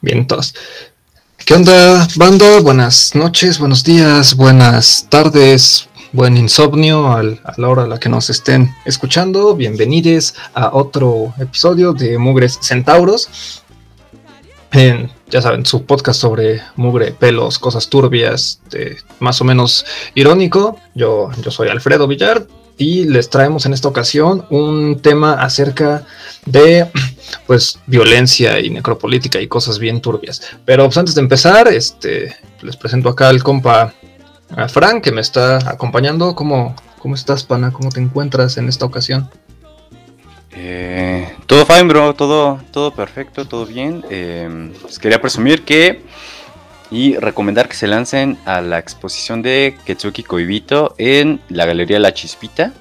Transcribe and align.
Bien, 0.00 0.18
entonces. 0.18 0.54
¿Qué 1.46 1.54
onda, 1.54 2.06
banda? 2.16 2.60
Buenas 2.60 3.14
noches, 3.14 3.58
buenos 3.58 3.84
días, 3.84 4.34
buenas 4.34 5.06
tardes, 5.08 5.88
buen 6.12 6.36
insomnio 6.36 7.12
a 7.12 7.22
la 7.22 7.68
hora 7.68 7.84
a 7.84 7.86
la 7.86 7.98
que 7.98 8.10
nos 8.10 8.28
estén 8.28 8.74
escuchando. 8.84 9.54
Bienvenidos 9.54 10.34
a 10.52 10.74
otro 10.74 11.32
episodio 11.38 11.92
de 11.92 12.18
Mugres 12.18 12.58
Centauros. 12.60 13.62
ya 15.30 15.42
saben, 15.42 15.64
su 15.64 15.86
podcast 15.86 16.20
sobre 16.20 16.62
mugre, 16.76 17.12
pelos, 17.12 17.58
cosas 17.58 17.88
turbias, 17.88 18.60
más 19.20 19.40
o 19.40 19.44
menos 19.44 19.86
irónico. 20.14 20.78
Yo, 20.94 21.30
yo 21.42 21.50
soy 21.50 21.68
Alfredo 21.68 22.06
Villar 22.06 22.46
y 22.76 23.04
les 23.04 23.30
traemos 23.30 23.66
en 23.66 23.72
esta 23.72 23.88
ocasión 23.88 24.46
un 24.50 25.00
tema 25.00 25.34
acerca 25.34 26.06
de 26.46 26.90
pues 27.46 27.78
violencia 27.86 28.60
y 28.60 28.70
necropolítica 28.70 29.40
y 29.40 29.48
cosas 29.48 29.78
bien 29.78 30.00
turbias. 30.00 30.42
Pero 30.64 30.84
pues, 30.84 30.98
antes 30.98 31.14
de 31.14 31.20
empezar, 31.20 31.68
este 31.68 32.36
les 32.62 32.76
presento 32.76 33.08
acá 33.10 33.28
al 33.28 33.42
compa 33.42 33.94
a 34.56 34.68
Frank 34.68 35.04
que 35.04 35.12
me 35.12 35.20
está 35.20 35.58
acompañando. 35.70 36.34
¿Cómo, 36.34 36.74
cómo 36.98 37.14
estás, 37.14 37.44
pana? 37.44 37.72
¿Cómo 37.72 37.90
te 37.90 38.00
encuentras 38.00 38.56
en 38.56 38.68
esta 38.68 38.86
ocasión? 38.86 39.30
Eh, 40.56 41.32
todo 41.46 41.66
fine, 41.66 41.84
bro, 41.84 42.14
todo, 42.14 42.60
todo 42.70 42.94
perfecto, 42.94 43.44
todo 43.44 43.66
bien. 43.66 44.04
Eh, 44.10 44.72
pues 44.80 44.98
quería 44.98 45.20
presumir 45.20 45.64
que 45.64 46.02
y 46.90 47.16
recomendar 47.16 47.68
que 47.68 47.76
se 47.76 47.86
lancen 47.86 48.38
a 48.44 48.60
la 48.60 48.78
exposición 48.78 49.42
de 49.42 49.76
Ketsuki 49.84 50.22
Koibito 50.22 50.94
en 50.98 51.40
la 51.48 51.66
Galería 51.66 51.98
La 51.98 52.14
Chispita. 52.14 52.72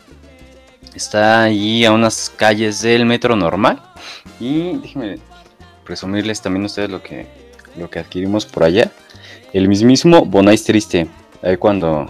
Está 0.93 1.43
ahí 1.43 1.85
a 1.85 1.91
unas 1.91 2.31
calles 2.35 2.81
del 2.81 3.05
metro 3.05 3.35
normal. 3.35 3.81
Y 4.39 4.77
déjenme 4.77 5.17
presumirles 5.83 6.41
también 6.41 6.63
a 6.63 6.65
ustedes 6.67 6.89
lo 6.89 7.01
que, 7.01 7.27
lo 7.77 7.89
que 7.89 7.99
adquirimos 7.99 8.45
por 8.45 8.63
allá. 8.63 8.91
El 9.53 9.67
mismísimo 9.67 10.25
Bonais 10.25 10.63
Triste. 10.63 11.07
Ahí 11.41 11.57
cuando, 11.57 12.03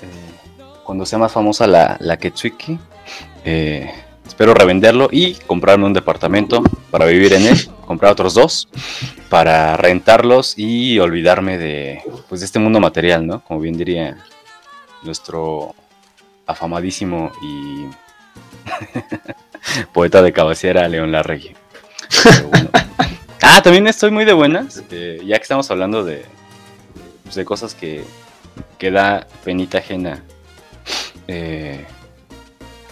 eh, 0.00 0.70
cuando 0.84 1.04
sea 1.04 1.18
más 1.18 1.32
famosa 1.32 1.66
la, 1.66 1.96
la 2.00 2.16
Ketsuki. 2.16 2.78
Eh, 3.44 3.90
espero 4.32 4.54
revenderlo 4.54 5.10
y 5.12 5.34
comprarme 5.34 5.84
un 5.84 5.92
departamento 5.92 6.62
para 6.90 7.04
vivir 7.04 7.34
en 7.34 7.48
él, 7.48 7.68
comprar 7.86 8.12
otros 8.12 8.32
dos 8.32 8.66
para 9.28 9.76
rentarlos 9.76 10.54
y 10.56 10.98
olvidarme 10.98 11.58
de, 11.58 12.02
pues, 12.30 12.40
de 12.40 12.46
este 12.46 12.58
mundo 12.58 12.80
material, 12.80 13.26
¿no? 13.26 13.44
Como 13.44 13.60
bien 13.60 13.76
diría 13.76 14.16
nuestro 15.02 15.74
afamadísimo 16.46 17.30
y 17.42 17.84
poeta 19.92 20.22
de 20.22 20.32
cabecera 20.32 20.88
León 20.88 21.12
Larregui. 21.12 21.54
Ah, 23.44 23.60
también 23.60 23.88
estoy 23.88 24.12
muy 24.12 24.24
de 24.24 24.32
buenas, 24.32 24.84
eh, 24.92 25.20
ya 25.26 25.36
que 25.36 25.42
estamos 25.42 25.68
hablando 25.72 26.04
de, 26.04 26.24
pues, 27.24 27.34
de 27.34 27.44
cosas 27.44 27.74
que, 27.74 28.04
que 28.78 28.92
da 28.92 29.26
penita 29.44 29.78
ajena. 29.78 30.22
Eh, 31.26 31.84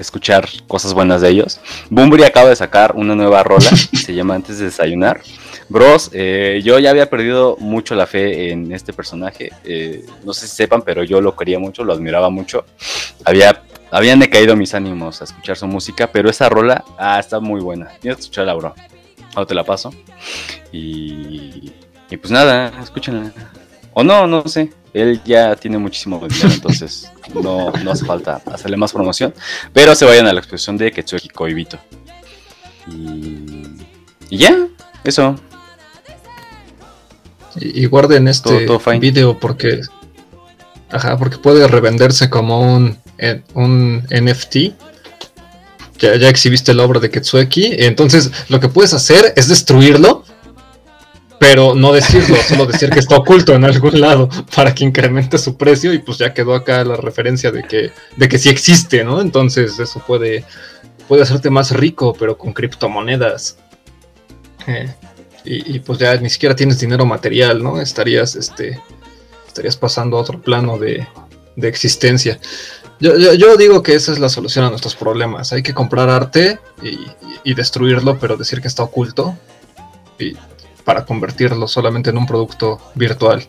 escuchar 0.00 0.48
cosas 0.66 0.94
buenas 0.94 1.20
de 1.20 1.28
ellos. 1.28 1.60
Bumbri 1.90 2.24
acaba 2.24 2.48
de 2.48 2.56
sacar 2.56 2.92
una 2.96 3.14
nueva 3.14 3.42
rola, 3.42 3.60
se 3.92 4.14
llama 4.14 4.34
Antes 4.34 4.58
de 4.58 4.66
Desayunar. 4.66 5.20
Bros, 5.68 6.10
eh, 6.12 6.60
yo 6.64 6.78
ya 6.78 6.90
había 6.90 7.08
perdido 7.08 7.56
mucho 7.60 7.94
la 7.94 8.06
fe 8.06 8.50
en 8.50 8.72
este 8.72 8.92
personaje. 8.92 9.50
Eh, 9.64 10.04
no 10.24 10.32
sé 10.32 10.48
si 10.48 10.56
sepan, 10.56 10.82
pero 10.82 11.04
yo 11.04 11.20
lo 11.20 11.36
quería 11.36 11.58
mucho, 11.58 11.84
lo 11.84 11.92
admiraba 11.92 12.30
mucho. 12.30 12.64
Había, 13.24 13.62
habían 13.90 14.18
decaído 14.18 14.56
mis 14.56 14.74
ánimos 14.74 15.20
a 15.20 15.24
escuchar 15.24 15.56
su 15.56 15.66
música, 15.66 16.10
pero 16.10 16.28
esa 16.28 16.48
rola 16.48 16.84
ah, 16.98 17.20
está 17.20 17.38
muy 17.38 17.60
buena. 17.60 17.90
Tienes 18.00 18.16
que 18.16 18.22
escucharla, 18.22 18.54
bro. 18.54 18.74
Ahora 19.34 19.46
te 19.46 19.54
la 19.54 19.62
paso. 19.62 19.94
Y, 20.72 21.72
y 22.10 22.16
pues 22.16 22.32
nada, 22.32 22.72
escúchenla. 22.82 23.32
O 23.92 24.02
no, 24.02 24.26
no 24.26 24.46
sé 24.48 24.70
él 24.92 25.20
ya 25.24 25.54
tiene 25.56 25.78
muchísimo 25.78 26.26
dinero, 26.26 26.52
entonces 26.52 27.10
no, 27.34 27.72
hace 27.90 28.04
falta 28.04 28.42
hacerle 28.46 28.76
más 28.76 28.92
promoción. 28.92 29.34
Pero 29.72 29.94
se 29.94 30.04
vayan 30.04 30.26
a 30.26 30.32
la 30.32 30.40
exposición 30.40 30.76
de 30.76 30.90
Ketsuki 30.90 31.28
Koibito. 31.28 31.78
Y, 32.88 33.64
y 34.30 34.38
ya, 34.38 34.56
eso. 35.04 35.36
Y, 37.56 37.86
guarden 37.86 38.28
este 38.28 38.66
video 38.98 39.38
porque. 39.38 39.80
Ajá, 40.90 41.16
porque 41.16 41.38
puede 41.38 41.66
revenderse 41.68 42.30
como 42.30 42.60
un, 42.60 42.98
un 43.54 44.04
NFT. 44.10 44.56
Ya, 45.98 46.16
ya 46.16 46.28
exhibiste 46.28 46.72
la 46.74 46.84
obra 46.84 47.00
de 47.00 47.10
Ketsuki. 47.10 47.74
Entonces, 47.78 48.30
lo 48.48 48.58
que 48.58 48.68
puedes 48.68 48.94
hacer 48.94 49.34
es 49.36 49.48
destruirlo 49.48 50.24
pero 51.40 51.74
no 51.74 51.90
decirlo, 51.90 52.36
solo 52.46 52.66
decir 52.66 52.90
que 52.90 52.98
está 52.98 53.16
oculto 53.16 53.54
en 53.54 53.64
algún 53.64 53.98
lado 53.98 54.28
para 54.54 54.74
que 54.74 54.84
incremente 54.84 55.38
su 55.38 55.56
precio 55.56 55.94
y 55.94 55.98
pues 56.00 56.18
ya 56.18 56.34
quedó 56.34 56.54
acá 56.54 56.84
la 56.84 56.96
referencia 56.96 57.50
de 57.50 57.62
que, 57.62 57.92
de 58.14 58.28
que 58.28 58.38
sí 58.38 58.50
existe, 58.50 59.02
¿no? 59.04 59.22
Entonces 59.22 59.78
eso 59.78 60.04
puede, 60.06 60.44
puede 61.08 61.22
hacerte 61.22 61.48
más 61.48 61.70
rico, 61.70 62.12
pero 62.12 62.36
con 62.36 62.52
criptomonedas. 62.52 63.56
Eh, 64.66 64.94
y, 65.42 65.78
pues 65.78 65.98
ya 65.98 66.14
ni 66.16 66.28
siquiera 66.28 66.54
tienes 66.54 66.78
dinero 66.78 67.06
material, 67.06 67.62
¿no? 67.62 67.80
Estarías, 67.80 68.36
este, 68.36 68.78
estarías 69.48 69.78
pasando 69.78 70.18
a 70.18 70.20
otro 70.20 70.42
plano 70.42 70.76
de, 70.76 71.08
de 71.56 71.68
existencia. 71.68 72.38
Yo, 73.00 73.16
yo, 73.16 73.56
digo 73.56 73.82
que 73.82 73.94
esa 73.94 74.12
es 74.12 74.18
la 74.18 74.28
solución 74.28 74.66
a 74.66 74.68
nuestros 74.68 74.94
problemas. 74.94 75.54
Hay 75.54 75.62
que 75.62 75.72
comprar 75.72 76.10
arte 76.10 76.58
y, 76.82 76.98
y 77.44 77.54
destruirlo, 77.54 78.18
pero 78.18 78.36
decir 78.36 78.60
que 78.60 78.68
está 78.68 78.82
oculto. 78.82 79.34
Y 80.18 80.36
para 80.80 81.04
convertirlo 81.04 81.68
solamente 81.68 82.10
en 82.10 82.18
un 82.18 82.26
producto 82.26 82.78
virtual. 82.94 83.46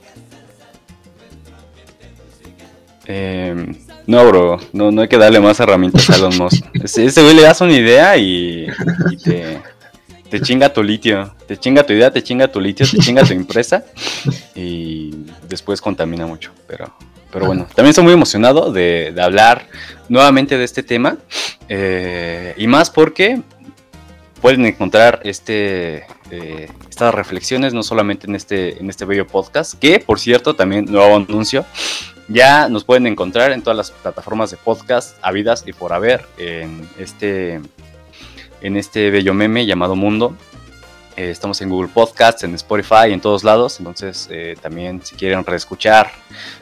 Em, 3.05 3.75
no, 4.07 4.25
bro, 4.25 4.59
no, 4.73 4.91
no 4.91 5.01
hay 5.01 5.07
que 5.07 5.17
darle 5.17 5.39
más 5.39 5.59
herramientas 5.59 6.09
a 6.09 6.17
los 6.17 6.37
Musk. 6.37 6.65
Ese 6.83 7.21
güey 7.21 7.35
le 7.35 7.41
das 7.41 7.61
una 7.61 7.73
idea 7.73 8.15
y, 8.17 8.67
te, 10.29 10.41
chinga 10.41 10.71
tu 10.71 10.83
litio. 10.83 11.35
Te 11.47 11.57
chinga 11.57 11.83
tu 11.83 11.93
idea, 11.93 12.11
te 12.11 12.23
chinga 12.23 12.47
tu 12.47 12.59
litio, 12.59 12.85
te 12.89 12.97
chinga 12.97 13.23
tu 13.23 13.33
empresa 13.33 13.83
y 14.55 15.25
después 15.47 15.81
contamina 15.81 16.25
mucho. 16.25 16.51
Pero, 16.67 16.93
pero 17.31 17.45
bueno, 17.45 17.67
también 17.75 17.89
estoy 17.89 18.03
muy 18.03 18.13
emocionado 18.13 18.71
de, 18.71 19.13
hablar 19.21 19.67
nuevamente 20.07 20.57
de 20.57 20.63
este 20.63 20.83
tema. 20.83 21.17
Eh, 21.69 22.53
y 22.57 22.67
más 22.67 22.89
porque 22.89 23.41
pueden 24.41 24.65
encontrar 24.65 25.19
este, 25.23 26.05
eh, 26.31 26.69
estas 26.89 27.13
reflexiones 27.13 27.73
no 27.73 27.83
solamente 27.83 28.27
en 28.27 28.35
este, 28.35 28.79
en 28.79 28.89
este 28.89 29.05
bello 29.05 29.27
podcast, 29.27 29.77
que 29.77 29.99
por 29.99 30.19
cierto, 30.19 30.55
también 30.55 30.85
nuevo 30.85 31.15
anuncio, 31.15 31.65
ya 32.27 32.69
nos 32.69 32.83
pueden 32.83 33.07
encontrar 33.07 33.51
en 33.51 33.61
todas 33.61 33.77
las 33.77 33.91
plataformas 33.91 34.51
de 34.51 34.57
podcast 34.57 35.17
habidas 35.21 35.63
y 35.67 35.73
por 35.73 35.93
haber 35.93 36.25
en 36.37 36.87
este, 36.97 37.59
en 38.61 38.77
este 38.77 39.09
bello 39.11 39.33
meme 39.33 39.65
llamado 39.65 39.95
Mundo. 39.95 40.35
Eh, 41.17 41.29
estamos 41.29 41.61
en 41.61 41.69
Google 41.69 41.89
Podcasts, 41.93 42.43
en 42.43 42.55
Spotify, 42.55 43.11
en 43.11 43.19
todos 43.19 43.43
lados. 43.43 43.79
Entonces, 43.79 44.27
eh, 44.31 44.55
también 44.61 45.01
si 45.03 45.15
quieren 45.15 45.45
reescuchar 45.45 46.11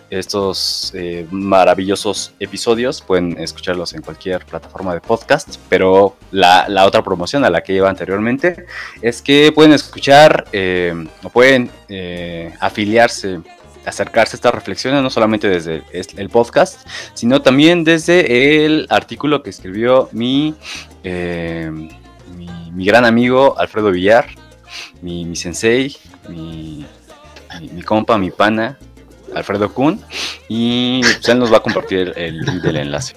estos 0.10 0.92
eh, 0.96 1.28
maravillosos 1.30 2.34
episodios, 2.40 3.02
pueden 3.02 3.38
escucharlos 3.40 3.94
en 3.94 4.02
cualquier 4.02 4.46
plataforma 4.46 4.94
de 4.94 5.02
podcast. 5.02 5.58
Pero 5.70 6.16
la, 6.32 6.68
otra 6.86 7.04
promoción 7.04 7.46
a 7.46 7.50
la 7.50 7.62
que 7.62 7.74
iba 7.74 7.90
anteriormente 7.90 8.66
es 9.02 9.22
que 9.22 9.52
pueden 9.54 9.74
escuchar 9.74 10.46
o 11.24 11.30
pueden 11.30 11.70
afiliarse 12.60 13.40
acercarse 13.86 14.36
a 14.36 14.38
estas 14.38 14.54
reflexiones 14.54 15.02
no 15.02 15.10
solamente 15.10 15.48
desde 15.48 15.84
el 15.92 16.30
podcast, 16.30 16.88
sino 17.14 17.42
también 17.42 17.84
desde 17.84 18.66
el 18.66 18.86
artículo 18.90 19.42
que 19.42 19.50
escribió 19.50 20.10
mi, 20.12 20.54
mi 22.35 22.85
gran 22.85 23.06
amigo 23.06 23.57
Alfredo 23.57 23.91
Villar, 23.91 24.27
mi, 25.01 25.36
sensei, 25.36 25.95
mi, 26.27 26.86
mi, 27.74 27.81
compa, 27.81 28.18
mi 28.18 28.31
pana, 28.31 28.77
Alfredo 29.36 29.74
Kuhn, 29.74 30.00
y 30.48 31.01
pues, 31.01 31.27
él 31.30 31.39
nos 31.39 31.51
va 31.51 31.57
a 31.57 31.62
compartir 31.62 32.13
el 32.15 32.39
link 32.39 32.62
del 32.62 32.77
enlace 32.77 33.15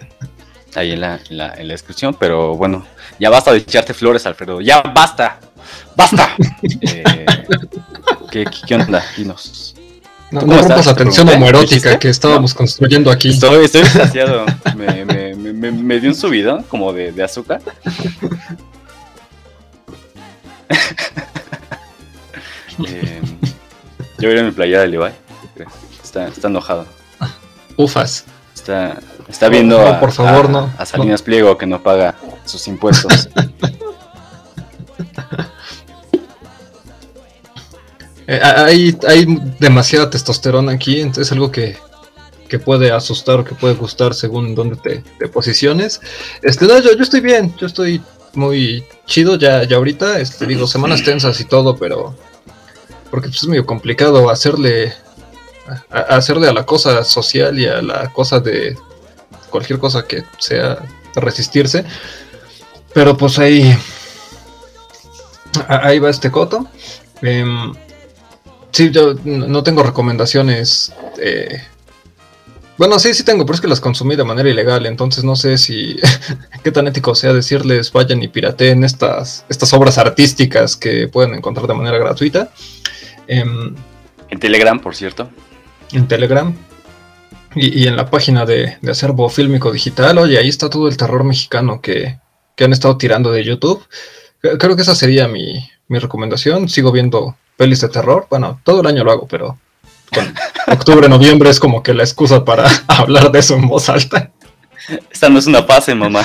ahí 0.75 0.93
en 0.93 1.01
la, 1.01 1.21
en 1.29 1.37
la, 1.39 1.55
descripción, 1.55 2.17
pero 2.19 2.57
bueno, 2.57 2.87
ya 3.19 3.31
basta 3.31 3.53
de 3.53 3.59
echarte 3.59 3.95
flores, 3.95 4.25
Alfredo, 4.27 4.61
ya 4.61 4.83
basta, 4.83 5.39
basta. 5.97 6.35
Eh, 6.81 7.27
¿qué, 8.31 8.47
¿qué, 8.67 8.75
onda? 8.77 9.05
Dinos. 9.17 9.75
No, 10.31 10.41
no 10.43 10.59
rompas 10.59 10.87
atención 10.87 11.29
homoerótica 11.29 11.99
que 11.99 12.09
estábamos 12.09 12.55
construyendo 12.55 13.11
aquí. 13.11 13.31
Estoy, 13.31 13.65
estoy 13.65 13.83
me, 14.77 15.05
me, 15.05 15.35
me, 15.35 15.73
me, 15.73 16.01
dio 16.01 16.09
un 16.09 16.15
subidón 16.15 16.63
como 16.63 16.93
de, 16.93 17.13
de 17.13 17.23
azúcar. 17.25 17.61
eh, 22.87 23.21
yo 24.19 24.29
voy 24.29 24.39
a 24.39 24.43
mi 24.43 24.51
playera 24.51 24.83
de 24.83 24.89
Levi. 24.89 25.11
Está, 26.03 26.29
está 26.29 26.49
enojado. 26.49 26.87
Ufas. 27.77 28.25
Está, 28.55 29.01
está 29.29 29.49
viendo 29.49 29.85
a, 29.85 29.99
por 29.99 30.13
favor, 30.13 30.49
no, 30.49 30.73
a 30.79 30.87
Salinas 30.87 31.23
Pliego 31.23 31.59
que 31.59 31.67
no 31.67 31.83
paga 31.83 32.15
sus 32.45 32.69
impuestos. 32.69 33.29
Eh, 38.29 38.41
hay, 38.41 38.97
hay 39.09 39.27
demasiada 39.59 40.09
testosterona 40.09 40.73
aquí, 40.73 41.01
entonces 41.01 41.27
es 41.27 41.33
algo 41.33 41.51
que, 41.51 41.77
que 42.49 42.61
puede 42.61 42.93
asustar 42.93 43.41
o 43.41 43.45
que 43.45 43.57
puede 43.57 43.75
gustar 43.75 44.15
según 44.15 44.55
dónde 44.55 44.77
te, 44.77 45.03
te 45.19 45.29
posiciones. 45.29 46.01
Este, 46.41 46.67
no, 46.67 46.79
yo, 46.79 46.95
yo 46.95 47.03
estoy 47.03 47.21
bien, 47.21 47.53
yo 47.59 47.67
estoy 47.67 48.01
muy 48.35 48.85
chido 49.13 49.37
ya, 49.37 49.65
ya 49.65 49.77
ahorita, 49.77 50.21
este, 50.21 50.47
digo, 50.47 50.67
semanas 50.67 51.05
tensas 51.05 51.39
y 51.39 51.45
todo, 51.45 51.77
pero 51.77 52.17
porque 53.11 53.29
pues, 53.29 53.43
es 53.43 53.47
medio 53.47 53.67
complicado 53.67 54.31
hacerle 54.31 54.95
a, 55.91 55.99
hacerle 56.17 56.49
a 56.49 56.53
la 56.55 56.65
cosa 56.65 57.05
social 57.05 57.59
y 57.59 57.67
a 57.67 57.83
la 57.83 58.11
cosa 58.11 58.41
de 58.41 58.75
cualquier 59.51 59.79
cosa 59.79 60.07
que 60.07 60.25
sea 60.39 60.79
resistirse. 61.15 61.85
Pero 62.95 63.15
pues 63.15 63.39
ahí 63.39 63.77
ahí 65.69 65.99
va 65.99 66.09
este 66.09 66.31
coto. 66.31 66.67
Eh, 67.21 67.45
sí, 68.71 68.91
yo 68.91 69.13
no 69.25 69.63
tengo 69.63 69.83
recomendaciones 69.83 70.91
eh, 71.19 71.63
bueno, 72.83 72.99
sí, 72.99 73.15
sí 73.15 73.23
tengo, 73.23 73.47
pero 73.47 73.55
es 73.55 73.61
que 73.61 73.69
las 73.69 73.79
consumí 73.79 74.17
de 74.17 74.25
manera 74.25 74.51
ilegal, 74.51 74.87
entonces 74.87 75.23
no 75.23 75.37
sé 75.37 75.57
si 75.57 75.95
qué 76.65 76.73
tan 76.73 76.89
ético 76.89 77.15
sea 77.15 77.33
decirles 77.33 77.93
vayan 77.93 78.21
y 78.25 78.27
pirateen 78.27 78.83
estas, 78.83 79.45
estas 79.49 79.73
obras 79.73 79.99
artísticas 79.99 80.77
que 80.77 81.07
pueden 81.07 81.33
encontrar 81.33 81.69
de 81.69 81.75
manera 81.75 81.99
gratuita. 81.99 82.51
Em, 83.29 83.77
en 84.31 84.41
Telegram, 84.41 84.81
por 84.81 84.97
cierto. 84.97 85.31
En 85.93 86.09
Telegram. 86.09 86.53
Y, 87.55 87.87
en 87.87 87.95
la 87.95 88.11
página 88.11 88.45
de, 88.47 88.79
acervo 88.91 89.29
fílmico 89.29 89.71
digital, 89.71 90.19
oye, 90.19 90.37
ahí 90.37 90.49
está 90.49 90.69
todo 90.69 90.89
el 90.89 90.97
terror 90.97 91.23
mexicano 91.23 91.81
que, 91.81 92.19
que 92.57 92.65
han 92.65 92.73
estado 92.73 92.97
tirando 92.97 93.31
de 93.31 93.45
YouTube. 93.45 93.87
Creo 94.41 94.75
que 94.75 94.83
esa 94.83 94.97
sería 94.97 95.29
mi, 95.29 95.71
mi 95.87 96.01
recomendación. 96.01 96.69
Sigo 96.69 96.91
viendo 96.91 97.37
pelis 97.57 97.81
de 97.81 97.91
terror. 97.91 98.27
Bueno, 98.29 98.61
todo 98.65 98.81
el 98.81 98.89
año 98.89 99.05
lo 99.05 99.13
hago, 99.13 99.29
pero 99.29 99.57
octubre, 100.67 101.09
noviembre 101.09 101.51
es 101.51 101.61
como 101.61 101.83
que 101.83 101.95
la 101.95 102.03
excusa 102.03 102.45
para 102.45 102.69
hablar 102.87 103.31
de 103.33 103.39
eso 103.39 103.55
en 103.55 103.69
voz 103.69 103.89
alta. 103.89 104.31
Esta 105.11 105.29
no 105.29 105.39
es 105.39 105.47
una 105.47 105.67
pase, 105.67 105.95
mamá. 105.95 106.23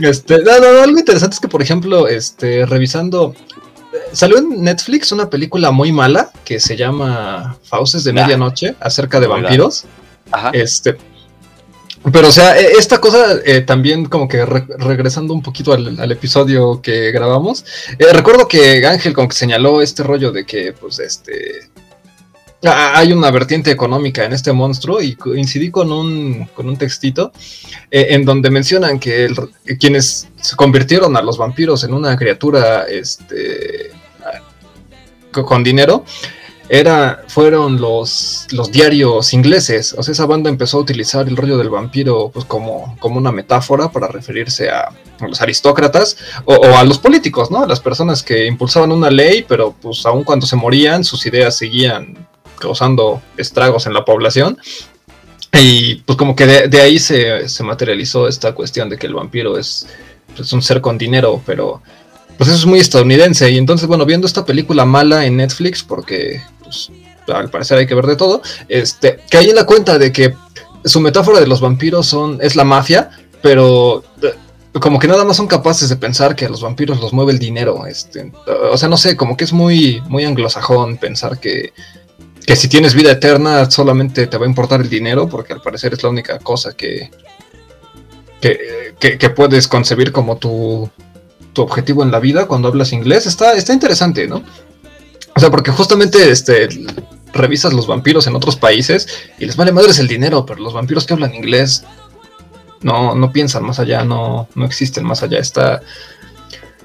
este, 0.00 0.34
algo 0.34 0.98
interesante 0.98 1.34
es 1.34 1.40
que, 1.40 1.48
por 1.48 1.62
ejemplo, 1.62 2.08
este, 2.08 2.66
revisando. 2.66 3.34
Salió 4.12 4.38
en 4.38 4.62
Netflix 4.62 5.12
una 5.12 5.30
película 5.30 5.70
muy 5.70 5.92
mala 5.92 6.30
que 6.44 6.60
se 6.60 6.76
llama 6.76 7.56
Fauces 7.64 8.04
de 8.04 8.12
Medianoche 8.12 8.74
acerca 8.80 9.18
de 9.18 9.26
vampiros. 9.26 9.84
Ajá. 10.30 10.50
Este, 10.52 10.96
pero, 12.12 12.28
o 12.28 12.32
sea, 12.32 12.58
e, 12.58 12.72
esta 12.78 12.98
cosa 12.98 13.40
eh, 13.44 13.60
también 13.60 14.06
como 14.06 14.26
que 14.26 14.44
regresando 14.44 15.34
un 15.34 15.42
poquito 15.42 15.72
al, 15.72 16.10
episodio 16.10 16.80
que 16.80 17.12
grabamos, 17.12 17.64
eh, 17.98 18.12
recuerdo 18.12 18.48
que 18.48 18.84
Ángel 18.86 19.12
como 19.12 19.28
que 19.28 19.36
señaló 19.36 19.82
este 19.82 20.02
rollo 20.02 20.32
de 20.32 20.46
que, 20.46 20.72
pues, 20.72 20.98
este, 20.98 21.68
hay 22.62 23.12
una 23.12 23.30
vertiente 23.30 23.70
económica 23.70 24.24
en 24.24 24.32
este 24.32 24.52
monstruo 24.52 25.00
y 25.00 25.14
coincidí 25.14 25.70
con 25.70 25.92
un, 25.92 26.48
con 26.54 26.68
un 26.68 26.76
textito 26.76 27.32
eh, 27.90 28.08
en 28.10 28.24
donde 28.24 28.50
mencionan 28.50 28.98
que 28.98 29.28
quienes 29.78 30.28
se 30.36 30.56
convirtieron 30.56 31.16
a 31.16 31.22
los 31.22 31.38
vampiros 31.38 31.84
en 31.84 31.94
una 31.94 32.16
criatura, 32.16 32.84
este, 32.84 33.92
con 35.30 35.62
dinero, 35.62 36.04
era, 36.72 37.24
fueron 37.26 37.80
los, 37.80 38.46
los 38.52 38.70
diarios 38.70 39.34
ingleses. 39.34 39.92
O 39.98 40.04
sea, 40.04 40.12
esa 40.12 40.24
banda 40.24 40.48
empezó 40.48 40.78
a 40.78 40.80
utilizar 40.82 41.26
el 41.26 41.36
rollo 41.36 41.58
del 41.58 41.68
vampiro 41.68 42.30
pues, 42.32 42.44
como, 42.44 42.96
como 43.00 43.18
una 43.18 43.32
metáfora 43.32 43.90
para 43.90 44.06
referirse 44.06 44.70
a, 44.70 44.88
los 45.26 45.42
aristócratas 45.42 46.16
o, 46.44 46.64
a 46.76 46.84
los 46.84 46.98
políticos, 46.98 47.50
¿no? 47.50 47.66
Las 47.66 47.80
personas 47.80 48.22
que 48.22 48.46
impulsaban 48.46 48.92
una 48.92 49.10
ley, 49.10 49.44
pero 49.46 49.74
pues 49.82 50.06
aun 50.06 50.22
cuando 50.22 50.46
se 50.46 50.54
morían, 50.54 51.02
sus 51.02 51.26
ideas 51.26 51.56
seguían 51.56 52.28
causando 52.60 53.20
estragos 53.36 53.86
en 53.86 53.92
la 53.92 54.04
población. 54.04 54.56
Y 55.52 55.96
pues 55.96 56.16
como 56.16 56.36
que 56.36 56.46
de, 56.46 56.80
ahí 56.80 57.00
se, 57.00 57.48
se, 57.48 57.64
materializó 57.64 58.28
esta 58.28 58.54
cuestión 58.54 58.88
de 58.88 58.96
que 58.96 59.08
el 59.08 59.14
vampiro 59.14 59.58
es, 59.58 59.88
es 60.28 60.34
pues, 60.36 60.52
un 60.52 60.62
ser 60.62 60.80
con 60.80 60.96
dinero, 60.96 61.42
pero 61.44 61.82
pues 62.38 62.48
eso 62.48 62.60
es 62.60 62.66
muy 62.66 62.78
estadounidense. 62.78 63.50
Y 63.50 63.58
entonces, 63.58 63.88
bueno, 63.88 64.06
viendo 64.06 64.28
esta 64.28 64.46
película 64.46 64.84
mala 64.84 65.26
en 65.26 65.36
Netflix, 65.36 65.82
porque 65.82 66.40
pues, 66.70 67.36
al 67.36 67.50
parecer 67.50 67.78
hay 67.78 67.86
que 67.86 67.94
ver 67.94 68.06
de 68.06 68.16
todo, 68.16 68.42
este, 68.68 69.20
que 69.30 69.38
hay 69.38 69.50
en 69.50 69.56
la 69.56 69.64
cuenta 69.64 69.98
de 69.98 70.12
que 70.12 70.34
su 70.84 71.00
metáfora 71.00 71.40
de 71.40 71.46
los 71.46 71.60
vampiros 71.60 72.06
son, 72.06 72.38
es 72.40 72.56
la 72.56 72.64
mafia, 72.64 73.10
pero 73.42 74.02
eh, 74.22 74.34
como 74.80 74.98
que 74.98 75.08
nada 75.08 75.24
más 75.24 75.36
son 75.36 75.46
capaces 75.46 75.88
de 75.88 75.96
pensar 75.96 76.34
que 76.34 76.46
a 76.46 76.48
los 76.48 76.62
vampiros 76.62 77.00
los 77.00 77.12
mueve 77.12 77.32
el 77.32 77.38
dinero. 77.38 77.86
Este, 77.86 78.32
o 78.46 78.76
sea, 78.76 78.88
no 78.88 78.96
sé, 78.96 79.16
como 79.16 79.36
que 79.36 79.44
es 79.44 79.52
muy, 79.52 80.02
muy 80.08 80.24
anglosajón 80.24 80.96
pensar 80.96 81.38
que, 81.38 81.72
que 82.46 82.56
si 82.56 82.68
tienes 82.68 82.94
vida 82.94 83.12
eterna 83.12 83.70
solamente 83.70 84.26
te 84.26 84.38
va 84.38 84.46
a 84.46 84.48
importar 84.48 84.80
el 84.80 84.88
dinero, 84.88 85.28
porque 85.28 85.52
al 85.52 85.60
parecer 85.60 85.92
es 85.92 86.02
la 86.02 86.08
única 86.08 86.38
cosa 86.38 86.72
que, 86.72 87.10
que, 88.40 89.18
que 89.18 89.30
puedes 89.30 89.68
concebir 89.68 90.12
como 90.12 90.38
tu 90.38 90.90
tu 91.52 91.62
objetivo 91.62 92.02
en 92.02 92.10
la 92.10 92.20
vida 92.20 92.46
cuando 92.46 92.68
hablas 92.68 92.92
inglés, 92.92 93.26
está, 93.26 93.54
está 93.54 93.72
interesante, 93.72 94.26
¿no? 94.26 94.42
O 95.40 95.42
sea, 95.42 95.50
porque 95.50 95.70
justamente 95.70 96.30
este, 96.30 96.68
revisas 97.32 97.72
los 97.72 97.86
vampiros 97.86 98.26
en 98.26 98.36
otros 98.36 98.56
países 98.56 99.08
y 99.38 99.46
les 99.46 99.56
vale 99.56 99.72
madres 99.72 99.98
el 99.98 100.06
dinero, 100.06 100.44
pero 100.44 100.60
los 100.60 100.74
vampiros 100.74 101.06
que 101.06 101.14
hablan 101.14 101.34
inglés 101.34 101.82
no, 102.82 103.14
no 103.14 103.32
piensan 103.32 103.64
más 103.64 103.78
allá, 103.78 104.04
no, 104.04 104.50
no 104.54 104.66
existen 104.66 105.02
más 105.02 105.22
allá. 105.22 105.38
Está, 105.38 105.80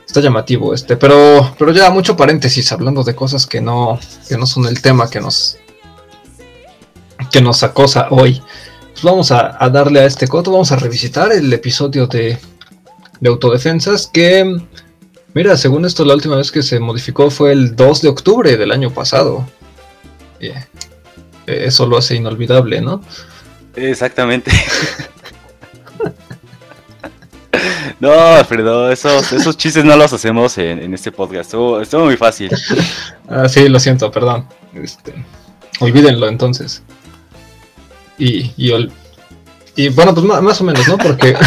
está 0.08 0.22
llamativo 0.22 0.74
este, 0.74 0.96
pero, 0.96 1.54
pero 1.60 1.74
ya 1.74 1.90
mucho 1.90 2.16
paréntesis 2.16 2.72
hablando 2.72 3.04
de 3.04 3.14
cosas 3.14 3.46
que 3.46 3.60
no, 3.60 4.00
que 4.30 4.38
no 4.38 4.46
son 4.46 4.68
el 4.68 4.82
tema 4.82 5.10
que 5.10 5.20
nos, 5.20 5.58
que 7.30 7.42
nos 7.42 7.62
acosa 7.62 8.08
hoy. 8.10 8.42
Pues 8.94 9.04
vamos 9.04 9.34
a, 9.34 9.62
a 9.62 9.70
darle 9.70 10.00
a 10.00 10.06
este 10.06 10.30
coto, 10.30 10.54
vamos 10.54 10.72
a 10.72 10.78
revisitar 10.78 11.34
el 11.34 11.52
episodio 11.52 12.08
de 12.08 12.40
de 13.20 13.30
autodefensas 13.30 14.08
que, 14.08 14.60
mira, 15.36 15.56
según 15.56 15.86
esto 15.86 16.04
la 16.04 16.16
última 16.16 16.38
vez 16.38 16.52
que 16.52 16.64
se 16.64 16.80
modificó 16.80 17.30
fue 17.30 17.52
el 17.52 17.76
2 17.76 18.02
de 18.02 18.10
octubre 18.10 18.58
del 18.58 18.72
año 18.72 18.90
pasado. 18.90 19.48
Eh, 20.40 20.56
eso 21.46 21.86
lo 21.86 21.98
hace 21.98 22.16
inolvidable, 22.16 22.82
¿no? 22.82 23.02
Exactamente. 23.76 24.52
no, 28.00 28.12
Alfredo, 28.12 28.92
esos, 28.92 29.32
esos 29.32 29.56
chistes 29.58 29.86
no 29.86 29.96
los 29.96 30.12
hacemos 30.12 30.58
en, 30.58 30.92
este 30.94 31.12
podcast. 31.12 31.54
Estuvo, 31.54 32.06
muy 32.06 32.18
fácil. 32.18 32.50
ah, 33.30 33.48
sí, 33.48 33.70
lo 33.70 33.80
siento, 33.80 34.10
perdón. 34.10 34.48
Este, 34.74 35.14
olvídenlo 35.80 36.28
entonces. 36.28 36.82
Y, 38.18 38.52
y, 38.58 38.72
y 39.76 39.90
bueno, 39.90 40.16
pues 40.16 40.26
más, 40.26 40.42
más 40.42 40.60
o 40.62 40.64
menos, 40.64 40.88
¿no? 40.88 40.98
Porque 40.98 41.36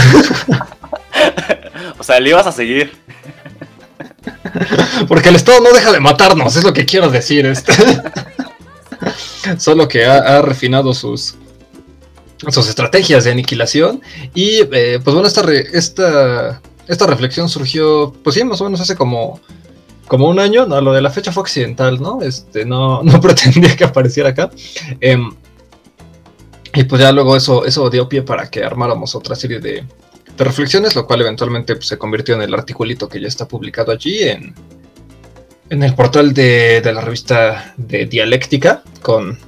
O 1.98 2.04
sea, 2.04 2.20
le 2.20 2.30
ibas 2.30 2.46
a 2.46 2.52
seguir. 2.52 2.92
Porque 5.08 5.28
el 5.28 5.36
Estado 5.36 5.60
no 5.60 5.72
deja 5.72 5.92
de 5.92 6.00
matarnos, 6.00 6.56
es 6.56 6.64
lo 6.64 6.72
que 6.72 6.86
quiero 6.86 7.10
decir. 7.10 7.46
Este. 7.46 7.72
Solo 9.58 9.88
que 9.88 10.04
ha, 10.04 10.42
refinado 10.42 10.92
sus, 10.92 11.36
sus 12.48 12.68
estrategias 12.68 13.24
de 13.24 13.32
aniquilación. 13.32 14.02
Y 14.34 14.60
eh, 14.72 15.00
pues 15.02 15.14
bueno, 15.14 15.26
esta, 15.26 15.44
esta, 15.52 16.60
esta 16.86 17.06
reflexión 17.06 17.48
surgió, 17.48 18.12
pues 18.22 18.34
sí, 18.34 18.44
más 18.44 18.60
o 18.60 18.64
menos 18.64 18.80
hace 18.80 18.96
como, 18.96 19.40
como 20.06 20.28
un 20.28 20.38
año. 20.38 20.66
No, 20.66 20.80
lo 20.80 20.92
de 20.92 21.02
la 21.02 21.10
fecha 21.10 21.32
fue 21.32 21.42
accidental, 21.42 22.00
¿no? 22.00 22.22
Este, 22.22 22.64
no, 22.64 23.02
no 23.04 23.20
pretendía 23.20 23.76
que 23.76 23.84
apareciera 23.84 24.30
acá. 24.30 24.50
Em, 25.00 25.30
y 26.74 26.84
pues 26.84 27.00
ya 27.00 27.12
luego 27.12 27.34
eso, 27.34 27.64
eso 27.64 27.88
dio 27.90 28.08
pie 28.08 28.22
para 28.22 28.50
que 28.50 28.62
armáramos 28.62 29.14
otra 29.14 29.34
serie 29.34 29.58
de, 29.58 29.84
de 30.38 30.44
reflexiones, 30.44 30.94
lo 30.94 31.06
cual 31.06 31.20
eventualmente 31.20 31.74
pues, 31.74 31.88
se 31.88 31.98
convirtió 31.98 32.36
en 32.36 32.42
el 32.42 32.54
articulito 32.54 33.08
que 33.08 33.20
ya 33.20 33.26
está 33.26 33.48
publicado 33.48 33.90
allí 33.90 34.22
en, 34.22 34.54
en 35.68 35.82
el 35.82 35.94
portal 35.94 36.32
de, 36.32 36.80
la 36.84 37.00
revista 37.00 37.74
de 37.76 38.06
Dialéctica, 38.06 38.82
con 39.02 39.38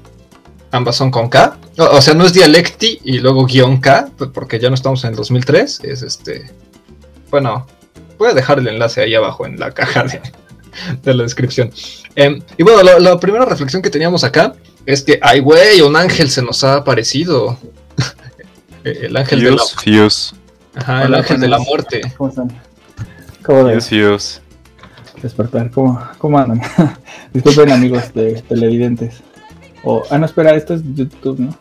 ambas 0.73 0.97
son 0.97 1.11
con 1.11 1.29
K. 1.29 1.59
O, 1.79 2.03
sea, 2.03 2.15
no 2.15 2.27
es 2.27 2.33
Dialecti 2.33 3.01
y 3.05 3.21
luego 3.21 3.47
guion 3.47 3.81
K, 3.81 4.11
porque 4.35 4.59
ya 4.59 4.69
no 4.69 4.75
estamos 4.75 5.05
en 5.05 5.11
el 5.11 5.17
2003, 5.17 5.81
es 5.85 6.03
este... 6.03 6.51
Bueno, 7.31 7.67
voy 8.19 8.31
a 8.31 8.35
dejar 8.35 8.59
el 8.59 8.67
enlace 8.67 9.01
ahí 9.01 9.15
abajo 9.15 9.47
en 9.47 9.59
la 9.59 9.71
caja 9.71 10.05
de, 10.05 11.15
la 11.15 11.23
descripción. 11.23 11.71
Em, 12.17 12.43
y 12.59 12.65
bueno, 12.65 12.99
la, 12.99 13.21
primera 13.21 13.45
reflexión 13.45 13.81
que 13.81 13.91
teníamos 13.91 14.25
acá 14.25 14.55
es 14.85 15.03
que, 15.03 15.21
ay, 15.23 15.39
güey, 15.39 15.81
un 15.83 15.95
ángel 15.95 16.29
se 16.29 16.43
nos 16.43 16.65
ha 16.65 16.75
aparecido. 16.75 17.57
el 18.85 19.17
ángel 19.17 19.45
de 19.45 19.53
la... 19.53 19.63
Ajá, 20.75 21.05
el 21.05 21.15
ángel 21.15 21.41
de 21.41 21.49
la 21.49 21.59
muerte. 21.59 22.01
¿Cómo 22.17 22.31
están? 22.31 22.49
¿Cómo 23.43 23.65
de 23.65 23.79
Dios, 23.79 24.43
Despertar, 25.23 25.71
¿cómo, 25.71 26.01
cómo 26.19 26.39
andan? 26.39 26.63
Disculpen 27.33 27.73
amigos 27.73 28.13
de 28.15 28.43
televidentes. 28.43 29.23
O, 29.83 30.03
ah, 30.11 30.19
no, 30.19 30.27
espera, 30.27 30.55
esto 30.55 30.75
es 30.75 30.83
YouTube, 30.95 31.41
¿no? 31.41 31.55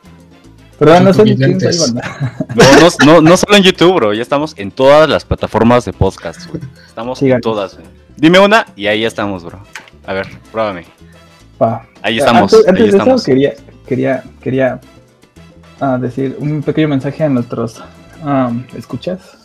Perdón, 0.77 1.03
no 1.03 1.13
sé 1.13 1.23
ni 1.25 1.35
quién 1.35 1.59
soy, 1.59 1.93
no, 2.55 2.63
no, 3.05 3.05
no, 3.05 3.21
no 3.21 3.37
solo 3.37 3.57
en 3.57 3.63
YouTube, 3.63 3.95
bro. 3.95 4.13
Ya 4.13 4.21
estamos 4.21 4.53
en 4.57 4.71
todas 4.71 5.09
las 5.09 5.25
plataformas 5.25 5.83
de 5.83 5.91
podcast, 5.91 6.39
Estamos 6.87 7.21
en 7.21 7.41
todas, 7.41 7.75
güey. 7.75 7.85
Dime 8.15 8.39
una 8.39 8.65
y 8.77 8.87
ahí 8.87 9.03
estamos, 9.03 9.43
bro. 9.43 9.59
A 10.05 10.13
ver, 10.13 10.27
pruébame. 10.51 10.85
Ahí 12.01 12.15
eh, 12.15 12.19
estamos. 12.19 12.53
Antes, 12.65 12.93
de 12.93 12.97
eso 12.97 13.23
quería, 13.25 13.53
quería, 13.85 14.23
quería 14.41 14.79
ah, 15.81 15.97
decir 15.99 16.37
un 16.39 16.63
pequeño 16.63 16.87
mensaje 16.87 17.23
a 17.23 17.29
nuestros 17.29 17.81
escuchas. 18.75 19.37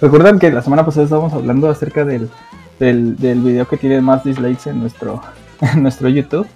Recuerdan 0.00 0.38
que 0.38 0.50
la 0.50 0.62
semana 0.62 0.84
pasada 0.84 1.04
estábamos 1.04 1.32
hablando 1.32 1.68
acerca 1.68 2.04
del, 2.04 2.28
del, 2.78 3.16
del 3.16 3.40
video 3.40 3.66
que 3.66 3.76
tiene 3.76 4.00
más 4.00 4.24
dislikes 4.24 4.68
en 4.68 4.80
nuestro, 4.80 5.22
en 5.60 5.82
nuestro 5.82 6.08
YouTube. 6.08 6.46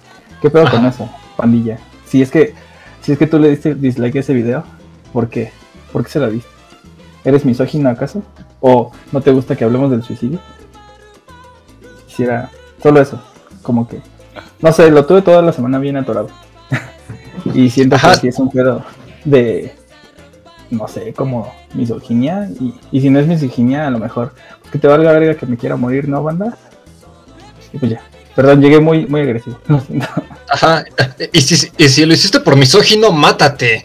¿Qué 0.41 0.49
pedo 0.49 0.69
con 0.69 0.85
eso, 0.85 1.09
pandilla? 1.35 1.79
Si 2.05 2.21
es 2.21 2.31
que 2.31 2.53
si 3.01 3.13
es 3.13 3.17
que 3.17 3.27
tú 3.27 3.39
le 3.39 3.49
diste 3.49 3.75
dislike 3.75 4.17
a 4.17 4.19
ese 4.19 4.33
video, 4.33 4.63
¿por 5.13 5.29
qué? 5.29 5.51
¿Por 5.91 6.03
qué 6.03 6.11
se 6.11 6.19
lo 6.19 6.29
diste? 6.29 6.49
¿Eres 7.23 7.45
misógino 7.45 7.89
acaso? 7.89 8.23
¿O 8.59 8.91
no 9.11 9.21
te 9.21 9.31
gusta 9.31 9.55
que 9.55 9.63
hablemos 9.63 9.89
del 9.89 10.03
suicidio? 10.03 10.39
Quisiera 12.07 12.49
solo 12.81 13.01
eso, 13.01 13.21
como 13.63 13.87
que 13.87 14.01
no 14.61 14.73
sé, 14.73 14.91
lo 14.91 15.05
tuve 15.05 15.21
toda 15.21 15.41
la 15.41 15.53
semana 15.53 15.79
bien 15.79 15.95
atorado. 15.97 16.29
y 17.53 17.69
siento 17.69 17.95
que 18.21 18.27
es 18.27 18.39
un 18.39 18.49
pedo 18.49 18.83
de 19.25 19.73
no 20.71 20.87
sé, 20.87 21.13
como 21.13 21.51
misoginia. 21.73 22.49
Y, 22.59 22.73
y 22.91 23.01
si 23.01 23.09
no 23.09 23.19
es 23.19 23.27
misoginia, 23.27 23.87
a 23.87 23.89
lo 23.89 23.99
mejor 23.99 24.33
que 24.71 24.77
te 24.77 24.87
valga 24.87 25.11
verga 25.11 25.35
que 25.35 25.45
me 25.45 25.57
quiera 25.57 25.75
morir, 25.75 26.07
¿no, 26.07 26.23
banda? 26.23 26.57
Y 27.73 27.77
pues 27.77 27.91
ya. 27.91 28.01
Perdón, 28.35 28.61
llegué 28.61 28.79
muy, 28.79 29.05
muy 29.07 29.21
agresivo. 29.21 29.59
Ajá. 30.49 30.85
Y 31.33 31.41
si, 31.41 31.67
y 31.77 31.89
si 31.89 32.05
lo 32.05 32.13
hiciste 32.13 32.39
por 32.39 32.55
misógino, 32.55 33.11
mátate. 33.11 33.83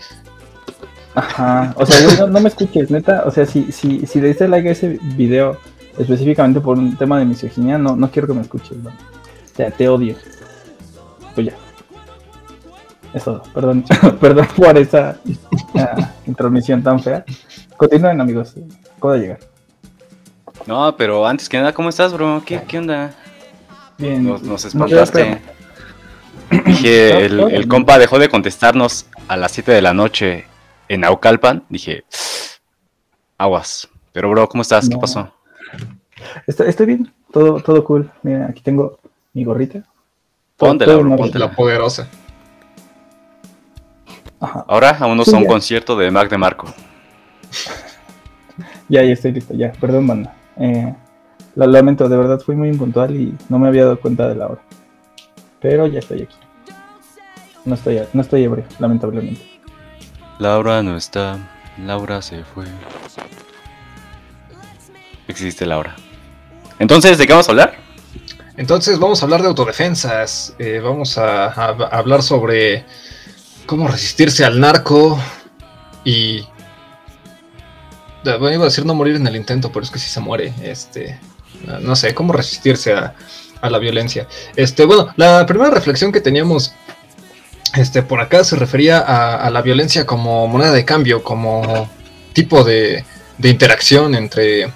Ajá. 1.14 1.74
O 1.76 1.86
sea, 1.86 2.26
no, 2.26 2.40
me 2.40 2.48
escuches, 2.48 2.90
neta. 2.90 3.24
O 3.26 3.30
sea, 3.30 3.46
si, 3.46 3.72
si, 3.72 4.06
si 4.06 4.20
le 4.20 4.28
diste 4.28 4.48
like 4.48 4.68
a 4.68 4.72
ese 4.72 4.98
video 5.02 5.58
específicamente 5.98 6.60
por 6.60 6.78
un 6.78 6.96
tema 6.96 7.18
de 7.18 7.24
misoginia, 7.24 7.78
no, 7.78 7.96
no 7.96 8.10
quiero 8.10 8.28
que 8.28 8.34
me 8.34 8.42
escuches, 8.42 8.76
¿no? 8.78 8.90
O 8.90 9.56
sea, 9.56 9.70
te 9.70 9.88
odio. 9.88 10.16
Pues 11.34 11.46
ya. 11.46 11.63
Eso, 13.14 13.40
perdón, 13.54 13.84
perdón 14.20 14.48
por 14.56 14.76
esa 14.76 15.20
uh, 15.24 16.02
intromisión 16.26 16.82
tan 16.82 17.00
fea. 17.00 17.24
Continúen, 17.76 18.20
amigos. 18.20 18.54
Puedo 18.98 19.16
llegar. 19.16 19.38
No, 20.66 20.96
pero 20.96 21.24
antes 21.26 21.48
que 21.48 21.58
nada, 21.58 21.72
¿cómo 21.72 21.90
estás, 21.90 22.12
bro? 22.12 22.42
¿Qué, 22.44 22.62
qué 22.66 22.78
onda? 22.78 23.14
Bien. 23.98 24.24
Nos, 24.24 24.42
nos 24.42 24.64
espantaste. 24.64 25.40
Dije, 26.66 27.24
el, 27.26 27.40
el, 27.40 27.68
compa 27.68 27.98
dejó 27.98 28.18
de 28.18 28.28
contestarnos 28.28 29.06
a 29.28 29.36
las 29.36 29.52
7 29.52 29.70
de 29.70 29.82
la 29.82 29.94
noche 29.94 30.46
en 30.88 31.02
Naucalpan. 31.02 31.64
Dije, 31.68 32.04
aguas. 33.38 33.88
Pero, 34.12 34.30
bro, 34.30 34.48
¿cómo 34.48 34.62
estás? 34.62 34.88
¿Qué 34.88 34.96
pasó? 34.96 35.32
Estoy, 36.46 36.68
estoy, 36.68 36.86
bien, 36.86 37.12
todo, 37.32 37.60
todo 37.60 37.84
cool. 37.84 38.10
Mira, 38.22 38.46
aquí 38.46 38.60
tengo 38.60 38.98
mi 39.32 39.44
gorrita. 39.44 39.84
Póntela, 40.56 40.96
bro, 40.96 41.16
ponte 41.16 41.38
la 41.38 41.52
poderosa. 41.52 42.08
Ahora 44.66 44.92
vámonos 44.98 45.32
a 45.32 45.36
un 45.36 45.46
concierto 45.46 45.96
de 45.96 46.10
Mac 46.10 46.30
de 46.30 46.38
Marco. 46.38 46.66
ya, 48.88 49.02
ya 49.02 49.12
estoy 49.12 49.32
listo, 49.32 49.54
ya. 49.54 49.72
Perdón, 49.72 50.06
banda. 50.06 50.34
Eh, 50.58 50.94
lo 51.56 51.66
lamento, 51.66 52.08
de 52.08 52.16
verdad 52.16 52.40
fui 52.40 52.56
muy 52.56 52.68
impuntual 52.68 53.14
y 53.14 53.36
no 53.48 53.58
me 53.58 53.68
había 53.68 53.84
dado 53.84 54.00
cuenta 54.00 54.28
de 54.28 54.34
la 54.34 54.46
hora. 54.48 54.62
Pero 55.60 55.86
ya 55.86 56.00
estoy 56.00 56.22
aquí. 56.22 56.36
No 57.64 57.74
estoy, 57.74 58.00
no 58.12 58.20
estoy 58.20 58.44
ebrio, 58.44 58.64
lamentablemente. 58.78 59.40
Laura 60.38 60.82
no 60.82 60.96
está. 60.96 61.38
Laura 61.78 62.20
se 62.22 62.44
fue. 62.44 62.64
Existe 65.28 65.64
Laura. 65.64 65.96
Entonces, 66.78 67.18
¿de 67.18 67.26
qué 67.26 67.32
vamos 67.32 67.48
a 67.48 67.52
hablar? 67.52 67.84
Entonces 68.56 68.98
vamos 68.98 69.20
a 69.20 69.24
hablar 69.24 69.42
de 69.42 69.48
autodefensas. 69.48 70.54
Eh, 70.58 70.80
vamos 70.82 71.18
a, 71.18 71.46
hablar 71.46 72.22
sobre 72.22 72.84
cómo 73.66 73.88
resistirse 73.88 74.44
al 74.44 74.60
narco 74.60 75.18
y 76.04 76.46
bueno, 78.24 78.52
iba 78.52 78.62
a 78.62 78.68
decir 78.68 78.86
no 78.86 78.94
morir 78.94 79.16
en 79.16 79.26
el 79.26 79.36
intento, 79.36 79.70
pero 79.70 79.84
es 79.84 79.90
que 79.90 79.98
si 79.98 80.08
se 80.08 80.20
muere, 80.20 80.52
este, 80.62 81.18
no 81.80 81.94
sé, 81.94 82.14
cómo 82.14 82.32
resistirse 82.32 82.92
a, 82.92 83.14
la 83.62 83.78
violencia. 83.78 84.28
Este, 84.56 84.84
bueno, 84.84 85.08
la 85.16 85.46
primera 85.46 85.70
reflexión 85.70 86.12
que 86.12 86.20
teníamos 86.20 86.74
este, 87.74 88.02
por 88.02 88.20
acá 88.20 88.44
se 88.44 88.56
refería 88.56 88.98
a, 88.98 89.48
la 89.48 89.62
violencia 89.62 90.04
como 90.04 90.46
moneda 90.46 90.72
de 90.72 90.84
cambio, 90.84 91.22
como 91.22 91.88
tipo 92.34 92.62
de, 92.62 93.04
interacción 93.42 94.14
entre... 94.14 94.70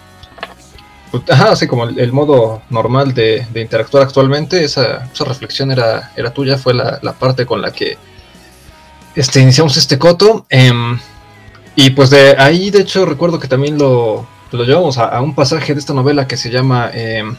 Ajá, 1.28 1.52
así 1.52 1.66
como 1.66 1.84
el, 1.84 2.12
modo 2.12 2.62
normal 2.70 3.12
de, 3.12 3.46
interactuar 3.54 4.04
actualmente, 4.04 4.64
esa, 4.64 5.10
reflexión 5.20 5.70
era, 5.70 6.12
era 6.16 6.30
tuya, 6.32 6.56
fue 6.56 6.72
la 6.72 7.14
parte 7.18 7.44
con 7.44 7.60
la 7.60 7.70
que 7.72 7.98
este, 9.18 9.40
iniciamos 9.40 9.76
este 9.76 9.98
coto. 9.98 10.46
Em, 10.48 10.96
y 11.74 11.90
pues 11.90 12.10
de 12.10 12.36
ahí, 12.38 12.70
de 12.70 12.80
hecho, 12.80 13.04
recuerdo 13.04 13.40
que 13.40 13.48
también 13.48 13.76
lo, 13.76 14.26
lo 14.52 14.64
llevamos 14.64 14.96
a, 14.96 15.20
un 15.20 15.34
pasaje 15.34 15.74
de 15.74 15.80
esta 15.80 15.92
novela 15.92 16.28
que 16.28 16.36
se 16.36 16.50
llama 16.50 16.90
em, 16.94 17.36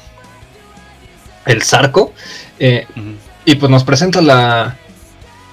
El 1.45 1.63
Zarco. 1.63 2.11
Eh, 2.59 2.85
y 3.45 3.55
pues 3.55 3.71
nos 3.71 3.85
presenta 3.85 4.21
la, 4.21 4.77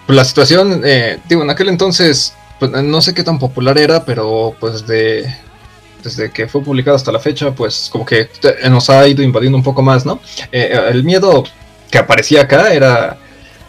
la 0.08 0.24
situación. 0.24 0.82
Eh, 0.84 1.20
digo, 1.28 1.42
en 1.42 1.50
aquel 1.50 1.68
entonces, 1.68 2.34
pues, 2.58 2.72
no 2.72 3.00
sé 3.00 3.14
qué 3.14 3.22
tan 3.22 3.38
popular 3.38 3.78
era, 3.78 4.04
pero 4.04 4.56
pues 4.58 4.86
de. 4.86 5.32
Desde 6.02 6.30
que 6.30 6.46
fue 6.46 6.62
publicado 6.62 6.96
hasta 6.96 7.10
la 7.10 7.18
fecha, 7.18 7.52
pues 7.52 7.88
como 7.90 8.06
que 8.06 8.28
nos 8.70 8.90
ha 8.90 9.08
ido 9.08 9.24
invadiendo 9.24 9.58
un 9.58 9.64
poco 9.64 9.82
más, 9.82 10.06
¿no? 10.06 10.20
Eh, 10.52 10.78
el 10.90 11.02
miedo 11.02 11.42
que 11.90 11.98
aparecía 11.98 12.42
acá 12.42 12.72
era 12.72 13.18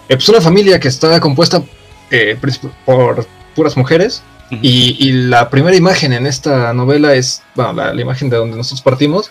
pues 0.07 0.29
una 0.29 0.39
familia 0.39 0.79
que 0.79 0.87
está 0.87 1.19
compuesta 1.19 1.63
eh, 2.11 2.37
por 2.85 3.27
puras 3.55 3.77
mujeres. 3.77 4.23
y, 4.49 5.11
la 5.11 5.49
primera 5.49 5.75
imagen 5.75 6.13
en 6.13 6.25
esta 6.25 6.73
novela 6.73 7.13
es, 7.13 7.43
bueno, 7.53 7.73
la, 7.73 8.01
imagen 8.01 8.29
de 8.29 8.37
donde 8.37 8.55
nosotros 8.55 8.81
partimos, 8.81 9.29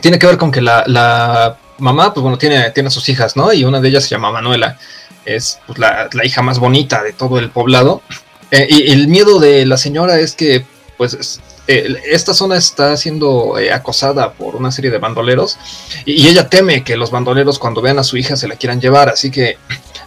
tiene 0.00 0.18
que 0.18 0.26
ver 0.26 0.38
con 0.38 0.50
que 0.50 0.62
la, 0.62 1.56
mamá, 1.78 2.12
pues 2.14 2.22
bueno, 2.22 2.38
tiene, 2.38 2.70
tiene 2.70 2.88
a 2.88 2.90
sus 2.90 3.08
hijas, 3.08 3.36
¿no? 3.36 3.52
Y 3.52 3.64
una 3.64 3.80
de 3.80 3.88
ellas 3.88 4.04
se 4.04 4.10
llama 4.10 4.32
Manuela, 4.32 4.78
es 5.24 5.60
pues, 5.66 5.78
la, 5.78 6.08
hija 6.24 6.42
más 6.42 6.58
bonita 6.58 7.02
de 7.02 7.12
todo 7.12 7.38
el 7.38 7.50
poblado. 7.50 8.02
Eh, 8.50 8.66
y 8.70 8.92
el 8.92 9.08
miedo 9.08 9.38
de 9.38 9.66
la 9.66 9.76
señora 9.76 10.18
es 10.18 10.34
que, 10.34 10.64
pues, 10.98 11.40
esta 11.68 12.34
zona 12.34 12.56
está 12.56 12.96
siendo 12.96 13.56
eh, 13.56 13.72
acosada 13.72 14.32
por 14.32 14.56
una 14.56 14.72
serie 14.72 14.90
de 14.90 14.98
bandoleros 14.98 15.56
y, 16.04 16.26
ella 16.26 16.48
teme 16.48 16.82
que 16.82 16.96
los 16.96 17.12
bandoleros 17.12 17.60
cuando 17.60 17.80
vean 17.80 18.00
a 18.00 18.02
su 18.02 18.16
hija 18.16 18.36
se 18.36 18.48
la 18.48 18.56
quieran 18.56 18.80
llevar, 18.80 19.08
así 19.08 19.30
que 19.30 19.58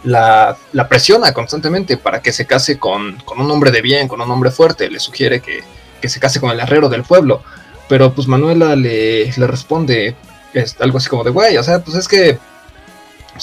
la, 0.04 0.56
presiona 0.90 1.32
constantemente 1.32 1.96
para 1.96 2.20
que 2.20 2.30
se 2.30 2.46
case 2.46 2.78
con, 2.78 3.22
un 3.36 3.50
hombre 3.50 3.70
de 3.70 3.80
bien, 3.80 4.06
con 4.06 4.20
un 4.20 4.30
hombre 4.30 4.50
fuerte, 4.50 4.90
le 4.90 5.00
sugiere 5.00 5.40
que, 5.40 5.64
se 6.06 6.20
case 6.20 6.40
con 6.40 6.50
el 6.50 6.60
herrero 6.60 6.90
del 6.90 7.04
pueblo, 7.04 7.42
pero 7.88 8.12
pues 8.12 8.28
Manuela 8.28 8.76
le, 8.76 9.32
responde 9.38 10.14
es 10.52 10.76
algo 10.78 10.98
así 10.98 11.08
como 11.08 11.24
de, 11.24 11.30
güey, 11.30 11.56
o 11.56 11.62
sea, 11.62 11.78
pues 11.82 11.96
es 11.96 12.06
que 12.06 12.38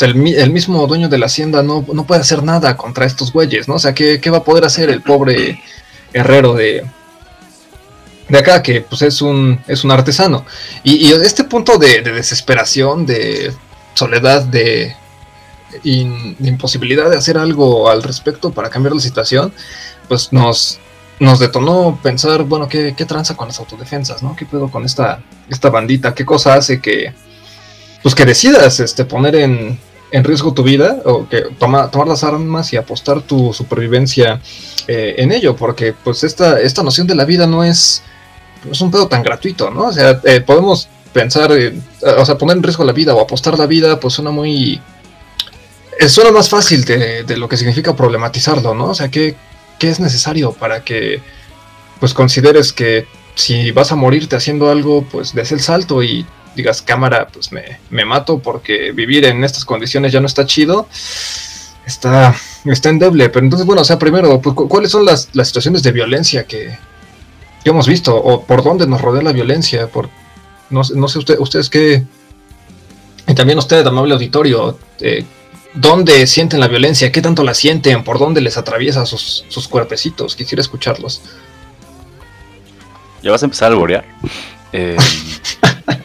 el, 0.01 0.13
mismo 0.51 0.86
dueño 0.86 1.10
de 1.10 1.18
la 1.18 1.25
hacienda 1.25 1.63
no, 1.63 1.82
puede 1.84 2.22
hacer 2.22 2.44
nada 2.44 2.77
contra 2.77 3.08
estos 3.08 3.34
güeyes, 3.34 3.68
¿no? 3.68 3.75
O 3.75 3.79
sea, 3.79 3.96
¿qué, 3.96 4.22
¿qué, 4.22 4.29
va 4.29 4.38
a 4.38 4.44
poder 4.44 4.65
hacer 4.65 4.91
el 4.91 5.01
pobre 5.01 5.60
herrero 6.13 6.53
de, 6.53 6.86
de 8.29 8.38
acá, 8.38 8.62
que 8.62 8.81
pues 8.81 9.01
es 9.01 9.21
un, 9.21 9.59
es 9.67 9.83
un 9.83 9.91
artesano. 9.91 10.45
Y, 10.83 11.12
este 11.12 11.43
punto 11.43 11.77
de, 11.77 12.01
desesperación, 12.01 13.05
de 13.05 13.53
soledad, 13.95 14.43
de, 14.43 14.95
imposibilidad 15.83 17.09
de 17.09 17.17
hacer 17.17 17.38
algo 17.38 17.89
al 17.89 18.03
respecto 18.03 18.51
para 18.51 18.69
cambiar 18.69 18.93
la 18.93 19.01
situación, 19.01 19.51
pues 20.07 20.31
nos, 20.31 20.79
nos 21.19 21.39
detonó 21.39 22.00
pensar, 22.01 22.43
bueno, 22.43 22.67
¿qué, 22.69 22.93
qué 22.95 23.05
tranza 23.05 23.36
con 23.36 23.48
las 23.48 23.59
autodefensas, 23.59 24.24
¿no? 24.24 24.36
¿Qué 24.36 24.45
pedo 24.45 24.69
con 24.69 24.86
esta, 24.86 25.21
esta 25.50 25.69
bandita? 25.69 26.13
¿Qué 26.13 26.25
cosa 26.25 26.53
hace 26.53 26.79
que, 26.79 27.13
pues 28.03 28.13
que 28.13 28.25
decidas 28.25 28.79
este, 28.79 29.05
poner 29.05 29.36
en, 29.36 29.79
en 30.12 30.24
riesgo 30.24 30.53
tu 30.53 30.63
vida 30.63 31.01
o 31.05 31.27
que 31.27 31.41
toma, 31.57 31.89
tomar 31.89 32.07
las 32.07 32.24
armas 32.24 32.74
y 32.74 32.77
apostar 32.77 33.21
tu 33.21 33.53
supervivencia 33.53 34.39
eh, 34.88 35.15
en 35.17 35.31
ello? 35.31 35.55
Porque 35.55 35.93
pues 35.93 36.24
esta, 36.24 36.59
esta 36.59 36.83
noción 36.83 37.07
de 37.07 37.15
la 37.15 37.25
vida 37.25 37.48
no 37.48 37.63
es 37.63 38.03
es 38.71 38.81
un 38.81 38.91
pedo 38.91 39.07
tan 39.07 39.23
gratuito, 39.23 39.69
¿no? 39.69 39.87
O 39.87 39.91
sea, 39.91 40.19
eh, 40.23 40.41
podemos 40.41 40.89
pensar, 41.13 41.51
o 41.51 42.25
sea, 42.25 42.37
poner 42.37 42.57
en 42.57 42.63
riesgo 42.63 42.83
la 42.83 42.93
vida 42.93 43.15
o 43.15 43.21
apostar 43.21 43.57
la 43.57 43.65
vida, 43.65 43.99
pues 43.99 44.13
suena 44.13 44.31
muy... 44.31 44.81
Eh, 45.99 46.07
suena 46.07 46.31
más 46.31 46.49
fácil 46.49 46.85
de, 46.85 47.25
lo 47.37 47.49
que 47.49 47.57
significa 47.57 47.95
problematizarlo, 47.95 48.73
¿no? 48.73 48.85
O 48.91 48.95
sea, 48.95 49.09
¿qué, 49.09 49.35
¿qué, 49.79 49.89
es 49.89 49.99
necesario 49.99 50.53
para 50.53 50.83
que, 50.83 51.21
pues, 51.99 52.13
consideres 52.13 52.71
que 52.71 53.05
si 53.35 53.71
vas 53.71 53.91
a 53.91 53.95
morirte 53.95 54.35
haciendo 54.35 54.69
algo, 54.69 55.03
pues, 55.11 55.33
des 55.33 55.51
el 55.51 55.59
salto 55.59 56.01
y 56.01 56.25
digas, 56.55 56.81
cámara, 56.81 57.27
pues 57.27 57.51
me, 57.51 57.79
me 57.89 58.05
mato 58.05 58.39
porque 58.39 58.91
vivir 58.91 59.25
en 59.25 59.43
estas 59.43 59.65
condiciones 59.65 60.13
ya 60.13 60.21
no 60.21 60.27
está 60.27 60.45
chido? 60.45 60.87
Está, 61.85 62.35
está 62.65 62.89
endeble. 62.89 63.29
Pero 63.29 63.45
entonces, 63.45 63.65
bueno, 63.65 63.81
o 63.81 63.85
sea, 63.85 63.99
primero, 63.99 64.39
pues, 64.41 64.55
¿cuáles 64.55 64.91
son 64.91 65.03
las, 65.03 65.29
las 65.33 65.47
situaciones 65.47 65.83
de 65.83 65.91
violencia 65.91 66.45
que, 66.45 66.77
que 67.69 67.71
hemos 67.71 67.88
visto, 67.88 68.15
o 68.15 68.43
por 68.45 68.63
dónde 68.63 68.88
nos 68.88 68.99
rodea 68.99 69.21
la 69.21 69.31
violencia, 69.31 69.88
por 69.88 70.09
no, 70.71 70.81
no 70.95 71.07
sé 71.07 71.19
usted, 71.19 71.38
ustedes 71.38 71.69
qué, 71.69 72.03
y 73.27 73.35
también 73.35 73.59
usted, 73.59 73.85
amable 73.85 74.15
auditorio, 74.15 74.79
eh, 74.99 75.23
¿dónde 75.75 76.25
sienten 76.25 76.59
la 76.59 76.67
violencia? 76.67 77.11
¿Qué 77.11 77.21
tanto 77.21 77.43
la 77.43 77.53
sienten? 77.53 78.03
¿Por 78.03 78.17
dónde 78.17 78.41
les 78.41 78.57
atraviesa 78.57 79.05
sus, 79.05 79.45
sus 79.49 79.67
cuerpecitos? 79.67 80.35
Quisiera 80.35 80.61
escucharlos. 80.61 81.21
Ya 83.21 83.29
vas 83.29 83.43
a 83.43 83.45
empezar 83.45 83.71
a 83.71 83.75
alborear. 83.75 84.03
Eh, 84.73 84.97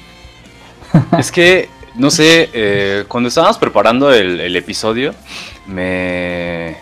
es 1.18 1.32
que, 1.32 1.70
no 1.94 2.10
sé, 2.10 2.50
eh, 2.52 3.04
cuando 3.08 3.28
estábamos 3.28 3.56
preparando 3.56 4.12
el, 4.12 4.54
episodio, 4.54 5.14
me, 5.66 6.76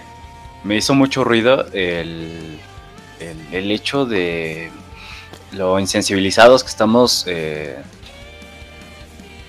me, 0.65 0.77
hizo 0.77 0.93
mucho 0.93 1.23
ruido 1.23 1.67
el, 1.73 2.59
el, 3.53 3.71
hecho 3.71 4.05
de 4.05 4.71
lo 5.53 5.79
insensibilizados 5.79 6.63
que 6.63 6.71
estamos 6.71 7.25
eh, 7.27 7.77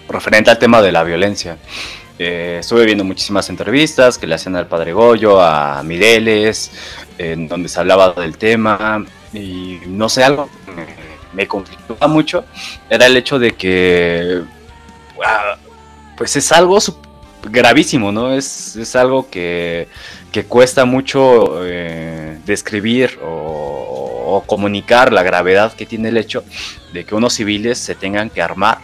referente 0.09 0.51
al 0.51 0.59
tema 0.59 0.81
de 0.81 0.91
la 0.91 1.03
violencia. 1.03 1.57
Eh, 2.19 2.57
estuve 2.59 2.85
viendo 2.85 3.03
muchísimas 3.03 3.49
entrevistas 3.49 4.17
que 4.17 4.27
le 4.27 4.35
hacían 4.35 4.55
al 4.55 4.67
padre 4.67 4.93
Goyo, 4.93 5.41
a 5.41 5.81
Mireles, 5.83 6.71
en 7.17 7.47
donde 7.47 7.69
se 7.69 7.79
hablaba 7.79 8.11
del 8.13 8.37
tema 8.37 9.03
y 9.33 9.79
no 9.87 10.09
sé, 10.09 10.23
algo 10.23 10.49
me, 10.75 10.85
me 11.33 11.47
conflictaba 11.47 12.07
mucho 12.07 12.45
era 12.89 13.07
el 13.07 13.17
hecho 13.17 13.39
de 13.39 13.55
que 13.55 14.41
ah, 15.25 15.57
pues 16.15 16.35
es 16.35 16.51
algo 16.51 16.77
gravísimo, 17.49 18.11
¿no? 18.11 18.33
Es, 18.33 18.75
es 18.75 18.95
algo 18.95 19.29
que, 19.29 19.87
que, 20.31 20.45
cuesta 20.45 20.85
mucho 20.85 21.65
eh, 21.65 22.39
describir 22.45 23.19
o, 23.23 23.52
o 24.37 24.41
comunicar 24.41 25.13
la 25.13 25.23
gravedad 25.23 25.73
que 25.73 25.85
tiene 25.85 26.09
el 26.09 26.17
hecho 26.17 26.43
de 26.91 27.05
que 27.05 27.15
unos 27.15 27.33
civiles 27.33 27.77
se 27.77 27.95
tengan 27.95 28.29
que 28.29 28.41
armar 28.41 28.79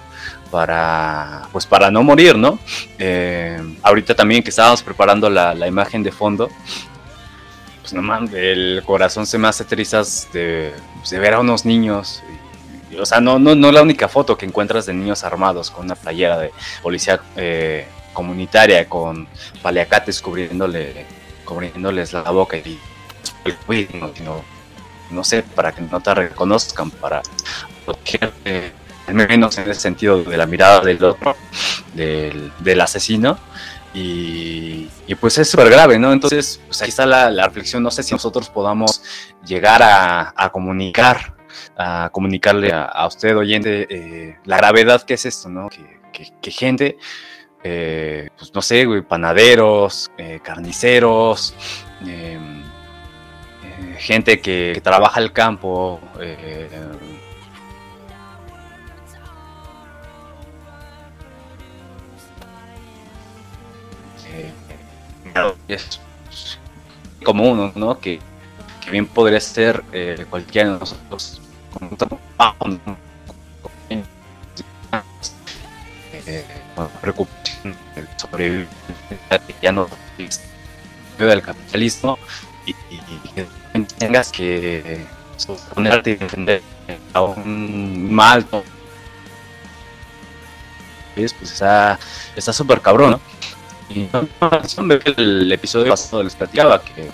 para 0.52 1.48
pues 1.52 1.66
para 1.66 1.92
no 1.92 2.04
morir, 2.04 2.38
¿no? 2.38 2.60
Eh, 2.98 3.60
ahorita 3.84 4.16
también 4.16 4.44
que 4.44 4.50
estábamos 4.50 4.82
preparando 4.84 5.30
la, 5.30 5.68
imagen 5.68 6.04
de 6.04 6.12
fondo, 6.12 6.50
pues 7.82 7.94
no 7.94 8.02
mames, 8.02 8.34
el 8.34 8.82
corazón 8.86 9.26
se 9.26 9.38
me 9.38 9.48
hace 9.48 9.64
trizas 9.64 10.28
de, 10.34 10.74
ver 11.12 11.34
a 11.34 11.40
unos 11.40 11.66
niños. 11.66 12.24
o 13.00 13.06
sea, 13.06 13.20
no, 13.20 13.40
no, 13.40 13.56
no 13.56 13.72
la 13.72 13.82
única 13.82 14.08
foto 14.08 14.38
que 14.38 14.46
encuentras 14.46 14.86
de 14.86 14.94
niños 14.94 15.24
armados 15.24 15.72
con 15.72 15.86
una 15.86 15.96
playera 15.96 16.38
de 16.38 16.52
policía 16.82 17.22
eh, 17.36 17.88
comunitaria 18.14 18.88
con 18.90 19.28
paliacates 19.62 20.22
cubriéndole, 20.22 21.06
cubriéndoles 21.46 22.14
la 22.14 22.30
boca 22.32 22.58
y 22.58 22.80
no, 24.24 24.44
no 25.12 25.24
sé, 25.24 25.44
para 25.44 25.72
que 25.72 25.82
no 25.82 26.00
te 26.00 26.14
reconozcan, 26.14 26.92
para 26.92 27.22
protegerte 27.86 28.74
al 29.10 29.16
menos 29.16 29.58
en 29.58 29.68
el 29.68 29.76
sentido 29.76 30.24
de 30.24 30.38
la 30.38 30.46
mirada 30.46 30.82
del 30.82 31.04
otro, 31.04 31.36
del, 31.94 32.82
asesino. 32.82 33.40
Y, 33.94 34.88
pues 35.20 35.40
es 35.40 35.50
súper 35.50 35.70
grave, 35.70 35.98
¿no? 35.98 36.14
Entonces, 36.14 36.62
pues 36.68 36.82
ahí 36.84 36.90
está 36.90 37.06
la, 37.06 37.46
reflexión, 37.46 37.82
no 37.82 37.90
sé 37.90 38.04
si 38.04 38.14
nosotros 38.14 38.50
podamos 38.50 39.02
llegar 39.44 39.82
a, 39.84 40.50
comunicar, 40.52 41.36
a 41.76 42.10
comunicarle 42.12 42.72
a, 42.72 43.06
usted, 43.08 43.36
oyente, 43.36 43.88
eh, 43.90 44.38
la 44.46 44.58
gravedad 44.58 45.02
que 45.02 45.16
es 45.16 45.26
esto, 45.26 45.50
¿no? 45.50 45.70
Que, 45.70 46.52
gente, 46.52 46.98
eh, 47.64 48.30
pues 48.38 48.54
no 48.54 48.62
sé, 48.62 48.86
panaderos, 49.08 50.12
eh, 50.18 50.40
carniceros, 50.44 51.56
em, 52.02 52.59
gente 54.00 54.40
que, 54.42 54.80
trabaja 54.84 55.20
el 55.20 55.32
campo, 55.32 56.00
es 65.68 66.00
como 67.24 67.44
uno, 67.52 67.72
¿no? 67.76 68.00
Que, 68.00 68.20
bien 68.90 69.06
podría 69.06 69.40
ser 69.40 69.84
eh, 69.92 70.26
cualquiera 70.32 70.74
de 70.74 70.80
nosotros 70.80 71.40
con 72.58 72.82
eh, 76.26 76.44
preocupación 77.00 77.76
sobre 78.18 78.66
ya 79.62 79.72
no 79.72 79.88
del 81.20 81.42
capitalismo 81.42 82.18
y, 82.66 82.74
que 82.74 83.46
tengas 83.98 84.32
que 84.32 85.06
ponerte 85.74 86.12
y 86.12 86.16
defender 86.16 86.62
a 87.14 87.22
un 87.22 88.14
mal 88.14 88.46
pues 91.16 91.36
está 92.36 92.54
súper 92.54 92.82
cabrón, 92.82 93.12
¿no? 93.12 93.22
Y 93.90 94.08
el 95.18 95.52
episodio 95.52 95.90
pasado 95.90 96.24
les 96.24 96.36
platicaba 96.36 96.82
que 96.82 97.10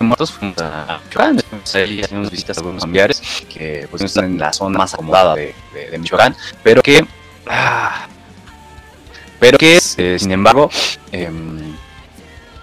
muertos 0.00 0.32
fuimos 0.32 0.58
a 0.58 0.98
Michoacán, 1.04 1.40
ahí 1.74 2.02
hacíamos 2.02 2.30
visitas 2.30 2.56
a 2.56 2.60
algunos 2.60 2.82
familiares 2.82 3.22
que 3.48 3.86
pues 3.90 4.02
están 4.02 4.24
en 4.24 4.38
la 4.38 4.52
zona 4.52 4.78
más 4.78 4.94
acomodada 4.94 5.34
de, 5.36 5.54
de, 5.72 5.98
Michoacán, 5.98 6.34
pero 6.62 6.82
que 6.82 7.06
ah, 7.46 8.06
pero 9.38 9.58
que 9.58 9.78
eh, 9.96 10.18
sin 10.18 10.32
embargo 10.32 10.70
eh, 11.12 11.30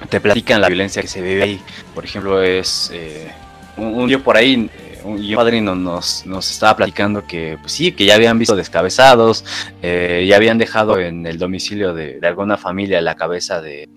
te 0.10 0.20
platican 0.20 0.62
la 0.62 0.68
violencia 0.68 1.02
que 1.02 1.08
se 1.08 1.22
vive 1.22 1.44
ahí. 1.44 1.62
Por 1.94 2.06
ejemplo, 2.06 2.42
es 2.42 2.90
eh, 2.94 3.32
un, 3.78 3.94
un 3.96 4.22
por 4.22 4.38
ahí 4.38 4.70
y 5.16 5.34
un 5.34 5.36
padrino 5.36 5.76
nos, 5.76 6.26
nos 6.26 6.50
estaba 6.50 6.76
platicando 6.76 7.26
que, 7.26 7.58
pues 7.62 7.72
sí, 7.72 7.92
que 7.92 8.06
ya 8.06 8.16
habían 8.16 8.38
visto 8.40 8.56
descabezados, 8.56 9.46
eh, 9.82 10.26
ya 10.28 10.36
habían 10.36 10.58
dejado 10.58 11.00
en 11.00 11.26
el 11.26 11.38
domicilio 11.38 11.94
de, 11.94 12.20
alguna 12.24 12.58
familia 12.58 13.00
la 13.02 13.16
cabeza 13.16 13.62
de, 13.62 13.90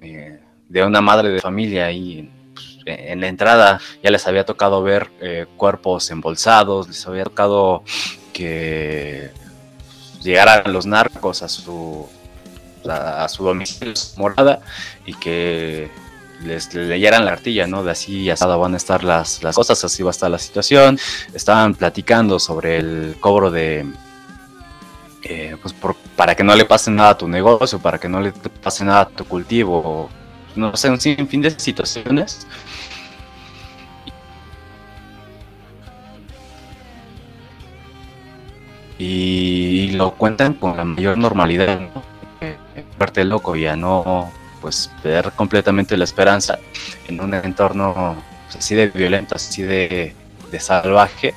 eh, 0.00 0.40
de 0.68 0.84
una 0.84 1.00
madre 1.00 1.30
de 1.30 1.40
familia 1.40 1.90
y 1.90 2.30
pues, 2.54 2.78
en 2.86 3.20
la 3.20 3.28
entrada 3.28 3.80
ya 4.02 4.10
les 4.10 4.26
había 4.26 4.44
tocado 4.44 4.82
ver 4.82 5.10
eh, 5.20 5.46
cuerpos 5.56 6.10
embolsados, 6.10 6.88
les 6.88 7.06
había 7.06 7.24
tocado 7.24 7.82
que 8.32 9.30
llegaran 10.22 10.72
los 10.72 10.86
narcos 10.86 11.42
a 11.42 11.48
su 11.48 12.08
a, 12.88 13.28
su 13.28 13.44
domicilio, 13.44 13.94
morada, 14.16 14.60
y 15.06 15.14
que 15.14 15.90
les, 16.44 16.74
leyeran 16.74 17.24
la 17.24 17.32
artilla, 17.32 17.66
¿no? 17.66 17.84
De 17.84 17.92
así 17.92 18.30
asada 18.30 18.56
van 18.56 18.74
a 18.74 18.76
estar 18.76 19.04
las, 19.04 19.42
las 19.42 19.56
cosas, 19.56 19.84
así 19.84 20.02
va 20.02 20.10
a 20.10 20.12
estar 20.12 20.30
la 20.30 20.38
situación. 20.38 20.98
Estaban 21.34 21.74
platicando 21.74 22.38
sobre 22.38 22.78
el 22.78 23.16
cobro 23.20 23.50
de, 23.50 23.86
eh, 25.24 25.56
pues 25.62 25.74
para 26.16 26.34
que 26.34 26.42
no 26.42 26.54
le 26.56 26.64
pase 26.64 26.90
nada 26.90 27.10
a 27.10 27.18
tu 27.18 27.28
negocio, 27.28 27.78
para 27.78 27.98
que 27.98 28.08
no 28.08 28.20
le 28.20 28.32
pase 28.32 28.84
nada 28.84 29.02
a 29.02 29.08
tu 29.08 29.24
cultivo, 29.24 30.10
no 30.56 30.76
sé, 30.76 30.90
un 30.90 31.00
sinfín 31.00 31.42
de 31.42 31.50
situaciones. 31.58 32.46
Y 38.98 39.90
lo 39.92 40.14
cuentan 40.14 40.54
con 40.54 40.76
la 40.76 40.84
mayor 40.84 41.18
normalidad, 41.18 41.80
¿no? 41.80 42.11
Parte 42.98 43.24
loco, 43.24 43.56
ya 43.56 43.76
no 43.76 44.32
pues 44.62 44.90
perder 45.02 45.32
completamente 45.32 45.96
la 45.96 46.04
esperanza 46.04 46.58
en 47.08 47.20
un 47.20 47.34
entorno 47.34 48.16
pues, 48.44 48.56
así 48.56 48.74
de 48.76 48.86
violento, 48.86 49.34
así 49.34 49.62
de, 49.62 50.14
salvaje. 50.58 51.34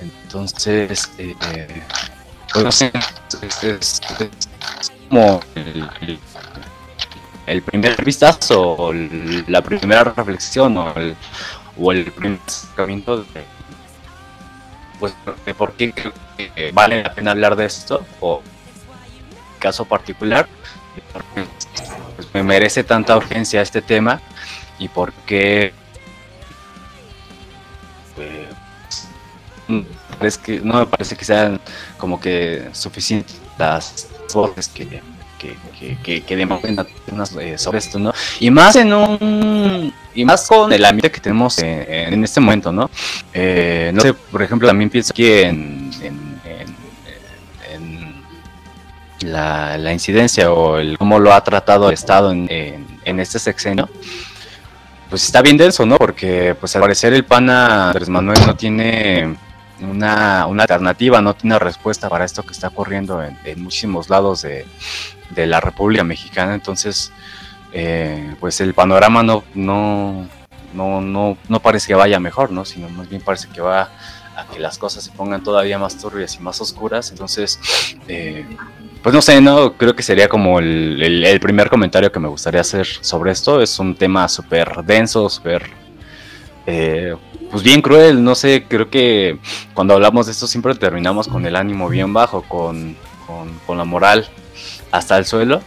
Entonces, 0.00 1.10
eh, 1.18 1.34
pues, 2.52 2.82
es, 3.62 4.00
como 5.08 5.40
el, 7.46 7.62
primer 7.62 8.04
vistazo, 8.04 8.60
o 8.60 8.92
la 8.92 9.62
primera 9.62 10.04
reflexión, 10.04 10.76
o 10.76 10.94
el, 10.94 11.16
o 11.78 11.92
el 11.92 12.12
primer 12.12 12.38
acercamiento 12.46 13.22
de, 13.22 13.44
pues, 15.00 15.14
de 15.44 15.54
por 15.54 15.72
qué 15.72 15.92
vale 16.72 17.02
la 17.02 17.14
pena 17.14 17.32
hablar 17.32 17.56
de 17.56 17.64
esto, 17.64 18.06
o 18.20 18.42
caso 19.58 19.84
particular, 19.84 20.48
pues, 22.16 22.26
me 22.34 22.42
merece 22.42 22.84
tanta 22.84 23.16
urgencia 23.16 23.62
este 23.62 23.82
tema 23.82 24.20
y 24.78 24.88
por 24.88 25.12
qué 25.12 25.72
pues, 29.68 29.86
es 30.20 30.38
que 30.38 30.60
no 30.60 30.80
me 30.80 30.86
parece 30.86 31.16
que 31.16 31.24
sean 31.24 31.60
como 31.96 32.20
que 32.20 32.68
suficientes 32.72 33.36
las 33.58 34.08
voces 34.32 34.68
que 34.68 35.00
que, 35.38 35.56
que, 36.02 36.22
que, 36.22 36.42
eh, 37.40 37.58
sobre 37.58 37.78
esto, 37.78 38.00
¿no? 38.00 38.12
Y 38.40 38.50
más 38.50 38.74
en 38.74 38.92
un 38.92 39.94
y 40.12 40.24
más 40.24 40.48
con 40.48 40.72
el 40.72 40.84
ambiente 40.84 41.12
que 41.12 41.20
tenemos 41.20 41.58
en, 41.60 42.24
este 42.24 42.40
momento, 42.40 42.72
¿no? 42.72 42.90
Eh, 43.32 43.92
no 43.94 44.00
sé, 44.00 44.14
por 44.14 44.42
ejemplo, 44.42 44.66
también 44.66 44.90
pienso 44.90 45.12
aquí 45.12 45.30
en 45.30 46.27
la, 49.20 49.92
incidencia 49.92 50.52
o 50.52 50.78
el 50.78 50.98
cómo 50.98 51.18
lo 51.18 51.32
ha 51.32 51.42
tratado 51.42 51.88
el 51.88 51.94
Estado 51.94 52.32
en, 52.32 52.48
en, 53.04 53.20
este 53.20 53.38
sexenio, 53.38 53.88
pues 55.08 55.24
está 55.24 55.42
bien 55.42 55.56
denso, 55.56 55.86
¿no? 55.86 55.96
Porque 55.96 56.54
pues 56.58 56.74
al 56.76 56.82
parecer 56.82 57.12
el 57.12 57.24
pana 57.24 57.88
Andrés 57.88 58.08
Manuel 58.08 58.40
no 58.46 58.56
tiene 58.56 59.36
una, 59.80 60.42
alternativa, 60.42 61.20
no 61.20 61.34
tiene 61.34 61.58
respuesta 61.58 62.08
para 62.08 62.24
esto 62.24 62.42
que 62.42 62.52
está 62.52 62.68
ocurriendo 62.68 63.22
en, 63.22 63.62
muchísimos 63.62 64.10
lados 64.10 64.42
de, 64.42 64.66
la 65.34 65.60
República 65.60 66.04
Mexicana. 66.04 66.54
Entonces, 66.54 67.12
eh, 67.72 68.34
pues 68.40 68.60
el 68.60 68.74
panorama 68.74 69.22
no, 69.22 69.44
no, 69.54 70.26
no, 70.74 71.00
no, 71.00 71.38
no 71.48 71.60
parece 71.60 71.88
que 71.88 71.94
vaya 71.94 72.18
mejor, 72.18 72.50
¿no? 72.50 72.64
Sino 72.64 72.88
más 72.88 73.08
bien 73.08 73.22
parece 73.22 73.48
que 73.48 73.60
va 73.60 73.90
a 74.36 74.46
que 74.46 74.58
las 74.58 74.78
cosas 74.78 75.04
se 75.04 75.10
pongan 75.10 75.42
todavía 75.42 75.78
más 75.78 75.96
turbias 75.96 76.36
y 76.36 76.40
más 76.40 76.60
oscuras. 76.60 77.10
Entonces, 77.10 77.60
eh, 78.08 78.46
pues 79.02 79.14
no 79.14 79.22
sé, 79.22 79.40
no 79.40 79.74
creo 79.74 79.94
que 79.94 80.02
sería 80.02 80.28
como 80.28 80.58
el, 80.58 81.38
primer 81.40 81.70
comentario 81.70 82.10
que 82.10 82.18
me 82.18 82.28
gustaría 82.28 82.60
hacer 82.60 82.86
sobre 82.86 83.32
esto. 83.32 83.62
Es 83.62 83.78
un 83.78 83.94
tema 83.94 84.28
súper 84.28 84.82
denso, 84.84 85.28
súper, 85.28 85.70
eh, 86.66 87.14
pues 87.50 87.62
bien 87.62 87.80
cruel. 87.80 88.22
No 88.22 88.34
sé, 88.34 88.64
creo 88.68 88.90
que 88.90 89.38
cuando 89.74 89.94
hablamos 89.94 90.26
de 90.26 90.32
esto 90.32 90.46
siempre 90.46 90.74
terminamos 90.74 91.28
con 91.28 91.46
el 91.46 91.56
ánimo 91.56 91.88
bien 91.88 92.12
bajo, 92.12 92.42
con, 92.42 92.96
con, 93.66 93.78
la 93.78 93.84
moral 93.84 94.28
hasta 94.90 95.16
el 95.16 95.24
suelo. 95.24 95.62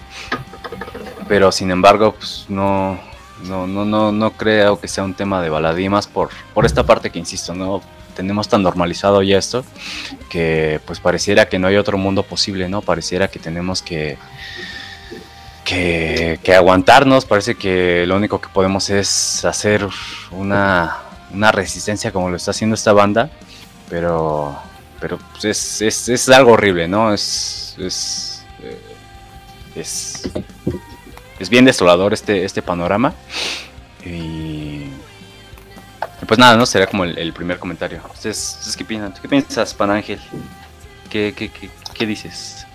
Pero 1.27 1.51
sin 1.51 1.71
embargo, 1.71 2.13
pues 2.13 2.45
no, 2.49 2.99
no, 3.45 3.65
no, 3.65 3.85
no, 3.85 4.11
no 4.11 4.31
creo 4.31 4.79
que 4.79 4.89
sea 4.89 5.05
un 5.05 5.13
tema 5.13 5.41
de 5.41 5.49
baladimas 5.49 6.05
por, 6.05 6.29
por 6.53 6.65
esta 6.65 6.83
parte 6.83 7.09
que 7.09 7.19
insisto, 7.19 7.53
¿no? 7.53 7.81
Tenemos 8.11 8.47
tan 8.47 8.63
normalizado 8.63 9.21
ya 9.23 9.37
esto 9.37 9.63
que 10.29 10.79
pues 10.85 10.99
pareciera 10.99 11.49
que 11.49 11.59
no 11.59 11.67
hay 11.67 11.77
otro 11.77 11.97
mundo 11.97 12.23
posible, 12.23 12.69
¿no? 12.69 12.81
Pareciera 12.81 13.29
que 13.29 13.39
tenemos 13.39 13.81
que, 13.81 14.17
que, 15.63 16.53
aguantarnos, 16.55 17.25
parece 17.25 17.55
que 17.55 18.05
lo 18.05 18.15
único 18.17 18.41
que 18.41 18.49
podemos 18.49 18.89
es 18.89 19.45
hacer 19.45 19.87
una, 20.31 20.97
una 21.33 21.51
resistencia 21.51 22.11
como 22.11 22.29
lo 22.29 22.35
está 22.35 22.51
haciendo 22.51 22.75
esta 22.75 22.93
banda, 22.93 23.29
pero, 23.89 24.57
pero 24.99 25.17
pues 25.31 25.45
es, 25.45 25.81
es, 25.81 26.09
es, 26.09 26.29
algo 26.29 26.53
horrible, 26.53 26.87
¿no? 26.87 27.13
Es, 27.13 27.75
es, 27.79 28.43
eh, 28.61 28.79
es, 29.75 30.29
es 31.39 31.49
bien 31.49 31.65
desolador 31.65 32.13
este, 32.13 32.45
este 32.45 32.61
panorama. 32.61 33.13
Y 34.05 34.85
pues 36.27 36.39
nada, 36.39 36.55
¿no? 36.55 36.65
Sería 36.65 36.87
como 36.87 37.03
el, 37.03 37.33
primer 37.33 37.59
comentario. 37.59 37.99
¿Ustedes, 38.13 38.75
qué 38.77 38.85
piensan? 38.85 39.13
¿Qué 39.21 39.27
piensas, 39.27 39.73
Pan 39.73 39.91
Ángel? 39.91 40.19
¿Qué, 41.09 41.33
qué, 41.33 42.05
dices? 42.05 42.65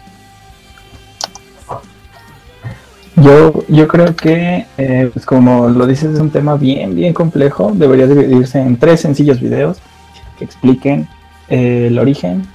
Yo, 3.17 3.65
yo 3.69 3.89
creo 3.89 4.15
que, 4.15 4.67
eh, 4.77 5.11
pues 5.13 5.25
como 5.25 5.69
lo 5.69 5.87
dices, 5.87 6.15
es 6.15 6.21
un 6.21 6.31
tema 6.31 6.57
bien, 6.57 6.95
bien 6.95 7.15
complejo. 7.15 7.73
Debería 7.75 8.07
dividirse 8.07 8.61
en 8.61 8.77
tres 8.77 9.01
sencillos 9.01 9.41
videos 9.41 9.79
que 10.39 10.45
expliquen 10.45 11.09
eh, 11.49 11.87
el 11.89 11.99
origen, 11.99 12.47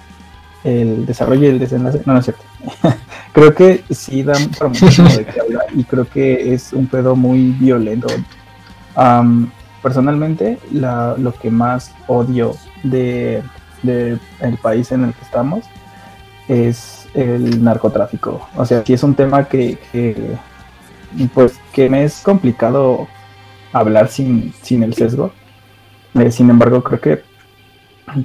el 0.64 1.06
desarrollo 1.06 1.48
y 1.48 1.52
el 1.52 1.60
desenlace. 1.60 2.02
No, 2.06 2.14
no 2.14 2.20
es 2.20 2.26
cierto. 2.26 2.44
creo 3.34 3.56
que 3.56 3.84
sí 3.90 4.24
dan 4.24 4.50
para 4.50 4.70
muchísimo 4.70 5.10
de 5.10 5.26
qué 5.26 5.40
hablar 5.40 5.66
y 5.74 5.84
creo 5.84 6.08
que 6.08 6.54
es 6.54 6.74
un 6.74 6.86
pedo 6.88 7.16
muy 7.16 7.52
violento 7.52 8.08
personalmente 9.82 10.58
lo 10.72 11.34
que 11.42 11.52
más 11.52 11.94
odio 12.08 12.56
de, 12.84 13.44
el 13.84 14.58
país 14.62 14.92
en 14.92 15.06
el 15.06 15.14
que 15.14 15.24
estamos 15.24 15.66
es 16.48 17.08
el 17.14 17.64
narcotráfico. 17.64 18.48
O 18.56 18.66
sea, 18.66 18.84
si 18.86 18.94
es 18.94 19.04
un 19.04 19.16
tema 19.16 19.46
que, 19.46 19.78
pues 21.34 21.60
que 21.74 21.90
me 21.90 22.04
es 22.04 22.22
complicado 22.22 23.08
hablar 23.74 24.08
sin, 24.10 24.54
sin 24.62 24.84
el 24.84 24.94
sesgo. 24.94 25.32
Eh, 26.16 26.32
sin 26.32 26.50
embargo, 26.50 26.84
creo 26.84 27.00
que, 27.00 27.22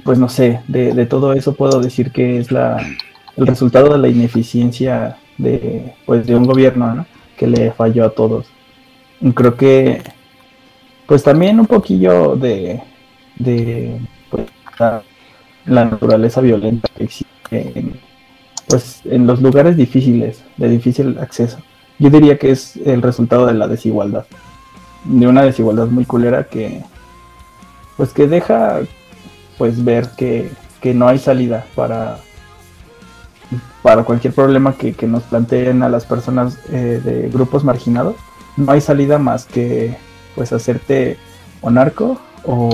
pues 0.03 0.19
no 0.19 0.29
sé, 0.29 0.61
de, 0.67 1.05
todo 1.05 1.33
eso 1.33 1.53
puedo 1.55 1.79
decir 1.79 2.11
que 2.11 2.37
es 2.37 2.51
la, 2.51 2.77
el 3.35 3.47
resultado 3.47 3.93
de 3.93 3.99
la 3.99 4.09
ineficiencia 4.09 5.17
de, 5.37 5.93
pues, 6.05 6.27
de 6.27 6.35
un 6.35 6.45
gobierno 6.45 7.05
que 7.37 7.47
le 7.47 7.71
falló 7.71 8.05
a 8.05 8.09
todos. 8.09 8.47
Creo 9.33 9.55
que 9.55 10.01
pues 11.07 11.23
también 11.23 11.59
un 11.59 11.65
poquillo 11.65 12.35
de, 12.35 12.83
de 13.39 13.99
pues, 14.29 14.45
la, 14.77 15.03
naturaleza 15.65 16.41
violenta 16.41 16.89
que 16.95 17.05
existe 17.05 17.33
en, 17.51 17.99
pues, 18.67 19.01
en 19.05 19.25
los 19.25 19.41
lugares 19.41 19.77
difíciles, 19.77 20.43
de 20.57 20.69
difícil 20.69 21.17
acceso. 21.19 21.57
Yo 21.97 22.09
diría 22.09 22.37
que 22.37 22.51
es 22.51 22.75
el 22.77 23.01
resultado 23.01 23.47
de 23.47 23.53
la 23.53 23.67
desigualdad, 23.67 24.25
de 25.05 25.27
una 25.27 25.43
desigualdad 25.43 25.87
muy 25.87 26.05
culera 26.05 26.43
que, 26.43 26.83
pues 27.95 28.13
que 28.13 28.27
deja, 28.27 28.81
pues 29.57 29.83
ver 29.83 30.09
que, 30.17 30.51
que 30.81 30.93
no 30.93 31.07
hay 31.07 31.17
salida 31.17 31.65
para, 31.73 32.19
para 33.81 34.03
cualquier 34.03 34.33
problema 34.33 34.73
que, 34.73 34.95
nos 35.07 35.23
planteen 35.23 35.81
a 35.83 35.89
las 35.89 36.05
personas 36.05 36.59
eh, 36.69 37.01
de 37.03 37.29
grupos 37.29 37.63
marginados. 37.63 38.15
No 38.57 38.71
hay 38.71 38.81
salida 38.81 39.17
más 39.17 39.45
que 39.45 39.97
pues 40.37 40.53
hacerte 40.53 41.17
o 41.61 41.71
narco 41.71 42.21
o, 42.45 42.69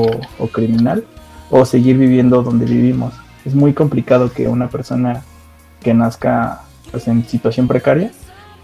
criminal 0.52 1.06
o 1.50 1.66
seguir 1.66 1.98
viviendo 1.98 2.44
donde 2.44 2.66
vivimos. 2.66 3.14
Es 3.46 3.56
muy 3.56 3.74
complicado 3.74 4.32
que 4.32 4.50
una 4.50 4.68
persona 4.68 5.24
que 5.82 5.94
nazca 5.94 6.64
pues, 6.92 7.08
en 7.08 7.26
situación 7.26 7.68
precaria 7.70 8.12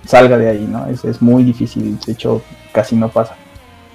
salga 0.05 0.37
de 0.37 0.49
ahí, 0.49 0.67
¿no? 0.69 0.87
Es, 0.87 1.05
es 1.05 1.21
muy 1.21 1.43
difícil, 1.43 1.97
de 2.05 2.11
hecho 2.11 2.41
casi 2.73 2.97
no 2.97 3.07
pasa. 3.09 3.35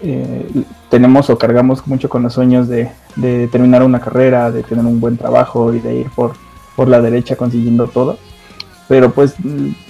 Eh, 0.02 0.64
tenemos 0.88 1.28
o 1.28 1.38
cargamos 1.38 1.86
mucho 1.86 2.08
con 2.08 2.22
los 2.22 2.32
sueños 2.32 2.66
de, 2.66 2.90
de, 3.16 3.46
terminar 3.48 3.82
una 3.82 4.00
carrera, 4.00 4.50
de 4.50 4.62
tener 4.62 4.84
un 4.84 5.00
buen 5.00 5.18
trabajo 5.18 5.72
y 5.74 5.80
de 5.80 5.96
ir 5.96 6.10
por, 6.10 6.32
por 6.76 6.88
la 6.88 7.02
derecha 7.02 7.36
consiguiendo 7.36 7.88
todo. 7.88 8.18
Pero 8.88 9.12
pues 9.12 9.34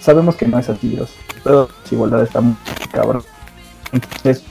sabemos 0.01 0.35
que 0.35 0.49
no 0.49 0.59
es 0.59 0.69
así, 0.69 0.99
la 1.45 1.69
desigualdad 1.83 2.23
está 2.23 2.41
muy 2.41 2.57
cabrón. 2.93 3.23
Entonces, 3.93 4.45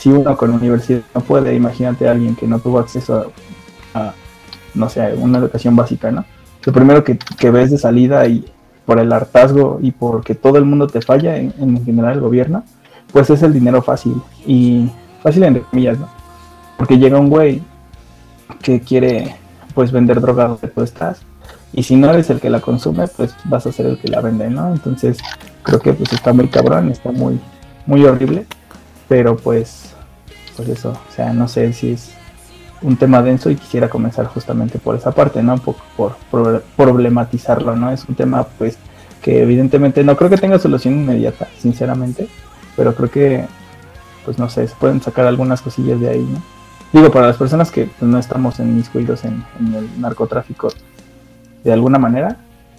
si 0.00 0.08
uno 0.08 0.34
con 0.34 0.50
universidad 0.50 1.02
no 1.14 1.20
puede, 1.20 1.54
imagínate 1.54 2.08
a 2.08 2.12
alguien 2.12 2.34
que 2.34 2.46
no 2.46 2.58
tuvo 2.58 2.78
acceso 2.78 3.30
a, 3.92 4.14
no 4.74 4.88
sé, 4.88 5.12
una 5.12 5.36
educación 5.36 5.76
básica, 5.76 6.10
¿no? 6.10 6.24
Lo 6.64 6.72
primero 6.72 7.04
que, 7.04 7.18
ves 7.50 7.70
de 7.70 7.76
salida 7.76 8.26
y 8.26 8.50
por 8.86 8.98
el 8.98 9.12
hartazgo 9.12 9.78
y 9.82 9.90
porque 9.90 10.34
todo 10.34 10.56
el 10.56 10.64
mundo 10.64 10.86
te 10.86 11.02
falla, 11.02 11.36
en, 11.36 11.84
general 11.84 12.14
el 12.14 12.20
gobierno, 12.20 12.64
pues 13.12 13.28
es 13.28 13.42
el 13.42 13.52
dinero 13.52 13.82
fácil. 13.82 14.14
Y 14.46 14.90
fácil 15.22 15.42
entre 15.42 15.64
comillas, 15.64 15.98
¿no? 15.98 16.08
Porque 16.78 16.96
llega 16.96 17.18
un 17.18 17.28
güey 17.28 17.60
que 18.62 18.80
quiere 18.80 19.36
pues 19.74 19.92
vender 19.92 20.18
droga 20.22 20.48
donde 20.48 20.68
tú 20.68 20.80
estás 20.80 21.20
y 21.74 21.82
si 21.82 21.94
no 21.94 22.08
eres 22.08 22.30
el 22.30 22.40
que 22.40 22.48
la 22.48 22.60
consume 22.60 23.06
pues 23.06 23.36
vas 23.44 23.66
a 23.66 23.72
ser 23.72 23.84
el 23.84 23.98
que 23.98 24.08
la 24.08 24.20
vende 24.20 24.50
no 24.50 24.72
entonces 24.72 25.18
creo 25.62 25.78
que 25.78 25.92
pues 25.92 26.12
está 26.12 26.32
muy 26.32 26.48
cabrón 26.48 26.90
está 26.90 27.12
muy 27.12 27.38
muy 27.86 28.04
horrible 28.04 28.46
pero 29.10 29.36
pues 29.36 29.90
pues 30.56 30.68
eso, 30.68 30.90
o 30.90 31.12
sea, 31.12 31.32
no 31.32 31.48
sé 31.48 31.72
si 31.72 31.92
es 31.92 32.12
un 32.80 32.96
tema 32.96 33.22
denso 33.22 33.50
y 33.50 33.56
quisiera 33.56 33.88
comenzar 33.88 34.26
justamente 34.26 34.78
por 34.78 34.94
esa 34.94 35.10
parte, 35.10 35.42
¿no? 35.42 35.58
Por, 35.58 35.74
por, 36.30 36.62
problematizarlo, 36.76 37.74
¿no? 37.74 37.90
Es 37.90 38.04
un 38.04 38.14
tema, 38.14 38.44
pues, 38.44 38.78
que 39.20 39.42
evidentemente 39.42 40.04
no 40.04 40.16
creo 40.16 40.30
que 40.30 40.36
tenga 40.36 40.58
solución 40.58 40.94
inmediata, 40.94 41.48
sinceramente, 41.58 42.28
pero 42.76 42.94
creo 42.94 43.10
que, 43.10 43.44
pues, 44.24 44.38
no 44.38 44.48
sé, 44.48 44.68
se 44.68 44.74
pueden 44.76 45.02
sacar 45.02 45.26
algunas 45.26 45.60
cosillas 45.60 45.98
de 45.98 46.10
ahí, 46.10 46.28
¿no? 46.30 46.40
Digo, 46.92 47.10
para 47.10 47.26
las 47.26 47.36
personas 47.36 47.70
que 47.70 47.86
pues, 47.86 48.10
no 48.10 48.18
estamos 48.18 48.58
inmiscuidos 48.60 49.24
en, 49.24 49.44
en 49.58 49.74
el 49.74 50.00
narcotráfico 50.00 50.68
de 51.64 51.72
alguna 51.72 51.98
manera, 51.98 52.36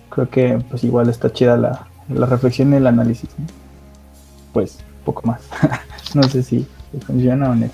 creo 0.10 0.30
que, 0.30 0.64
pues, 0.70 0.84
igual 0.84 1.10
está 1.10 1.34
chida 1.34 1.58
la, 1.58 1.88
la 2.10 2.26
reflexión 2.26 2.74
y 2.74 2.78
el 2.78 2.88
análisis, 2.88 3.30
¿no? 3.38 3.46
Pues, 4.54 4.80
poco 5.04 5.24
más. 5.26 5.42
no 6.16 6.24
sé 6.24 6.44
si 6.44 6.66
funciona 7.06 7.50
o 7.50 7.56
no. 7.56 7.70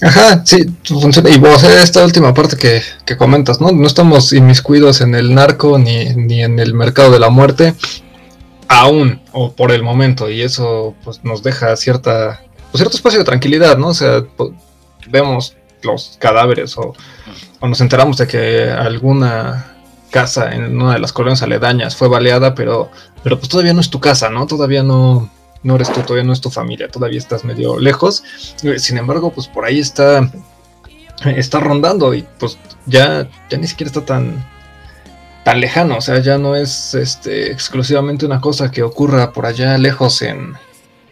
Ajá, 0.00 0.42
sí, 0.44 0.64
funciona. 0.84 1.30
Y 1.30 1.38
vos, 1.38 1.62
esta 1.64 2.04
última 2.04 2.32
parte 2.32 2.56
que, 2.56 2.82
que, 3.04 3.16
comentas, 3.16 3.60
¿no? 3.60 3.72
No 3.72 3.86
estamos 3.86 4.32
inmiscuidos 4.32 5.00
en 5.00 5.14
el 5.14 5.34
narco 5.34 5.78
ni, 5.78 6.14
ni 6.14 6.42
en 6.42 6.60
el 6.60 6.72
mercado 6.72 7.10
de 7.10 7.18
la 7.18 7.30
muerte, 7.30 7.74
aún, 8.68 9.20
o 9.32 9.52
por 9.52 9.72
el 9.72 9.82
momento, 9.82 10.30
y 10.30 10.42
eso 10.42 10.94
pues 11.02 11.24
nos 11.24 11.42
deja 11.42 11.74
cierta, 11.76 12.42
pues, 12.70 12.80
cierto 12.80 12.96
espacio 12.96 13.18
de 13.18 13.24
tranquilidad, 13.24 13.76
¿no? 13.76 13.88
O 13.88 13.94
sea, 13.94 14.24
vemos 15.08 15.56
los 15.82 16.16
cadáveres 16.20 16.76
o, 16.78 16.94
o, 17.60 17.68
nos 17.68 17.80
enteramos 17.80 18.18
de 18.18 18.26
que 18.26 18.70
alguna 18.70 19.77
casa 20.10 20.52
en 20.52 20.80
una 20.80 20.94
de 20.94 20.98
las 21.00 21.12
colonias 21.12 21.42
aledañas 21.42 21.96
fue 21.96 22.08
baleada, 22.08 22.54
pero, 22.54 22.90
pero 23.22 23.38
pues 23.38 23.48
todavía 23.48 23.72
no 23.72 23.80
es 23.80 23.90
tu 23.90 24.00
casa, 24.00 24.30
¿no? 24.30 24.46
Todavía 24.46 24.82
no, 24.82 25.30
no 25.62 25.74
eres 25.74 25.92
tú, 25.92 26.02
todavía 26.02 26.24
no 26.24 26.32
es 26.32 26.40
tu 26.40 26.50
familia, 26.50 26.88
todavía 26.88 27.18
estás 27.18 27.44
medio 27.44 27.78
lejos. 27.78 28.24
Sin 28.78 28.98
embargo, 28.98 29.32
pues 29.32 29.48
por 29.48 29.64
ahí 29.64 29.78
está, 29.78 30.30
está 31.24 31.60
rondando 31.60 32.14
y 32.14 32.26
pues 32.38 32.58
ya, 32.86 33.28
ya 33.50 33.58
ni 33.58 33.66
siquiera 33.66 33.88
está 33.88 34.04
tan, 34.04 34.44
tan 35.44 35.60
lejano, 35.60 35.96
o 35.96 36.00
sea, 36.00 36.20
ya 36.20 36.38
no 36.38 36.56
es 36.56 36.94
este, 36.94 37.50
exclusivamente 37.50 38.26
una 38.26 38.40
cosa 38.40 38.70
que 38.70 38.82
ocurra 38.82 39.32
por 39.32 39.46
allá 39.46 39.76
lejos 39.78 40.22
en, 40.22 40.54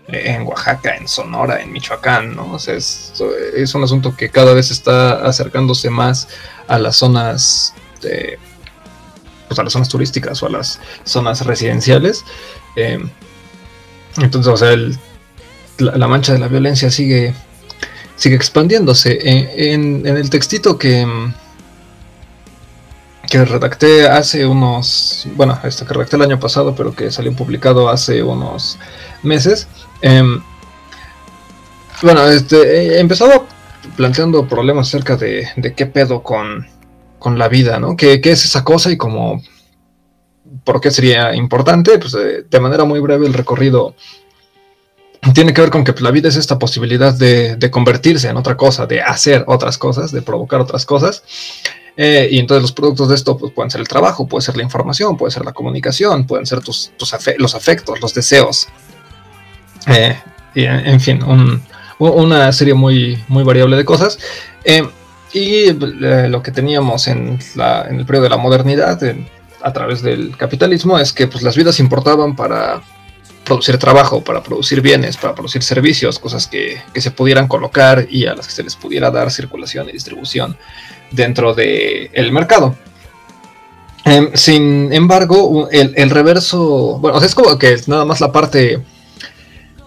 en 0.08 0.42
Oaxaca, 0.46 0.96
en 0.96 1.08
Sonora, 1.08 1.60
en 1.60 1.72
Michoacán, 1.72 2.36
¿no? 2.36 2.52
O 2.54 2.58
sea, 2.58 2.74
es, 2.74 3.12
es 3.54 3.74
un 3.74 3.82
asunto 3.82 4.14
que 4.16 4.30
cada 4.30 4.54
vez 4.54 4.70
está 4.70 5.26
acercándose 5.26 5.90
más 5.90 6.28
a 6.68 6.78
las 6.78 6.96
zonas 6.96 7.74
de, 8.00 8.38
pues 9.48 9.58
a 9.58 9.62
las 9.62 9.72
zonas 9.72 9.88
turísticas 9.88 10.42
o 10.42 10.46
a 10.46 10.50
las 10.50 10.80
zonas 11.04 11.44
residenciales. 11.44 12.24
Em, 12.76 13.08
entonces, 14.18 14.52
o 14.52 14.56
sea, 14.56 14.76
la, 15.78 16.08
mancha 16.08 16.32
de 16.32 16.38
la 16.38 16.48
violencia 16.48 16.90
sigue, 16.90 17.34
sigue 18.16 18.36
expandiéndose. 18.36 19.18
En, 19.72 20.06
el 20.06 20.30
textito 20.30 20.78
que, 20.78 21.06
que 23.28 23.44
redacté 23.44 24.08
hace 24.08 24.46
unos, 24.46 25.26
bueno, 25.34 25.58
esto 25.64 25.84
que 25.86 25.94
redacté 25.94 26.16
el 26.16 26.22
año 26.22 26.40
pasado, 26.40 26.74
pero 26.74 26.94
que 26.94 27.10
salió 27.10 27.32
publicado 27.34 27.88
hace 27.88 28.22
unos 28.22 28.78
meses. 29.22 29.68
Em, 30.02 30.40
bueno, 32.02 32.26
este, 32.26 33.00
he 33.00 33.06
planteando 33.96 34.48
problemas 34.48 34.88
acerca 34.88 35.16
de, 35.16 35.48
de 35.56 35.74
qué 35.74 35.86
pedo 35.86 36.22
con, 36.22 36.66
con 37.26 37.40
la 37.40 37.48
vida, 37.48 37.80
¿no? 37.80 37.96
¿Qué, 37.96 38.20
es 38.22 38.44
esa 38.44 38.62
cosa 38.62 38.88
y 38.92 38.96
como 38.96 39.42
por 40.62 40.80
qué 40.80 40.92
sería 40.92 41.34
importante? 41.34 41.98
Pues 41.98 42.14
eh, 42.14 42.44
de 42.48 42.60
manera 42.60 42.84
muy 42.84 43.00
breve 43.00 43.26
el 43.26 43.34
recorrido 43.34 43.96
tiene 45.34 45.52
que 45.52 45.60
ver 45.60 45.70
con 45.70 45.82
que 45.82 45.92
pues, 45.92 46.02
la 46.02 46.12
vida 46.12 46.28
es 46.28 46.36
esta 46.36 46.56
posibilidad 46.56 47.12
de, 47.12 47.68
convertirse 47.72 48.28
en 48.28 48.36
otra 48.36 48.56
cosa, 48.56 48.86
de 48.86 49.02
hacer 49.02 49.42
otras 49.48 49.76
cosas, 49.76 50.12
de 50.12 50.22
provocar 50.22 50.60
otras 50.60 50.86
cosas. 50.86 51.24
Eh, 51.96 52.28
y 52.30 52.38
entonces 52.38 52.62
los 52.62 52.70
productos 52.70 53.08
de 53.08 53.16
esto 53.16 53.36
pues, 53.36 53.52
pueden 53.52 53.72
ser 53.72 53.80
el 53.80 53.88
trabajo, 53.88 54.28
puede 54.28 54.42
ser 54.42 54.56
la 54.56 54.62
información, 54.62 55.16
puede 55.16 55.32
ser 55.32 55.44
la 55.44 55.52
comunicación, 55.52 56.28
pueden 56.28 56.46
ser 56.46 56.60
tus, 56.60 56.92
los 57.38 57.56
afectos, 57.56 58.00
los 58.00 58.14
deseos. 58.14 58.68
Eh, 59.88 60.16
en 60.54 61.00
fin, 61.00 61.18
una 61.98 62.52
serie 62.52 62.74
muy, 62.74 63.20
muy 63.26 63.42
variable 63.42 63.76
de 63.76 63.84
cosas. 63.84 64.16
Y 65.36 65.68
eh, 65.68 66.28
lo 66.30 66.42
que 66.42 66.50
teníamos 66.50 67.08
en, 67.08 67.38
el 67.90 68.06
periodo 68.06 68.22
de 68.22 68.30
la 68.30 68.38
modernidad, 68.38 68.98
a 69.60 69.72
través 69.74 70.00
del 70.00 70.34
capitalismo, 70.34 70.98
es 70.98 71.12
que 71.12 71.26
pues, 71.26 71.42
las 71.42 71.54
vidas 71.54 71.78
importaban 71.78 72.34
para 72.34 72.80
producir 73.44 73.76
trabajo, 73.76 74.24
para 74.24 74.42
producir 74.42 74.80
bienes, 74.80 75.18
para 75.18 75.34
producir 75.34 75.62
servicios, 75.62 76.18
cosas 76.18 76.46
que, 76.46 76.80
se 76.94 77.10
pudieran 77.10 77.48
colocar 77.48 78.06
y 78.08 78.24
a 78.24 78.34
las 78.34 78.46
que 78.46 78.54
se 78.54 78.62
les 78.62 78.76
pudiera 78.76 79.10
dar 79.10 79.30
circulación 79.30 79.90
y 79.90 79.92
distribución 79.92 80.56
dentro 81.10 81.52
del 81.52 82.32
mercado. 82.32 82.74
Em, 84.06 84.30
sin 84.32 84.90
embargo, 84.90 85.68
el, 85.70 86.08
reverso, 86.08 86.98
bueno, 86.98 87.20
es 87.20 87.34
como 87.34 87.58
que 87.58 87.76
nada 87.88 88.06
más 88.06 88.22
la 88.22 88.32
parte 88.32 88.80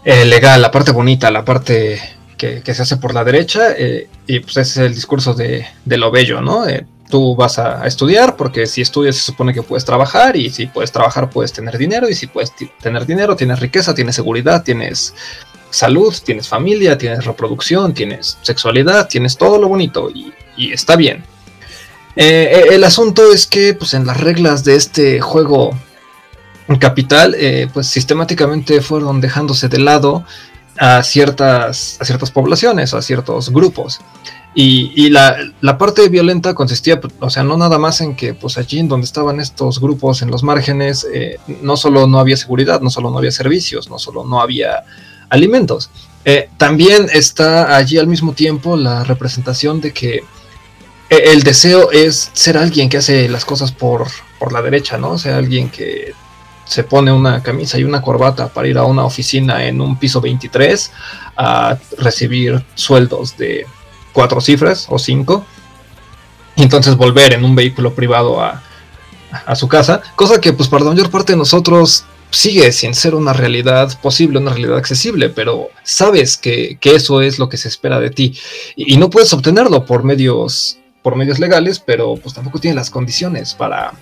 eh, 0.05 0.25
legal, 0.25 0.61
la 0.61 0.69
parte 0.69 0.91
bonita, 0.91 1.31
la 1.31 1.43
parte 1.43 2.18
que, 2.39 2.73
se 2.73 2.81
hace 2.81 2.97
por 2.97 3.13
la 3.13 3.23
derecha, 3.23 3.73
eh, 3.77 4.07
y 4.25 4.39
pues 4.39 4.57
ese 4.57 4.61
es 4.61 4.77
el 4.87 4.95
discurso 4.95 5.33
de, 5.33 5.67
lo 5.85 6.09
bello, 6.09 6.41
¿no? 6.41 6.65
Eh, 6.65 6.85
tú 7.09 7.35
vas 7.35 7.59
a, 7.59 7.85
estudiar 7.85 8.37
porque 8.37 8.65
si 8.65 8.81
estudias 8.81 9.17
se 9.17 9.23
supone 9.23 9.53
que 9.53 9.61
puedes 9.61 9.83
trabajar 9.83 10.37
y 10.37 10.49
si 10.49 10.67
puedes 10.67 10.91
trabajar 10.91 11.29
puedes 11.29 11.51
tener 11.51 11.77
dinero 11.77 12.07
y 12.07 12.15
si 12.15 12.27
puedes 12.27 12.53
tener 12.81 13.05
dinero 13.05 13.35
tienes 13.35 13.59
riqueza, 13.59 13.93
tienes 13.93 14.15
seguridad, 14.15 14.63
tienes 14.63 15.13
salud, 15.71 16.15
tienes 16.23 16.47
familia, 16.47 16.97
tienes 16.97 17.25
reproducción, 17.25 17.93
tienes 17.93 18.37
sexualidad, 18.41 19.07
tienes 19.07 19.37
todo 19.37 19.59
lo 19.59 19.67
bonito 19.67 20.09
y, 20.09 20.33
está 20.71 20.95
bien. 20.95 21.23
Eh, 22.15 22.67
el 22.71 22.83
asunto 22.83 23.31
es 23.31 23.47
que 23.47 23.73
pues 23.73 23.93
en 23.93 24.05
las 24.05 24.19
reglas 24.19 24.63
de 24.63 24.75
este 24.75 25.19
juego 25.19 25.77
capital 26.79 27.35
pues 27.73 27.87
sistemáticamente 27.87 28.81
fueron 28.81 29.21
dejándose 29.21 29.69
de 29.69 29.79
lado 29.79 30.23
a 30.79 31.03
ciertas, 31.03 31.97
a 31.99 32.05
ciertas 32.05 32.31
poblaciones, 32.31 32.93
a 32.93 33.01
ciertos 33.01 33.49
grupos. 33.51 33.99
Y, 34.55 35.09
la, 35.09 35.77
parte 35.77 36.09
violenta 36.09 36.53
consistía, 36.53 36.99
o 37.19 37.29
sea, 37.29 37.43
no 37.43 37.55
nada 37.55 37.77
más 37.77 38.01
en 38.01 38.15
que, 38.15 38.33
pues 38.33 38.57
allí 38.57 38.79
en 38.79 38.87
donde 38.87 39.05
estaban 39.05 39.39
estos 39.39 39.79
grupos 39.79 40.21
en 40.21 40.31
los 40.31 40.43
márgenes, 40.43 41.05
eh, 41.13 41.37
no 41.61 41.77
solo 41.77 42.07
no 42.07 42.19
había 42.19 42.35
seguridad, 42.35 42.81
no 42.81 42.89
solo 42.89 43.11
no 43.11 43.19
había 43.19 43.31
servicios, 43.31 43.89
no 43.89 43.99
solo 43.99 44.25
no 44.25 44.41
había 44.41 44.83
alimentos. 45.29 45.91
Eh, 46.25 46.49
también 46.57 47.07
está 47.13 47.75
allí 47.75 47.97
al 47.97 48.07
mismo 48.07 48.33
tiempo 48.33 48.75
la 48.75 49.03
representación 49.03 49.79
de 49.81 49.93
que 49.93 50.23
eh, 51.09 51.23
el 51.25 51.43
deseo 51.43 51.91
es 51.91 52.31
ser 52.33 52.57
alguien 52.57 52.89
que 52.89 52.97
hace 52.97 53.29
las 53.29 53.45
cosas 53.45 53.71
por, 53.71 54.07
por 54.39 54.51
la 54.51 54.61
derecha, 54.61 54.97
¿no? 54.97 55.11
O 55.11 55.17
sea, 55.17 55.37
alguien 55.37 55.69
que 55.69 56.13
se 56.69 56.83
pone 56.83 57.11
una 57.11 57.41
camisa 57.41 57.79
y 57.79 57.83
una 57.83 58.03
corbata 58.03 58.49
para 58.49 58.67
ir 58.67 58.77
a 58.77 58.83
una 58.83 59.03
oficina 59.03 59.65
en 59.65 59.81
un 59.81 59.97
piso 59.97 60.21
23 60.21 60.91
a 61.35 61.79
recibir 61.97 62.63
sueldos 62.75 63.35
de 63.37 63.65
cuatro 64.13 64.39
cifras 64.39 64.85
o 64.87 64.99
cinco 64.99 65.43
y 66.55 66.61
entonces 66.61 66.95
volver 66.95 67.33
en 67.33 67.43
un 67.43 67.55
vehículo 67.55 67.95
privado 67.95 68.39
a, 68.39 68.61
su 69.55 69.67
casa, 69.67 70.01
cosa 70.15 70.39
que 70.39 70.53
pues 70.53 70.69
para 70.69 70.83
la 70.83 70.91
mayor 70.91 71.09
parte 71.09 71.33
de 71.33 71.37
nosotros 71.37 72.05
sigue 72.29 72.71
sin 72.71 72.93
ser 72.93 73.15
una 73.15 73.33
realidad 73.33 73.99
posible, 73.99 74.37
una 74.37 74.51
realidad 74.51 74.77
accesible, 74.77 75.29
pero 75.29 75.69
sabes 75.83 76.37
que, 76.37 76.77
eso 76.83 77.21
es 77.21 77.39
lo 77.39 77.49
que 77.49 77.57
se 77.57 77.67
espera 77.67 77.99
de 77.99 78.11
ti. 78.11 78.37
Y, 78.75 78.93
y, 78.93 78.97
no 78.97 79.09
puedes 79.09 79.31
obtenerlo 79.33 79.85
por 79.85 80.03
medios, 80.03 80.79
por 81.03 81.15
medios 81.15 81.39
legales, 81.39 81.79
pero 81.79 82.15
pues 82.15 82.33
tampoco 82.33 82.59
tienes 82.59 82.75
las 82.75 82.89
condiciones 82.89 83.53
para, 83.53 83.93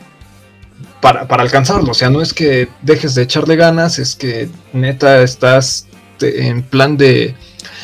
para, 1.01 1.21
alcanzarlo. 1.21 1.91
O 1.91 1.93
sea, 1.93 2.09
no 2.09 2.21
es 2.21 2.33
que 2.33 2.69
dejes 2.81 3.15
de 3.15 3.23
echarle 3.23 3.55
ganas, 3.55 3.99
es 3.99 4.15
que 4.15 4.49
neta 4.73 5.21
estás 5.21 5.87
en 6.21 6.63
plan 6.63 6.97
de, 6.97 7.35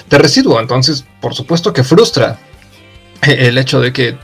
de 0.09 0.17
residuo. 0.17 0.59
Entonces, 0.59 1.05
por 1.21 1.35
supuesto 1.35 1.73
que 1.73 1.83
frustra 1.83 2.39
el 3.21 3.57
hecho 3.57 3.79
de 3.79 3.93
que 3.93 4.17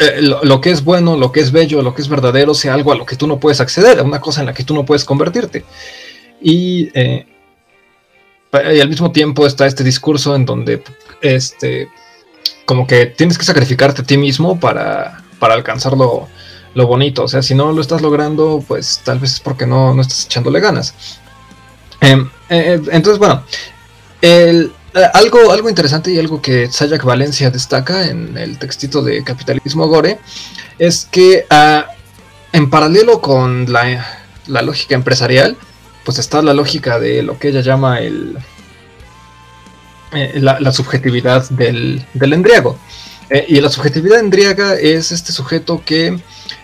eh, 0.00 0.22
lo, 0.22 0.60
que 0.60 0.70
es 0.70 0.82
bueno, 0.82 1.16
lo 1.16 1.32
que 1.32 1.40
es 1.40 1.52
bello, 1.52 1.82
lo 1.82 1.94
que 1.94 2.02
es 2.02 2.08
verdadero 2.08 2.54
sea 2.54 2.74
algo 2.74 2.92
a 2.92 2.96
lo 2.96 3.04
que 3.04 3.16
tú 3.16 3.26
no 3.26 3.38
puedes 3.38 3.60
acceder, 3.60 4.00
una 4.02 4.20
cosa 4.20 4.40
en 4.40 4.46
la 4.46 4.54
que 4.54 4.64
tú 4.64 4.74
no 4.74 4.84
puedes 4.84 5.04
convertirte. 5.04 5.64
Y, 6.40 6.90
eh, 6.94 7.26
y 8.52 8.80
al 8.80 8.88
mismo 8.88 9.12
tiempo 9.12 9.46
está 9.46 9.66
este 9.66 9.84
discurso 9.84 10.34
en 10.34 10.46
donde 10.46 10.82
este, 11.20 11.88
como 12.64 12.86
que 12.86 13.06
tienes 13.06 13.36
que 13.36 13.44
sacrificarte 13.44 14.02
a 14.02 14.04
ti 14.04 14.16
mismo 14.16 14.58
para, 14.58 15.22
para 15.38 15.54
alcanzarlo 15.54 16.28
lo 16.74 16.86
bonito. 16.86 17.24
O 17.24 17.28
sea, 17.28 17.42
si 17.42 17.54
no 17.54 17.72
lo 17.72 17.80
estás 17.80 18.02
logrando, 18.02 18.62
pues 18.66 19.00
tal 19.04 19.18
vez 19.18 19.34
es 19.34 19.40
porque 19.40 19.66
no, 19.66 19.94
no 19.94 20.02
estás 20.02 20.26
echándole 20.26 20.60
ganas. 20.60 20.94
Em, 22.00 22.28
eh, 22.48 22.74
eh, 22.74 22.82
entonces, 22.92 23.18
bueno, 23.18 23.44
el, 24.22 24.72
eh, 24.94 25.06
algo, 25.14 25.52
algo 25.52 25.68
interesante 25.68 26.10
y 26.10 26.18
algo 26.18 26.40
que 26.40 26.70
Sayak 26.70 27.04
Valencia 27.04 27.50
destaca 27.50 28.06
en 28.06 28.36
el 28.38 28.58
textito 28.58 29.02
de 29.02 29.22
Capitalismo 29.22 29.86
Gore 29.86 30.18
es 30.78 31.06
que 31.10 31.46
ah, 31.50 31.86
en 32.52 32.70
paralelo 32.70 33.20
con 33.20 33.70
la, 33.70 34.24
la, 34.46 34.62
lógica 34.62 34.94
empresarial, 34.94 35.56
pues 36.04 36.18
está 36.18 36.40
la 36.42 36.54
lógica 36.54 36.98
de 36.98 37.22
lo 37.22 37.38
que 37.38 37.48
ella 37.48 37.60
llama 37.60 38.00
el, 38.00 38.38
la, 40.34 40.72
subjetividad 40.72 41.48
del, 41.50 42.04
del 42.14 42.32
embriago. 42.32 42.78
y 43.46 43.60
la 43.60 43.68
subjetividad 43.68 44.18
embriaga 44.18 44.74
es 44.74 45.12
este 45.12 45.32
sujeto 45.32 45.82
que 45.84 46.18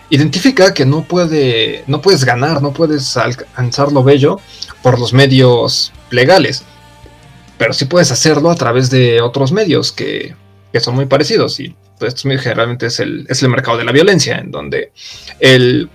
identifica 0.09 0.73
que 0.73 0.85
no 0.85 1.03
puede, 1.03 1.83
no 1.87 2.01
puedes 2.01 2.23
ganar, 2.23 2.61
no 2.61 2.73
puedes 2.73 3.17
alcanzar 3.17 3.91
lo 3.91 4.03
bello 4.03 4.39
por 4.81 4.99
los 4.99 5.13
medios 5.13 5.91
legales, 6.11 6.63
pero 7.57 7.73
sí 7.73 7.85
puedes 7.85 8.11
hacerlo 8.11 8.49
a 8.49 8.55
través 8.55 8.89
de 8.89 9.21
otros 9.21 9.51
medios 9.51 9.91
que, 9.91 10.35
son 10.79 10.93
muy 10.93 11.07
parecidos 11.07 11.59
y 11.59 11.75
pues 11.97 12.21
generalmente 12.21 12.85
es 12.85 12.99
el, 12.99 13.25
es 13.29 13.41
el 13.41 13.49
mercado 13.49 13.79
de 13.79 13.83
la 13.83 13.91
violencia, 13.91 14.37
en 14.37 14.51
donde 14.51 14.91
el, 15.39 15.89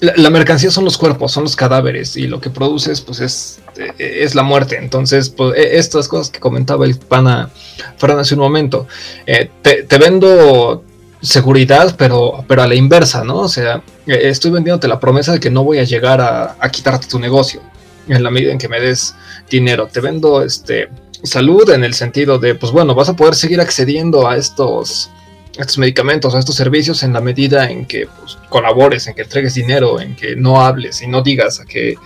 la, 0.00 0.30
mercancía 0.30 0.70
son 0.70 0.84
los 0.84 0.98
cuerpos, 0.98 1.32
son 1.32 1.44
los 1.44 1.56
cadáveres 1.56 2.16
y 2.16 2.26
lo 2.26 2.40
que 2.40 2.50
produces 2.50 3.00
pues 3.00 3.20
es, 3.20 3.60
es 3.98 4.34
la 4.34 4.42
muerte. 4.42 4.76
Entonces, 4.76 5.30
pues, 5.30 5.56
e, 5.56 5.78
estas 5.78 6.08
cosas 6.08 6.30
que 6.30 6.40
comentaba 6.40 6.84
el 6.84 6.98
pana 6.98 7.50
Fran 7.96 8.18
hace 8.18 8.34
un 8.34 8.40
momento, 8.40 8.86
eh, 9.26 9.50
te, 9.62 9.98
vendo 9.98 10.84
seguridad, 11.26 11.96
pero, 11.98 12.44
pero 12.46 12.62
a 12.62 12.66
la 12.66 12.74
inversa, 12.74 13.24
¿no? 13.24 13.38
O 13.38 13.48
sea, 13.48 13.82
eh, 14.06 14.20
estoy 14.24 14.52
vendiéndote 14.52 14.88
la 14.88 15.00
promesa 15.00 15.32
de 15.32 15.40
que 15.40 15.50
no 15.50 15.64
voy 15.64 15.78
a 15.78 15.84
llegar 15.84 16.20
a, 16.20 16.56
quitarte 16.70 17.06
tu 17.08 17.18
negocio 17.18 17.60
en 18.08 18.22
la 18.22 18.30
medida 18.30 18.52
en 18.52 18.58
que 18.58 18.68
me 18.68 18.80
des 18.80 19.14
dinero. 19.50 19.88
Te 19.88 20.00
vendo 20.00 20.42
este 20.42 20.88
salud 21.22 21.68
en 21.70 21.82
el 21.82 21.94
sentido 21.94 22.38
de, 22.38 22.54
pues 22.54 22.70
bueno, 22.70 22.94
vas 22.94 23.08
a 23.08 23.16
poder 23.16 23.34
seguir 23.34 23.60
accediendo 23.60 24.28
a 24.28 24.36
estos, 24.36 25.10
estos 25.58 25.78
medicamentos, 25.78 26.34
a 26.34 26.38
estos 26.38 26.54
servicios 26.54 27.02
en 27.02 27.12
la 27.12 27.20
medida 27.20 27.68
en 27.68 27.86
que 27.86 28.06
pues, 28.06 28.38
colabores, 28.48 29.06
en 29.08 29.14
que 29.14 29.22
entregues 29.22 29.54
dinero, 29.54 30.00
en 30.00 30.14
que 30.14 30.36
no 30.36 30.60
hables 30.60 31.02
y 31.02 31.08
no 31.08 31.22
digas 31.22 31.58
a 31.58 31.64
qué, 31.64 31.96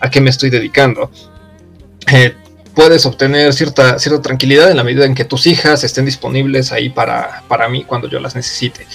a 0.00 0.10
qué 0.10 0.20
me 0.20 0.30
estoy 0.30 0.48
dedicando. 0.48 1.10
Eh, 2.10 2.34
puedes 2.80 3.04
obtener 3.04 3.52
cierta, 3.52 3.98
cierta 3.98 4.22
tranquilidad 4.22 4.70
en 4.70 4.78
la 4.78 4.84
medida 4.84 5.04
en 5.04 5.14
que 5.14 5.26
tus 5.26 5.46
hijas 5.46 5.84
estén 5.84 6.06
disponibles 6.06 6.72
ahí 6.72 6.88
para, 6.88 7.42
para 7.46 7.68
mí 7.68 7.84
cuando 7.84 8.08
yo 8.08 8.20
las 8.20 8.34
necesite. 8.34 8.86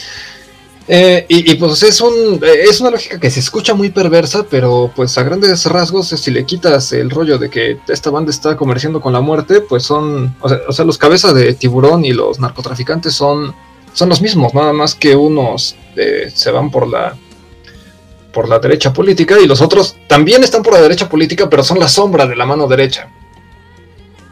Eh, 0.88 1.26
y, 1.30 1.54
pues 1.56 1.84
es 1.84 2.02
un 2.02 2.40
es 2.44 2.80
una 2.80 2.92
lógica 2.92 3.20
que 3.20 3.30
se 3.30 3.40
escucha 3.40 3.76
muy 3.76 3.90
perversa, 3.90 4.46
pero 4.50 4.92
pues 4.96 5.16
a 5.20 5.24
grandes 5.24 5.66
rasgos, 5.66 6.08
si 6.08 6.32
le 6.32 6.46
quitas 6.46 6.94
el 6.94 7.12
rollo 7.12 7.38
de 7.38 7.50
que 7.50 7.78
esta 7.88 8.10
banda 8.10 8.32
está 8.32 8.56
comerciando 8.56 9.02
con 9.02 9.14
la 9.14 9.22
muerte, 9.22 9.62
pues 9.62 9.84
son, 9.84 10.36
o 10.42 10.72
sea, 10.72 10.86
los 10.86 10.98
cabezas 10.98 11.36
de 11.36 11.54
tiburón 11.54 12.06
y 12.06 12.14
los 12.14 12.40
narcotraficantes 12.40 13.14
son, 13.14 13.54
son 13.94 14.10
los 14.10 14.22
mismos, 14.22 14.54
nada 14.56 14.74
más 14.74 14.96
que 14.96 15.16
unos 15.16 15.76
eh, 15.96 16.32
se 16.34 16.50
van 16.50 16.72
por 16.72 16.88
la 16.88 17.16
por 18.32 18.50
la 18.50 18.60
derecha 18.60 18.92
política 18.92 19.40
y 19.40 19.48
los 19.48 19.62
otros 19.62 19.96
también 20.08 20.44
están 20.44 20.62
por 20.62 20.74
la 20.74 20.82
derecha 20.82 21.08
política, 21.08 21.50
pero 21.50 21.64
son 21.64 21.80
la 21.80 21.88
sombra 21.88 22.26
de 22.28 22.36
la 22.36 22.46
mano 22.46 22.68
derecha. 22.68 23.10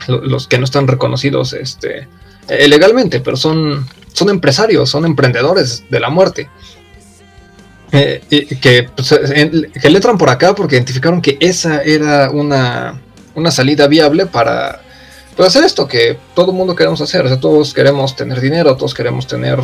Los 0.08 0.48
que 0.48 0.58
no 0.58 0.66
están 0.66 0.88
reconocidos 0.88 1.54
este, 1.54 2.08
eh, 2.48 2.68
legalmente, 2.68 3.20
pero 3.20 3.38
son, 3.38 3.88
son 4.12 4.30
empresarios, 4.30 4.90
son 4.90 5.06
emprendedores 5.06 5.84
de 5.90 6.00
la 6.00 6.10
muerte. 6.10 6.50
Eh, 7.92 8.22
que, 8.60 8.90
pues, 8.96 9.12
le 9.12 9.70
entran 9.84 10.18
por 10.18 10.30
acá 10.30 10.56
porque 10.56 10.76
identificaron 10.76 11.22
que 11.22 11.38
esa 11.40 11.84
era 11.84 12.32
una, 12.32 13.00
una 13.36 13.52
salida 13.52 13.88
viable 13.88 14.26
para 14.26 14.82
pues, 15.36 15.48
hacer 15.48 15.64
esto 15.64 15.88
que 15.88 16.18
todo 16.34 16.52
el 16.52 16.58
mundo 16.58 16.76
queremos 16.76 17.02
hacer. 17.02 17.26
O 17.26 17.28
sea, 17.28 17.40
todos 17.40 17.74
queremos 17.74 18.16
tener 18.16 18.42
dinero, 18.42 18.76
todos 18.76 18.94
queremos 18.94 19.28
tener 19.28 19.60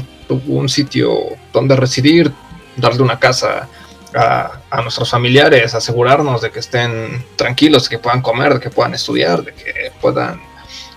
un 0.48 0.70
sitio 0.70 1.18
donde 1.52 1.76
residir, 1.76 2.32
darle 2.78 3.02
una 3.02 3.20
casa 3.20 3.68
a, 4.16 4.82
nuestros 4.82 5.10
familiares, 5.10 5.76
asegurarnos 5.76 6.42
de 6.42 6.52
que 6.52 6.60
estén 6.60 7.26
tranquilos, 7.36 7.84
de 7.84 7.90
que 7.90 8.00
puedan 8.00 8.22
comer, 8.22 8.56
de 8.56 8.60
que 8.60 8.70
puedan 8.70 8.94
estudiar, 8.94 9.44
de 9.44 9.54
que 9.54 9.92
puedan 10.02 10.42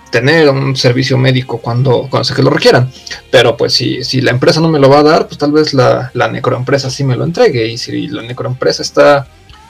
tener 0.09 0.49
un 0.49 0.75
servicio 0.75 1.17
médico 1.17 1.57
cuando, 1.57 2.07
cuando 2.09 2.33
que 2.33 2.43
lo 2.43 2.49
requieran. 2.49 2.91
Pero 3.31 3.57
pues 3.57 3.73
si, 3.73 4.03
si 4.03 4.21
la 4.21 4.31
empresa 4.31 4.59
no 4.59 4.69
me 4.69 4.79
lo 4.79 4.89
va 4.89 4.99
a 4.99 5.03
dar, 5.03 5.27
pues 5.27 5.37
tal 5.37 5.51
vez 5.51 5.73
la, 5.73 6.11
la 6.13 6.27
necroempresa 6.27 6.89
sí 6.89 7.03
me 7.03 7.15
lo 7.15 7.23
entregue. 7.23 7.67
Y 7.67 7.77
si 7.77 8.07
la 8.07 8.21
necroempresa 8.21 8.83
está 8.83 9.27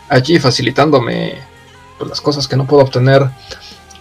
allí 0.09 0.39
facilitándome 0.39 1.35
pues, 1.97 2.09
las 2.09 2.21
cosas 2.21 2.47
que 2.47 2.57
no 2.57 2.67
puedo 2.67 2.83
obtener 2.83 3.29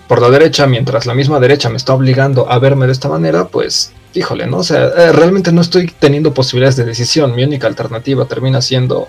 por 0.08 0.20
la 0.20 0.30
derecha, 0.30 0.66
mientras 0.66 1.06
la 1.06 1.14
misma 1.14 1.40
derecha 1.40 1.70
me 1.70 1.76
está 1.76 1.94
obligando 1.94 2.50
a 2.50 2.58
verme 2.58 2.86
de 2.86 2.92
esta 2.92 3.08
manera, 3.08 3.46
pues 3.46 3.92
híjole, 4.14 4.46
¿no? 4.46 4.58
O 4.58 4.64
sea, 4.64 4.84
eh, 4.84 5.12
realmente 5.12 5.52
no 5.52 5.60
estoy 5.60 5.92
teniendo 5.98 6.34
posibilidades 6.34 6.76
de 6.76 6.84
decisión. 6.84 7.34
Mi 7.34 7.44
única 7.44 7.66
alternativa 7.66 8.24
termina 8.26 8.60
siendo 8.60 9.08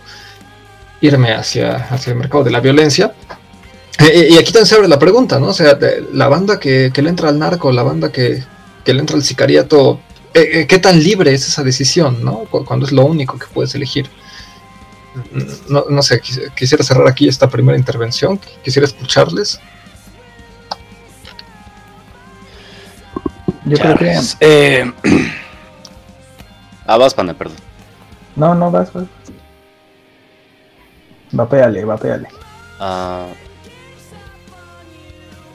irme 1.01 1.33
hacia, 1.33 1.75
hacia 1.75 2.11
el 2.11 2.19
mercado 2.19 2.43
de 2.43 2.51
la 2.51 2.59
violencia. 2.59 3.13
Eh, 3.99 4.05
eh, 4.05 4.27
y 4.31 4.37
aquí 4.37 4.51
también 4.51 4.65
se 4.65 4.75
abre 4.75 4.87
la 4.87 4.99
pregunta, 4.99 5.39
¿no? 5.39 5.47
O 5.47 5.53
sea, 5.53 5.77
la 6.13 6.27
banda 6.27 6.59
que, 6.59 6.91
le 6.95 7.09
entra 7.09 7.29
al 7.29 7.39
narco, 7.39 7.71
la 7.71 7.83
banda 7.83 8.11
que, 8.11 8.43
le 8.85 8.99
entra 8.99 9.15
al 9.15 9.23
sicariato, 9.23 9.99
¿qué 10.33 10.79
tan 10.81 11.01
libre 11.01 11.33
es 11.33 11.47
esa 11.47 11.63
decisión, 11.63 12.23
¿no? 12.23 12.45
Cuando 12.49 12.85
es 12.85 12.91
lo 12.91 13.05
único 13.05 13.37
que 13.37 13.45
puedes 13.53 13.75
elegir. 13.75 14.09
No, 15.67 15.85
no 15.89 16.01
sé, 16.01 16.21
quisiera 16.55 16.83
cerrar 16.83 17.07
aquí 17.07 17.27
esta 17.27 17.47
primera 17.47 17.77
intervención, 17.77 18.39
quisiera 18.63 18.87
escucharles. 18.87 19.59
Yo 23.65 23.77
creo 23.77 23.97
que. 23.97 24.19
Eh... 24.39 24.91
ah, 26.85 26.97
vas, 26.97 27.13
panda, 27.13 27.33
perdón. 27.33 27.57
No, 28.35 28.55
no, 28.55 28.71
vas, 28.71 28.91
vas. 28.93 29.05
Vapeale, 31.31 31.85
vapeale. 31.85 32.27
Ah. 32.79 33.27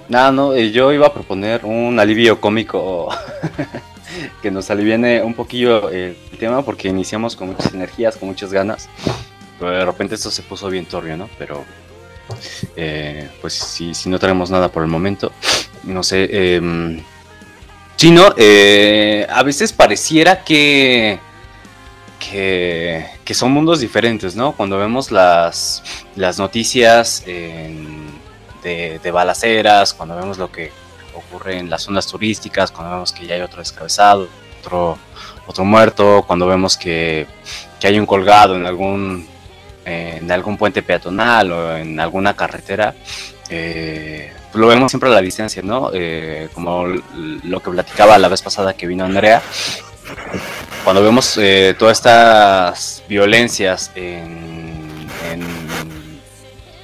Nada, 0.09 0.33
no, 0.33 0.55
eh, 0.55 0.71
yo 0.71 0.93
iba 0.93 1.07
a 1.07 1.13
proponer 1.13 1.65
un 1.65 2.01
alivio 2.01 2.41
cómico 2.41 3.09
que 4.43 4.51
nos 4.51 4.71
aliviene 4.71 5.23
un 5.23 5.35
poquillo 5.35 5.91
el 5.91 6.17
tema 6.39 6.63
porque 6.63 6.89
iniciamos 6.89 7.37
con 7.37 7.49
muchas 7.49 7.75
energías, 7.75 8.17
con 8.17 8.29
muchas 8.29 8.53
ganas. 8.53 8.89
Pero 9.59 9.71
de 9.73 9.85
repente 9.85 10.15
esto 10.15 10.31
se 10.31 10.43
puso 10.43 10.71
bien 10.71 10.87
torrio, 10.87 11.17
¿no? 11.17 11.29
Pero 11.39 11.65
eh, 12.75 13.29
pues 13.41 13.55
si, 13.55 13.93
si 13.93 14.09
no 14.09 14.19
tenemos 14.19 14.51
nada 14.51 14.71
por 14.71 14.83
el 14.83 14.89
momento, 14.89 15.33
no 15.85 16.03
sé. 16.03 16.29
Eh, 16.31 17.03
Sí, 17.99 18.13
¿no? 18.13 18.33
Eh, 18.37 19.27
a 19.29 19.43
veces 19.43 19.73
pareciera 19.73 20.45
que, 20.45 21.19
que, 22.21 23.35
son 23.35 23.51
mundos 23.51 23.81
diferentes, 23.81 24.37
¿no? 24.37 24.53
Cuando 24.53 24.79
vemos 24.79 25.11
las, 25.11 25.83
las 26.15 26.39
noticias 26.39 27.25
de, 27.27 29.01
de, 29.03 29.11
balaceras, 29.11 29.95
cuando 29.95 30.15
vemos 30.15 30.39
lo 30.39 30.53
que 30.53 30.71
ocurre 31.13 31.59
en 31.59 31.69
las 31.69 31.83
zonas 31.83 32.07
turísticas, 32.07 32.71
cuando 32.71 32.93
vemos 32.93 33.11
que 33.11 33.27
ya 33.27 33.35
hay 33.35 33.41
otro 33.41 33.59
descabezado, 33.59 34.29
otro, 34.61 34.97
otro 35.49 35.65
muerto, 35.65 36.23
cuando 36.25 36.47
vemos 36.47 36.77
que, 36.77 37.27
que 37.81 37.89
hay 37.89 37.99
un 37.99 38.07
colgado 38.07 38.55
en 38.55 38.65
algún, 38.65 39.27
en 39.85 40.31
algún 40.31 40.57
puente 40.57 40.83
peatonal 40.85 41.51
o 41.51 41.77
en 41.77 41.99
alguna 41.99 42.37
carretera, 42.37 42.95
eh, 43.51 44.33
lo 44.59 44.67
vemos 44.67 44.93
siempre 44.93 45.09
a 45.09 45.13
la 45.13 45.21
distancia, 45.21 45.63
¿no? 45.63 45.91
Eh, 45.95 46.49
como 46.53 46.87
lo 46.87 47.61
que 47.61 47.71
platicaba 47.71 48.19
la 48.19 48.29
vez 48.29 48.43
pasada 48.43 48.75
que 48.75 48.87
vino 48.87 49.05
Andrea, 49.05 49.43
cuando 50.85 51.03
vemos 51.03 51.39
eh, 51.39 51.75
todas 51.79 51.99
estas 51.99 53.03
violencias 53.09 53.93
en, 53.95 55.07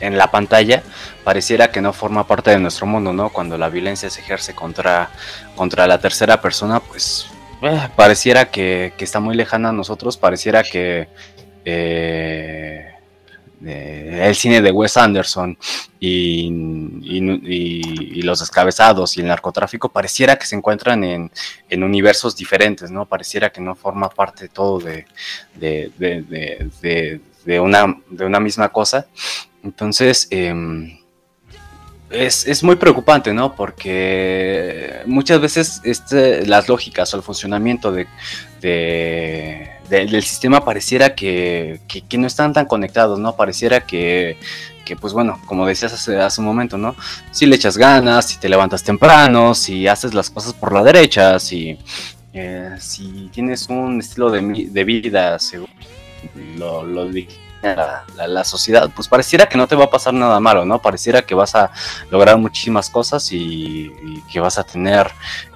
en, 0.00 0.18
la 0.18 0.30
pantalla, 0.30 0.82
pareciera 1.24 1.70
que 1.70 1.80
no 1.80 1.94
forma 1.94 2.26
parte 2.26 2.50
de 2.50 2.58
nuestro 2.58 2.87
mundo, 2.87 3.12
¿no? 3.14 3.30
Cuando 3.30 3.56
la 3.56 3.70
violencia 3.70 4.10
se 4.10 4.20
ejerce 4.20 4.54
contra, 4.54 5.10
contra 5.56 5.87
la 5.87 5.98
tercera 5.98 6.42
persona, 6.42 6.80
pues 6.80 7.26
eh, 7.62 7.88
pareciera 7.96 8.50
que, 8.50 8.92
que, 8.98 9.04
está 9.04 9.20
muy 9.20 9.34
lejana 9.34 9.70
a 9.70 9.72
nosotros, 9.72 10.18
pareciera 10.18 10.62
que 10.62 11.08
el 13.66 14.35
cine 14.35 14.61
de 14.61 14.70
Wes 14.70 14.96
Anderson 14.96 15.57
y, 16.00 16.50
los 18.22 18.40
descabezados 18.40 19.16
y 19.16 19.20
el 19.20 19.27
narcotráfico 19.27 19.90
pareciera 19.90 20.37
que 20.37 20.46
se 20.46 20.57
encuentran 20.57 21.05
en, 21.05 21.31
universos 21.83 22.37
diferentes, 22.37 22.90
¿no? 22.90 23.07
Pareciera 23.07 23.50
que 23.50 23.61
no 23.61 23.74
forma 23.74 24.09
parte 24.09 24.48
todo 24.48 24.79
de, 24.79 25.07
una, 27.61 27.96
de 28.09 28.24
una 28.24 28.40
misma 28.40 28.68
cosa. 28.70 29.07
Entonces, 29.62 30.29
em, 30.31 30.98
es, 32.14 32.62
muy 32.62 32.77
preocupante, 32.77 33.33
¿no? 33.33 33.55
Porque 33.55 35.03
muchas 35.07 35.40
veces 35.40 35.81
este, 35.85 36.46
las 36.46 36.68
lógicas 36.68 37.12
o 37.12 37.16
el 37.16 37.22
funcionamiento 37.22 37.92
de, 37.92 38.07
del 39.88 40.22
sistema 40.22 40.64
pareciera 40.64 41.14
que, 41.14 41.80
no 42.16 42.26
están 42.26 42.52
tan 42.52 42.66
conectados, 42.66 43.18
¿no? 43.18 43.36
Pareciera 43.36 43.80
que, 43.80 44.36
pues 45.00 45.12
bueno, 45.12 45.40
como 45.46 45.66
decías 45.66 45.92
hace, 45.92 46.40
un 46.40 46.46
momento, 46.46 46.78
¿no? 46.78 46.94
Si 47.30 47.46
le 47.46 47.56
echas 47.56 47.76
ganas, 47.76 48.28
si 48.28 48.38
te 48.38 48.48
levantas 48.48 48.82
temprano, 48.82 49.54
si 49.54 49.86
haces 49.86 50.14
las 50.14 50.30
cosas 50.30 50.52
por 50.54 50.72
la 50.72 50.82
derecha, 50.82 51.38
si, 51.38 51.78
eh, 52.32 52.74
si 52.78 53.28
tienes 53.32 53.68
un 53.68 54.00
estilo 54.00 54.30
de, 54.30 54.84
vida, 54.84 55.38
según 55.38 55.68
lo, 56.56 56.82
lo 56.82 57.04
la, 58.26 58.44
sociedad, 58.44 58.90
pues 58.94 59.08
pareciera 59.08 59.48
que 59.48 59.56
no 59.56 59.66
te 59.66 59.76
va 59.76 59.84
a 59.84 59.90
pasar 59.90 60.12
nada 60.12 60.38
malo, 60.40 60.64
¿no? 60.64 60.82
Pareciera 60.82 61.22
que 61.22 61.34
vas 61.34 61.54
a 61.54 61.70
lograr 62.10 62.36
muchísimas 62.36 62.90
cosas 62.90 63.30
y, 63.32 63.90
que 64.30 64.40
vas 64.40 64.58
a 64.58 64.64
tener 64.64 65.10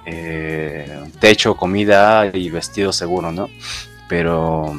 eh, 0.05 0.99
techo, 1.19 1.55
comida 1.55 2.29
y 2.33 2.49
vestido 2.49 2.91
seguro, 2.91 3.31
¿no? 3.31 3.49
Pero, 4.09 4.75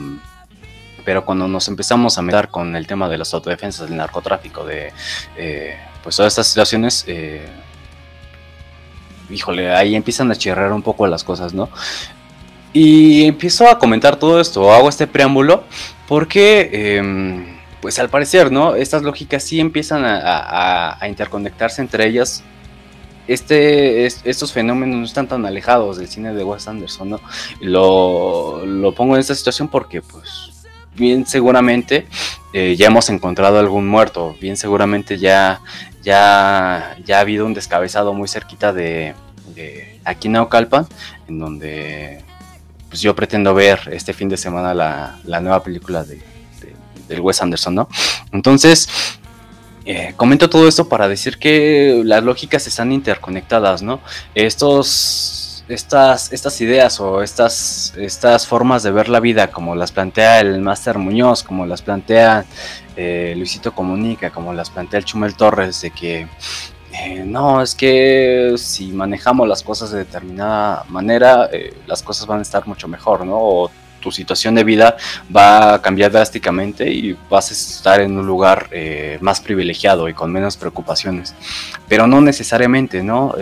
pero 1.07 1.25
cuando 1.25 1.49
nos 1.49 1.66
empezamos 1.69 2.19
a 2.19 2.23
meter 2.23 2.49
con 2.49 2.77
el 2.77 2.87
tema 2.87 3.09
de 3.09 3.16
las 3.16 3.33
autodefensas, 3.33 3.88
del 3.88 3.97
narcotráfico, 3.97 4.66
de 4.66 4.93
eh, 5.37 5.79
pues 6.03 6.16
todas 6.16 6.33
estas 6.35 6.49
situaciones, 6.49 7.05
eh, 7.07 7.49
híjole, 9.31 9.75
ahí 9.75 9.95
empiezan 9.95 10.31
a 10.31 10.37
chirrar 10.37 10.73
un 10.73 10.83
poco 10.83 11.07
las 11.07 11.25
cosas, 11.25 11.55
¿no? 11.55 11.71
Y 12.73 13.25
empiezo 13.25 13.69
a 13.69 13.79
comentar 13.79 14.16
todo 14.16 14.40
esto, 14.40 14.73
hago 14.73 14.88
este 14.88 15.07
preámbulo, 15.07 15.64
porque, 16.07 16.97
em, 16.99 17.59
pues 17.81 17.99
al 17.99 18.09
parecer, 18.09 18.53
¿no? 18.53 18.75
Estas 18.77 19.03
lógicas 19.03 19.43
sí 19.43 19.59
empiezan 19.59 20.03
a, 20.05 20.99
interconectarse 21.09 21.81
entre 21.83 22.07
ellas. 22.07 22.45
Este, 23.31 24.07
estos 24.07 24.53
fenómenos 24.53 24.97
no 24.99 25.05
están 25.05 25.28
tan 25.28 25.47
alejados 25.47 25.99
del 25.99 26.09
cine 26.09 26.35
de 26.35 26.43
Wes 26.43 26.66
Anderson, 26.66 27.11
¿no? 27.11 27.20
Lo, 27.61 28.66
lo 28.66 28.93
pongo 28.93 29.14
en 29.14 29.20
esta 29.20 29.37
situación 29.37 29.68
porque, 29.68 30.03
pues, 30.03 30.66
bien 30.97 31.24
seguramente 31.24 32.09
eh, 32.53 32.74
ya 32.76 32.89
hemos 32.89 33.09
encontrado 33.09 33.61
algún 33.61 33.87
muerto, 33.87 34.35
bien 34.41 34.57
seguramente 34.57 35.16
ya, 35.16 35.61
ya, 36.03 36.97
ya 37.05 37.18
ha 37.18 37.20
habido 37.20 37.47
un 37.47 37.55
descabezado 37.55 38.12
muy 38.14 38.26
cerquita 38.26 38.72
de, 38.72 39.14
de 39.55 40.01
aquí 40.05 40.26
en 40.26 40.33
Naucalpan, 40.33 40.89
en 41.28 41.39
donde 41.39 42.24
pues 42.89 43.01
yo 43.01 43.14
pretendo 43.14 43.55
ver 43.55 43.78
este 43.93 44.12
fin 44.12 44.28
de 44.28 44.37
semana 44.37 44.74
la, 44.74 45.41
nueva 45.41 45.62
película 45.62 46.03
de, 46.03 46.20
del 47.07 47.20
Wes 47.20 47.41
Anderson, 47.41 47.76
¿no? 47.76 47.89
Entonces, 48.33 48.89
eh, 49.93 50.14
comento 50.16 50.49
todo 50.49 50.68
esto 50.68 50.88
para 50.88 51.09
decir 51.09 51.36
que 51.36 52.03
las 52.05 52.22
lógicas 52.22 52.64
están 52.68 52.93
interconectadas, 52.93 53.82
¿no? 53.82 53.99
Estos, 54.36 55.64
estas, 55.66 56.32
estas 56.32 56.61
ideas 56.61 57.01
o 57.01 57.22
estas, 57.22 57.93
estas 57.97 58.47
formas 58.47 58.84
de 58.84 58.93
ver 58.93 59.09
la 59.09 59.18
vida, 59.18 59.51
como 59.51 59.74
las 59.74 59.91
plantea 59.91 60.38
el 60.38 60.61
Máster 60.61 60.97
Muñoz, 60.99 61.43
como 61.43 61.66
las 61.66 61.82
plantea 61.82 62.45
eh, 62.97 63.34
Luisito 63.36 63.74
Comunica, 63.74 64.30
como 64.30 64.53
las 64.53 64.70
plantea 64.70 64.99
el 64.99 65.05
Chumel 65.05 65.34
Torres, 65.34 65.80
de 65.80 65.91
que 65.91 66.28
eh, 66.93 67.24
no, 67.26 67.61
es 67.61 67.74
que 67.74 68.55
si 68.59 68.93
manejamos 68.93 69.49
las 69.49 69.64
cosas 69.64 69.91
de 69.91 69.99
determinada 69.99 70.84
manera, 70.88 71.49
eh, 71.53 71.74
las 71.88 72.01
cosas 72.01 72.28
van 72.28 72.38
a 72.38 72.43
estar 72.43 72.64
mucho 72.68 72.86
mejor, 72.86 73.26
¿no? 73.26 73.70
Tu 74.01 74.11
situación 74.11 74.55
de 74.55 74.64
vida 74.64 74.96
va 75.34 75.74
a 75.74 75.82
cambiar 75.82 76.11
drásticamente 76.11 76.90
y 76.90 77.16
vas 77.28 77.51
a 77.51 77.55
estar 77.55 78.01
en 78.01 78.18
un 78.18 78.26
lugar 78.26 78.68
eh, 78.72 79.18
más 79.20 79.40
privilegiado 79.40 80.09
y 80.09 80.14
con 80.14 80.32
menos 80.32 80.57
preocupaciones. 80.57 81.34
Pero 81.88 82.07
no 82.07 82.20
necesariamente, 82.20 83.03
¿no? 83.03 83.34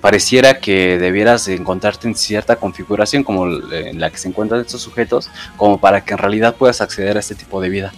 pareciera 0.00 0.58
que 0.58 0.98
debieras 0.98 1.46
encontrarte 1.48 2.08
en 2.08 2.14
cierta 2.14 2.56
configuración 2.56 3.24
como 3.24 3.46
en 3.46 4.00
la 4.00 4.10
que 4.10 4.18
se 4.18 4.28
encuentran 4.28 4.60
estos 4.60 4.82
sujetos, 4.82 5.30
como 5.56 5.78
para 5.78 6.02
que 6.02 6.12
en 6.12 6.18
realidad 6.18 6.56
puedas 6.56 6.80
acceder 6.80 7.16
a 7.16 7.20
este 7.20 7.34
tipo 7.34 7.60
de 7.60 7.68
vida. 7.68 7.92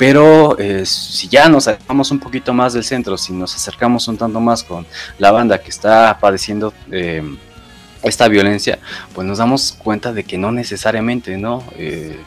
Pero 0.00 0.58
eh, 0.58 0.86
si 0.86 1.28
ya 1.28 1.46
nos 1.50 1.68
acercamos 1.68 2.10
un 2.10 2.18
poquito 2.18 2.54
más 2.54 2.72
del 2.72 2.84
centro, 2.84 3.18
si 3.18 3.34
nos 3.34 3.54
acercamos 3.54 4.08
un 4.08 4.16
tanto 4.16 4.40
más 4.40 4.64
con 4.64 4.86
la 5.18 5.30
banda 5.30 5.60
que 5.60 5.68
está 5.68 6.16
padeciendo 6.18 6.72
eh, 6.90 7.22
esta 8.02 8.28
violencia, 8.28 8.78
pues 9.14 9.26
nos 9.26 9.38
damos 9.38 9.72
cuenta 9.72 10.12
de 10.12 10.24
que 10.24 10.38
no 10.38 10.52
necesariamente, 10.52 11.36
¿no? 11.36 11.62
Eh, 11.76 12.18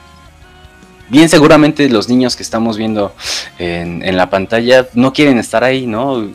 bien 1.09 1.29
seguramente 1.29 1.89
los 1.89 2.09
niños 2.09 2.35
que 2.35 2.43
estamos 2.43 2.77
viendo 2.77 3.13
en, 3.57 4.17
la 4.17 4.29
pantalla 4.29 4.87
no 4.93 5.13
quieren 5.13 5.37
estar 5.37 5.63
ahí, 5.63 5.85
¿no? 5.85 6.29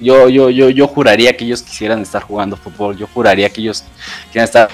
Yo, 0.00 0.28
yo, 0.28 0.50
yo, 0.50 0.70
yo 0.70 0.88
juraría 0.88 1.36
que 1.36 1.44
ellos 1.44 1.62
quisieran 1.62 2.00
estar 2.00 2.22
jugando 2.22 2.56
fútbol, 2.56 2.96
yo 2.96 3.06
juraría 3.06 3.48
que 3.50 3.60
ellos 3.60 3.84
quieran 4.32 4.46
estar 4.46 4.68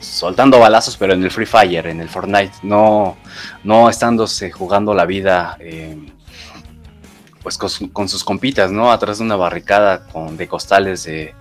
soltando 0.00 0.58
balazos, 0.58 0.96
pero 0.96 1.14
en 1.14 1.22
el 1.22 1.30
Free 1.30 1.46
Fire, 1.46 1.86
en 1.86 2.00
el 2.00 2.08
Fortnite, 2.08 2.52
no, 2.62 3.16
no 3.64 3.88
estándose 3.88 4.50
jugando 4.50 4.94
la 4.94 5.04
vida 5.04 5.56
eh, 5.60 5.96
pues 7.42 7.58
con, 7.58 8.08
sus 8.08 8.24
compitas, 8.24 8.70
¿no? 8.70 8.92
Atrás 8.92 9.18
de 9.18 9.24
una 9.24 9.36
barricada 9.36 10.04
con, 10.06 10.36
de 10.36 10.46
costales 10.48 11.04
de, 11.04 11.34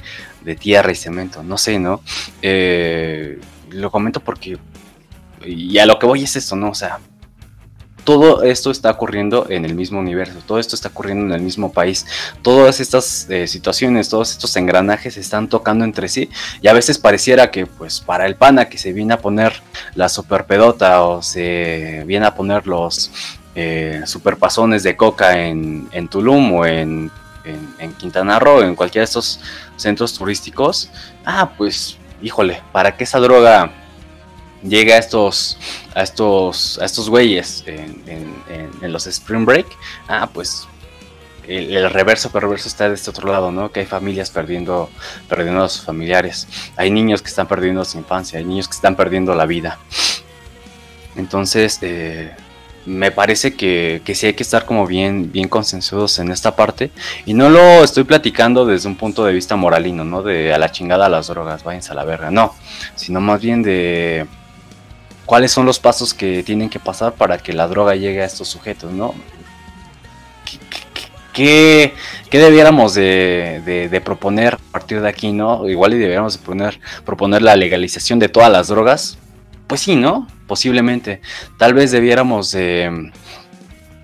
tierra 0.56 0.92
y 0.92 0.96
cemento, 0.96 1.44
no 1.44 1.58
sé, 1.58 1.80
¿no? 1.80 2.02
Eh, 2.42 3.40
lo 3.70 3.92
comento 3.92 4.20
porque, 4.20 4.58
y 5.46 5.78
a 5.78 5.86
lo 5.86 6.00
que 6.00 6.06
voy 6.06 6.24
es 6.24 6.36
esto, 6.36 6.56
¿no? 6.56 6.70
O 6.70 6.76
sea, 6.76 7.00
todo 8.08 8.44
esto 8.44 8.72
está 8.72 8.90
ocurriendo 8.90 9.48
en 9.50 9.66
el 9.66 9.76
mismo 9.76 10.00
universo, 10.00 10.40
todo 10.48 10.60
esto 10.60 10.76
está 10.76 10.88
ocurriendo 10.88 11.26
en 11.26 11.34
el 11.34 11.42
mismo 11.42 11.74
país, 11.74 12.06
todas 12.42 12.80
estas 12.80 13.30
eh, 13.30 13.48
situaciones, 13.48 14.08
todos 14.08 14.32
estos 14.32 14.56
engranajes 14.56 15.16
se 15.16 15.20
están 15.20 15.50
tocando 15.50 15.84
entre 15.84 16.08
sí 16.08 16.30
y 16.62 16.70
a 16.70 16.74
veces 16.74 17.00
pareciera 17.00 17.52
que 17.52 17.66
pues 17.66 18.00
para 18.00 18.26
el 18.26 18.38
pana 18.38 18.70
que 18.70 18.78
se 18.78 18.94
viene 18.94 19.14
a 19.14 19.20
poner 19.20 19.62
la 19.94 20.08
superpedota 20.08 21.04
o 21.04 21.22
se 21.22 22.06
viene 22.08 22.26
a 22.26 22.34
poner 22.34 22.66
los 22.66 23.12
eh, 23.56 24.04
superpasones 24.06 24.84
de 24.84 24.96
coca 24.96 25.46
en, 25.46 26.08
Tulum 26.10 26.54
o 26.54 26.66
en, 26.66 27.12
en, 27.48 27.94
Quintana 27.94 28.40
Roo, 28.40 28.62
en 28.62 28.76
cualquiera 28.76 29.02
de 29.02 29.06
estos 29.06 29.40
centros 29.76 30.14
turísticos, 30.14 30.90
ah 31.26 31.52
pues 31.58 31.98
híjole, 32.22 32.62
para 32.72 32.96
que 32.96 33.04
esa 33.04 33.20
droga 33.20 33.72
llega 34.64 34.96
a 34.96 34.98
estos 34.98 35.58
a 35.94 36.02
estos 36.02 36.80
a 36.80 36.86
estos 36.86 37.10
güeyes 37.10 37.64
en, 37.68 38.92
los 38.92 39.06
Spring 39.06 39.46
Break 39.46 39.68
ah 40.08 40.30
pues 40.34 40.68
el, 41.48 41.90
reverso 41.92 42.32
perverso 42.32 42.68
está 42.68 42.90
de 42.90 42.96
este 42.96 43.10
otro 43.10 43.32
lado 43.32 43.52
no 43.52 43.72
que 43.72 43.82
hay 43.82 43.86
familias 43.86 44.30
perdiendo 44.30 44.90
perdiendo 45.30 45.64
a 45.64 45.70
sus 45.70 45.86
familiares. 45.86 46.48
Hay 46.76 46.92
niños 46.92 47.22
que 47.22 47.30
están 47.30 47.48
perdiendo 47.48 47.86
su 47.86 47.98
infancia 47.98 48.40
hay 48.40 48.46
niños 48.46 48.68
que 48.68 48.76
están 48.76 48.96
perdiendo 48.96 49.34
la 49.36 49.46
vida. 49.46 49.80
Entonces 51.16 51.80
eh, 51.82 52.36
me 52.88 53.12
parece 53.12 53.54
que, 53.54 54.02
que, 54.06 54.16
sí 54.16 54.28
hay 54.28 54.34
que 54.34 54.44
estar 54.44 54.66
como 54.66 54.88
bien, 54.88 55.32
bien 55.32 55.50
consensuados 55.50 56.20
en 56.20 56.32
esta 56.32 56.56
parte. 56.56 56.90
Y 57.26 57.34
no 57.34 57.50
lo 57.50 57.84
estoy 57.84 58.06
platicando 58.06 58.66
desde 58.66 58.88
un 58.88 58.96
punto 58.96 59.26
de 59.26 59.34
vista 59.34 59.56
moralino, 59.56 60.06
¿no? 60.06 60.24
De 60.24 60.54
a 60.54 60.58
la 60.58 60.72
chingada 60.72 61.10
las 61.10 61.28
drogas, 61.28 61.64
váyanse 61.64 61.92
a 61.92 61.96
la 61.96 62.06
verga. 62.06 62.32
No, 62.32 62.56
sino 62.96 63.20
más 63.20 63.42
bien 63.42 63.62
de 63.62 64.26
cuáles 65.26 65.52
son 65.52 65.66
los 65.66 65.80
pasos 65.80 66.14
que 66.14 66.42
tienen 66.44 66.70
que 66.70 66.80
pasar 66.80 67.14
para 67.14 67.38
que 67.38 67.54
la 67.54 67.68
droga 67.68 67.96
llegue 67.96 68.22
a 68.22 68.26
estos 68.26 68.48
sujetos, 68.48 68.92
¿no? 68.92 69.14
¿Qué, 71.34 71.94
debiéramos 72.32 72.96
de, 72.96 74.02
proponer 74.04 74.56
a 74.56 74.72
partir 74.72 75.02
de 75.02 75.10
aquí, 75.10 75.32
no? 75.32 75.70
Igual 75.70 75.94
y 75.94 76.00
debiéramos 76.00 76.40
de 76.42 76.80
proponer 77.06 77.42
la 77.44 77.56
legalización 77.56 78.18
de 78.18 78.28
todas 78.28 78.52
las 78.52 78.70
drogas. 78.70 79.20
Pues 79.68 79.82
sí, 79.82 79.96
¿no? 79.96 80.28
Posiblemente. 80.48 81.22
Tal 81.58 81.74
vez 81.74 81.92
debiéramos 81.92 82.52
de 82.52 83.12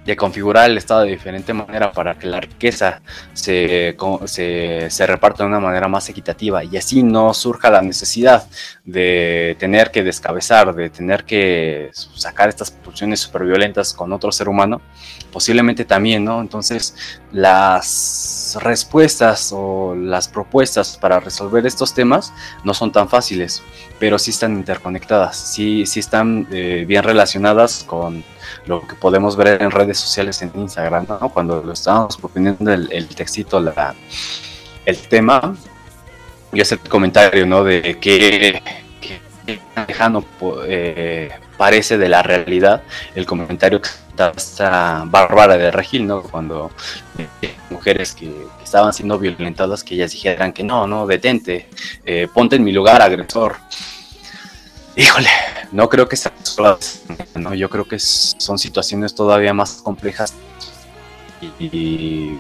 de 0.06 0.16
configurar 0.16 0.70
el 0.70 0.78
Estado 0.78 1.02
de 1.02 1.12
diferente 1.12 1.54
manera 1.54 1.92
para 1.92 2.18
que 2.18 2.28
la 2.28 2.42
riqueza 2.42 3.02
se, 3.34 3.96
se, 4.26 4.88
se, 4.90 5.08
reparta 5.08 5.44
de 5.44 5.50
una 5.50 5.60
manera 5.60 5.88
más 5.88 6.10
equitativa 6.10 6.64
y 6.64 6.76
así 6.78 7.04
no 7.04 7.34
surja 7.34 7.70
la 7.72 7.82
necesidad 7.82 8.46
de 8.84 9.56
tener 9.60 9.92
que 9.92 10.04
descabezar, 10.04 10.76
de 10.76 10.90
tener 10.90 11.24
que 11.24 11.92
sacar 11.94 12.50
estas 12.50 12.72
pulsiones 12.72 13.22
super 13.22 13.44
violentas 13.44 13.94
con 13.94 14.12
otro 14.12 14.32
ser 14.32 14.50
humano, 14.50 14.82
posiblemente 15.32 15.86
también, 15.86 16.26
¿no? 16.26 16.42
Entonces, 16.42 16.96
las 17.32 18.58
respuestas 18.62 19.52
o 19.54 19.96
las 19.96 20.28
propuestas 20.28 20.98
para 20.98 21.20
resolver 21.20 21.66
estos 21.66 21.94
temas 21.94 22.34
no 22.64 22.74
son 22.74 22.92
tan 22.92 23.10
fáciles, 23.10 23.64
pero 24.00 24.20
sí 24.20 24.32
están 24.32 24.54
interconectadas, 24.54 25.38
sí, 25.38 25.86
sí 25.86 26.00
están 26.00 26.48
eh, 26.52 26.86
bien 26.88 27.04
relacionadas 27.04 27.84
con 27.86 28.24
lo 28.66 28.86
que 28.88 28.96
podemos 28.96 29.36
ver 29.36 29.62
en 29.62 29.72
redes 29.72 29.98
sociales 30.00 30.42
en 30.42 30.52
Instagram, 30.56 31.06
¿no? 31.08 31.30
Cuando 31.30 31.62
lo 31.62 31.74
estábamos 31.74 32.18
proponiendo 32.18 32.72
el, 32.72 32.92
el 32.92 33.08
textito, 33.08 33.60
la, 33.60 33.94
el 34.86 34.98
tema, 35.08 35.56
y 36.54 36.62
el 36.62 36.80
comentario, 36.80 37.46
¿no? 37.46 37.64
De 37.64 37.98
que, 38.00 38.62
que 39.02 39.60
lejano 39.88 40.24
eh, 40.68 41.32
parece 41.58 41.98
de 41.98 42.08
la 42.08 42.22
realidad 42.22 42.84
el 43.16 43.26
comentario 43.26 43.82
que 43.82 43.90
está 44.36 45.04
bárbara 45.08 45.58
de 45.58 45.72
Regil, 45.72 46.06
¿no? 46.06 46.22
Cuando 46.22 46.72
eh, 47.18 47.54
mujeres 47.70 48.14
que, 48.14 48.32
estaban 48.64 48.94
siendo 48.94 49.20
violentadas, 49.20 49.84
que 49.84 49.94
ellas 49.94 50.12
dijeran 50.12 50.52
que 50.52 50.64
no, 50.64 50.88
no, 50.88 51.06
detente, 51.06 51.70
eh, 52.06 52.28
ponte 52.34 52.56
en 52.56 52.64
mi 52.64 52.72
lugar, 52.72 53.04
agresor. 53.04 53.58
Híjole, 54.96 55.30
no 55.72 55.90
creo 55.90 56.08
que 56.08 56.16
sea 56.16 56.32
¿no? 57.36 57.54
Yo 57.54 57.70
creo 57.70 57.88
que 57.88 57.98
son 58.00 58.60
situaciones 58.60 59.16
todavía 59.16 59.54
más 59.54 59.82
complejas 59.82 60.34
y, 61.60 62.38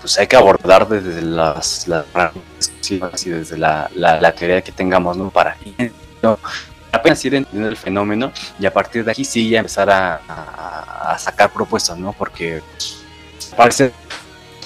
pues 0.00 0.18
hay 0.18 0.26
que 0.26 0.36
abordar 0.36 0.86
desde 0.88 1.22
las, 1.22 1.88
las 1.88 2.04
y 2.90 3.30
desde 3.30 3.56
la, 3.56 3.90
la, 3.94 4.32
teoría 4.32 4.62
que 4.62 4.72
tengamos, 4.72 5.16
¿no? 5.16 5.30
Para 5.30 5.56
apenas 6.92 7.24
ir 7.24 7.34
entendiendo 7.34 7.68
el 7.68 7.76
fenómeno 7.76 8.32
y 8.58 8.66
a 8.66 8.72
partir 8.72 9.04
de 9.04 9.10
aquí 9.10 9.24
sí 9.24 9.48
ya 9.48 9.58
empezar 9.58 9.90
a, 9.90 11.16
sacar 11.18 11.50
propuestas, 11.50 11.96
¿no? 11.98 12.12
Porque 12.12 12.62
parece 13.56 13.92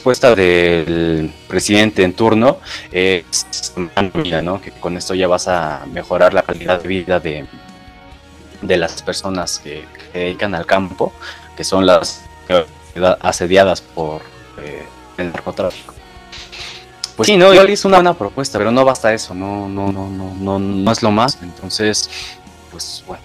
respuesta 0.09 0.35
del 0.35 1.31
presidente 1.49 2.03
en 2.03 2.15
turno 2.15 2.61
es 2.91 3.75
que 4.63 4.71
con 4.81 4.97
esto 4.97 5.15
ya 5.15 5.29
vas 5.29 5.49
a 5.49 5.85
mejorar 5.93 6.33
la 6.33 6.43
calidad 6.43 6.81
de 6.81 6.89
vida 6.89 7.21
de, 7.21 7.45
de 8.63 8.77
las 8.79 9.03
personas 9.03 9.59
que, 9.59 9.85
se 10.11 10.19
dedican 10.19 10.55
al 10.55 10.65
campo, 10.65 11.13
que 11.55 11.63
son 11.63 11.85
las 11.85 12.23
asediadas 13.21 13.83
por 13.83 14.23
eh, 14.63 14.87
el 15.19 15.31
narcotráfico. 15.31 15.93
Pues 17.15 17.27
sí, 17.27 17.37
no, 17.37 17.53
igual 17.53 17.69
es 17.69 17.85
una 17.85 17.99
buena 17.99 18.15
propuesta, 18.15 18.57
pero 18.57 18.71
no 18.71 18.87
basta 18.87 19.13
eso, 19.13 19.35
no, 19.35 19.69
no, 19.69 19.93
no, 19.93 20.09
no, 20.09 20.35
no, 20.35 20.59
no 20.59 20.91
es 20.91 21.03
lo 21.03 21.11
más. 21.11 21.37
Entonces, 21.43 22.09
pues 22.71 23.05
bueno, 23.07 23.23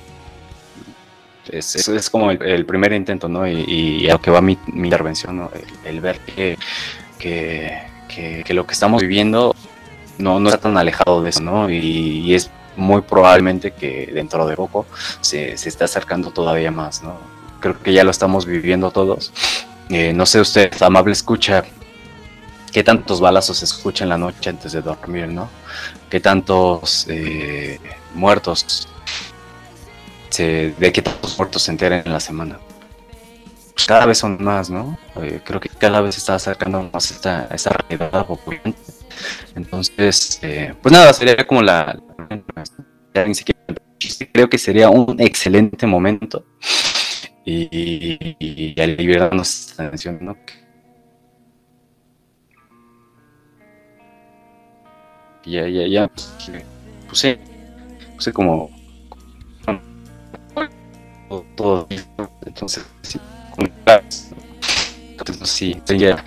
es, 1.49 2.09
como 2.09 2.31
el, 2.31 2.65
primer 2.65 2.93
intento, 2.93 3.27
¿no? 3.27 3.47
Y, 3.47 4.09
a 4.09 4.13
lo 4.13 4.21
que 4.21 4.31
va 4.31 4.41
mi, 4.41 4.57
intervención, 4.67 5.37
¿no? 5.37 5.51
El, 5.83 5.99
ver 5.99 6.19
que, 6.19 6.57
lo 8.49 8.65
que 8.65 8.73
estamos 8.73 9.01
viviendo 9.01 9.55
no, 10.17 10.37
está 10.45 10.57
tan 10.59 10.77
alejado 10.77 11.21
de 11.21 11.29
eso, 11.29 11.41
¿no? 11.41 11.69
Y, 11.69 12.33
es 12.33 12.49
muy 12.75 13.01
probablemente 13.01 13.71
que 13.71 14.09
dentro 14.13 14.47
de 14.47 14.55
poco 14.55 14.85
se, 15.21 15.57
se 15.57 15.69
esté 15.69 15.83
acercando 15.83 16.31
todavía 16.31 16.71
más, 16.71 17.03
¿no? 17.03 17.17
Creo 17.59 17.81
que 17.81 17.93
ya 17.93 18.03
lo 18.03 18.11
estamos 18.11 18.45
viviendo 18.45 18.91
todos. 18.91 19.31
Eh, 19.89 20.13
no 20.13 20.25
sé 20.25 20.39
usted, 20.39 20.71
amable 20.81 21.13
escucha, 21.13 21.63
qué 22.71 22.83
tantos 22.83 23.21
balazos 23.21 23.57
se 23.57 23.65
escuchan 23.65 24.05
en 24.05 24.09
la 24.09 24.17
noche 24.17 24.49
antes 24.49 24.71
de 24.71 24.81
dormir, 24.81 25.27
¿no? 25.27 25.49
Qué 26.09 26.19
tantos 26.19 27.05
eh, 27.09 27.79
muertos, 28.15 28.87
se, 30.33 30.73
de 30.77 30.91
qué 30.91 31.01
tantos 31.01 31.37
muertos 31.37 31.61
se 31.63 31.71
enteran 31.71 32.01
en 32.05 32.11
la 32.11 32.19
semana. 32.19 32.59
cada 33.87 34.05
vez 34.05 34.17
son 34.17 34.43
más, 34.43 34.69
¿no? 34.69 34.97
Eh, 35.21 35.41
creo 35.43 35.59
que 35.59 35.69
cada 35.69 36.01
vez 36.01 36.17
está 36.17 36.35
acercando 36.35 36.89
más 36.91 37.11
esta, 37.11 37.47
esta 37.51 37.69
realidad. 37.71 38.25
Entonces, 39.55 40.39
eh, 40.41 40.73
pues 40.81 40.91
nada, 40.91 41.13
sería 41.13 41.45
como 41.45 41.61
la... 41.61 41.99
Creo 44.33 44.49
que 44.49 44.57
sería 44.57 44.89
un 44.89 45.21
excelente 45.21 45.85
momento 45.85 46.43
y, 47.45 47.67
y, 47.71 48.35
y 48.39 48.75
liberarnos 48.97 49.69
esta 49.69 49.89
tensión, 49.89 50.17
¿no? 50.21 50.35
ya, 55.45 55.67
ya, 55.67 55.87
ya, 55.87 56.09
puse, 57.07 57.37
puse 58.15 58.33
como 58.33 58.69
todo, 61.55 61.87
entonces, 62.45 62.85
sí, 65.43 65.81
ya. 65.97 66.23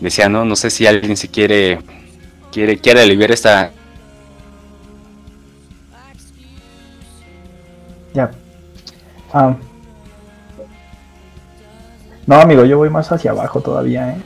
Decía, 0.00 0.28
no, 0.28 0.44
no 0.44 0.54
sé 0.54 0.70
si 0.70 0.86
alguien 0.86 1.16
se 1.16 1.28
quiere, 1.28 1.80
quiere, 2.52 2.78
quiere 2.78 3.02
aliviar 3.02 3.32
esta. 3.32 3.72
Ya. 8.14 8.30
Ah. 9.32 9.56
No, 12.26 12.36
amigo, 12.36 12.64
yo 12.64 12.78
voy 12.78 12.90
más 12.90 13.10
hacia 13.10 13.32
abajo 13.32 13.60
todavía, 13.60 14.10
¿eh? 14.10 14.22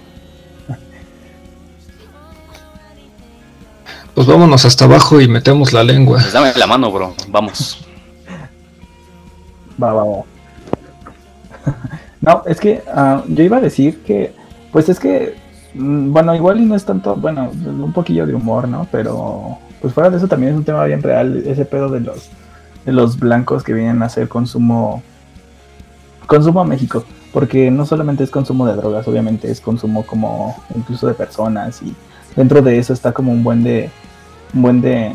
Pues 4.23 4.39
vámonos 4.39 4.64
hasta 4.64 4.85
abajo 4.85 5.20
y 5.20 5.27
metemos 5.27 5.73
la 5.73 5.83
lengua. 5.83 6.20
Pues 6.20 6.33
dame 6.33 6.53
la 6.55 6.68
mano, 6.68 6.93
bro. 6.93 7.12
Vamos. 7.29 7.85
Va, 9.83 9.93
va, 9.93 10.05
va. 10.05 10.23
no, 12.20 12.43
es 12.47 12.61
que 12.61 12.85
uh, 12.87 13.23
yo 13.27 13.43
iba 13.43 13.57
a 13.57 13.61
decir 13.61 14.01
que, 14.05 14.33
pues 14.70 14.89
es 14.89 15.01
que, 15.01 15.35
mm, 15.75 16.12
bueno, 16.12 16.37
igual 16.37 16.61
y 16.61 16.64
no 16.64 16.77
es 16.77 16.85
tanto, 16.85 17.16
bueno, 17.16 17.51
un 17.51 17.93
poquillo 17.93 18.25
de 18.25 18.37
humor, 18.37 18.68
¿no? 18.68 18.87
Pero, 18.93 19.59
pues 19.81 19.93
fuera 19.93 20.09
de 20.09 20.18
eso 20.18 20.29
también 20.29 20.53
es 20.53 20.59
un 20.59 20.64
tema 20.64 20.85
bien 20.85 21.03
real, 21.03 21.43
ese 21.45 21.64
pedo 21.64 21.89
de 21.89 21.99
los, 21.99 22.31
de 22.85 22.93
los 22.93 23.18
blancos 23.18 23.64
que 23.64 23.73
vienen 23.73 24.05
a 24.05 24.07
hacer 24.07 24.29
consumo, 24.29 25.03
consumo 26.29 26.61
a 26.61 26.64
México. 26.64 27.05
Porque 27.33 27.73
no 27.73 27.87
solamente 27.87 28.23
es 28.23 28.31
consumo 28.31 28.68
de 28.68 28.77
drogas, 28.77 29.09
obviamente 29.09 29.51
es 29.51 29.61
consumo 29.61 30.07
como 30.07 30.62
incluso 30.77 31.09
de 31.09 31.14
personas 31.14 31.83
y 31.83 31.93
dentro 32.37 32.62
de 32.62 32.79
eso 32.79 32.93
está 32.93 33.11
como 33.11 33.33
un 33.33 33.43
buen 33.43 33.64
de, 33.64 33.91
un 34.55 34.62
buen 34.62 34.80
de 34.80 35.14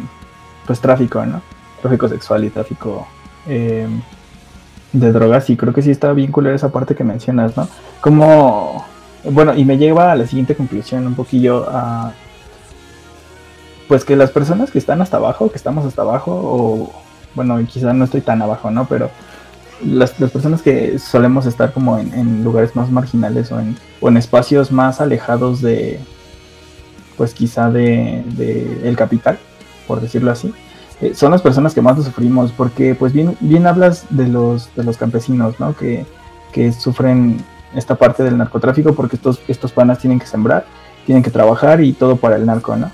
pues 0.66 0.80
tráfico, 0.80 1.26
¿no? 1.26 1.42
Tráfico 1.82 2.10
sexual 2.10 2.44
y 2.44 2.50
tráfico 2.50 3.08
eh, 3.48 3.88
de 4.94 5.12
drogas 5.12 5.50
y 5.50 5.58
creo 5.58 5.74
que 5.74 5.82
sí 5.82 5.92
está 5.92 6.14
bien 6.14 6.32
culera 6.32 6.56
esa 6.56 6.72
parte 6.72 6.96
que 6.96 7.04
mencionas, 7.04 7.56
¿no? 7.56 7.68
Como, 8.02 8.86
bueno, 9.24 9.56
y 9.56 9.66
me 9.66 9.78
lleva 9.78 10.12
a 10.12 10.16
la 10.16 10.28
siguiente 10.28 10.56
conclusión 10.56 11.08
un 11.08 11.16
poquillo 11.16 11.66
a, 11.70 12.14
pues 13.88 14.04
que 14.04 14.16
las 14.16 14.32
personas 14.32 14.72
que 14.72 14.80
están 14.80 15.02
hasta 15.02 15.18
abajo, 15.18 15.50
que 15.50 15.58
estamos 15.58 15.86
hasta 15.86 16.02
abajo, 16.02 16.32
o 16.34 16.92
bueno, 17.36 17.58
quizás 17.66 17.96
no 17.96 18.06
estoy 18.06 18.22
tan 18.22 18.42
abajo, 18.42 18.70
¿no? 18.72 18.86
Pero 18.86 19.10
las, 19.86 20.20
las 20.20 20.32
personas 20.32 20.62
que 20.62 21.00
solemos 21.00 21.46
estar 21.46 21.72
como 21.72 21.98
en, 21.98 22.44
lugares 22.44 22.76
más 22.76 22.90
marginales 22.90 23.52
o 23.52 23.60
en, 23.60 23.78
o 24.02 24.10
en 24.10 24.18
espacios 24.18 24.72
más 24.72 25.00
alejados 25.00 25.62
de, 25.62 26.00
pues 27.18 27.34
quizá 27.34 27.70
de, 27.70 28.24
el 28.84 28.96
capital, 28.96 29.40
por 29.88 30.00
decirlo 30.00 30.32
así, 30.32 30.54
eh, 31.02 31.14
son 31.14 31.32
las 31.32 31.42
personas 31.42 31.74
que 31.74 31.82
más 31.82 31.98
lo 31.98 32.04
sufrimos, 32.04 32.52
porque 32.52 32.96
pues 32.96 33.12
bien, 33.12 33.36
bien 33.40 33.68
hablas 33.68 34.06
de 34.10 34.28
los, 34.28 34.74
de 34.76 34.84
los 34.84 34.98
campesinos, 34.98 35.60
¿no? 35.60 35.76
Que, 35.76 36.06
que 36.52 36.72
sufren 36.72 37.44
esta 37.76 37.96
parte 37.96 38.24
del 38.24 38.38
narcotráfico 38.38 38.94
porque 38.94 39.18
estos, 39.18 39.42
estos 39.48 39.72
panas 39.72 40.00
tienen 40.00 40.20
que 40.20 40.28
sembrar, 40.28 40.66
tienen 41.06 41.24
que 41.24 41.30
trabajar 41.30 41.82
y 41.82 41.94
todo 41.94 42.16
para 42.16 42.36
el 42.36 42.46
narco, 42.46 42.76
¿no? 42.76 42.92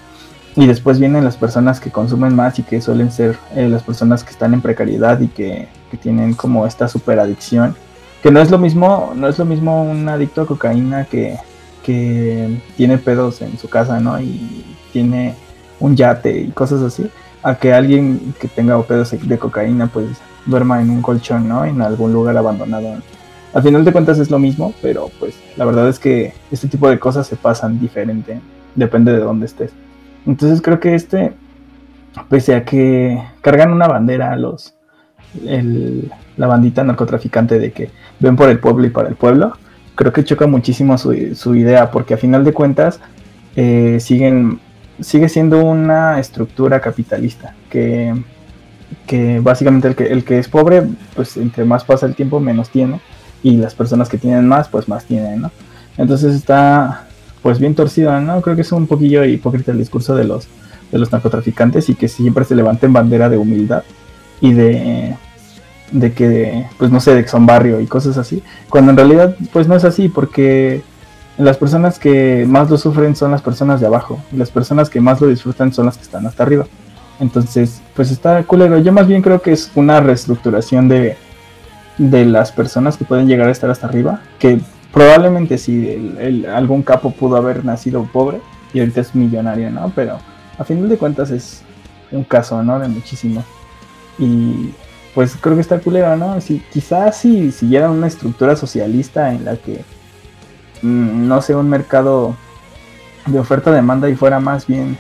Y 0.55 0.67
después 0.67 0.99
vienen 0.99 1.24
las 1.24 1.38
personas 1.38 1.80
que 1.80 1.89
consumen 1.89 2.36
más 2.36 2.59
y 2.59 2.63
que 2.63 2.80
suelen 2.80 3.11
ser 3.11 3.38
eh, 3.55 3.67
las 3.67 3.84
personas 3.84 4.24
que 4.24 4.32
están 4.32 4.53
en 4.53 4.61
precariedad 4.61 5.19
y 5.19 5.28
que, 5.28 5.67
que 5.89 5.97
tienen 5.97 6.34
como 6.34 6.67
esta 6.67 6.88
superadicción. 6.88 7.76
Que 8.21 8.32
no 8.32 8.39
es 8.39 8.51
lo 8.51 8.57
mismo, 8.57 9.13
no 9.15 9.28
es 9.28 9.39
lo 9.39 9.45
mismo 9.45 9.84
un 9.84 10.07
adicto 10.07 10.41
a 10.41 10.45
cocaína 10.45 11.05
que, 11.05 11.38
que 11.84 12.59
tiene 12.77 12.97
pedos 12.97 13.41
en 13.41 13.57
su 13.57 13.69
casa, 13.69 13.99
¿no? 13.99 14.19
Y 14.19 14.65
tiene 14.91 15.36
un 15.79 15.95
yate 15.95 16.41
y 16.41 16.47
cosas 16.49 16.81
así, 16.81 17.09
a 17.43 17.55
que 17.55 17.73
alguien 17.73 18.34
que 18.39 18.47
tenga 18.47 18.81
pedos 18.84 19.11
de 19.11 19.38
cocaína, 19.38 19.88
pues 19.88 20.07
duerma 20.45 20.81
en 20.81 20.89
un 20.89 21.01
colchón, 21.01 21.47
¿no? 21.47 21.65
En 21.65 21.81
algún 21.81 22.13
lugar 22.13 22.38
abandonado. 22.38 22.95
Al 23.53 23.61
final 23.61 23.86
de 23.86 23.91
cuentas 23.91 24.17
es 24.17 24.31
lo 24.31 24.39
mismo, 24.39 24.73
pero 24.81 25.11
pues 25.19 25.36
la 25.57 25.65
verdad 25.65 25.88
es 25.88 25.99
que 25.99 26.34
este 26.51 26.67
tipo 26.67 26.89
de 26.89 26.99
cosas 26.99 27.27
se 27.27 27.36
pasan 27.36 27.79
diferente, 27.79 28.39
depende 28.75 29.11
de 29.11 29.19
dónde 29.19 29.45
estés. 29.45 29.71
Entonces 30.25 30.61
creo 30.61 30.79
que 30.79 30.95
este, 30.95 31.34
pese 32.29 32.55
a 32.55 32.65
que 32.65 33.21
cargan 33.41 33.71
una 33.71 33.88
bandera 33.88 34.31
a 34.31 34.38
los, 34.38 34.73
la 35.43 36.47
bandita 36.47 36.84
narcotraficante 36.84 37.59
de 37.59 37.71
que 37.71 37.89
ven 38.19 38.36
por 38.36 38.49
el 38.49 38.59
pueblo 38.59 38.88
y 38.88 38.89
para 38.89 39.09
el 39.09 39.15
pueblo, 39.15 39.53
creo 39.95 40.13
que 40.13 40.23
choca 40.23 40.47
muchísimo 40.47 40.97
su, 40.97 41.55
idea, 41.55 41.91
porque 41.91 42.13
a 42.13 42.17
final 42.17 42.43
de 42.43 42.53
cuentas 42.53 42.99
eh, 43.55 43.97
siguen, 43.99 44.59
sigue 44.99 45.29
siendo 45.29 45.63
una 45.63 46.19
estructura 46.19 46.79
capitalista, 46.79 47.55
que, 47.69 48.13
que 49.05 49.39
básicamente 49.39 49.87
el 49.87 49.95
que, 49.95 50.05
el 50.07 50.23
que 50.23 50.39
es 50.39 50.47
pobre, 50.47 50.83
pues 51.15 51.37
entre 51.37 51.65
más 51.65 51.83
pasa 51.83 52.05
el 52.05 52.15
tiempo, 52.15 52.39
menos 52.39 52.69
tiene, 52.69 52.99
y 53.43 53.57
las 53.57 53.75
personas 53.75 54.09
que 54.09 54.17
tienen 54.17 54.47
más, 54.47 54.69
pues 54.69 54.87
más 54.87 55.05
tienen, 55.05 55.41
¿no? 55.41 55.51
Entonces 55.97 56.33
está 56.33 57.07
pues 57.41 57.59
bien 57.59 57.75
torcido, 57.75 58.19
¿no? 58.21 58.41
Creo 58.41 58.55
que 58.55 58.61
es 58.61 58.71
un 58.71 58.87
poquillo 58.87 59.25
hipócrita 59.25 59.73
el 59.73 59.77
discurso 59.77 60.15
de 60.15 60.23
los, 60.23 60.47
de 60.91 60.97
los 60.97 61.11
narcotraficantes 61.11 61.89
y 61.89 61.95
que 61.95 62.07
siempre 62.07 62.45
se 62.45 62.55
levanten 62.55 62.93
bandera 62.93 63.29
de 63.29 63.37
humildad 63.37 63.83
y 64.39 64.53
de 64.53 65.15
de 65.93 66.11
que, 66.11 66.67
pues 66.77 66.91
no 66.91 66.99
sé, 66.99 67.15
de 67.15 67.23
que 67.23 67.29
son 67.29 67.45
barrio 67.45 67.79
y 67.79 67.85
cosas 67.85 68.17
así, 68.17 68.43
cuando 68.69 68.91
en 68.91 68.97
realidad 68.97 69.35
pues 69.53 69.67
no 69.67 69.75
es 69.75 69.85
así, 69.85 70.09
porque 70.09 70.81
las 71.37 71.57
personas 71.57 71.99
que 71.99 72.45
más 72.47 72.69
lo 72.69 72.77
sufren 72.77 73.15
son 73.15 73.31
las 73.31 73.41
personas 73.41 73.79
de 73.79 73.87
abajo, 73.87 74.19
y 74.31 74.37
las 74.37 74.51
personas 74.51 74.89
que 74.89 74.99
más 74.99 75.21
lo 75.21 75.27
disfrutan 75.27 75.71
son 75.73 75.85
las 75.85 75.97
que 75.97 76.03
están 76.03 76.25
hasta 76.27 76.43
arriba. 76.43 76.65
Entonces, 77.19 77.81
pues 77.95 78.11
está 78.11 78.43
culero. 78.43 78.79
Yo 78.79 78.91
más 78.91 79.07
bien 79.07 79.21
creo 79.21 79.41
que 79.41 79.51
es 79.51 79.71
una 79.75 80.01
reestructuración 80.01 80.89
de, 80.89 81.15
de 81.97 82.25
las 82.25 82.51
personas 82.51 82.97
que 82.97 83.05
pueden 83.05 83.27
llegar 83.27 83.47
a 83.47 83.51
estar 83.51 83.69
hasta 83.69 83.87
arriba, 83.87 84.21
que 84.39 84.59
probablemente 84.91 85.57
si 85.57 86.43
algún 86.53 86.81
capo 86.81 87.11
pudo 87.11 87.37
haber 87.37 87.63
nacido 87.63 88.03
pobre 88.11 88.41
y 88.73 88.79
ahorita 88.79 89.01
es 89.01 89.15
millonario, 89.15 89.69
¿no? 89.69 89.91
Pero 89.95 90.17
a 90.57 90.63
final 90.63 90.89
de 90.89 90.97
cuentas 90.97 91.29
es 91.31 91.61
un 92.11 92.23
caso, 92.23 92.61
¿no? 92.63 92.79
De 92.79 92.87
muchísimo. 92.87 93.43
Y 94.17 94.73
pues 95.14 95.36
creo 95.39 95.55
que 95.55 95.61
está 95.61 95.80
culero, 95.80 96.16
¿no? 96.18 96.41
Si, 96.41 96.59
quizás 96.72 97.18
si 97.18 97.51
siguieran 97.51 97.91
una 97.91 98.07
estructura 98.07 98.55
socialista 98.55 99.34
en 99.34 99.45
la 99.45 99.57
que, 99.57 99.84
mm, 100.82 101.28
no 101.28 101.41
sé, 101.41 101.55
un 101.55 101.70
mercado 101.70 102.36
de 103.28 103.39
oferta-demanda 103.39 104.09
y 104.09 104.16
fuera 104.16 104.39
más 104.39 104.66
bien, 104.66 104.97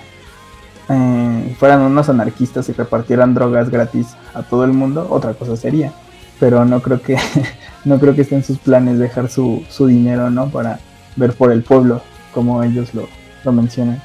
eh, 0.89 1.55
fueran 1.59 1.81
unos 1.81 2.09
anarquistas 2.09 2.69
y 2.69 2.73
repartieran 2.73 3.33
drogas 3.33 3.69
gratis 3.69 4.15
a 4.33 4.43
todo 4.43 4.65
el 4.65 4.73
mundo, 4.73 5.07
otra 5.09 5.33
cosa 5.33 5.55
sería. 5.55 5.93
Pero 6.39 6.65
no 6.65 6.81
creo 6.81 7.01
que, 7.01 7.17
no 7.85 7.99
creo 7.99 8.15
que 8.15 8.21
esté 8.21 8.35
en 8.35 8.43
sus 8.43 8.59
planes 8.59 8.99
dejar 8.99 9.29
su, 9.29 9.63
su 9.69 9.87
dinero, 9.87 10.29
¿no? 10.29 10.49
Para 10.49 10.79
ver 11.15 11.33
por 11.33 11.51
el 11.51 11.63
pueblo, 11.63 12.01
como 12.33 12.61
ellos 12.63 12.93
lo, 12.93 13.07
lo 13.43 13.51
mencionan. 13.51 14.01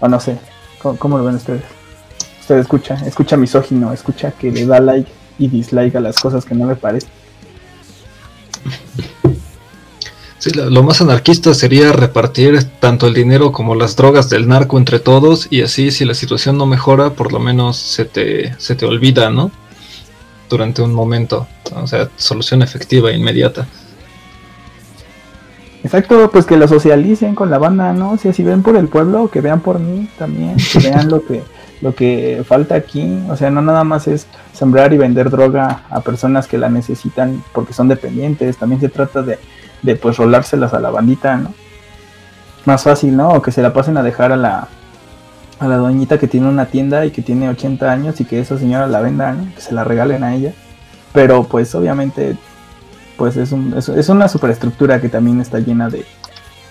O 0.00 0.08
no 0.08 0.20
sé, 0.20 0.38
cómo 0.98 1.18
lo 1.18 1.24
ven 1.24 1.36
ustedes? 1.36 1.73
Usted 2.44 2.58
escucha, 2.58 2.96
escucha 3.06 3.38
misógino, 3.38 3.90
escucha 3.90 4.30
que 4.32 4.52
le 4.52 4.66
da 4.66 4.78
like 4.78 5.10
y 5.38 5.48
dislike 5.48 5.96
a 5.96 6.00
las 6.00 6.18
cosas 6.18 6.44
que 6.44 6.54
no 6.54 6.68
le 6.68 6.76
parecen. 6.76 7.08
Sí, 10.36 10.50
lo 10.52 10.82
más 10.82 11.00
anarquista 11.00 11.54
sería 11.54 11.90
repartir 11.92 12.62
tanto 12.80 13.06
el 13.06 13.14
dinero 13.14 13.50
como 13.50 13.74
las 13.74 13.96
drogas 13.96 14.28
del 14.28 14.46
narco 14.46 14.76
entre 14.76 15.00
todos 15.00 15.48
y 15.48 15.62
así 15.62 15.90
si 15.90 16.04
la 16.04 16.12
situación 16.12 16.58
no 16.58 16.66
mejora, 16.66 17.14
por 17.14 17.32
lo 17.32 17.40
menos 17.40 17.78
se 17.78 18.04
te, 18.04 18.54
se 18.58 18.74
te 18.74 18.84
olvida, 18.84 19.30
¿no? 19.30 19.50
Durante 20.50 20.82
un 20.82 20.92
momento. 20.92 21.46
O 21.74 21.86
sea, 21.86 22.10
solución 22.16 22.60
efectiva 22.60 23.10
e 23.10 23.16
inmediata. 23.16 23.66
Exacto, 25.82 26.30
pues 26.30 26.44
que 26.44 26.58
lo 26.58 26.68
socialicen 26.68 27.34
con 27.34 27.48
la 27.48 27.56
banda, 27.56 27.94
¿no? 27.94 28.18
Si 28.18 28.28
así 28.28 28.42
ven 28.42 28.62
por 28.62 28.76
el 28.76 28.88
pueblo, 28.88 29.30
que 29.30 29.40
vean 29.40 29.60
por 29.60 29.78
mí 29.78 30.10
también, 30.18 30.56
que 30.58 30.80
vean 30.80 31.08
lo 31.08 31.24
que 31.24 31.42
lo 31.84 31.94
que 31.94 32.42
falta 32.48 32.76
aquí, 32.76 33.22
o 33.28 33.36
sea, 33.36 33.50
no 33.50 33.60
nada 33.60 33.84
más 33.84 34.08
es 34.08 34.26
sembrar 34.54 34.94
y 34.94 34.96
vender 34.96 35.28
droga 35.28 35.82
a 35.90 36.00
personas 36.00 36.46
que 36.46 36.56
la 36.56 36.70
necesitan 36.70 37.44
porque 37.52 37.74
son 37.74 37.88
dependientes, 37.88 38.56
también 38.56 38.80
se 38.80 38.88
trata 38.88 39.20
de, 39.20 39.38
de 39.82 39.94
pues 39.94 40.16
rolárselas 40.16 40.72
a 40.72 40.80
la 40.80 40.88
bandita, 40.88 41.36
¿no? 41.36 41.52
Más 42.64 42.84
fácil, 42.84 43.14
¿no? 43.14 43.28
O 43.28 43.42
que 43.42 43.52
se 43.52 43.60
la 43.60 43.74
pasen 43.74 43.98
a 43.98 44.02
dejar 44.02 44.32
a 44.32 44.38
la, 44.38 44.68
a 45.58 45.68
la 45.68 45.76
doñita 45.76 46.18
que 46.18 46.26
tiene 46.26 46.48
una 46.48 46.64
tienda 46.64 47.04
y 47.04 47.10
que 47.10 47.20
tiene 47.20 47.50
80 47.50 47.92
años 47.92 48.18
y 48.18 48.24
que 48.24 48.40
esa 48.40 48.56
señora 48.58 48.86
la 48.86 49.02
venda, 49.02 49.36
que 49.54 49.60
se 49.60 49.74
la 49.74 49.84
regalen 49.84 50.24
a 50.24 50.34
ella. 50.34 50.54
Pero 51.12 51.44
pues 51.44 51.74
obviamente 51.74 52.38
pues 53.18 53.36
es, 53.36 53.52
un, 53.52 53.74
es, 53.76 54.08
una 54.08 54.28
superestructura 54.28 55.02
que 55.02 55.10
también 55.10 55.38
está 55.42 55.58
llena 55.58 55.90
de, 55.90 56.06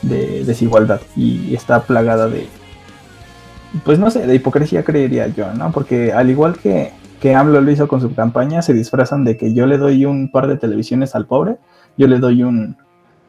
desigualdad 0.01 1.01
y 1.15 1.53
está 1.53 1.83
plagada 1.83 2.27
de, 2.27 2.49
pues 3.83 3.99
no 3.99 4.11
sé, 4.11 4.25
de 4.27 4.35
hipocresía 4.35 4.83
creería 4.83 5.27
yo, 5.27 5.53
¿no? 5.53 5.71
Porque 5.71 6.13
al 6.13 6.29
igual 6.29 6.57
que, 6.57 6.91
que 7.21 7.35
AMLO 7.35 7.61
lo 7.61 7.71
hizo 7.71 7.87
con 7.87 8.01
su 8.01 8.13
campaña, 8.13 8.61
se 8.61 8.73
disfrazan 8.73 9.23
de 9.23 9.37
que 9.37 9.53
yo 9.53 9.65
le 9.65 9.77
doy 9.77 10.05
un 10.05 10.29
par 10.29 10.47
de 10.47 10.57
televisiones 10.57 11.15
al 11.15 11.25
pobre, 11.25 11.57
yo 11.97 12.07
le 12.07 12.19
doy 12.19 12.43
un, 12.43 12.77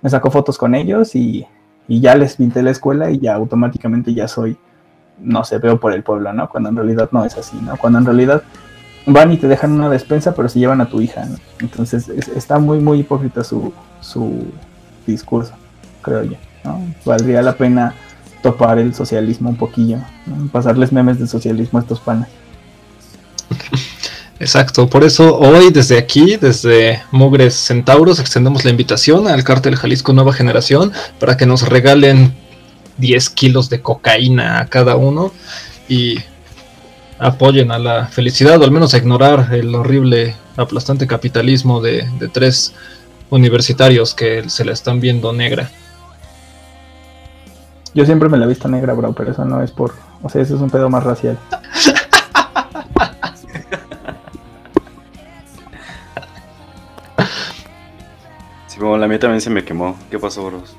me 0.03 0.11
saco 0.11 0.31
fotos 0.31 0.59
con 0.59 0.75
ellos 0.75 1.15
y, 1.15 1.47
y 1.89 2.01
ya 2.01 2.15
les 2.15 2.37
pinté 2.37 2.63
la 2.63 2.71
escuela 2.71 3.11
y 3.11 3.19
ya 3.19 3.35
automáticamente 3.35 4.13
ya 4.15 4.29
soy 4.29 4.57
no 5.19 5.45
sé, 5.45 5.59
veo 5.59 5.79
por 5.79 5.93
el 5.93 6.03
pueblo, 6.03 6.33
¿no? 6.33 6.49
Cuando 6.49 6.69
en 6.69 6.77
realidad 6.77 7.09
no 7.13 7.25
es 7.25 7.37
así, 7.37 7.57
¿no? 7.63 7.77
Cuando 7.77 7.99
en 7.99 8.05
realidad 8.05 8.43
van 9.07 9.33
y 9.33 9.37
te 9.37 9.49
dejan 9.49 9.73
una 9.73 9.89
despensa, 9.89 10.35
pero 10.35 10.49
se 10.49 10.59
llevan 10.59 10.81
a 10.81 10.89
tu 10.89 11.01
hija, 11.01 11.25
¿no? 11.25 11.37
Entonces 11.61 12.09
está 12.09 12.59
muy, 12.59 12.81
muy 12.81 13.01
hipócrita 13.01 13.45
su, 13.45 13.73
su 14.01 14.47
discurso, 15.07 15.55
creo 16.03 16.25
yo, 16.25 16.37
¿no? 16.65 16.81
Valdría 17.05 17.43
la 17.43 17.55
pena 17.55 17.95
topar 18.45 18.79
el 18.79 18.95
socialismo 18.95 19.49
un 19.49 19.57
poquillo, 19.57 19.97
pasarles 20.53 20.93
memes 20.93 21.19
de 21.19 21.27
socialismo 21.27 21.79
a 21.79 21.83
estos 21.83 21.99
panes. 21.99 22.29
Exacto, 24.39 24.87
por 24.87 25.03
eso 25.03 25.39
hoy 25.39 25.71
desde 25.71 25.97
aquí, 25.97 26.37
desde 26.37 27.03
Mugres 27.11 27.55
Centauros, 27.55 28.21
extendemos 28.21 28.63
la 28.67 28.71
invitación 28.71 29.29
al 29.29 29.45
Cártel 29.45 29.77
Jalisco 29.77 30.13
Nueva 30.13 30.35
Generación 30.35 30.93
para 31.19 31.39
que 31.39 31.47
nos 31.47 31.67
regalen 31.67 32.35
10 32.99 33.31
kilos 33.31 33.71
de 33.71 33.81
cocaína 33.81 34.61
a 34.61 34.67
cada 34.67 34.97
uno 34.97 35.33
y 35.89 36.19
apoyen 37.19 37.71
a 37.71 37.79
la 37.79 38.09
felicidad 38.09 38.61
o 38.61 38.65
al 38.65 38.73
menos 38.73 38.93
a 38.93 38.99
ignorar 38.99 39.49
el 39.53 39.75
horrible, 39.75 40.37
aplastante 40.59 41.07
capitalismo 41.07 41.81
de, 41.81 42.07
tres 42.35 42.75
universitarios 43.31 44.13
que 44.13 44.51
se 44.51 44.67
la 44.67 44.73
están 44.73 45.01
viendo 45.01 45.33
negra. 45.33 45.71
Yo 47.95 48.05
siempre 48.05 48.29
me 48.29 48.37
la 48.37 48.45
he 48.45 48.49
visto 48.49 48.69
negra, 48.69 48.93
bro, 48.93 49.13
pero 49.13 49.31
eso 49.31 49.45
no 49.45 49.63
es 49.63 49.71
por... 49.71 49.95
O 50.23 50.29
sea, 50.29 50.43
eso 50.43 50.57
es 50.57 50.61
un 50.61 50.71
pedo 50.71 50.91
más 50.91 51.05
racial. 51.05 51.39
Sí, 58.67 58.81
bueno, 58.81 58.99
la 58.99 59.07
mía 59.07 59.21
también 59.21 59.41
se 59.41 59.51
me 59.51 59.65
quemó. 59.65 59.97
¿Qué 60.11 60.19
pasó, 60.19 60.45
bros? 60.47 60.75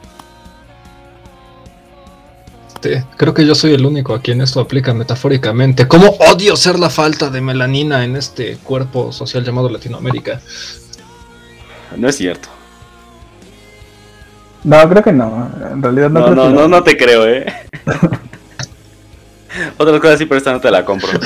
Este, 2.85 3.05
creo 3.15 3.33
que 3.33 3.45
yo 3.45 3.55
soy 3.55 3.73
el 3.73 3.85
único 3.85 4.13
a 4.13 4.21
quien 4.21 4.41
esto 4.41 4.59
aplica 4.59 4.93
metafóricamente. 4.93 5.87
¿Cómo 5.87 6.09
odio 6.31 6.55
ser 6.55 6.77
la 6.77 6.89
falta 6.89 7.29
de 7.29 7.41
melanina 7.41 8.03
en 8.03 8.15
este 8.15 8.57
cuerpo 8.57 9.11
social 9.11 9.43
llamado 9.43 9.69
Latinoamérica? 9.69 10.41
No 11.95 12.09
es 12.09 12.17
cierto. 12.17 12.49
No, 14.65 14.89
creo 14.89 15.03
que 15.03 15.13
no. 15.13 15.49
En 15.71 15.81
realidad 15.83 16.09
no. 16.09 16.31
No, 16.31 16.49
no, 16.49 16.67
no, 16.67 16.83
te 16.83 16.97
creo, 16.97 17.27
eh. 17.27 17.45
Otras 19.77 20.01
cosas 20.01 20.17
sí, 20.17 20.25
pero 20.25 20.39
esta 20.39 20.51
no 20.51 20.59
te 20.59 20.71
la 20.71 20.83
compro. 20.83 21.07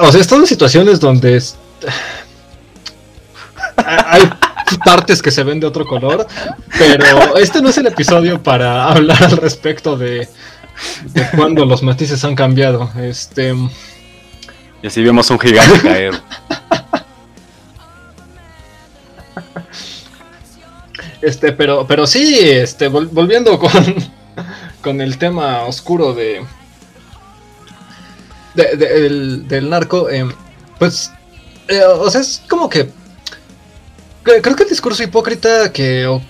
o 0.00 0.10
sea, 0.10 0.20
están 0.20 0.40
en 0.40 0.46
situaciones 0.46 0.98
donde 1.00 1.36
hay 3.76 4.22
partes 4.84 5.20
que 5.20 5.30
se 5.30 5.44
ven 5.44 5.60
de 5.60 5.66
otro 5.66 5.84
color, 5.84 6.26
pero 6.78 7.36
este 7.36 7.60
no 7.60 7.68
es 7.68 7.76
el 7.76 7.88
episodio 7.88 8.42
para 8.42 8.90
hablar 8.90 9.22
al 9.22 9.36
respecto 9.36 9.98
de, 9.98 10.26
de 11.12 11.30
cuando 11.36 11.66
los 11.66 11.82
matices 11.82 12.24
han 12.24 12.34
cambiado. 12.34 12.90
Este. 12.98 13.54
Y 14.82 14.86
así 14.86 15.02
vemos 15.02 15.30
un 15.30 15.38
gigante 15.38 15.78
caer. 15.82 16.14
Este, 21.26 21.52
pero, 21.52 21.86
pero 21.86 22.06
sí, 22.06 22.38
este, 22.40 22.88
volviendo 22.88 23.58
con, 23.58 23.70
con 24.80 25.00
el 25.00 25.18
tema 25.18 25.64
oscuro 25.64 26.14
de, 26.14 26.44
del, 28.54 29.68
narco, 29.68 30.08
em, 30.08 30.32
pues, 30.78 31.10
eh, 31.68 31.82
o 31.84 32.08
sea, 32.10 32.20
es 32.20 32.42
como 32.48 32.68
que 32.68 32.90
Creo 34.26 34.56
que 34.56 34.64
el 34.64 34.68
discurso 34.68 35.04
hipócrita 35.04 35.72
que 35.72 36.20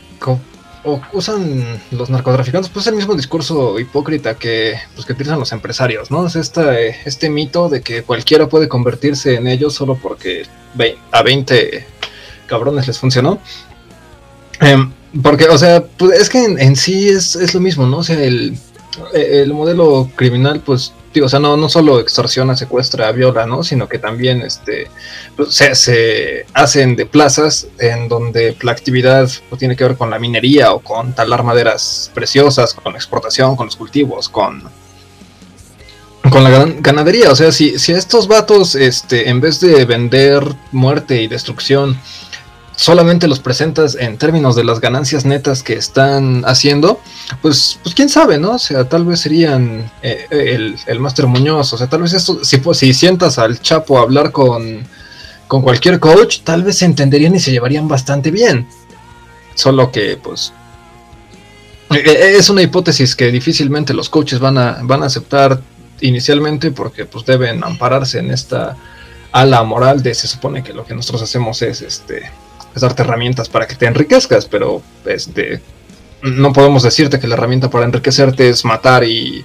usan 1.15 1.81
los 1.91 2.11
narcotraficantes, 2.11 2.71
pues 2.71 2.85
es 2.85 2.93
el 2.93 2.97
mismo 2.97 3.15
discurso 3.15 3.81
hipócrita 3.81 4.35
que, 4.35 4.79
pues, 4.95 5.07
que 5.07 5.15
utilizan 5.15 5.39
los 5.39 5.51
empresarios, 5.53 6.11
¿no? 6.11 6.27
Es 6.27 6.37
este, 6.37 6.97
este 7.07 7.31
mito 7.31 7.71
de 7.71 7.81
que 7.81 8.03
cualquiera 8.03 8.51
puede 8.51 8.69
convertirse 8.69 9.37
en 9.37 9.47
ellos 9.47 9.73
solo 9.73 9.99
porque 10.01 10.45
a 11.11 11.23
20 11.23 11.87
cabrones 12.47 12.87
les 12.87 12.99
funcionó. 12.99 13.41
Em, 14.61 14.93
porque, 15.23 15.47
o 15.49 15.59
sea, 15.59 15.85
pues 15.85 16.21
es 16.21 16.29
que 16.29 16.45
en, 16.45 16.77
sí 16.77 17.09
es, 17.09 17.37
es, 17.37 17.55
lo 17.55 17.61
mismo, 17.61 17.87
¿no? 17.87 17.99
O 17.99 18.05
sea, 18.05 18.23
el, 18.23 18.59
el 19.15 19.53
modelo 19.53 20.11
criminal, 20.17 20.61
pues 20.65 20.93
o 21.21 21.29
sea, 21.29 21.39
no, 21.39 21.57
no 21.57 21.69
solo 21.69 22.01
extorsiona, 22.01 22.57
secuestra, 22.57 23.11
viola, 23.13 23.47
¿no? 23.47 23.63
Sino 23.63 23.89
que 23.89 23.99
también 23.99 24.43
este, 24.43 24.89
pues, 25.37 25.55
se, 25.55 26.47
hacen 26.53 26.97
de 26.97 27.07
plazas 27.07 27.69
en 27.79 28.09
donde 28.09 28.57
la 28.63 28.73
actividad 28.73 29.31
pues, 29.49 29.59
tiene 29.59 29.77
que 29.77 29.85
ver 29.85 29.97
con 29.97 30.11
la 30.11 30.19
minería 30.19 30.73
o 30.73 30.81
con 30.81 31.15
talar 31.15 31.43
maderas 31.43 32.11
preciosas, 32.15 32.75
con 32.75 32.95
exportación, 32.95 33.57
con 33.57 33.67
los 33.67 33.77
cultivos, 33.77 34.29
con, 34.29 34.63
con 36.31 36.45
la 36.45 36.67
ganadería. 36.81 37.31
O 37.31 37.37
sea, 37.37 37.53
si, 37.53 37.79
si 37.79 37.93
estos 37.93 38.29
vatos, 38.29 38.75
este, 38.75 39.29
en 39.29 39.41
vez 39.41 39.61
de 39.61 39.85
vender 39.85 40.43
muerte 40.73 41.23
y 41.23 41.29
destrucción, 41.29 41.99
solamente 42.77 43.27
los 43.27 43.41
presentas 43.41 43.97
en 43.99 44.19
términos 44.19 44.55
de 44.55 44.63
las 44.63 44.81
ganancias 44.81 45.25
netas 45.25 45.63
que 45.63 45.73
están 45.73 46.45
haciendo, 46.47 47.01
pues, 47.43 47.81
pues 47.83 47.95
quién 47.95 48.09
sabe, 48.09 48.39
¿no? 48.39 48.53
O 48.53 48.59
sea, 48.59 48.89
tal 48.89 49.07
vez 49.07 49.21
serían 49.21 49.91
eh, 50.03 50.27
el, 50.31 50.77
el 50.87 51.01
Master 51.01 51.27
Muñoz, 51.27 51.73
o 51.73 51.79
sea, 51.79 51.89
tal 51.89 52.03
vez 52.03 52.13
esto, 52.13 52.45
si, 52.45 52.61
si 52.75 52.95
sientas 52.95 53.39
al 53.39 53.61
Chapo 53.61 53.99
a 53.99 54.03
hablar 54.03 54.31
con, 54.31 54.87
con 55.49 55.63
cualquier 55.63 55.99
coach, 55.99 56.41
tal 56.45 56.63
vez 56.63 56.79
se 56.79 56.85
entenderían 56.85 57.35
y 57.35 57.41
se 57.41 57.51
llevarían 57.51 57.89
bastante 57.89 58.31
bien. 58.31 58.69
Solo 59.55 59.91
que, 59.91 60.19
pues, 60.23 60.53
e, 61.91 61.97
e, 61.97 62.37
es 62.37 62.51
una 62.51 62.63
hipótesis 62.63 63.17
que 63.17 63.33
difícilmente 63.33 63.95
los 63.95 64.11
coaches 64.11 64.39
van 64.39 64.59
a, 64.59 64.81
van 64.83 65.03
a 65.03 65.07
aceptar 65.07 65.63
inicialmente 66.01 66.73
porque 66.73 67.07
pues 67.07 67.25
deben 67.25 67.65
ampararse 67.65 68.19
en 68.19 68.31
esta 68.31 68.77
ala 69.33 69.63
moral 69.63 70.03
de 70.03 70.15
se 70.15 70.29
supone 70.29 70.63
que 70.63 70.75
lo 70.75 70.85
que 70.85 70.95
nosotros 70.95 71.23
hacemos 71.23 71.63
es 71.63 71.81
este 71.81 72.31
darte 72.81 73.03
herramientas 73.03 73.49
para 73.49 73.67
que 73.67 73.75
te 73.75 73.87
enriquezcas, 73.87 74.47
pero 74.47 74.83
este, 75.05 75.61
no 76.23 76.53
podemos 76.53 76.83
decirte 76.83 77.19
que 77.19 77.27
la 77.27 77.35
herramienta 77.35 77.71
para 77.71 77.85
enriquecerte 77.85 78.49
es 78.49 78.65
matar 78.65 79.05
y 79.05 79.45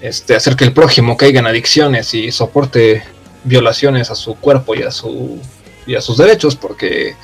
este, 0.00 0.34
hacer 0.34 0.56
que 0.56 0.64
el 0.64 0.72
prójimo 0.72 1.16
caiga 1.16 1.40
en 1.40 1.46
adicciones 1.46 2.12
y 2.14 2.30
soporte 2.32 3.02
violaciones 3.44 4.10
a 4.10 4.14
su 4.14 4.34
cuerpo 4.34 4.74
y 4.74 4.82
a, 4.82 4.90
su, 4.90 5.38
y 5.86 5.94
a 5.94 6.00
sus 6.00 6.18
derechos, 6.18 6.56
porque, 6.56 7.14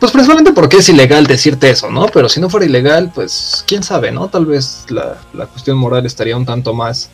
pues 0.00 0.10
principalmente 0.12 0.52
porque 0.52 0.78
es 0.78 0.88
ilegal 0.88 1.26
decirte 1.26 1.70
eso, 1.70 1.90
¿no? 1.90 2.06
Pero 2.06 2.28
si 2.28 2.40
no 2.40 2.48
fuera 2.48 2.66
ilegal, 2.66 3.12
pues 3.14 3.64
quién 3.66 3.82
sabe, 3.82 4.10
¿no? 4.10 4.28
Tal 4.28 4.46
vez 4.46 4.86
la, 4.88 5.18
la 5.32 5.46
cuestión 5.46 5.76
moral 5.76 6.06
estaría 6.06 6.36
un 6.36 6.46
tanto 6.46 6.72
más, 6.72 7.10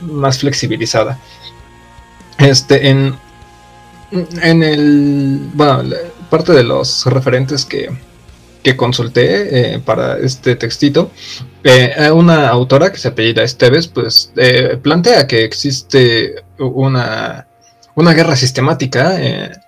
más 0.00 0.38
flexibilizada. 0.38 1.18
Este, 2.38 2.88
en, 2.88 3.16
en 4.42 4.62
el. 4.62 5.50
Bueno, 5.54 5.82
parte 6.36 6.52
de 6.52 6.64
los 6.64 7.06
referentes 7.06 7.64
que, 7.64 7.92
consulté 8.76 9.74
eh, 9.74 9.78
para 9.78 10.18
este 10.18 10.56
textito, 10.56 11.12
eh, 11.62 12.10
una 12.10 12.48
autora 12.48 12.90
que 12.90 12.98
se 12.98 13.06
apellida 13.06 13.44
Esteves, 13.44 13.86
pues 13.86 14.32
eh, 14.36 14.76
plantea 14.82 15.28
que 15.28 15.44
existe 15.44 16.42
una, 16.58 17.46
una 17.94 18.14
guerra 18.14 18.34
sistemática 18.34 19.16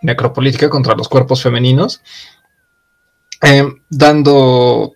necropolítica 0.03 0.69
contra 0.69 0.97
los 0.97 1.09
cuerpos 1.09 1.41
femeninos, 1.41 2.01
dando 3.89 4.93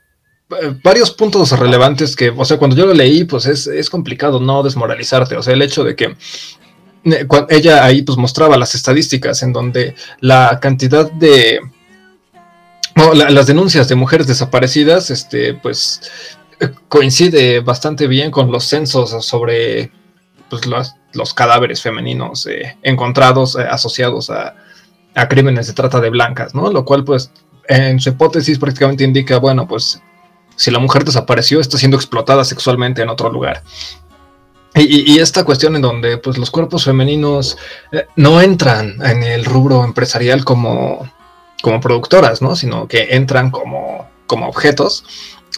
varios 0.83 1.13
puntos 1.13 1.57
relevantes 1.57 2.17
que, 2.17 2.31
o 2.31 2.45
sea, 2.45 2.59
cuando 2.59 2.75
yo 2.75 2.87
lo 2.87 2.95
leí, 2.95 3.23
pues 3.23 3.47
es, 3.47 3.69
es 3.69 3.89
complicado 3.89 4.41
no 4.41 4.65
desmoralizarte, 4.65 5.37
o 5.37 5.43
sea, 5.43 5.55
el 5.55 5.63
hecho 5.63 5.85
de 5.85 5.95
que 5.95 6.17
ella 7.49 7.85
ahí 7.85 8.03
pues 8.03 8.19
mostraba 8.19 8.57
las 8.57 8.75
estadísticas 8.75 9.43
en 9.43 9.53
donde 9.53 9.95
la 10.21 10.59
cantidad 10.61 11.11
de 11.11 11.61
las 13.15 13.47
denuncias 13.47 13.89
de 13.89 13.95
mujeres 13.95 14.27
desaparecidas 14.27 15.11
este 15.11 15.55
pues 15.55 16.03
coincide 16.89 17.61
bastante 17.61 18.07
bien 18.07 18.31
con 18.31 18.51
los 18.51 18.65
censos 18.65 19.25
sobre 19.25 19.91
pues, 20.51 20.63
los, 20.67 21.35
cadáveres 21.35 21.81
femeninos 21.81 22.47
eh, 22.47 22.77
encontrados 22.83 23.57
eh, 23.57 23.63
asociados 23.63 24.29
a, 24.31 24.57
a, 25.15 25.29
crímenes 25.29 25.69
de 25.69 25.73
trata 25.73 26.01
de 26.01 26.11
blancas, 26.11 26.55
¿no? 26.55 26.71
Lo 26.71 26.85
cual 26.85 27.05
pues 27.05 27.33
en 27.69 28.01
su 28.01 28.11
hipótesis 28.11 28.59
prácticamente 28.59 29.05
indica, 29.05 29.39
bueno, 29.39 29.67
pues 29.67 30.03
si 30.57 30.71
la 30.71 30.79
mujer 30.79 31.05
desapareció, 31.05 31.61
está 31.61 31.79
siendo 31.79 31.97
explotada 31.97 32.45
sexualmente 32.45 33.01
en 33.01 33.09
otro 33.09 33.31
lugar. 33.31 33.63
Y, 34.75 35.19
esta 35.19 35.45
cuestión 35.45 35.75
en 35.75 35.83
donde 35.83 36.17
pues, 36.19 36.39
los 36.39 36.51
cuerpos 36.51 36.85
femeninos 36.85 37.59
eh, 37.91 38.07
no 38.17 38.41
entran 38.41 39.05
en 39.05 39.25
el 39.25 39.45
rubro 39.45 39.85
empresarial 39.85 40.45
como, 40.45 41.11
como 41.61 41.81
productoras, 41.81 42.41
¿no? 42.41 42.55
Sino 42.55 42.87
que 42.87 43.09
entran 43.11 43.51
como, 43.51 44.09
como 44.27 44.49
objetos. 44.49 45.05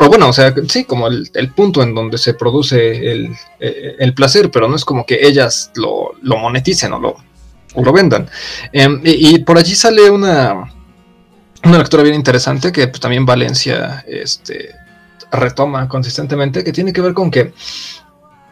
O 0.00 0.08
bueno, 0.08 0.28
o 0.28 0.32
sea, 0.32 0.54
sí, 0.68 0.84
como 0.84 1.08
el, 1.08 1.52
punto 1.54 1.82
en 1.82 1.94
donde 1.94 2.16
se 2.16 2.32
produce 2.32 3.12
el, 3.12 3.36
eh, 3.60 3.96
el, 3.98 4.14
placer, 4.14 4.50
pero 4.50 4.66
no 4.66 4.76
es 4.76 4.84
como 4.86 5.04
que 5.04 5.26
ellas 5.26 5.70
lo, 5.74 6.12
lo 6.22 6.38
moneticen 6.38 6.94
o 6.94 6.98
lo, 6.98 7.16
lo 7.76 7.92
vendan. 7.92 8.28
Em, 8.72 9.00
y, 9.04 9.38
por 9.40 9.58
allí 9.58 9.74
sale 9.74 10.10
una, 10.10 10.72
una 11.64 11.78
lectura 11.78 12.02
bien 12.02 12.14
interesante 12.14 12.72
que 12.72 12.88
pues, 12.88 13.00
también 13.00 13.26
Valencia 13.26 14.02
este, 14.06 14.70
retoma 15.30 15.88
consistentemente, 15.88 16.64
que 16.64 16.72
tiene 16.72 16.92
que 16.92 17.00
ver 17.00 17.12
con 17.12 17.30
que, 17.30 17.52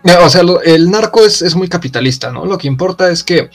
o 0.03 0.28
sea, 0.28 0.42
el 0.64 0.90
narco 0.90 1.24
es, 1.24 1.42
es, 1.42 1.55
muy 1.55 1.68
capitalista, 1.68 2.30
¿no? 2.32 2.46
Lo 2.46 2.59
que 2.59 2.68
importa 2.68 3.11
es 3.11 3.22
que 3.22 3.51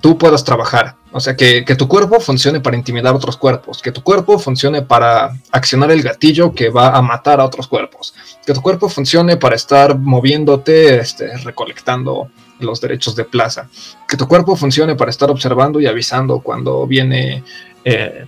tú 0.00 0.18
puedas 0.18 0.44
trabajar, 0.44 0.96
o 1.12 1.20
sea, 1.20 1.36
que, 1.36 1.64
que, 1.64 1.74
tu 1.74 1.88
cuerpo 1.88 2.20
funcione 2.20 2.60
para 2.60 2.76
intimidar 2.76 3.14
otros 3.14 3.36
cuerpos, 3.36 3.80
que 3.80 3.92
tu 3.92 4.02
cuerpo 4.02 4.38
funcione 4.38 4.82
para 4.82 5.36
accionar 5.50 5.90
el 5.90 6.02
gatillo 6.02 6.52
que 6.52 6.68
va 6.68 6.96
a 6.96 7.02
matar 7.02 7.40
a 7.40 7.44
otros 7.44 7.68
cuerpos, 7.68 8.14
que 8.46 8.52
tu 8.52 8.60
cuerpo 8.60 8.88
funcione 8.88 9.36
para 9.36 9.56
estar 9.56 9.98
moviéndote, 9.98 10.98
este, 10.98 11.36
recolectando 11.38 12.30
los 12.60 12.80
derechos 12.80 13.14
de 13.16 13.24
plaza, 13.24 13.68
que 14.06 14.16
tu 14.16 14.26
cuerpo 14.26 14.56
funcione 14.56 14.94
para 14.94 15.10
estar 15.10 15.30
observando 15.30 15.80
y 15.80 15.86
avisando 15.86 16.40
cuando 16.40 16.86
viene 16.86 17.44
eh, 17.84 18.26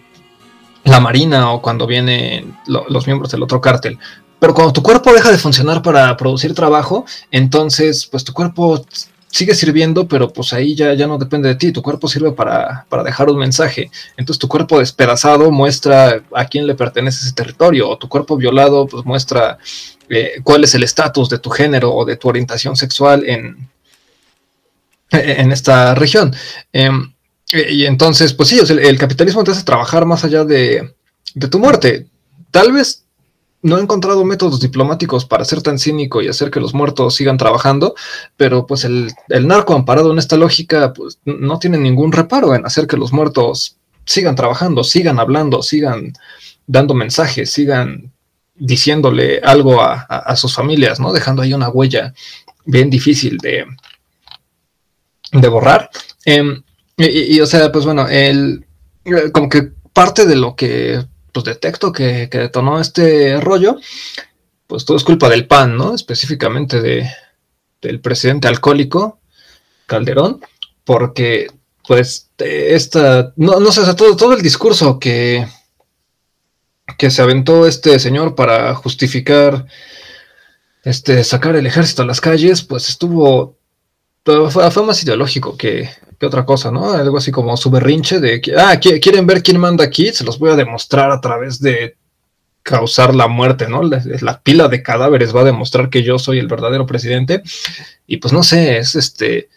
la 0.85 1.01
marina 1.01 1.53
o 1.53 1.61
cuando 1.61 1.87
vienen 1.87 2.57
los 2.67 3.07
miembros 3.07 3.31
del 3.31 3.43
otro 3.43 3.61
cártel. 3.61 3.99
Pero 4.41 4.55
cuando 4.55 4.73
tu 4.73 4.83
cuerpo 4.83 5.13
deja 5.13 5.31
de 5.31 5.39
funcionar 5.39 5.83
para 5.83 6.17
producir 6.17 6.55
trabajo, 6.55 7.05
entonces 7.31 8.07
pues 8.07 8.25
tu 8.25 8.33
cuerpo 8.33 8.85
sigue 9.29 9.55
sirviendo, 9.55 10.09
pero 10.09 10.33
pues 10.33 10.53
ahí 10.53 10.75
ya, 10.75 10.93
ya 10.95 11.07
no 11.07 11.19
depende 11.19 11.49
de 11.49 11.55
ti, 11.55 11.71
tu 11.71 11.83
cuerpo 11.83 12.09
sirve 12.09 12.33
para, 12.33 12.87
dejar 13.05 13.29
un 13.31 13.39
mensaje. 13.39 13.91
Entonces 14.17 14.41
tu 14.41 14.49
cuerpo 14.49 14.81
despedazado 14.81 15.51
muestra 15.51 16.23
a 16.35 16.45
quién 16.47 16.67
le 16.67 16.75
pertenece 16.75 17.25
ese 17.25 17.35
territorio, 17.35 17.89
o 17.89 17.99
tu 17.99 18.09
cuerpo 18.09 18.37
violado 18.37 18.87
pues 18.87 19.05
muestra 19.05 19.59
eh, 20.09 20.41
cuál 20.43 20.65
es 20.65 20.75
el 20.75 20.83
estatus 20.83 21.29
de 21.29 21.39
tu 21.39 21.51
género 21.51 21.95
o 21.95 22.05
de 22.05 22.17
tu 22.17 22.29
orientación 22.29 22.77
sexual 22.77 23.23
en, 23.29 23.69
en 25.11 25.53
esta 25.53 25.95
región. 25.95 26.35
Em, 26.73 27.13
y 27.53 27.85
entonces, 27.87 28.33
pues 28.33 28.49
sí, 28.49 28.61
el, 28.61 28.99
capitalismo 28.99 29.43
te 29.43 29.51
hace 29.51 29.65
trabajar 29.65 30.07
más 30.07 30.25
allá 30.25 30.45
de, 30.45 30.95
tu 31.51 31.59
muerte. 31.59 32.07
Tal 32.51 32.73
vez 32.73 33.05
no 33.63 33.79
he 33.79 33.83
encontrado 33.83 34.25
métodos 34.25 34.61
diplomáticos 34.61 35.25
para 35.25 35.45
ser 35.45 35.63
tan 35.63 35.79
cínico 35.79 36.23
y 36.23 36.29
hacer 36.29 36.51
que 36.51 36.61
los 36.61 36.73
muertos 36.73 37.15
sigan 37.15 37.37
trabajando, 37.37 37.95
pero 38.37 38.67
pues 38.67 38.85
el, 38.85 39.13
narco 39.29 39.75
amparado 39.75 40.13
en 40.13 40.19
esta 40.19 40.37
lógica 40.37 40.93
pues, 40.93 41.19
no 41.25 41.59
tiene 41.59 41.79
ningún 41.79 42.13
reparo 42.13 42.55
en 42.55 42.65
hacer 42.65 42.87
que 42.87 42.97
los 42.97 43.13
muertos 43.13 43.77
sigan 44.07 44.35
trabajando, 44.35 44.83
sigan 44.83 45.19
hablando, 45.19 45.63
sigan 45.63 46.13
dando 46.67 46.95
mensajes, 46.95 47.51
sigan 47.51 48.13
diciéndole 48.55 49.41
algo 49.41 49.81
a, 49.81 50.37
sus 50.37 50.55
familias, 50.55 51.01
¿no? 51.01 51.13
Dejando 51.13 51.43
ahí 51.43 51.55
una 51.55 51.71
huella 51.71 52.13
bien 52.65 52.91
difícil 52.91 53.39
de, 53.39 53.65
de 55.33 55.49
borrar. 55.49 55.91
Em, 56.25 56.63
y, 56.97 57.41
o 57.41 57.47
sea, 57.47 57.73
pues 57.73 57.87
bueno, 57.87 58.07
el, 58.09 58.67
eh, 59.05 59.31
como 59.33 59.49
que 59.49 59.71
parte 59.93 60.27
de 60.27 60.37
lo 60.37 60.55
que 60.55 61.03
pues 61.33 61.45
detecto 61.45 61.93
que, 61.93 62.29
detonó 62.31 62.81
este 62.81 63.41
rollo, 63.41 63.77
pues 64.67 64.85
todo 64.85 64.97
es 64.97 65.05
culpa 65.05 65.29
del 65.29 65.47
PAN, 65.47 65.77
¿no? 65.77 65.95
Específicamente 65.95 66.81
de, 66.81 67.11
del 67.81 68.01
presidente 68.01 68.49
alcohólico, 68.49 69.21
Calderón, 69.87 70.41
porque 70.85 71.49
pues 71.87 72.31
esta, 72.39 73.33
no, 73.37 73.59
no 73.59 73.73
sé, 73.73 73.83
todo, 73.95 74.17
todo 74.17 74.35
el 74.35 74.43
discurso 74.43 74.99
que, 74.99 75.47
que 76.97 77.11
se 77.11 77.23
aventó 77.23 77.67
este 77.67 77.99
señor 77.99 78.35
para 78.35 78.75
justificar 78.75 79.67
este, 80.85 81.25
sacar 81.25 81.57
el 81.57 81.67
ejército 81.67 82.03
a 82.03 82.07
las 82.07 82.21
calles, 82.21 82.63
pues 82.63 82.89
estuvo 82.89 83.59
fue, 84.25 84.83
más 84.85 85.03
ideológico 85.03 85.57
que, 85.57 85.91
otra 86.27 86.45
cosa, 86.45 86.71
¿no? 86.71 86.93
Algo 86.93 87.19
así 87.19 87.31
como 87.31 87.57
su 87.57 87.71
berrinche 87.71 88.21
de 88.21 88.41
que, 88.41 88.55
ah, 88.57 88.79
quieren 88.79 89.27
ver 89.27 89.43
quién 89.43 89.59
manda 89.59 89.85
aquí, 89.85 90.13
se 90.13 90.25
los 90.25 90.39
voy 90.39 90.51
a 90.51 90.57
demostrar 90.57 91.11
a 91.11 91.21
través 91.21 91.61
de 91.61 91.97
causar 92.63 93.15
la 93.15 93.27
muerte, 93.29 93.69
¿no? 93.69 93.83
La, 93.83 94.41
pila 94.43 94.69
de 94.69 94.83
cadáveres 94.83 95.35
va 95.35 95.41
a 95.41 95.45
demostrar 95.45 95.91
que 95.91 96.03
yo 96.03 96.19
soy 96.19 96.39
el 96.39 96.47
verdadero 96.47 96.87
presidente. 96.87 97.43
Y 98.07 98.19
pues 98.19 98.33
no 98.33 98.43
sé, 98.43 98.79
es 98.79 98.95
este. 98.95 99.49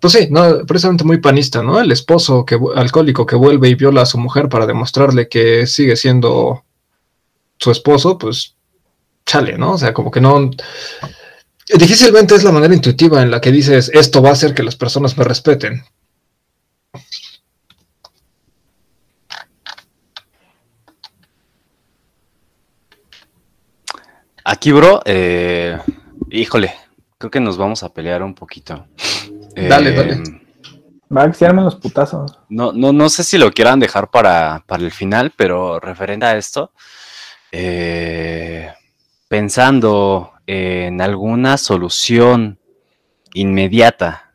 Pues 0.00 0.14
sí, 0.14 0.30
precisamente 0.66 1.04
muy 1.04 1.18
panista, 1.18 1.62
¿no? 1.62 1.78
El 1.80 1.92
esposo 1.92 2.44
que, 2.44 2.58
alcohólico 2.74 3.26
que 3.26 3.36
vuelve 3.36 3.68
y 3.68 3.74
viola 3.74 4.02
a 4.02 4.06
su 4.06 4.18
mujer 4.18 4.48
para 4.48 4.66
demostrarle 4.66 5.28
que 5.28 5.66
sigue 5.66 5.96
siendo 5.96 6.64
su 7.58 7.70
esposo, 7.70 8.16
pues 8.16 8.54
chale, 9.26 9.58
¿no? 9.58 9.72
O 9.72 9.78
sea, 9.78 9.92
como 9.92 10.10
que 10.10 10.20
no 10.20 10.50
difícilmente 11.78 12.34
es 12.34 12.44
la 12.44 12.52
manera 12.52 12.74
intuitiva 12.74 13.22
en 13.22 13.30
la 13.30 13.40
que 13.40 13.52
dices 13.52 13.90
esto 13.92 14.22
va 14.22 14.30
a 14.30 14.32
hacer 14.32 14.54
que 14.54 14.62
las 14.62 14.76
personas 14.76 15.16
me 15.16 15.24
respeten. 15.24 15.82
Aquí, 24.44 24.72
bro, 24.72 25.02
eh, 25.04 25.78
híjole, 26.30 26.74
creo 27.18 27.30
que 27.30 27.40
nos 27.40 27.56
vamos 27.56 27.82
a 27.82 27.92
pelear 27.92 28.22
un 28.22 28.34
poquito. 28.34 28.86
Dale, 29.54 29.92
dale. 29.92 30.14
Eh, 30.14 30.40
Va 31.14 31.24
a 31.24 31.32
tirarme 31.32 31.62
los 31.62 31.74
putazos. 31.74 32.38
No, 32.48 32.72
no, 32.72 32.92
no 32.92 33.08
sé 33.08 33.24
si 33.24 33.36
lo 33.36 33.50
quieran 33.50 33.80
dejar 33.80 34.10
para, 34.10 34.62
para 34.66 34.84
el 34.84 34.92
final, 34.92 35.32
pero 35.36 35.80
referente 35.80 36.24
a 36.24 36.36
esto, 36.36 36.72
eh, 37.50 38.72
pensando 39.26 40.34
en 40.52 41.00
alguna 41.00 41.58
solución 41.58 42.58
inmediata 43.34 44.34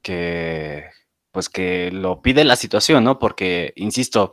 que 0.00 0.84
pues 1.32 1.48
que 1.48 1.90
lo 1.90 2.22
pide 2.22 2.44
la 2.44 2.54
situación, 2.54 3.02
¿no? 3.02 3.18
Porque, 3.18 3.72
insisto, 3.74 4.32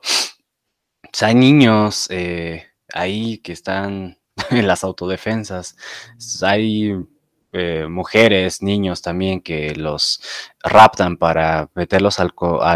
pues, 1.02 1.24
hay 1.24 1.34
niños 1.34 2.06
eh, 2.12 2.68
ahí 2.94 3.40
que 3.40 3.52
están 3.52 4.20
en 4.52 4.68
las 4.68 4.84
autodefensas, 4.84 5.76
hay 6.44 6.94
eh, 7.52 7.88
mujeres, 7.90 8.62
niños 8.62 9.02
también 9.02 9.42
que 9.42 9.74
los 9.74 10.22
raptan 10.62 11.18
para 11.18 11.72
meterlos 11.74 12.20
al, 12.20 12.36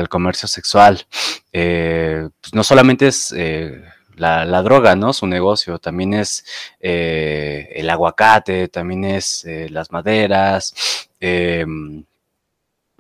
comercio 0.10 0.48
sexual. 0.48 1.06
Eh, 1.54 2.28
pues, 2.42 2.56
no 2.56 2.64
solamente 2.64 3.06
es 3.10 3.32
la, 4.18 4.62
droga, 4.62 4.96
¿no? 4.96 5.14
Su 5.14 5.28
negocio 5.28 5.80
también 5.80 6.14
es 6.14 6.46
eh, 6.80 7.70
el 7.76 7.90
aguacate, 7.90 8.68
también 8.68 9.06
es 9.06 9.46
eh, 9.46 9.68
las 9.70 9.92
maderas, 9.92 10.74
em, 11.20 12.04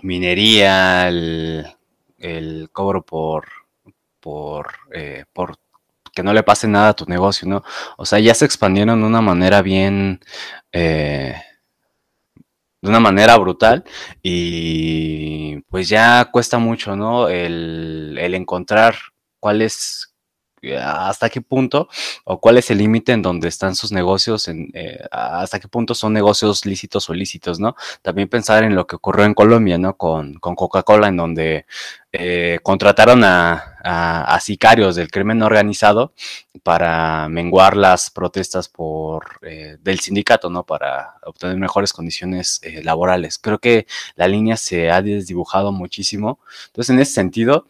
minería, 0.01 1.07
el, 1.09 1.65
cobro 2.71 3.03
por, 3.03 3.47
eh, 4.93 5.25
por 5.33 5.57
que 6.13 6.23
no 6.23 6.33
le 6.33 6.43
pase 6.43 6.67
nada 6.67 6.89
a 6.89 6.93
tu 6.95 7.05
negocio, 7.05 7.47
¿no? 7.47 7.63
O 7.97 8.05
sea, 8.05 8.19
ya 8.19 8.33
se 8.33 8.45
expandieron 8.45 9.01
de 9.01 9.07
una 9.07 9.21
manera 9.21 9.61
bien, 9.61 10.21
de 10.71 11.35
una 12.81 12.99
manera 12.99 13.37
brutal 13.37 13.83
y 14.23 15.57
pues 15.69 15.89
ya 15.89 16.25
cuesta 16.31 16.57
mucho, 16.57 16.95
¿no? 16.95 17.27
El, 17.29 18.17
el 18.19 18.35
encontrar 18.35 18.95
cuál 19.39 19.61
es 19.61 20.14
hasta 20.73 21.29
qué 21.29 21.41
punto 21.41 21.87
o 22.23 22.39
cuál 22.39 22.57
es 22.57 22.71
el 22.71 22.79
límite 22.79 23.11
en 23.11 23.21
donde 23.21 23.47
están 23.47 23.75
sus 23.75 23.91
negocios, 23.91 24.47
eh, 24.47 24.99
hasta 25.11 25.59
qué 25.59 25.67
punto 25.67 25.93
son 25.93 26.13
negocios 26.13 26.65
lícitos 26.65 27.09
o 27.09 27.13
ilícitos, 27.13 27.59
¿no? 27.59 27.75
También 28.01 28.27
pensar 28.27 28.63
en 28.63 28.75
lo 28.75 28.87
que 28.87 28.95
ocurrió 28.95 29.25
en 29.25 29.33
Colombia, 29.33 29.77
¿no? 29.77 29.95
Con, 29.97 30.35
Coca-Cola, 30.39 31.07
en 31.07 31.17
donde 31.17 31.65
eh, 32.11 32.59
contrataron 32.63 33.23
a, 33.23 33.71
sicarios 34.41 34.95
del 34.95 35.11
crimen 35.11 35.43
organizado 35.43 36.13
para 36.63 37.29
menguar 37.29 37.77
las 37.77 38.09
protestas 38.09 38.67
por 38.67 39.39
eh, 39.43 39.77
del 39.81 39.99
sindicato, 39.99 40.49
¿no? 40.49 40.63
Para 40.63 41.15
obtener 41.23 41.57
mejores 41.57 41.93
condiciones 41.93 42.61
laborales. 42.83 43.37
Creo 43.37 43.59
que 43.59 43.85
la 44.15 44.27
línea 44.27 44.57
se 44.57 44.89
ha 44.89 45.01
desdibujado 45.01 45.71
muchísimo. 45.71 46.39
Entonces, 46.67 46.89
en 46.91 46.99
ese 46.99 47.13
sentido, 47.13 47.67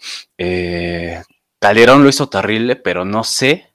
Calderón 1.66 2.04
lo 2.04 2.10
hizo 2.10 2.30
terrible, 2.30 2.76
pero 2.76 3.06
no 3.06 3.24
sé 3.24 3.74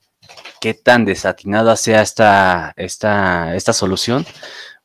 qué 0.61 0.75
tan 0.75 1.05
desatinada 1.05 1.75
sea 1.75 2.03
esta, 2.03 2.73
esta, 2.77 3.57
esta 3.57 3.73
solución, 3.73 4.25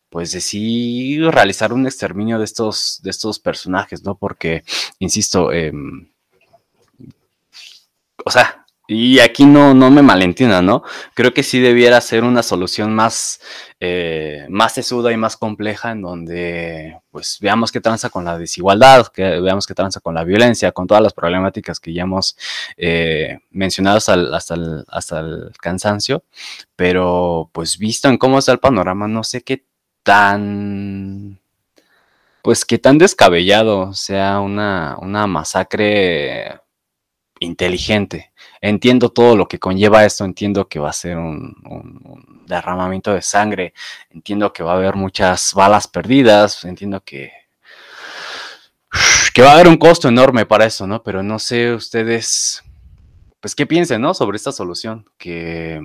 pues 0.09 0.31
de 0.31 0.41
sí 0.41 1.19
realizar 1.19 1.71
un 1.71 1.85
exterminio 1.85 2.39
de 2.39 2.45
estos, 2.45 3.01
de 3.03 3.11
estos 3.11 3.37
personajes, 3.37 4.03
¿no? 4.03 4.15
Porque, 4.15 4.63
insisto, 4.97 5.51
em, 5.51 6.09
o 8.25 8.31
sea, 8.31 8.64
y 8.87 9.19
aquí 9.19 9.45
no, 9.45 9.73
no 9.73 9.89
me 9.89 10.01
malentiendan, 10.01 10.65
¿no? 10.65 10.83
Creo 11.15 11.33
que 11.33 11.43
sí 11.43 11.59
debiera 11.59 11.99
ser 12.01 12.23
una 12.23 12.43
solución 12.43 12.93
más, 12.93 13.39
eh, 13.79 14.45
más 14.49 14.73
sesuda 14.73 15.11
y 15.11 15.17
más 15.17 15.37
compleja 15.37 15.91
en 15.91 16.01
donde 16.01 16.99
pues 17.09 17.39
veamos 17.41 17.71
qué 17.71 17.81
tranza 17.81 18.09
con 18.09 18.25
la 18.25 18.37
desigualdad, 18.37 19.07
que 19.07 19.39
veamos 19.39 19.65
qué 19.65 19.73
tranza 19.73 20.01
con 20.01 20.13
la 20.13 20.23
violencia, 20.23 20.71
con 20.71 20.85
todas 20.85 21.01
las 21.01 21.13
problemáticas 21.13 21.79
que 21.79 21.93
ya 21.93 22.03
hemos 22.03 22.37
eh, 22.77 23.39
mencionado 23.49 23.97
hasta 23.97 24.13
el, 24.13 24.33
hasta, 24.33 24.53
el, 24.53 24.85
hasta 24.87 25.19
el 25.19 25.51
cansancio, 25.59 26.23
pero 26.75 27.49
pues 27.53 27.77
visto 27.79 28.07
en 28.09 28.17
cómo 28.17 28.37
está 28.39 28.51
el 28.51 28.59
panorama, 28.59 29.07
no 29.07 29.23
sé 29.23 29.41
qué 29.41 29.65
tan 30.03 31.39
pues 32.43 32.63
qué 32.63 32.77
tan 32.77 32.99
descabellado 32.99 33.95
sea 33.95 34.39
una, 34.39 34.97
una 35.01 35.25
masacre 35.25 36.59
inteligente. 37.39 38.31
Entiendo 38.67 39.09
todo 39.09 39.37
lo 39.37 39.47
que 39.47 39.59
conlleva 39.59 40.05
esto, 40.05 40.25
entiendo 40.25 40.67
que 40.67 40.79
va 40.79 40.89
a 40.89 40.93
ser 40.93 41.17
un, 41.17 41.53
derramamiento 42.47 43.13
de 43.13 43.21
sangre, 43.21 43.75
entiendo 44.09 44.51
que 44.53 44.63
va 44.63 44.71
a 44.71 44.75
haber 44.77 44.95
muchas 44.95 45.53
balas 45.53 45.87
perdidas, 45.87 46.65
entiendo 46.65 47.03
que, 47.03 47.31
que 49.35 49.43
va 49.43 49.51
a 49.51 49.53
haber 49.53 49.67
un 49.67 49.77
costo 49.77 50.07
enorme 50.07 50.47
para 50.47 50.65
eso, 50.65 50.87
¿no? 50.87 51.03
Pero 51.03 51.21
no 51.21 51.37
sé 51.37 51.75
ustedes, 51.75 52.63
pues 53.39 53.53
qué 53.53 53.67
piensen, 53.67 54.01
¿no? 54.01 54.15
Sobre 54.15 54.37
esta 54.37 54.51
solución, 54.51 55.07
que 55.19 55.79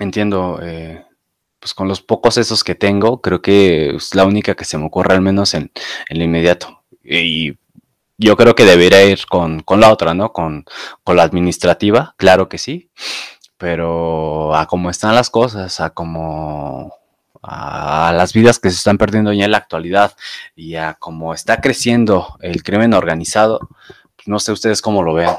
entiendo, 0.00 0.58
eh, 0.60 1.04
pues 1.60 1.74
con 1.74 1.86
los 1.86 2.02
pocos 2.02 2.38
esos 2.38 2.64
que 2.64 2.74
tengo, 2.74 3.20
creo 3.20 3.40
que 3.40 3.94
es 3.94 4.16
la 4.16 4.24
única 4.24 4.56
que 4.56 4.64
se 4.64 4.78
me 4.78 4.86
ocurre 4.86 5.14
al 5.14 5.20
menos 5.20 5.54
en, 5.54 5.70
en 6.08 6.18
lo 6.18 6.24
inmediato. 6.24 6.82
Y 7.04 7.56
yo 8.18 8.36
creo 8.36 8.54
que 8.54 8.64
debería 8.64 9.04
ir 9.04 9.20
con, 9.26 9.64
la 9.80 9.92
otra, 9.92 10.12
¿no? 10.12 10.32
Con, 10.32 10.64
la 11.06 11.22
administrativa, 11.22 12.14
claro 12.16 12.48
que 12.48 12.58
sí, 12.58 12.90
pero 13.56 14.54
a 14.54 14.66
cómo 14.66 14.90
están 14.90 15.14
las 15.14 15.30
cosas, 15.30 15.80
a 15.80 15.90
cómo 15.90 16.94
a 17.40 18.12
las 18.14 18.32
vidas 18.32 18.58
que 18.58 18.70
se 18.70 18.76
están 18.76 18.98
perdiendo 18.98 19.32
ya 19.32 19.44
en 19.44 19.52
la 19.52 19.58
actualidad 19.58 20.12
y 20.56 20.74
a 20.74 20.94
cómo 20.94 21.32
está 21.32 21.60
creciendo 21.60 22.36
el 22.40 22.64
crimen 22.64 22.92
organizado, 22.94 23.68
no 24.26 24.40
sé 24.40 24.52
ustedes 24.52 24.82
cómo 24.82 25.02
lo 25.02 25.14
vean. 25.14 25.36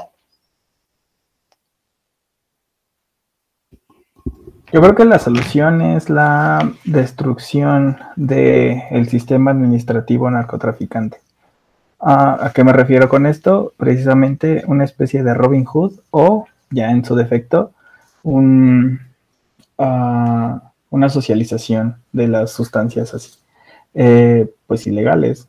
Yo 4.72 4.80
creo 4.80 4.94
que 4.94 5.04
la 5.04 5.18
solución 5.18 5.82
es 5.82 6.08
la 6.08 6.72
destrucción 6.84 7.98
del 8.16 9.08
sistema 9.08 9.50
administrativo 9.50 10.30
narcotraficante. 10.30 11.18
¿A 12.02 12.52
qué 12.54 12.64
me 12.64 12.72
refiero 12.72 13.10
con 13.10 13.26
esto? 13.26 13.74
Precisamente 13.76 14.64
una 14.66 14.84
especie 14.84 15.22
de 15.22 15.34
Robin 15.34 15.64
Hood 15.66 16.00
o, 16.10 16.46
ya 16.70 16.90
en 16.90 17.04
su 17.04 17.14
defecto, 17.14 17.72
un, 18.22 19.00
ah, 19.76 20.72
una 20.88 21.08
socialización 21.10 21.96
de 22.12 22.28
las 22.28 22.52
sustancias 22.52 23.12
así, 23.12 23.32
eh, 23.92 24.50
pues 24.66 24.86
ilegales. 24.86 25.46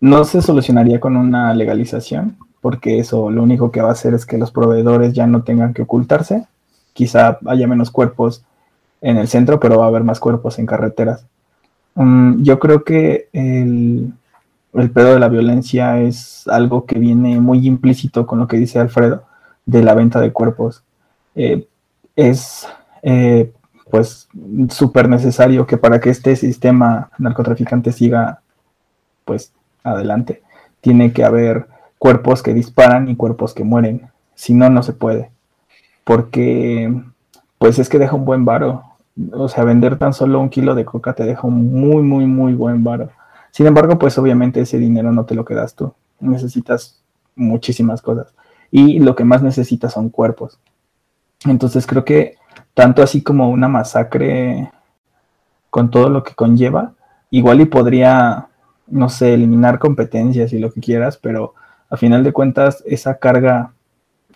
No 0.00 0.24
se 0.24 0.40
solucionaría 0.40 1.00
con 1.00 1.16
una 1.16 1.52
legalización, 1.52 2.38
porque 2.62 2.98
eso 2.98 3.30
lo 3.30 3.42
único 3.42 3.70
que 3.70 3.82
va 3.82 3.90
a 3.90 3.92
hacer 3.92 4.14
es 4.14 4.24
que 4.24 4.38
los 4.38 4.50
proveedores 4.50 5.12
ya 5.12 5.26
no 5.26 5.42
tengan 5.42 5.74
que 5.74 5.82
ocultarse. 5.82 6.46
Quizá 6.94 7.38
haya 7.46 7.66
menos 7.66 7.90
cuerpos 7.90 8.42
en 9.02 9.18
el 9.18 9.28
centro, 9.28 9.60
pero 9.60 9.78
va 9.78 9.84
a 9.84 9.88
haber 9.88 10.04
más 10.04 10.18
cuerpos 10.18 10.58
en 10.58 10.66
carreteras. 10.66 11.26
Mm, 11.94 12.42
yo 12.42 12.58
creo 12.58 12.84
que 12.84 13.28
el, 13.32 14.12
el 14.74 14.90
pedo 14.90 15.14
de 15.14 15.20
la 15.20 15.28
violencia 15.28 16.00
es 16.00 16.46
algo 16.48 16.84
que 16.84 16.98
viene 16.98 17.40
muy 17.40 17.66
implícito 17.66 18.26
con 18.26 18.38
lo 18.38 18.46
que 18.46 18.58
dice 18.58 18.78
Alfredo 18.78 19.24
de 19.66 19.82
la 19.82 19.94
venta 19.94 20.20
de 20.20 20.32
cuerpos. 20.32 20.84
Eh, 21.34 21.66
es 22.16 22.66
eh, 23.02 23.52
pues 23.90 24.28
súper 24.70 25.08
necesario 25.08 25.66
que 25.66 25.76
para 25.76 26.00
que 26.00 26.10
este 26.10 26.36
sistema 26.36 27.10
narcotraficante 27.18 27.92
siga 27.92 28.42
pues 29.24 29.52
adelante, 29.82 30.42
tiene 30.80 31.12
que 31.12 31.24
haber 31.24 31.66
cuerpos 31.98 32.42
que 32.42 32.54
disparan 32.54 33.08
y 33.08 33.16
cuerpos 33.16 33.54
que 33.54 33.64
mueren. 33.64 34.10
Si 34.34 34.54
no, 34.54 34.70
no 34.70 34.82
se 34.82 34.92
puede. 34.92 35.30
Porque 36.04 36.92
pues 37.58 37.78
es 37.78 37.88
que 37.88 37.98
deja 37.98 38.16
un 38.16 38.24
buen 38.24 38.44
varo. 38.44 38.84
O 39.32 39.48
sea, 39.48 39.64
vender 39.64 39.98
tan 39.98 40.12
solo 40.12 40.40
un 40.40 40.48
kilo 40.48 40.74
de 40.74 40.84
coca 40.84 41.12
te 41.12 41.24
deja 41.24 41.46
un 41.46 41.72
muy, 41.72 42.02
muy, 42.02 42.26
muy 42.26 42.54
buen 42.54 42.84
varo. 42.84 43.10
Sin 43.50 43.66
embargo, 43.66 43.98
pues 43.98 44.18
obviamente 44.18 44.60
ese 44.60 44.78
dinero 44.78 45.12
no 45.12 45.24
te 45.24 45.34
lo 45.34 45.44
quedas 45.44 45.74
tú. 45.74 45.94
Necesitas 46.20 47.02
muchísimas 47.34 48.02
cosas. 48.02 48.34
Y 48.70 48.98
lo 48.98 49.16
que 49.16 49.24
más 49.24 49.42
necesitas 49.42 49.92
son 49.94 50.10
cuerpos. 50.10 50.58
Entonces 51.46 51.86
creo 51.86 52.04
que 52.04 52.36
tanto 52.74 53.02
así 53.02 53.22
como 53.22 53.50
una 53.50 53.68
masacre 53.68 54.70
con 55.70 55.90
todo 55.90 56.08
lo 56.10 56.22
que 56.22 56.34
conlleva, 56.34 56.92
igual 57.30 57.60
y 57.60 57.66
podría, 57.66 58.48
no 58.86 59.08
sé, 59.08 59.34
eliminar 59.34 59.78
competencias 59.78 60.52
y 60.52 60.58
lo 60.58 60.72
que 60.72 60.80
quieras, 60.80 61.18
pero 61.18 61.54
a 61.90 61.96
final 61.96 62.24
de 62.24 62.32
cuentas 62.32 62.82
esa 62.86 63.18
carga, 63.18 63.72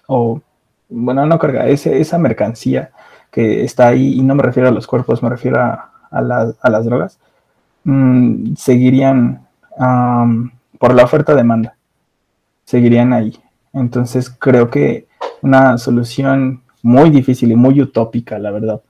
o 0.06 0.40
bueno, 0.88 1.24
no 1.26 1.38
carga, 1.38 1.66
ese, 1.68 2.00
esa 2.00 2.18
mercancía 2.18 2.90
que 3.30 3.64
está 3.64 3.88
ahí, 3.88 4.14
y 4.14 4.22
no 4.22 4.34
me 4.34 4.42
refiero 4.42 4.68
a 4.68 4.72
los 4.72 4.86
cuerpos, 4.86 5.22
me 5.22 5.30
refiero 5.30 5.60
a, 5.60 5.90
a 6.10 6.70
las 6.70 6.84
drogas, 6.84 7.18
Mm, 7.84 8.54
seguirían 8.54 9.46
por 10.78 10.94
la 10.94 11.04
oferta-demanda, 11.04 11.76
seguirían 12.64 13.12
ahí. 13.12 13.36
Entonces 13.72 14.30
creo 14.30 14.70
que 14.70 15.06
una 15.40 15.78
solución 15.78 16.62
muy 16.82 17.10
difícil 17.10 17.52
y 17.52 17.56
muy 17.56 17.80
utópica, 17.80 18.38
la 18.38 18.50
verdad, 18.50 18.82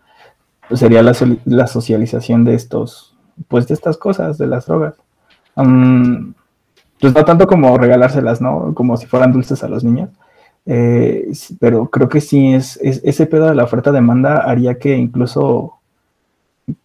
pues 0.69 0.81
sería 0.81 1.03
la, 1.03 1.15
la, 1.45 1.67
socialización 1.67 2.45
de 2.45 2.55
estos, 2.55 3.17
pues 3.49 3.69
de 3.69 3.75
estas 3.75 3.97
cosas, 3.97 4.39
de 4.39 4.47
las 4.47 4.67
drogas. 4.67 4.95
pues 5.55 7.15
no 7.15 7.25
tanto 7.25 7.47
como 7.47 7.77
regalárselas, 7.79 8.41
¿no? 8.41 8.75
Como 8.75 8.97
si 8.97 9.07
fueran 9.07 9.33
dulces 9.33 9.63
a 9.63 9.69
los 9.69 9.85
niños. 9.85 10.11
Eh, 10.65 11.33
pero 11.61 11.89
creo 11.91 12.09
que 12.09 12.21
sí 12.21 12.55
es, 12.55 12.79
es, 12.83 13.01
ese 13.05 13.27
pedo 13.27 13.49
de 13.49 13.55
la 13.55 13.65
oferta-demanda 13.65 14.39
haría 14.39 14.79
que 14.79 14.97
incluso 14.97 15.82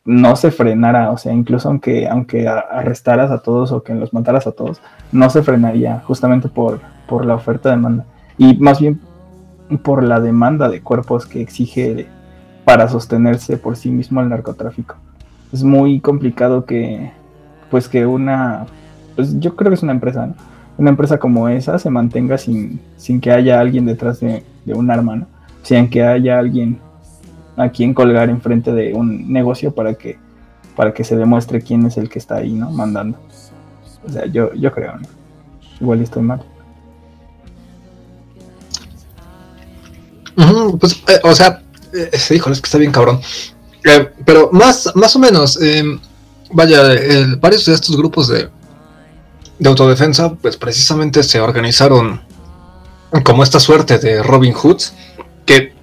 no 0.06 0.36
se 0.36 0.52
frenara, 0.52 1.12
o 1.12 1.18
sea, 1.18 1.34
incluso 1.34 1.70
aunque, 1.70 2.08
aunque 2.08 2.48
arrestaras 2.48 3.32
a 3.32 3.40
todos 3.40 3.72
o 3.72 3.84
que 3.84 3.94
los 3.94 4.14
mataras 4.14 4.48
a 4.48 4.52
todos, 4.52 4.82
no 5.12 5.30
se 5.30 5.44
frenaría 5.44 6.02
justamente 6.06 6.50
por, 6.50 6.80
por 7.08 7.26
la 7.26 7.36
oferta-demanda. 7.36 8.06
Y 8.38 8.58
más 8.58 8.80
bien 8.80 9.00
por 9.84 10.04
la 10.04 10.20
demanda 10.20 10.70
de 10.70 10.82
cuerpos 10.82 11.26
que 11.26 11.42
exige 11.42 12.08
para 12.64 12.88
sostenerse 12.88 13.58
por 13.58 13.76
sí 13.76 13.90
mismo 13.90 14.22
el 14.22 14.30
narcotráfico. 14.30 14.96
Es 15.54 15.64
muy 15.64 16.00
complicado 16.00 16.66
que, 16.66 17.12
pues 17.70 17.88
que 17.88 18.06
una, 18.06 18.66
pues 19.16 19.40
yo 19.40 19.56
creo 19.56 19.72
que 19.72 19.76
es 19.76 19.84
una 19.84 19.94
empresa, 19.94 20.34
Una 20.78 20.90
empresa 20.90 21.18
como 21.18 21.50
esa 21.50 21.80
se 21.80 21.90
mantenga 21.90 22.38
sin, 22.38 22.80
sin 22.98 23.20
que 23.20 23.32
haya 23.32 23.60
alguien 23.60 23.86
detrás 23.86 24.20
de, 24.20 24.44
un 24.68 24.92
arma, 24.92 25.16
¿no? 25.16 25.28
Sin 25.64 25.90
que 25.90 26.04
haya 26.04 26.40
alguien 26.40 26.80
a 27.58 27.70
quién 27.70 27.94
colgar 27.94 28.30
enfrente 28.30 28.72
de 28.72 28.94
un 28.94 29.34
negocio 29.34 29.74
para 29.74 29.96
que, 29.96 30.18
para 30.76 30.94
que 30.94 31.04
se 31.04 31.18
demuestre 31.18 31.62
quién 31.62 31.86
es 31.86 31.98
el 31.98 32.08
que 32.08 32.20
está 32.20 32.36
ahí, 32.36 32.54
¿no? 32.54 32.70
Mandando. 32.70 33.20
O 34.08 34.10
sea, 34.10 34.26
yo, 34.28 34.54
yo 34.54 34.72
creo, 34.72 34.96
¿no? 34.98 35.08
Igual 35.82 36.02
estoy 36.02 36.24
mal. 36.24 36.42
pues, 40.80 41.04
eh, 41.08 41.20
o 41.24 41.34
sea, 41.34 41.62
eh, 41.94 42.12
híjole, 42.32 42.54
es 42.54 42.62
que 42.62 42.68
está 42.68 42.78
bien 42.78 42.92
cabrón. 42.92 43.20
Eh, 43.84 44.12
pero 44.24 44.50
más, 44.52 44.92
más 44.96 45.16
o 45.16 45.20
menos, 45.20 45.60
em, 45.62 46.00
vaya, 46.52 46.82
varios 47.40 47.66
de 47.66 47.74
estos 47.74 47.98
grupos 47.98 48.28
de, 48.28 48.50
de 49.58 49.70
autodefensa, 49.70 50.34
pues 50.36 50.58
precisamente 50.58 51.24
se 51.24 51.40
organizaron 51.40 52.22
como 53.24 53.44
esta 53.44 53.60
suerte 53.60 53.98
de 53.98 54.22
Robin 54.22 54.54
Hoods, 54.54 54.94
que 55.46 55.74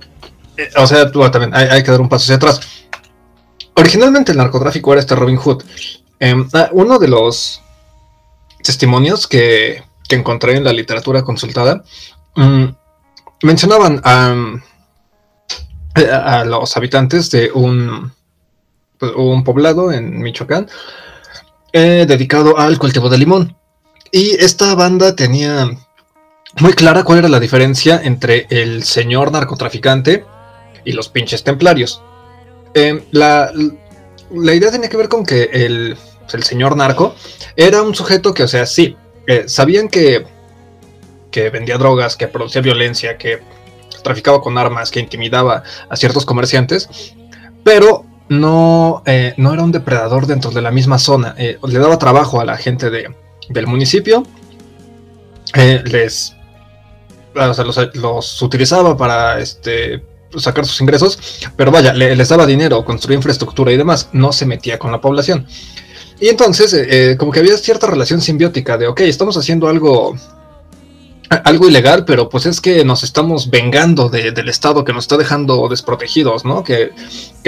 eh, 0.56 0.70
o 0.76 0.86
sea, 0.86 1.10
también 1.10 1.54
hay, 1.54 1.82
que 1.82 1.90
dar 1.90 2.00
un 2.00 2.08
paso 2.08 2.24
hacia 2.24 2.36
atrás. 2.36 2.60
Originalmente 3.74 4.32
el 4.32 4.38
narcotráfico 4.38 4.92
era 4.92 5.00
este 5.00 5.16
Robin 5.16 5.36
Hood. 5.36 5.62
Em, 6.20 6.48
ah, 6.52 6.68
uno 6.72 6.98
de 6.98 7.08
los 7.08 7.60
testimonios 8.62 9.26
que, 9.26 9.82
encontré 10.10 10.56
en 10.56 10.62
la 10.62 10.72
literatura 10.72 11.22
consultada 11.22 11.82
mm, 12.36 12.66
mencionaban 13.42 14.00
eh, 15.96 16.08
a, 16.08 16.44
los 16.44 16.76
habitantes 16.76 17.32
de 17.32 17.50
un, 17.52 18.12
un 19.16 19.42
poblado 19.42 19.90
en 19.90 20.22
Michoacán 20.22 20.68
eh, 21.72 22.04
dedicado 22.06 22.56
al 22.56 22.78
cultivo 22.78 23.08
de 23.08 23.18
limón. 23.18 23.56
Y 24.12 24.36
esta 24.36 24.76
banda 24.76 25.16
tenía 25.16 25.68
muy 26.60 26.72
clara 26.74 27.02
cuál 27.02 27.18
era 27.18 27.28
la 27.28 27.40
diferencia 27.40 28.00
entre 28.04 28.46
el 28.50 28.84
señor 28.84 29.32
narcotraficante 29.32 30.24
y 30.84 30.92
los 30.92 31.08
pinches 31.08 31.42
templarios. 31.44 32.02
Em, 32.74 33.00
la, 33.12 33.52
idea 34.30 34.70
tenía 34.70 34.88
que 34.88 34.96
ver 34.96 35.08
con 35.08 35.24
que 35.24 35.44
el, 35.52 35.96
el, 36.32 36.42
señor 36.42 36.76
narco 36.76 37.14
era 37.56 37.82
un 37.82 37.94
sujeto 37.94 38.34
que, 38.34 38.42
o 38.42 38.48
sea, 38.48 38.66
sí, 38.66 38.96
eh, 39.26 39.44
sabían 39.46 39.88
que, 39.88 40.26
que 41.30 41.50
vendía 41.50 41.78
drogas, 41.78 42.16
que 42.16 42.28
producía 42.28 42.60
violencia, 42.60 43.16
que 43.16 43.40
traficaba 44.02 44.40
con 44.40 44.58
armas, 44.58 44.90
que 44.90 45.00
intimidaba 45.00 45.62
a 45.88 45.96
ciertos 45.96 46.26
comerciantes, 46.26 46.88
pero 47.62 48.04
no, 48.28 49.02
eh, 49.06 49.34
no 49.36 49.54
era 49.54 49.62
un 49.62 49.72
depredador 49.72 50.26
dentro 50.26 50.50
de 50.50 50.60
la 50.60 50.70
misma 50.70 50.98
zona. 50.98 51.34
Eh, 51.38 51.58
le 51.66 51.78
daba 51.78 51.98
trabajo 51.98 52.40
a 52.40 52.44
la 52.44 52.56
gente 52.56 52.90
de, 52.90 53.14
del 53.48 53.66
municipio, 53.66 54.24
les 55.54 56.34
los, 57.94 58.42
utilizaba 58.42 58.96
para 58.96 59.38
este, 59.38 60.02
sacar 60.38 60.66
sus 60.66 60.80
ingresos, 60.80 61.18
pero 61.56 61.70
vaya, 61.70 61.92
les 61.92 62.28
daba 62.28 62.46
dinero, 62.46 62.84
construía 62.84 63.16
infraestructura 63.16 63.72
y 63.72 63.76
demás, 63.76 64.08
no 64.12 64.32
se 64.32 64.46
metía 64.46 64.78
con 64.78 64.92
la 64.92 65.00
población. 65.00 65.46
Y 66.20 66.28
entonces, 66.28 67.16
como 67.16 67.32
que 67.32 67.40
había 67.40 67.56
cierta 67.56 67.86
relación 67.86 68.20
simbiótica 68.20 68.78
de, 68.78 68.86
ok, 68.86 69.00
estamos 69.00 69.36
haciendo 69.36 69.68
algo 69.68 70.16
algo 71.30 71.68
ilegal, 71.68 72.04
pero 72.04 72.28
pues 72.28 72.46
es 72.46 72.60
que 72.60 72.84
nos 72.84 73.02
estamos 73.02 73.50
vengando 73.50 74.08
del 74.08 74.48
Estado 74.48 74.84
que 74.84 74.92
nos 74.92 75.04
está 75.04 75.16
dejando 75.16 75.68
desprotegidos, 75.68 76.44
¿no? 76.44 76.62
Que, 76.62 76.92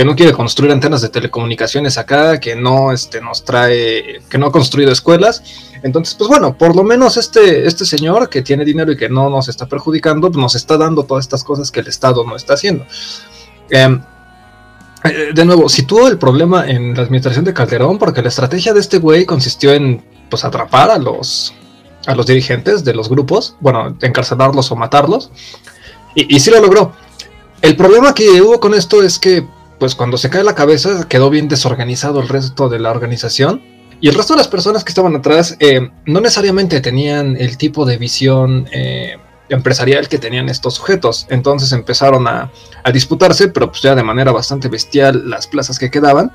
no 0.04 0.16
quiere 0.16 0.32
construir 0.32 0.72
antenas 0.72 1.02
de 1.02 1.08
telecomunicaciones 1.08 1.98
acá, 1.98 2.40
que 2.40 2.56
no 2.56 2.92
este, 2.92 3.20
nos 3.20 3.44
trae, 3.44 4.20
que 4.28 4.38
no 4.38 4.46
ha 4.46 4.52
construido 4.52 4.92
escuelas. 4.92 5.42
Entonces, 5.82 6.14
pues 6.14 6.28
bueno, 6.28 6.56
por 6.56 6.74
lo 6.74 6.84
menos 6.84 7.16
este, 7.16 7.66
este 7.66 7.84
señor 7.84 8.28
que 8.28 8.42
tiene 8.42 8.64
dinero 8.64 8.92
y 8.92 8.96
que 8.96 9.08
no 9.08 9.30
nos 9.30 9.48
está 9.48 9.66
perjudicando, 9.66 10.30
nos 10.30 10.54
está 10.54 10.76
dando 10.76 11.04
todas 11.04 11.24
estas 11.24 11.44
cosas 11.44 11.70
que 11.70 11.80
el 11.80 11.88
Estado 11.88 12.24
no 12.24 12.36
está 12.36 12.54
haciendo. 12.54 12.86
Em, 13.70 14.00
eh, 15.04 15.30
de 15.34 15.44
nuevo, 15.44 15.68
situó 15.68 16.08
el 16.08 16.18
problema 16.18 16.68
en 16.68 16.94
la 16.94 17.02
administración 17.02 17.44
de 17.44 17.52
Calderón 17.54 17.98
porque 17.98 18.22
la 18.22 18.28
estrategia 18.28 18.72
de 18.72 18.80
este 18.80 18.98
güey 18.98 19.24
consistió 19.24 19.72
en 19.72 20.02
pues 20.28 20.44
atrapar 20.44 20.90
a 20.90 20.98
los 20.98 21.54
a 22.06 22.14
los 22.14 22.26
dirigentes 22.26 22.84
de 22.84 22.94
los 22.94 23.08
grupos, 23.08 23.56
bueno, 23.60 23.96
encarcelarlos 24.00 24.70
o 24.72 24.76
matarlos, 24.76 25.30
y, 26.14 26.34
y 26.34 26.40
sí 26.40 26.50
lo 26.50 26.60
logró. 26.60 26.92
El 27.62 27.76
problema 27.76 28.14
que 28.14 28.40
hubo 28.40 28.60
con 28.60 28.74
esto 28.74 29.02
es 29.02 29.18
que, 29.18 29.46
pues 29.78 29.94
cuando 29.94 30.16
se 30.16 30.30
cae 30.30 30.44
la 30.44 30.54
cabeza, 30.54 31.06
quedó 31.08 31.30
bien 31.30 31.48
desorganizado 31.48 32.20
el 32.20 32.28
resto 32.28 32.68
de 32.68 32.78
la 32.78 32.90
organización, 32.90 33.62
y 34.00 34.08
el 34.08 34.14
resto 34.14 34.34
de 34.34 34.38
las 34.38 34.48
personas 34.48 34.84
que 34.84 34.90
estaban 34.90 35.16
atrás 35.16 35.56
eh, 35.58 35.90
no 36.04 36.20
necesariamente 36.20 36.80
tenían 36.80 37.36
el 37.38 37.56
tipo 37.56 37.86
de 37.86 37.96
visión 37.96 38.68
eh, 38.70 39.16
empresarial 39.48 40.08
que 40.08 40.18
tenían 40.18 40.48
estos 40.48 40.74
sujetos. 40.74 41.26
Entonces 41.30 41.72
empezaron 41.72 42.28
a, 42.28 42.50
a, 42.84 42.92
disputarse, 42.92 43.48
pero 43.48 43.70
pues 43.70 43.82
ya 43.82 43.94
de 43.94 44.02
manera 44.02 44.32
bastante 44.32 44.68
bestial, 44.68 45.28
las 45.30 45.46
plazas 45.46 45.78
que 45.78 45.90
quedaban. 45.90 46.32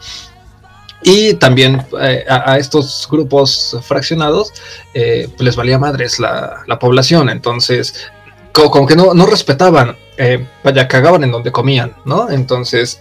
Y 1.04 1.34
también 1.36 1.84
eh, 2.00 2.26
a, 2.30 2.58
estos 2.58 3.08
grupos 3.10 3.78
fraccionados 3.82 4.54
eh, 4.94 5.28
pues 5.30 5.42
les 5.42 5.56
valía 5.56 5.80
madres 5.80 6.20
la, 6.20 6.64
población, 6.80 7.30
entonces 7.30 8.12
como, 8.52 8.86
que 8.86 8.96
no, 8.96 9.26
respetaban, 9.26 9.98
eh, 10.18 10.46
vaya, 10.64 10.88
cagaban 10.88 11.24
en 11.24 11.32
donde 11.32 11.52
comían, 11.52 11.96
¿no? 12.06 12.30
Entonces 12.30 13.00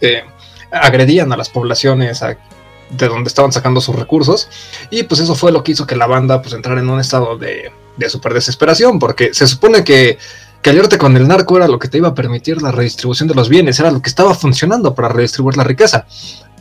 agredían 0.71 1.33
a 1.33 1.37
las 1.37 1.49
poblaciones 1.49 2.21
de 2.21 3.09
donde 3.09 3.29
estaban 3.29 3.53
sacando 3.53 3.81
sus 3.81 3.97
recursos. 3.97 4.49
Y 4.91 5.03
pues 5.03 5.21
eso 5.21 5.35
fue 5.35 5.53
lo 5.53 5.63
que 5.63 5.73
hizo 5.73 5.87
que 5.87 5.97
la 5.97 6.07
banda 6.07 6.41
pues 6.41 6.55
entrara 6.55 6.81
en 6.81 6.89
un 6.89 7.01
estado 7.01 7.37
de, 7.37 7.73
de 7.97 8.11
super 8.11 8.33
desesperación, 8.33 8.99
porque 8.99 9.35
se 9.35 9.47
supone 9.47 9.85
que 9.85 10.19
que 10.63 10.99
con 10.99 11.17
el 11.17 11.27
narco 11.27 11.57
era 11.57 11.69
lo 11.69 11.79
que 11.79 11.89
te 11.89 11.99
iba 11.99 12.09
a 12.09 12.15
permitir 12.15 12.61
la 12.61 12.71
redistribución 12.71 13.29
de 13.29 13.35
los 13.35 13.49
bienes, 13.49 13.81
era 13.81 13.91
lo 13.91 14.03
que 14.03 14.11
estaba 14.11 14.35
funcionando 14.35 14.95
para 14.95 15.09
redistribuir 15.09 15.57
la 15.57 15.65
riqueza 15.65 16.07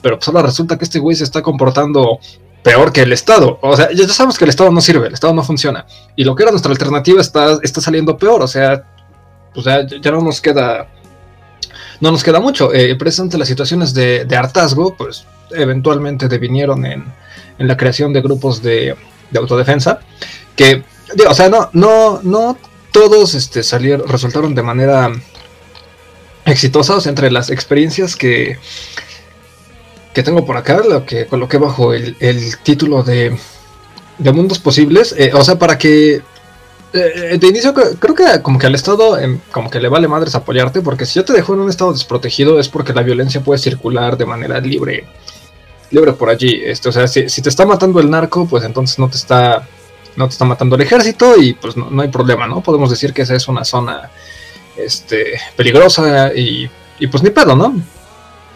pero 0.02 0.18
pues 0.18 0.28
ahora 0.28 0.44
resulta 0.44 0.78
que 0.78 0.86
este 0.86 1.00
güey 1.00 1.16
se 1.16 1.24
está 1.24 1.42
comportando 1.42 2.20
peor 2.64 2.92
que 2.92 3.02
el 3.02 3.14
Estado. 3.14 3.60
O 3.62 3.76
sea, 3.76 3.90
ya 3.92 4.08
sabemos 4.08 4.38
que 4.38 4.46
el 4.46 4.50
Estado 4.50 4.72
no 4.72 4.82
sirve, 4.82 5.08
el 5.08 5.14
Estado 5.14 5.34
no 5.34 5.44
funciona. 5.44 5.86
Y 6.16 6.24
lo 6.24 6.36
que 6.36 6.44
era 6.44 6.52
nuestra 6.52 6.72
alternativa 6.72 7.22
está, 7.22 7.58
está 7.64 7.82
saliendo 7.82 8.18
peor. 8.18 8.42
O 8.42 8.48
sea, 8.48 8.84
pues 9.54 9.66
ya, 9.66 10.12
no 10.12 10.22
nos 10.22 10.42
queda. 10.42 10.88
No 12.02 12.12
nos 12.12 12.24
queda 12.24 12.40
mucho. 12.40 12.74
Eh, 12.74 12.96
precisamente 12.96 13.38
las 13.38 13.48
situaciones 13.48 13.94
de, 13.94 14.26
hartazgo, 14.36 14.96
pues 14.96 15.26
eventualmente 15.52 16.28
devinieron 16.28 16.86
en, 16.86 17.06
en 17.58 17.68
la 17.68 17.76
creación 17.76 18.14
de 18.14 18.22
grupos 18.22 18.62
de, 18.62 18.96
de 19.32 19.40
autodefensa. 19.40 20.00
Que, 20.56 20.84
o 21.28 21.34
sea, 21.34 21.50
no, 21.50 21.70
no, 21.74 22.22
no 22.24 22.58
todos 22.92 23.36
este, 23.36 23.64
salieron, 23.64 24.08
resultaron 24.08 24.56
de 24.56 24.64
manera 24.64 25.12
exitosa. 26.46 26.96
O 26.96 27.02
sea, 27.02 27.10
entre 27.10 27.32
las 27.32 27.50
experiencias 27.50 28.16
que 28.16 28.58
que 30.14 30.24
tengo 30.24 30.46
por 30.46 30.58
acá, 30.58 30.82
lo 30.88 31.06
que 31.06 31.26
coloqué 31.28 31.58
bajo 31.58 31.94
el, 31.94 32.16
título 32.64 33.04
de, 33.04 33.38
de, 34.18 34.32
Mundos 34.32 34.60
Posibles. 34.60 35.16
Eh, 35.18 35.32
o 35.34 35.44
sea, 35.44 35.58
para 35.58 35.78
que 35.78 36.22
eh, 36.92 37.38
de 37.40 37.48
inicio 37.48 37.74
creo 37.74 38.16
que 38.16 38.42
como 38.42 38.58
que 38.58 38.66
al 38.66 38.74
Estado 38.74 39.20
em, 39.20 39.40
como 39.52 39.70
que 39.70 39.80
le 39.80 39.90
vale 39.90 40.08
madres 40.08 40.34
apoyarte, 40.34 40.82
porque 40.82 41.06
si 41.06 41.16
yo 41.16 41.26
te 41.26 41.34
dejo 41.34 41.54
en 41.54 41.60
un 41.60 41.70
estado 41.70 41.94
desprotegido 41.94 42.60
es 42.60 42.68
porque 42.68 42.94
la 42.94 43.04
violencia 43.04 43.42
puede 43.42 43.60
circular 43.60 44.18
de 44.18 44.26
manera 44.26 44.60
libre, 44.60 45.06
libre 45.92 46.14
por 46.14 46.30
allí. 46.30 46.62
Este, 46.64 46.90
o 46.90 46.92
sea, 46.92 47.08
si, 47.08 47.42
te 47.42 47.50
está 47.50 47.66
matando 47.66 48.00
el 48.00 48.10
narco, 48.10 48.48
pues 48.48 48.64
entonces 48.64 48.98
no 48.98 49.08
te 49.08 49.18
está, 49.18 49.68
no 50.16 50.28
te 50.28 50.32
está 50.32 50.46
matando 50.46 50.76
el 50.76 50.82
ejército 50.82 51.40
y 51.40 51.54
pues 51.54 51.78
no, 51.78 51.92
no 51.92 52.02
hay 52.02 52.08
problema, 52.08 52.48
¿no? 52.48 52.62
Podemos 52.62 52.90
decir 52.90 53.14
que 53.14 53.22
esa 53.22 53.36
es 53.36 53.48
una 53.48 53.64
zona 53.64 54.10
este, 54.76 55.40
peligrosa 55.56 56.34
y, 56.34 56.68
y 57.00 57.08
pues 57.08 57.22
ni 57.22 57.30
pedo, 57.30 57.56
¿no? 57.56 57.76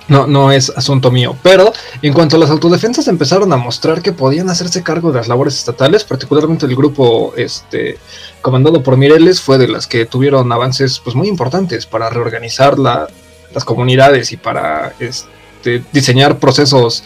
No, 0.07 0.27
no 0.27 0.51
es 0.51 0.69
asunto 0.75 1.11
mío. 1.11 1.37
Pero 1.41 1.71
en 2.01 2.13
cuanto 2.13 2.35
a 2.35 2.39
las 2.39 2.49
autodefensas 2.49 3.07
empezaron 3.07 3.53
a 3.53 3.57
mostrar 3.57 4.01
que 4.01 4.11
podían 4.11 4.49
hacerse 4.49 4.83
cargo 4.83 5.11
de 5.11 5.19
las 5.19 5.27
labores 5.27 5.55
estatales, 5.55 6.03
particularmente 6.03 6.65
el 6.65 6.75
grupo 6.75 7.33
este, 7.37 7.97
comandado 8.41 8.83
por 8.83 8.97
Mireles 8.97 9.41
fue 9.41 9.57
de 9.57 9.67
las 9.67 9.87
que 9.87 10.05
tuvieron 10.05 10.51
avances 10.51 10.99
pues, 10.99 11.15
muy 11.15 11.27
importantes 11.27 11.85
para 11.85 12.09
reorganizar 12.09 12.77
las 12.77 13.65
comunidades 13.65 14.31
y 14.31 14.37
para 14.37 14.93
este, 14.99 15.83
diseñar 15.93 16.39
procesos 16.39 17.03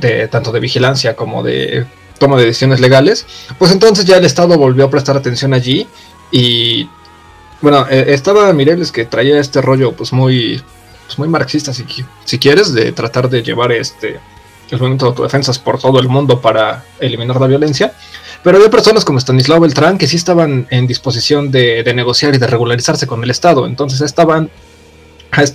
de 0.00 0.28
tanto 0.28 0.52
de 0.52 0.60
vigilancia 0.60 1.16
como 1.16 1.42
de 1.42 1.86
toma 2.18 2.36
de 2.36 2.46
decisiones 2.46 2.80
legales. 2.80 3.26
Pues 3.58 3.72
entonces 3.72 4.04
ya 4.04 4.16
el 4.16 4.24
Estado 4.24 4.58
volvió 4.58 4.84
a 4.84 4.90
prestar 4.90 5.16
atención 5.16 5.54
allí 5.54 5.86
y 6.30 6.88
bueno, 7.60 7.86
eh, 7.88 8.06
estaba 8.08 8.52
Mireles 8.52 8.92
que 8.92 9.06
traía 9.06 9.38
este 9.40 9.62
rollo 9.62 9.92
pues 9.92 10.12
muy 10.12 10.62
pues, 11.14 11.18
muy 11.18 11.28
marxista, 11.28 11.72
si, 11.72 12.38
quieres, 12.38 12.72
de 12.72 12.92
tratar 12.92 13.28
de 13.28 13.42
llevar 13.42 13.72
este 13.72 14.20
el 14.70 14.78
movimiento 14.78 15.04
de 15.04 15.10
autodefensas 15.10 15.58
por 15.58 15.78
todo 15.78 16.00
el 16.00 16.08
mundo 16.08 16.40
para 16.40 16.84
eliminar 16.98 17.40
la 17.40 17.46
violencia. 17.46 17.92
Pero 18.42 18.56
había 18.56 18.70
personas 18.70 19.04
como 19.04 19.20
Stanislao 19.20 19.60
Beltrán 19.60 19.98
que 19.98 20.08
sí 20.08 20.16
estaban 20.16 20.66
en 20.70 20.86
disposición 20.86 21.50
de, 21.50 21.84
negociar 21.94 22.34
y 22.34 22.38
de 22.38 22.46
regularizarse 22.46 23.06
con 23.06 23.22
el 23.22 23.30
Estado. 23.30 23.66
Entonces 23.66 24.02
a 24.02 24.06
esta 24.06 24.24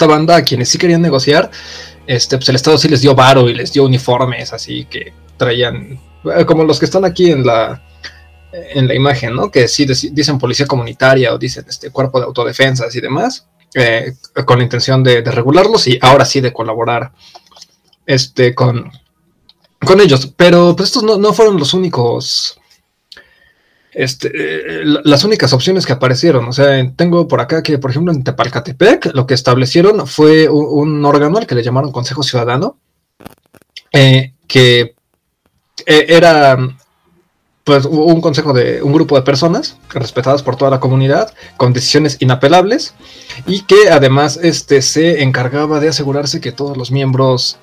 banda, 0.07 0.35
a 0.35 0.43
quienes 0.43 0.69
sí 0.69 0.77
querían 0.77 1.01
negociar, 1.01 1.51
este, 2.07 2.37
pues 2.37 2.47
el 2.49 2.55
Estado 2.55 2.77
sí 2.77 2.87
les 2.87 3.01
dio 3.01 3.13
varo 3.13 3.49
y 3.49 3.55
les 3.55 3.73
dio 3.73 3.83
uniformes, 3.83 4.53
así 4.53 4.85
que 4.85 5.11
traían, 5.37 5.99
eh, 6.35 6.45
como 6.45 6.63
los 6.63 6.79
que 6.79 6.85
están 6.85 7.03
aquí 7.03 7.31
en 7.31 7.45
la, 7.45 7.83
en 8.51 8.87
la 8.87 8.95
imagen, 8.95 9.35
¿no? 9.35 9.51
Que 9.51 9.67
sí 9.67 9.85
dicen 10.11 10.37
policía 10.39 10.65
comunitaria 10.65 11.33
o 11.33 11.37
dicen 11.37 11.65
este 11.67 11.89
cuerpo 11.91 12.19
de 12.19 12.25
autodefensas 12.25 12.95
y 12.95 13.01
demás. 13.01 13.48
Eh, 13.75 14.13
con 14.45 14.57
la 14.57 14.63
intención 14.63 15.03
de, 15.03 15.21
regularlos 15.21 15.85
y 15.87 15.99
ahora 16.01 16.25
sí 16.25 16.41
de 16.41 16.51
colaborar 16.51 17.11
este, 18.05 18.55
con, 18.55 18.91
con 19.85 20.01
ellos. 20.01 20.33
Pero 20.35 20.75
pues 20.75 20.89
estos 20.89 21.03
no, 21.03 21.33
fueron 21.33 21.57
los 21.57 21.73
únicos. 21.73 22.59
Este, 23.91 24.31
eh, 24.33 24.83
las 25.03 25.23
únicas 25.23 25.53
opciones 25.53 25.85
que 25.85 25.93
aparecieron. 25.93 26.47
O 26.47 26.53
sea, 26.53 26.91
tengo 26.95 27.27
por 27.27 27.41
acá 27.41 27.61
que, 27.61 27.77
por 27.77 27.91
ejemplo, 27.91 28.11
en 28.11 28.23
Tepalcatepec 28.23 29.13
lo 29.13 29.27
que 29.27 29.35
establecieron 29.35 30.07
fue 30.07 30.49
un, 30.49 31.05
órgano 31.05 31.37
al 31.37 31.45
que 31.45 31.55
le 31.55 31.63
llamaron 31.63 31.91
Consejo 31.91 32.23
Ciudadano, 32.23 32.77
eh, 33.91 34.33
que 34.47 34.95
era 35.85 36.57
pues 37.69 37.85
un 37.85 38.19
consejo 38.19 38.51
de 38.51 38.81
un 38.81 38.91
grupo 38.93 39.15
de 39.15 39.21
personas 39.21 39.77
respetadas 39.89 40.41
por 40.41 40.55
toda 40.55 40.71
la 40.71 40.79
comunidad 40.79 41.31
con 41.55 41.71
decisiones 41.71 42.17
inapelables 42.19 42.95
y 43.45 43.61
que 43.61 43.91
además 43.91 44.39
este 44.41 44.81
se 44.81 45.21
encargaba 45.21 45.79
de 45.79 45.89
asegurarse 45.89 46.41
que 46.41 46.51
todos 46.51 46.75
los 46.75 46.89
miembros 46.89 47.59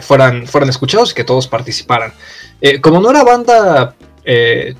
fueran, 0.00 0.46
fueran 0.46 0.70
escuchados 0.70 1.10
y 1.10 1.14
que 1.14 1.24
todos 1.24 1.48
participaran. 1.48 2.12
Eh, 2.60 2.80
como 2.80 3.00
no 3.00 3.10
era 3.10 3.24
banda 3.24 3.96
eh, 4.24 4.76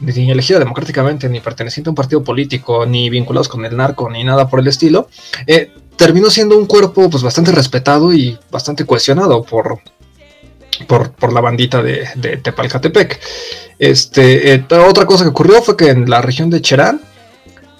ni 0.00 0.30
elegida 0.30 0.58
democráticamente, 0.58 1.30
ni 1.30 1.40
perteneciente 1.40 1.88
a 1.88 1.92
un 1.92 1.96
partido 1.96 2.22
político, 2.22 2.84
ni 2.84 3.08
vinculados 3.08 3.48
con 3.48 3.64
el 3.64 3.74
narco, 3.74 4.10
ni 4.10 4.24
nada 4.24 4.46
por 4.46 4.60
el 4.60 4.68
estilo, 4.68 5.08
eh, 5.46 5.72
terminó 5.96 6.28
siendo 6.28 6.58
un 6.58 6.66
cuerpo 6.66 7.08
pues, 7.08 7.22
bastante 7.22 7.50
respetado 7.50 8.12
y 8.12 8.38
bastante 8.50 8.84
cohesionado 8.84 9.42
por, 9.42 9.80
por, 10.86 11.32
la 11.32 11.40
bandita 11.40 11.82
de, 11.82 12.08
de 12.16 12.36
Tepalcatepec. 12.38 13.20
Este, 13.78 14.54
eh, 14.54 14.64
otra 14.86 15.06
cosa 15.06 15.24
que 15.24 15.30
ocurrió 15.30 15.62
fue 15.62 15.76
que 15.76 15.90
en 15.90 16.08
la 16.08 16.22
región 16.22 16.50
de 16.50 16.60
Cherán 16.60 17.00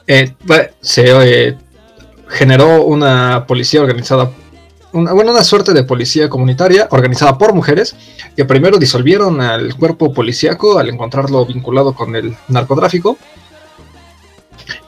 eh, 0.07 0.35
se 0.81 1.05
eh, 1.07 1.57
generó 2.29 2.85
una 2.85 3.47
policía 3.47 3.83
organizada, 3.83 4.31
una, 4.93 5.13
bueno, 5.13 5.31
una 5.31 5.45
suerte 5.45 5.73
de 5.73 5.85
policía 5.85 6.29
comunitaria 6.29 6.89
organizada 6.91 7.39
por 7.39 7.55
mujeres 7.55 7.95
que 8.37 8.45
primero 8.45 8.79
disolvieron 8.79 9.41
al 9.41 9.75
cuerpo 9.77 10.13
policíaco 10.13 10.79
al 10.79 10.89
encontrarlo 10.89 11.47
vinculado 11.47 11.95
con 11.95 12.17
el 12.17 12.37
narcotráfico 12.49 13.17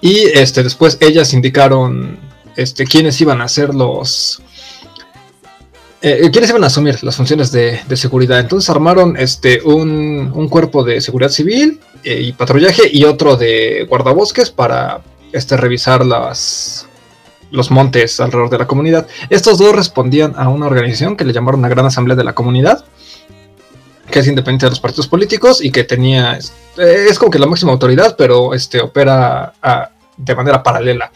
y 0.01 0.27
este, 0.35 0.63
después 0.63 0.99
ellas 1.01 1.33
indicaron 1.33 2.19
este, 2.57 2.85
quiénes 2.85 3.21
iban 3.21 3.41
a 3.41 3.49
ser 3.49 3.75
los... 3.75 4.43
Eh, 6.07 6.29
quiénes 6.31 6.51
iban 6.51 6.63
a 6.63 6.67
asumir 6.67 7.03
las 7.03 7.17
funciones 7.17 7.51
de, 7.51 7.81
seguridad. 7.97 8.39
Entonces 8.39 8.69
armaron 8.69 9.17
este, 9.17 9.63
un, 9.63 10.49
cuerpo 10.51 10.85
de 10.85 11.01
seguridad 11.01 11.31
civil 11.31 11.81
y 12.03 12.33
patrullaje 12.33 12.83
y 12.93 13.05
otro 13.05 13.37
de 13.39 13.87
guardabosques 13.89 14.51
para 14.51 15.01
este, 15.33 15.57
revisar 15.57 16.05
las, 16.05 16.87
los 17.51 17.71
montes 17.71 18.21
alrededor 18.21 18.51
de 18.51 18.59
la 18.59 18.67
comunidad. 18.67 19.07
Estos 19.31 19.57
dos 19.57 19.75
respondían 19.75 20.35
a 20.37 20.51
una 20.51 20.67
organización 20.67 21.17
que 21.17 21.25
le 21.25 21.33
llamaron 21.33 21.63
la 21.63 21.69
Gran 21.69 21.87
Asamblea 21.87 22.17
de 22.17 22.25
la 22.25 22.35
Comunidad, 22.35 22.85
que 24.11 24.19
es 24.19 24.27
independiente 24.27 24.67
de 24.67 24.71
los 24.71 24.81
partidos 24.81 25.09
políticos 25.09 25.65
y 25.65 25.71
que 25.71 25.85
tenía, 25.85 26.39
eh, 26.77 27.07
es 27.09 27.19
como 27.19 27.31
que 27.31 27.39
la 27.39 27.47
máxima 27.47 27.73
autoridad, 27.73 28.15
pero 28.19 28.53
este, 28.53 28.79
opera 28.83 29.55
de 30.19 30.35
manera 30.35 30.63
paralela 30.63 31.11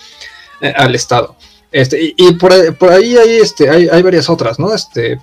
eh, 0.63 0.73
al 0.75 0.95
Estado. 0.95 1.37
Este, 1.71 2.15
y, 2.17 2.33
por, 2.35 2.53
ahí 2.53 3.17
hay, 3.17 3.37
este, 3.37 3.69
hay, 3.69 3.89
hay, 3.89 4.03
varias 4.03 4.31
otras, 4.31 4.59
¿no? 4.59 4.75
Este, 4.75 5.19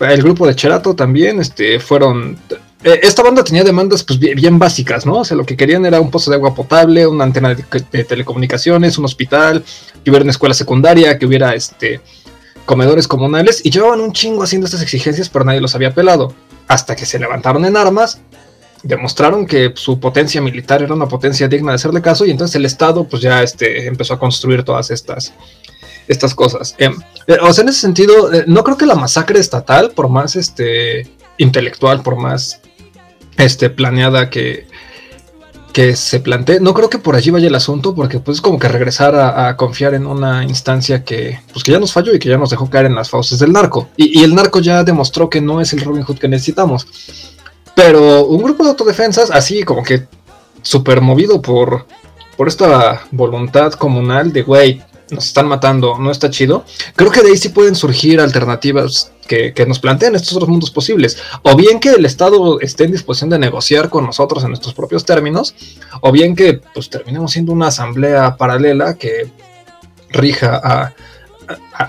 el 0.00 0.22
grupo 0.22 0.46
de 0.46 0.54
Cherato 0.54 0.94
también 0.94 1.40
este, 1.40 1.80
fueron 1.80 2.38
eh, 2.84 3.00
esta 3.02 3.22
banda 3.22 3.44
tenía 3.44 3.62
demandas 3.62 4.02
pues, 4.02 4.18
bien, 4.18 4.58
básicas, 4.58 5.06
¿no? 5.06 5.18
O 5.18 5.24
sea, 5.24 5.36
lo 5.36 5.46
que 5.46 5.56
querían 5.56 5.86
era 5.86 6.00
un 6.00 6.10
pozo 6.10 6.30
de 6.30 6.36
agua 6.36 6.54
potable, 6.54 7.06
una 7.06 7.24
antena 7.24 7.54
de, 7.54 8.04
telecomunicaciones, 8.04 8.98
un 8.98 9.04
hospital, 9.04 9.64
que 10.02 10.10
hubiera 10.10 10.24
una 10.24 10.32
escuela 10.32 10.54
secundaria, 10.54 11.16
que 11.18 11.26
hubiera 11.26 11.54
este, 11.54 12.00
comedores 12.64 13.06
comunales, 13.06 13.60
y 13.64 13.70
llevaban 13.70 14.00
un 14.00 14.12
chingo 14.12 14.42
haciendo 14.42 14.66
estas 14.66 14.82
exigencias, 14.82 15.28
pero 15.28 15.44
nadie 15.44 15.60
los 15.60 15.74
había 15.74 15.94
pelado. 15.94 16.34
Hasta 16.66 16.96
que 16.96 17.06
se 17.06 17.20
levantaron 17.20 17.64
en 17.64 17.76
armas, 17.76 18.20
demostraron 18.82 19.46
que 19.46 19.72
su 19.76 20.00
potencia 20.00 20.40
militar 20.40 20.82
era 20.82 20.94
una 20.94 21.06
potencia 21.06 21.46
digna 21.46 21.70
de 21.70 21.76
hacerle 21.76 22.02
caso, 22.02 22.26
y 22.26 22.32
entonces 22.32 22.56
el 22.56 22.66
Estado 22.66 23.04
pues 23.04 23.22
ya 23.22 23.44
este, 23.44 23.86
empezó 23.86 24.14
a 24.14 24.18
construir 24.18 24.64
todas 24.64 24.90
estas, 24.90 25.32
estas 26.08 26.34
cosas. 26.34 26.74
Em, 26.78 26.94
eh, 27.26 27.38
o 27.40 27.52
sea, 27.52 27.62
en 27.62 27.68
ese 27.68 27.80
sentido, 27.80 28.32
eh, 28.32 28.44
no 28.46 28.64
creo 28.64 28.76
que 28.76 28.86
la 28.86 28.94
masacre 28.94 29.38
estatal, 29.38 29.90
por 29.90 30.08
más 30.08 30.36
este, 30.36 31.08
intelectual, 31.38 32.02
por 32.02 32.16
más 32.16 32.60
este, 33.36 33.70
planeada 33.70 34.30
que, 34.30 34.66
que 35.72 35.96
se 35.96 36.20
plantee. 36.20 36.60
No 36.60 36.74
creo 36.74 36.90
que 36.90 36.98
por 36.98 37.16
allí 37.16 37.30
vaya 37.30 37.48
el 37.48 37.54
asunto, 37.54 37.94
porque 37.94 38.20
pues 38.20 38.38
es 38.38 38.42
como 38.42 38.58
que 38.58 38.68
regresar 38.68 39.14
a, 39.16 39.56
confiar 39.56 39.94
en 39.94 40.06
una 40.06 40.44
instancia 40.44 41.04
que, 41.04 41.40
pues, 41.52 41.64
que 41.64 41.72
ya 41.72 41.78
nos 41.78 41.92
falló 41.92 42.14
y 42.14 42.18
que 42.18 42.28
ya 42.28 42.38
nos 42.38 42.50
dejó 42.50 42.68
caer 42.68 42.86
en 42.86 42.94
las 42.94 43.10
fauces 43.10 43.38
del 43.38 43.52
narco. 43.52 43.88
Y, 43.96 44.22
el 44.22 44.34
narco 44.34 44.60
ya 44.60 44.84
demostró 44.84 45.28
que 45.30 45.40
no 45.40 45.60
es 45.60 45.72
el 45.72 45.80
Robin 45.80 46.04
Hood 46.04 46.18
que 46.18 46.28
necesitamos. 46.28 46.86
Pero 47.74 48.26
un 48.26 48.42
grupo 48.42 48.64
de 48.64 48.70
autodefensas, 48.70 49.30
así 49.30 49.62
como 49.62 49.82
que 49.82 50.06
súper 50.60 51.00
movido 51.00 51.40
por, 51.40 51.86
por 52.36 52.48
esta 52.48 53.02
voluntad 53.10 53.72
comunal 53.72 54.32
de, 54.32 54.42
güey, 54.42 54.82
nos 55.10 55.26
están 55.26 55.46
matando, 55.46 55.98
no 55.98 56.10
está 56.10 56.30
chido. 56.30 56.64
Creo 56.96 57.10
que 57.10 57.22
de 57.22 57.30
ahí 57.30 57.36
sí 57.36 57.50
pueden 57.50 57.74
surgir 57.74 58.20
alternativas 58.20 59.12
que, 59.26 59.64
nos 59.66 59.78
planteen 59.78 60.14
estos 60.14 60.34
otros 60.34 60.48
mundos 60.48 60.70
posibles. 60.70 61.16
O 61.42 61.56
bien 61.56 61.80
que 61.80 61.90
el 61.90 62.04
Estado 62.04 62.60
esté 62.60 62.84
en 62.84 62.92
disposición 62.92 63.30
de 63.30 63.38
negociar 63.38 63.88
con 63.88 64.04
nosotros 64.04 64.42
en 64.42 64.50
nuestros 64.50 64.74
propios 64.74 65.04
términos, 65.04 65.54
o 66.00 66.12
bien 66.12 66.36
que 66.36 66.60
pues 66.74 66.90
terminemos 66.90 67.32
siendo 67.32 67.52
una 67.52 67.68
asamblea 67.68 68.36
paralela 68.36 68.94
que 68.94 69.30
rija 70.10 70.60
a, 70.62 70.94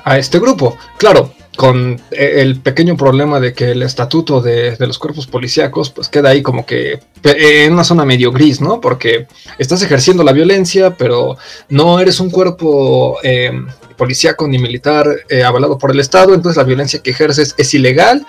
a 0.06 0.18
este 0.18 0.40
grupo. 0.40 0.78
Claro, 0.98 1.34
con 1.56 2.02
eh, 2.12 2.36
el 2.38 2.60
pequeño 2.60 2.98
problema 2.98 3.40
de 3.40 3.54
que 3.54 3.72
el 3.72 3.84
estatuto 3.84 4.42
de, 4.42 4.76
los 4.80 4.98
cuerpos 4.98 5.28
policíacos 5.28 5.92
pues 5.92 6.10
queda 6.10 6.30
ahí 6.30 6.42
como 6.42 6.66
que 6.66 7.00
en 7.24 7.74
una 7.74 7.84
zona 7.84 8.06
medio 8.06 8.32
gris, 8.32 8.60
¿no? 8.60 8.82
Porque 8.82 9.28
estás 9.58 9.82
ejerciendo 9.84 10.24
la 10.24 10.32
violencia, 10.32 10.96
pero 10.98 11.38
no 11.70 12.00
eres 12.00 12.20
un 12.20 12.32
cuerpo 12.32 13.18
eh, 13.24 13.52
policíaco 13.98 14.48
ni 14.48 14.58
militar 14.58 15.08
eh, 15.30 15.44
avalado 15.44 15.78
por 15.78 15.92
el 15.92 16.00
Estado, 16.00 16.34
entonces 16.34 16.58
la 16.58 16.64
violencia 16.64 17.02
que 17.02 17.12
ejerces 17.12 17.54
es 17.58 17.74
ilegal, 17.74 18.26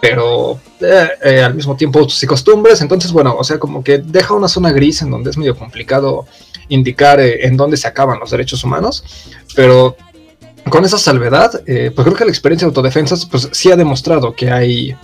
pero 0.00 0.58
al 1.44 1.54
mismo 1.54 1.76
tiempo 1.76 2.04
tus 2.04 2.22
y 2.22 2.26
costumbres, 2.26 2.80
entonces 2.80 3.12
bueno, 3.12 3.36
o 3.38 3.44
sea, 3.44 3.58
como 3.58 3.84
que 3.84 3.98
deja 3.98 4.34
una 4.34 4.48
zona 4.48 4.72
gris 4.72 5.02
en 5.02 5.10
donde 5.10 5.30
es 5.30 5.36
medio 5.36 5.56
complicado 5.56 6.26
indicar 6.68 7.20
en 7.20 7.56
dónde 7.56 7.76
se 7.76 7.86
acaban 7.86 8.18
los 8.18 8.30
derechos 8.30 8.64
humanos, 8.64 9.04
pero 9.54 9.96
con 10.68 10.84
esa 10.84 10.98
salvedad, 10.98 11.62
eh, 11.66 11.90
pues 11.94 12.04
creo 12.04 12.16
que 12.16 12.24
la 12.24 12.30
experiencia 12.30 12.66
de 12.66 12.70
autodefensas 12.70 13.26
pues 13.26 13.48
sí 13.52 13.70
ha 13.70 13.76
demostrado 13.76 14.34
que 14.34 14.50
hay, 14.50 14.96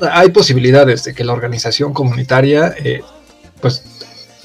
hay 0.00 0.30
posibilidades 0.30 1.04
de 1.04 1.14
que 1.14 1.24
la 1.24 1.32
organización 1.32 1.92
comunitaria 1.92 2.74
eh, 2.78 3.02
pues 3.60 3.84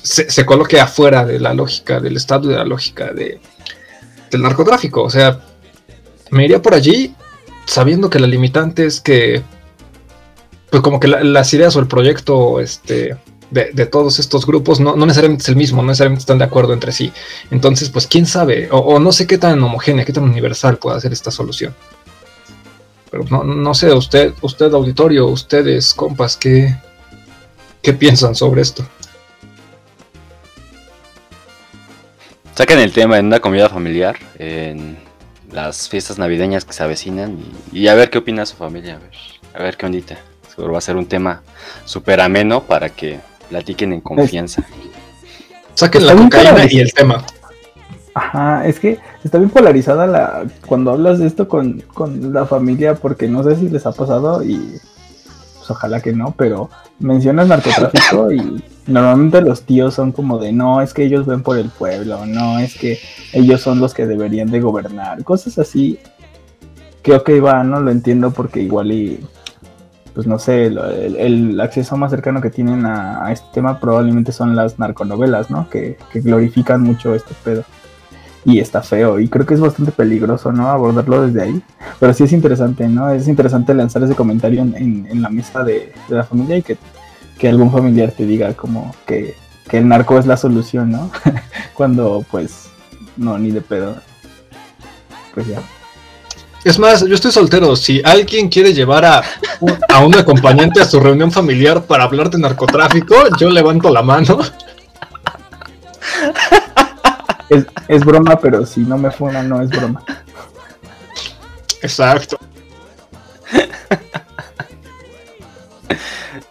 se, 0.02 0.46
coloque 0.46 0.80
afuera 0.80 1.26
de 1.26 1.40
la 1.40 1.54
lógica 1.54 2.00
del 2.00 2.18
Estado 2.18 2.48
y 2.48 2.54
de 2.54 2.58
la 2.58 2.66
lógica 2.66 3.14
de, 3.14 3.40
del 4.32 4.42
narcotráfico. 4.42 5.04
O 5.04 5.10
sea, 5.10 5.42
me 6.32 6.46
iría 6.46 6.62
por 6.62 6.74
allí 6.74 7.14
sabiendo 7.66 8.10
que 8.10 8.20
la 8.20 8.28
limitante 8.28 8.86
es 8.86 9.02
que 9.02 9.44
pues 10.70 10.82
como 10.84 11.00
que 11.00 11.08
las 11.08 11.54
ideas 11.54 11.76
o 11.76 11.80
el 11.80 11.88
proyecto 11.88 12.60
este, 12.60 13.18
de, 13.52 13.86
todos 13.86 14.20
estos 14.20 14.46
grupos 14.46 14.80
no, 14.80 14.96
necesariamente 14.96 15.44
es 15.44 15.50
el 15.50 15.56
mismo, 15.56 15.82
no 15.82 15.90
necesariamente 15.90 16.22
están 16.22 16.38
de 16.38 16.46
acuerdo 16.46 16.74
entre 16.74 16.92
sí. 16.92 17.12
Entonces, 17.52 17.90
pues 17.90 18.08
quién 18.08 18.26
sabe, 18.26 18.70
o, 18.72 19.00
no 19.00 19.12
sé 19.12 19.28
qué 19.28 19.38
tan 19.38 19.62
homogénea, 19.62 20.06
qué 20.06 20.14
tan 20.14 20.24
universal 20.24 20.78
puede 20.78 21.00
ser 21.02 21.14
esta 21.14 21.32
solución. 21.32 21.74
Pero 23.10 23.26
no, 23.30 23.44
no 23.44 23.74
sé, 23.74 23.92
usted, 23.92 24.34
usted 24.42 24.74
auditorio, 24.74 25.28
ustedes, 25.28 25.94
compas, 25.94 26.38
¿qué, 26.38 26.76
qué 27.82 27.94
piensan 27.94 28.36
sobre 28.36 28.62
esto? 28.62 28.86
Saquen 32.56 32.80
el 32.80 32.92
tema 32.92 33.18
en 33.18 33.28
una 33.28 33.40
comida 33.40 33.70
familiar, 33.70 34.18
en 34.38 34.98
las 35.52 35.90
fiestas 35.90 36.18
navideñas 36.18 36.66
que 36.66 36.74
se 36.74 36.84
avecinan 36.84 37.40
y, 37.72 37.88
a 37.88 37.96
ver 37.96 38.10
qué 38.10 38.20
opina 38.20 38.46
su 38.46 38.58
familia, 38.58 38.96
a 38.96 39.00
ver, 39.00 39.12
a 39.54 39.64
ver 39.64 39.78
qué 39.78 39.86
ondita. 39.86 40.20
Seguro 40.54 40.74
va 40.74 40.80
a 40.80 40.82
ser 40.82 40.98
un 40.98 41.06
tema 41.06 41.42
súper 41.86 42.20
ameno 42.20 42.64
para 42.64 42.90
que 42.90 43.20
platiquen 43.50 43.94
en 43.94 44.02
confianza. 44.02 44.64
Saquen 45.74 46.06
la 46.06 46.16
cocaína 46.16 46.66
y 46.70 46.80
el 46.80 46.94
tema. 46.94 47.24
Ajá, 48.14 48.68
es 48.68 48.80
que 48.80 49.00
está 49.24 49.38
bien 49.38 49.50
polarizada 49.50 50.08
la 50.08 50.46
cuando 50.66 50.92
hablas 50.92 51.20
de 51.20 51.28
esto 51.28 51.48
con, 51.48 51.84
la 52.34 52.46
familia, 52.46 52.96
porque 52.96 53.28
no 53.28 53.44
sé 53.44 53.56
si 53.56 53.70
les 53.70 53.86
ha 53.86 53.92
pasado 53.92 54.44
y 54.44 54.58
pues 55.58 55.70
ojalá 55.70 56.02
que 56.02 56.12
no, 56.12 56.34
pero 56.38 56.70
mencionas 57.00 57.48
narcotráfico 57.48 58.32
y 58.32 58.64
normalmente 58.88 59.42
los 59.42 59.62
tíos 59.62 59.94
son 59.94 60.12
como 60.12 60.38
de 60.38 60.52
no, 60.52 60.82
es 60.82 60.94
que 60.94 61.04
ellos 61.04 61.26
ven 61.26 61.44
por 61.44 61.58
el 61.58 61.70
pueblo, 61.70 62.26
no, 62.26 62.60
es 62.60 62.76
que 62.76 63.00
ellos 63.32 63.62
son 63.62 63.80
los 63.80 63.94
que 63.94 64.06
deberían 64.06 64.52
de 64.52 64.60
gobernar, 64.60 65.24
cosas 65.24 65.58
así. 65.60 66.00
Creo 67.02 67.24
que 67.24 67.40
va, 67.40 67.64
no 67.64 67.80
lo 67.80 67.92
entiendo 67.92 68.32
porque 68.32 68.62
igual 68.62 68.92
y 68.92 69.20
pues 70.20 70.28
no 70.28 70.38
sé, 70.38 70.66
el, 70.66 71.58
acceso 71.62 71.96
más 71.96 72.12
cercano 72.12 72.42
que 72.42 72.50
tienen 72.50 72.86
a, 72.86 73.32
este 73.32 73.48
tema 73.54 73.80
probablemente 73.80 74.34
son 74.34 74.54
las 74.54 74.78
narconovelas, 74.78 75.50
¿no? 75.50 75.70
Que, 75.70 75.98
glorifican 76.14 76.82
mucho 76.82 77.16
este 77.16 77.34
pedo. 77.42 77.64
Y 78.44 78.60
está 78.60 78.82
feo, 78.82 79.18
y 79.22 79.30
creo 79.30 79.46
que 79.46 79.54
es 79.54 79.62
bastante 79.62 79.94
peligroso, 79.94 80.52
¿no? 80.52 80.68
Abordarlo 80.68 81.26
desde 81.26 81.42
ahí. 81.42 81.64
Pero 82.02 82.14
sí 82.14 82.26
es 82.26 82.34
interesante, 82.34 82.86
¿no? 82.90 83.10
Es 83.12 83.30
interesante 83.30 83.74
lanzar 83.74 84.04
ese 84.04 84.14
comentario 84.14 84.62
en, 84.62 85.22
la 85.22 85.30
mesa 85.30 85.64
de, 85.64 85.94
la 86.10 86.26
familia 86.26 86.58
y 86.58 86.64
que, 86.64 86.78
que, 87.38 87.48
algún 87.48 87.72
familiar 87.72 88.12
te 88.12 88.26
diga 88.26 88.54
como 88.56 88.94
que, 89.06 89.36
que 89.70 89.78
el 89.78 89.88
narco 89.88 90.20
es 90.20 90.26
la 90.26 90.36
solución, 90.36 90.92
¿no? 90.92 91.10
Cuando 91.74 92.26
pues 92.30 92.70
no, 93.16 93.38
ni 93.38 93.52
de 93.52 93.62
pedo. 93.62 93.96
Pues 95.34 95.48
ya. 95.48 95.62
Es 96.64 96.78
más, 96.78 97.06
yo 97.06 97.16
estoy 97.16 97.32
soltero. 97.32 97.76
Si 97.76 98.02
alguien 98.04 98.50
quiere 98.50 98.74
llevar 98.74 99.06
a 99.06 99.24
un, 99.60 100.16
acompañante 100.16 100.82
a 100.82 100.86
su 100.86 101.00
reunión 101.00 101.32
familiar 101.32 101.84
para 101.84 102.04
hablar 102.04 102.30
de 102.30 102.38
narcotráfico, 102.38 103.16
yo 103.40 103.50
levanto 103.50 103.90
la 103.90 104.02
mano. 104.02 104.40
Es, 107.88 108.06
broma, 108.06 108.38
pero 108.40 108.66
si 108.66 108.82
no 108.82 108.98
me 108.98 109.10
funa, 109.10 109.42
no 109.42 109.62
es 109.62 109.70
broma. 109.70 110.04
Exacto. 111.82 112.38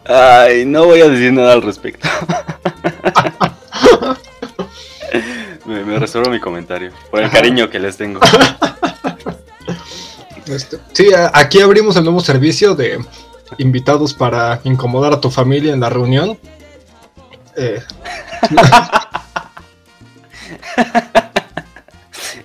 Ay, 0.05 0.65
no 0.65 0.87
voy 0.87 1.03
a 1.03 1.09
decir 1.09 1.35
nada 1.35 1.53
al 1.53 1.63
respecto. 1.63 2.09
me, 5.67 5.85
me 5.85 5.99
reservo 5.99 6.31
mi 6.31 6.41
comentario. 6.41 6.93
Por 7.11 7.23
el 7.23 7.31
cariño 7.31 7.69
que 7.69 7.79
les 7.79 7.99
tengo. 7.99 8.21
Este, 10.49 10.79
sí, 10.93 11.11
aquí 11.33 11.61
abrimos 11.61 11.97
el 11.97 12.05
nuevo 12.05 12.21
servicio 12.21 12.75
de 12.75 13.05
invitados 13.59 14.15
para 14.15 14.61
incomodar 14.65 15.13
a 15.13 15.21
tu 15.21 15.31
familia 15.31 15.73
en 15.73 15.81
la 15.81 15.91
reunión. 15.91 16.39
Eh. 17.57 17.83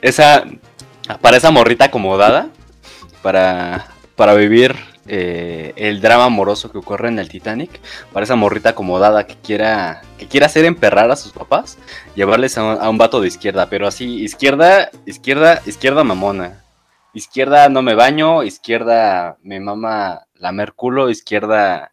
esa 0.01 0.43
para 1.21 1.38
esa 1.38 1.51
morrita 1.51 1.85
acomodada 1.85 2.49
para 3.21 3.88
para 4.15 4.34
vivir 4.34 4.75
eh, 5.05 5.73
el 5.75 6.01
drama 6.01 6.25
amoroso 6.25 6.71
que 6.71 6.77
ocurre 6.80 7.09
en 7.09 7.19
el 7.19 7.30
Titanic 7.30 7.80
para 8.11 8.23
esa 8.23 8.35
morrita 8.35 8.69
acomodada 8.69 9.27
que 9.27 9.35
quiera 9.35 10.01
que 10.17 10.27
quiera 10.27 10.47
hacer 10.47 10.65
emperrar 10.65 11.11
a 11.11 11.15
sus 11.15 11.31
papás, 11.31 11.77
llevarles 12.15 12.57
a 12.57 12.63
un, 12.63 12.81
a 12.81 12.89
un 12.89 12.97
vato 12.97 13.21
de 13.21 13.27
izquierda, 13.27 13.69
pero 13.69 13.88
así 13.88 14.23
izquierda, 14.23 14.89
izquierda, 15.05 15.61
izquierda 15.65 16.03
mamona, 16.03 16.62
izquierda 17.14 17.69
no 17.69 17.81
me 17.81 17.95
baño, 17.95 18.44
izquierda 18.44 19.38
me 19.44 19.60
mama 19.60 20.22
la 20.35 20.52
merculo, 20.52 21.10
izquierda 21.10 21.91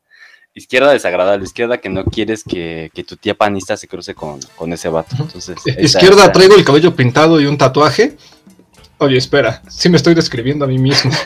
izquierda 0.52 0.92
desagradable, 0.92 1.44
izquierda 1.44 1.78
que 1.78 1.88
no 1.88 2.04
quieres 2.04 2.42
que, 2.44 2.90
que 2.92 3.04
tu 3.04 3.16
tía 3.16 3.34
panista 3.34 3.76
se 3.76 3.86
cruce 3.88 4.14
con, 4.14 4.40
con 4.56 4.72
ese 4.72 4.88
vato. 4.88 5.14
Entonces, 5.18 5.56
esa- 5.64 5.80
Izquierda 5.80 6.24
esa- 6.24 6.32
traigo 6.32 6.54
el 6.56 6.64
cabello 6.64 6.94
pintado 6.94 7.40
y 7.40 7.46
un 7.46 7.56
tatuaje. 7.56 8.16
Oye, 8.98 9.16
espera, 9.16 9.62
sí 9.68 9.88
me 9.88 9.96
estoy 9.96 10.14
describiendo 10.14 10.64
a 10.64 10.68
mí 10.68 10.78
mismo. 10.78 11.10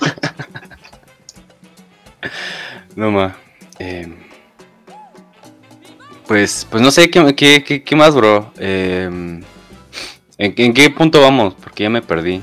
No 2.97 3.11
ma. 3.11 3.37
eh, 3.79 4.07
pues, 6.27 6.66
pues 6.71 6.83
no 6.83 6.91
sé 6.91 7.11
qué, 7.11 7.35
qué, 7.35 7.65
qué, 7.65 7.83
qué 7.83 7.97
más, 7.97 8.15
bro. 8.15 8.53
Eh, 8.59 9.05
¿en, 9.11 9.45
en 10.39 10.73
qué 10.75 10.91
punto 10.91 11.21
vamos? 11.21 11.55
Porque 11.55 11.83
ya 11.83 11.91
me 11.91 12.03
perdí 12.03 12.41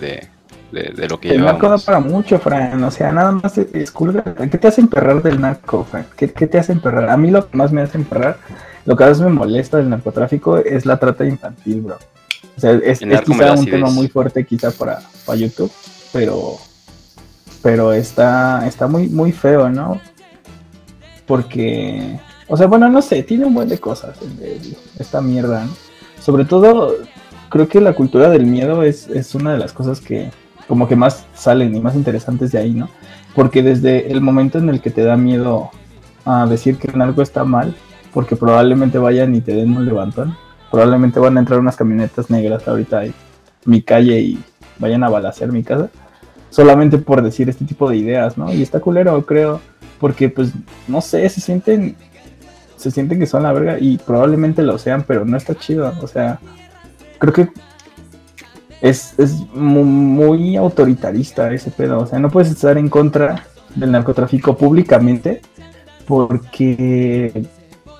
de, 0.00 0.28
de, 0.72 0.92
de 0.94 1.08
lo 1.08 1.18
que 1.18 1.30
El 1.30 1.44
narco 1.44 1.68
da 1.68 1.78
para 1.78 2.00
mucho, 2.00 2.38
Fran. 2.38 2.82
O 2.84 2.90
sea, 2.90 3.12
nada 3.12 3.32
más 3.32 3.56
es, 3.58 3.74
es 3.74 3.90
culpa. 3.90 4.22
¿Qué 4.22 4.58
te 4.58 4.68
hace 4.68 4.80
emperrar 4.80 5.22
del 5.22 5.40
narco, 5.40 5.84
Fran? 5.84 6.06
¿Qué, 6.16 6.30
qué 6.32 6.46
te 6.46 6.58
hace 6.58 6.72
emperrar? 6.72 7.08
A 7.10 7.16
mí 7.16 7.30
lo 7.30 7.48
que 7.48 7.56
más 7.56 7.72
me 7.72 7.80
hace 7.80 7.98
emperrar, 7.98 8.38
lo 8.84 8.96
que 8.96 9.04
a 9.04 9.08
veces 9.08 9.22
me 9.22 9.30
molesta 9.30 9.78
del 9.78 9.88
narcotráfico 9.88 10.58
es 10.58 10.86
la 10.86 10.98
trata 10.98 11.24
infantil, 11.24 11.82
bro. 11.82 11.98
O 12.56 12.60
sea, 12.60 12.72
es, 12.72 12.98
quizá 12.98 13.52
un 13.52 13.66
tema 13.66 13.90
muy 13.90 14.08
fuerte 14.08 14.44
quizá 14.44 14.70
para, 14.72 15.00
para 15.24 15.38
YouTube, 15.38 15.70
pero 16.12 16.56
pero 17.62 17.92
está 17.92 18.66
está 18.66 18.86
muy 18.86 19.08
muy 19.08 19.32
feo, 19.32 19.68
¿no? 19.68 20.00
Porque 21.26 22.18
o 22.48 22.56
sea, 22.56 22.66
bueno, 22.66 22.88
no 22.88 23.00
sé, 23.02 23.22
tiene 23.22 23.44
un 23.44 23.54
buen 23.54 23.68
de 23.68 23.78
cosas 23.78 24.18
esta 24.98 25.20
mierda, 25.20 25.64
¿no? 25.64 25.72
Sobre 26.20 26.44
todo 26.44 26.96
creo 27.48 27.68
que 27.68 27.80
la 27.80 27.94
cultura 27.94 28.28
del 28.28 28.46
miedo 28.46 28.82
es, 28.82 29.08
es 29.08 29.34
una 29.34 29.52
de 29.52 29.58
las 29.58 29.72
cosas 29.72 30.00
que 30.00 30.30
como 30.68 30.86
que 30.86 30.94
más 30.94 31.26
salen 31.34 31.74
y 31.74 31.80
más 31.80 31.96
interesantes 31.96 32.52
de 32.52 32.58
ahí, 32.58 32.74
¿no? 32.74 32.88
Porque 33.34 33.62
desde 33.62 34.12
el 34.12 34.20
momento 34.20 34.58
en 34.58 34.68
el 34.68 34.80
que 34.80 34.90
te 34.90 35.02
da 35.02 35.16
miedo 35.16 35.70
a 36.24 36.46
decir 36.46 36.76
que 36.76 36.90
en 36.90 37.00
algo 37.00 37.22
está 37.22 37.44
mal, 37.44 37.74
porque 38.12 38.36
probablemente 38.36 38.98
vayan 38.98 39.34
y 39.34 39.40
te 39.40 39.54
den 39.54 39.76
un 39.76 39.86
levantón, 39.86 40.36
probablemente 40.70 41.18
van 41.18 41.36
a 41.36 41.40
entrar 41.40 41.58
unas 41.58 41.76
camionetas 41.76 42.30
negras 42.30 42.68
ahorita 42.68 43.04
en 43.04 43.14
mi 43.64 43.80
calle 43.82 44.20
y 44.20 44.44
vayan 44.78 45.02
a 45.04 45.08
balacear 45.08 45.50
mi 45.50 45.62
casa, 45.62 45.88
solamente 46.50 46.98
por 46.98 47.22
decir 47.22 47.48
este 47.48 47.64
tipo 47.64 47.88
de 47.88 47.96
ideas, 47.96 48.36
¿no? 48.36 48.52
Y 48.52 48.62
está 48.62 48.78
culero, 48.80 49.24
creo, 49.24 49.60
porque 49.98 50.28
pues, 50.28 50.52
no 50.86 51.00
sé, 51.00 51.26
se 51.30 51.40
sienten, 51.40 51.96
se 52.76 52.90
sienten 52.90 53.18
que 53.18 53.26
son 53.26 53.42
la 53.42 53.52
verga 53.52 53.78
y 53.80 53.96
probablemente 53.96 54.62
lo 54.62 54.76
sean, 54.78 55.04
pero 55.06 55.24
no 55.24 55.36
está 55.36 55.54
chido, 55.54 55.92
o 56.02 56.06
sea, 56.06 56.38
creo 57.18 57.32
que 57.32 57.48
es, 58.80 59.18
es 59.18 59.40
mu- 59.54 59.84
muy 59.84 60.56
autoritarista 60.56 61.52
ese 61.52 61.70
pedo. 61.70 61.98
O 62.00 62.06
sea, 62.06 62.18
no 62.18 62.30
puedes 62.30 62.50
estar 62.50 62.78
en 62.78 62.88
contra 62.88 63.44
del 63.74 63.92
narcotráfico 63.92 64.56
públicamente 64.56 65.40
porque 66.06 67.46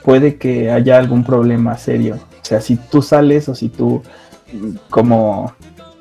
puede 0.05 0.37
que 0.37 0.71
haya 0.71 0.99
algún 0.99 1.25
problema 1.25 1.77
serio. 1.77 2.17
O 2.17 2.45
sea, 2.45 2.61
si 2.61 2.77
tú 2.77 3.03
sales 3.03 3.49
o 3.49 3.55
si 3.55 3.69
tú 3.69 4.03
como 4.89 5.53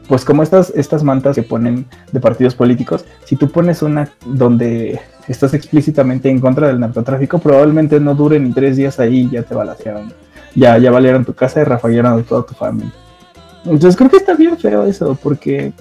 pues 0.07 0.23
como 0.23 0.41
estas 0.41 0.69
estas 0.73 1.03
mantas 1.03 1.35
que 1.35 1.43
ponen 1.43 1.85
de 2.13 2.19
partidos 2.21 2.55
políticos, 2.55 3.03
si 3.25 3.35
tú 3.35 3.49
pones 3.49 3.81
una 3.81 4.09
donde 4.25 5.01
estás 5.27 5.53
explícitamente 5.53 6.29
en 6.29 6.39
contra 6.39 6.67
del 6.67 6.79
narcotráfico, 6.79 7.39
probablemente 7.39 7.99
no 7.99 8.15
dure 8.15 8.39
ni 8.39 8.53
tres 8.53 8.77
días 8.77 9.01
ahí 9.01 9.23
y 9.23 9.31
ya 9.31 9.43
te 9.43 9.53
balacearon. 9.53 10.13
Ya, 10.55 10.77
ya 10.77 10.91
valieron 10.91 11.25
tu 11.25 11.33
casa 11.33 11.59
y 11.59 11.65
rafaguearon 11.65 12.17
a 12.19 12.23
toda 12.23 12.45
tu 12.45 12.53
familia. 12.53 12.93
Entonces 13.69 13.95
creo 13.95 14.09
que 14.09 14.17
está 14.17 14.33
bien 14.35 14.57
feo 14.57 14.85
eso, 14.85 15.17
porque 15.21 15.73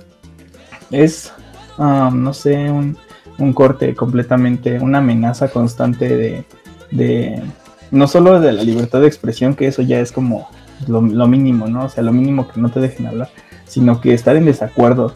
es, 0.90 1.32
ah, 1.78 2.10
no 2.12 2.32
sé, 2.34 2.70
un, 2.70 2.96
un 3.38 3.52
corte 3.52 3.94
completamente, 3.94 4.78
una 4.80 4.98
amenaza 4.98 5.48
constante 5.48 6.44
de, 6.90 7.42
no 7.90 8.08
solo 8.08 8.40
de 8.40 8.52
la 8.52 8.62
libertad 8.62 9.00
de 9.00 9.06
expresión, 9.06 9.54
que 9.54 9.66
eso 9.66 9.82
ya 9.82 10.00
es 10.00 10.12
como 10.12 10.48
lo, 10.88 11.00
mínimo, 11.00 11.66
¿no? 11.68 11.84
O 11.84 11.88
sea, 11.88 12.02
lo 12.02 12.12
mínimo 12.12 12.48
que 12.48 12.60
no 12.60 12.70
te 12.70 12.80
dejen 12.80 13.06
hablar, 13.06 13.28
sino 13.66 14.00
que 14.00 14.14
estar 14.14 14.36
en 14.36 14.44
desacuerdo. 14.46 15.14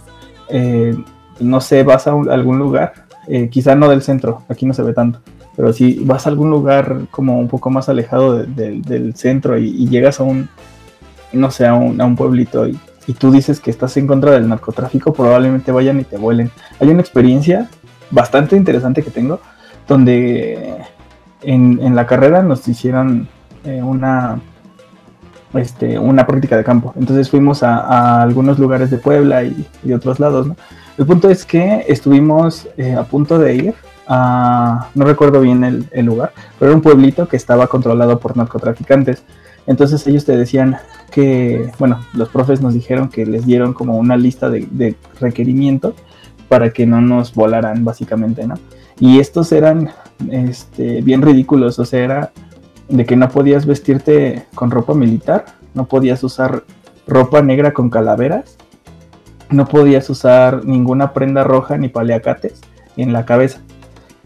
Eh, 0.49 0.97
no 1.39 1.61
sé, 1.61 1.83
vas 1.83 2.07
a 2.07 2.13
algún 2.13 2.59
lugar, 2.59 3.07
eh, 3.29 3.49
quizá 3.49 3.75
no 3.75 3.89
del 3.89 4.03
centro, 4.03 4.43
aquí 4.49 4.67
no 4.67 4.75
se 4.75 4.83
ve 4.83 4.93
tanto, 4.93 5.21
pero 5.57 5.73
si 5.73 5.95
vas 6.05 6.27
a 6.27 6.31
algún 6.31 6.51
lugar 6.51 7.03
como 7.11 7.39
un 7.39 7.49
poco 7.49 7.71
más 7.71 7.89
alejado 7.89 8.39
de- 8.39 8.47
de- 8.47 8.81
del 8.81 9.15
centro 9.15 9.59
y 9.59 9.87
llegas 9.89 10.21
a 10.21 10.25
un, 10.25 10.49
no 11.33 11.51
sé, 11.51 11.67
a 11.67 11.75
un, 11.75 12.17
pueblito 12.17 12.67
y, 12.67 12.79
y 13.07 13.15
tú 13.15 13.31
dices 13.31 13.61
que 13.61 13.71
estás 13.71 13.97
en 13.97 14.07
contra 14.07 14.33
del 14.33 14.49
narcotráfico, 14.49 15.13
probablemente 15.13 15.73
vayan 15.73 16.01
y 16.01 16.05
te 16.05 16.17
vuelen. 16.17 16.51
Hay 16.79 16.89
una 16.89 17.01
experiencia 17.01 17.69
bastante 18.11 18.57
interesante 18.57 19.03
que 19.03 19.11
tengo, 19.11 19.41
donde 19.87 20.77
en, 21.43 21.81
en 21.83 21.95
la 21.95 22.07
carrera 22.07 22.43
nos 22.43 22.67
hicieron 22.69 23.29
eh, 23.65 23.83
una, 23.83 24.41
este, 25.55 25.99
una 25.99 26.27
práctica 26.27 26.57
de 26.57 26.65
campo. 26.65 26.93
Entonces 26.97 27.31
fuimos 27.31 27.63
a, 27.63 28.23
algunos 28.23 28.59
lugares 28.59 28.91
de 28.91 28.99
Puebla 28.99 29.45
y, 29.45 29.93
otros 29.93 30.21
lados. 30.21 30.47
¿no? 30.47 30.57
El 30.99 31.07
punto 31.07 31.31
es 31.31 31.45
que 31.45 31.85
estuvimos 31.89 32.69
eh, 32.77 32.95
a 32.95 33.05
punto 33.05 33.39
de 33.39 33.55
ir 33.55 33.75
a, 34.07 34.89
no 34.95 35.05
recuerdo 35.05 35.41
bien 35.41 35.65
el, 35.65 35.87
el 35.93 36.07
lugar, 36.07 36.33
pero 36.59 36.71
era 36.71 36.77
un 36.77 36.83
pueblito 36.83 37.29
que 37.29 37.37
estaba 37.37 37.67
controlado 37.67 38.19
por 38.19 38.37
narcotraficantes. 38.37 39.23
Entonces 39.67 40.07
ellos 40.07 40.25
te 40.25 40.37
decían 40.37 40.77
que, 41.11 41.71
bueno, 41.79 42.01
los 42.15 42.29
profes 42.29 42.61
nos 42.61 42.75
dijeron 42.75 43.09
que 43.09 43.27
les 43.27 43.47
dieron 43.47 43.73
como 43.73 43.97
una 43.97 44.17
lista 44.17 44.49
de, 44.49 44.97
requerimientos 45.21 45.95
para 46.49 46.73
que 46.73 46.87
no 46.87 47.01
nos 47.01 47.35
volaran, 47.35 47.85
básicamente, 47.85 48.47
¿no? 48.47 48.55
Y 48.99 49.19
estos 49.19 49.53
eran 49.53 49.91
este, 50.31 51.01
bien 51.03 51.23
ridículos, 51.23 51.79
o 51.79 51.85
sea, 51.85 52.05
era 52.05 52.33
de 52.89 53.07
que 53.07 53.17
no 53.17 53.29
podías 53.29 53.67
vestirte 53.67 54.47
con 54.55 54.71
ropa 54.71 54.95
militar, 54.95 55.47
no 55.75 55.87
podías 55.87 56.23
usar 56.25 56.65
ropa 57.07 57.41
negra 57.43 57.73
con 57.73 57.89
calaveras, 57.89 58.57
no 59.51 59.67
podías 59.67 60.09
usar 60.11 60.65
ninguna 60.65 61.13
prenda 61.13 61.45
roja 61.45 61.77
ni 61.77 61.89
paliacates 61.89 62.61
en 62.97 63.13
la 63.13 63.25
cabeza. 63.25 63.61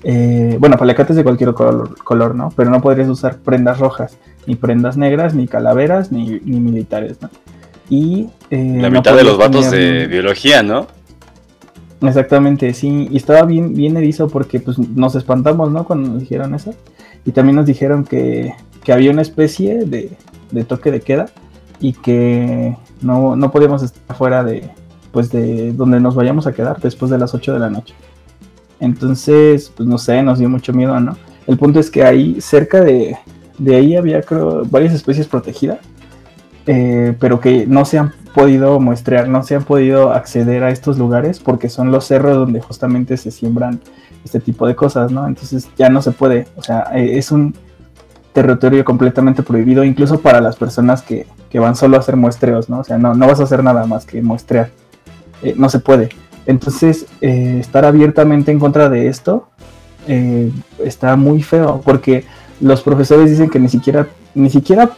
Eh, 0.03 0.57
bueno, 0.61 0.77
paliacates 0.77 1.17
de 1.17 1.25
cualquier 1.25 1.55
color, 1.55 1.97
color, 2.05 2.35
¿no? 2.35 2.51
Pero 2.55 2.71
no 2.71 2.81
podrías 2.83 3.09
usar 3.09 3.39
prendas 3.39 3.79
rojas, 3.79 4.19
ni 4.47 4.57
prendas 4.57 4.97
negras, 4.97 5.35
ni 5.35 5.47
calaveras, 5.47 6.13
ni, 6.13 6.41
ni 6.45 6.61
militares, 6.61 7.19
¿no? 7.21 7.31
Y 7.91 8.29
eh, 8.51 8.79
La 8.81 8.89
no 8.91 8.99
mitad 8.99 9.17
de 9.17 9.25
los 9.25 9.37
vatos 9.39 9.71
tener- 9.71 10.01
de 10.03 10.07
biología, 10.07 10.63
¿no? 10.63 10.87
Exactamente, 12.03 12.75
sí, 12.75 13.09
y 13.11 13.17
estaba 13.17 13.43
bien, 13.45 13.75
bien 13.75 13.97
erizo 13.97 14.29
porque 14.29 14.61
pues 14.61 14.79
nos 14.79 15.15
espantamos, 15.15 15.71
¿no? 15.71 15.85
Cuando 15.85 16.11
nos 16.11 16.21
dijeron 16.21 16.55
eso. 16.55 16.75
Y 17.25 17.33
también 17.33 17.57
nos 17.57 17.65
dijeron 17.67 18.05
que, 18.05 18.53
que 18.83 18.93
había 18.93 19.11
una 19.11 19.23
especie 19.23 19.87
de, 19.87 20.11
de 20.51 20.65
toque 20.65 20.91
de 20.91 21.01
queda 21.01 21.27
y 21.81 21.95
que 21.95 22.77
no, 23.01 23.37
no 23.37 23.51
podíamos 23.51 23.83
estar 23.83 24.17
fuera 24.17 24.45
de, 24.45 24.69
pues 25.13 25.31
de 25.31 25.73
donde 25.73 25.99
nos 26.01 26.15
vayamos 26.15 26.47
a 26.47 26.53
quedar 26.53 26.79
después 26.81 27.11
de 27.11 27.17
las 27.19 27.35
8 27.35 27.55
de 27.55 27.59
la 27.59 27.71
noche. 27.71 27.95
Entonces, 28.81 29.73
pues 29.75 29.89
no 29.89 29.97
sé, 29.97 30.23
nos 30.23 30.39
dio 30.39 30.49
mucho 30.51 30.73
miedo, 30.75 30.99
¿no? 31.01 31.17
El 31.47 31.57
punto 31.57 31.81
es 31.81 31.91
que 31.91 32.05
ahí, 32.05 32.37
cerca 32.41 32.83
de, 32.83 33.17
de 33.59 33.77
ahí 33.77 33.97
había, 33.97 34.23
varias 34.71 34.95
especies 34.95 35.27
protegidas, 35.27 35.79
eh, 36.67 37.15
pero 37.21 37.41
que 37.41 37.67
no 37.67 37.85
se 37.85 37.99
han 37.99 38.13
podido 38.35 38.81
muestrear, 38.81 39.29
no 39.29 39.43
se 39.43 39.55
han 39.55 39.65
podido 39.65 40.13
acceder 40.13 40.65
a 40.65 40.71
estos 40.71 40.99
lugares 40.99 41.39
porque 41.39 41.69
son 41.69 41.93
los 41.93 42.07
cerros 42.07 42.37
donde 42.37 42.61
justamente 42.61 43.17
se 43.17 43.31
siembran 43.31 43.81
este 44.25 44.41
tipo 44.41 44.67
de 44.67 44.75
cosas, 44.75 45.13
¿no? 45.13 45.27
Entonces 45.27 45.69
ya 45.77 45.89
no 45.91 46.01
se 46.03 46.13
puede, 46.13 46.47
o 46.57 46.63
sea, 46.63 46.91
eh, 46.95 47.19
es 47.19 47.31
un 47.31 47.55
territorio 48.33 48.85
completamente 48.85 49.43
prohibido, 49.43 49.85
incluso 49.85 50.21
para 50.21 50.41
las 50.41 50.57
personas 50.57 51.03
que, 51.03 51.27
que 51.51 51.59
van 51.61 51.77
solo 51.77 51.97
a 51.97 52.01
hacer 52.01 52.17
muestreos, 52.17 52.69
¿no? 52.69 52.81
O 52.81 52.85
sea, 52.85 52.99
no, 52.99 53.15
no 53.15 53.27
vas 53.27 53.41
a 53.41 53.45
hacer 53.45 53.63
nada 53.63 53.87
más 53.87 54.07
que 54.07 54.23
muestrear, 54.23 54.71
Eh, 55.43 55.55
no 55.57 55.69
se 55.69 55.79
puede. 55.79 56.09
Entonces, 56.47 57.07
estar 57.21 57.85
abiertamente 57.85 58.51
en 58.51 58.59
contra 58.59 58.89
de 58.89 59.09
esto 59.09 59.49
está 60.79 61.17
muy 61.17 61.43
feo 61.43 61.81
porque 61.85 62.25
los 62.61 62.83
profesores 62.83 63.31
dicen 63.31 63.51
que 63.51 63.59
ni 63.59 63.69
siquiera, 63.69 64.09
ni 64.35 64.51
siquiera 64.51 64.91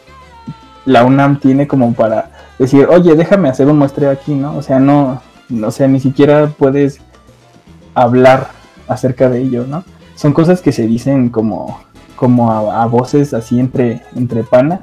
la 0.84 1.04
UNAM 1.04 1.40
tiene 1.40 1.66
como 1.66 1.92
para 1.94 2.30
decir, 2.58 2.86
oye, 2.90 3.14
déjame 3.14 3.48
hacer 3.48 3.66
un 3.66 3.78
muestreo 3.78 4.10
aquí, 4.10 4.34
¿no? 4.34 4.56
O 4.56 4.62
sea, 4.62 4.78
no, 4.78 5.20
o 5.64 5.70
sea, 5.70 5.88
ni 5.88 6.00
siquiera 6.00 6.52
puedes 6.56 7.00
hablar 7.94 8.50
acerca 8.88 9.28
de 9.28 9.40
ello, 9.40 9.66
¿no? 9.68 9.84
Son 10.14 10.32
cosas 10.32 10.62
que 10.62 10.72
se 10.72 10.86
dicen 10.86 11.28
como, 11.28 11.80
como 12.14 12.52
a, 12.52 12.82
a 12.82 12.86
voces 12.86 13.34
así 13.34 13.58
entre, 13.60 14.02
entre 14.14 14.44
panas 14.44 14.80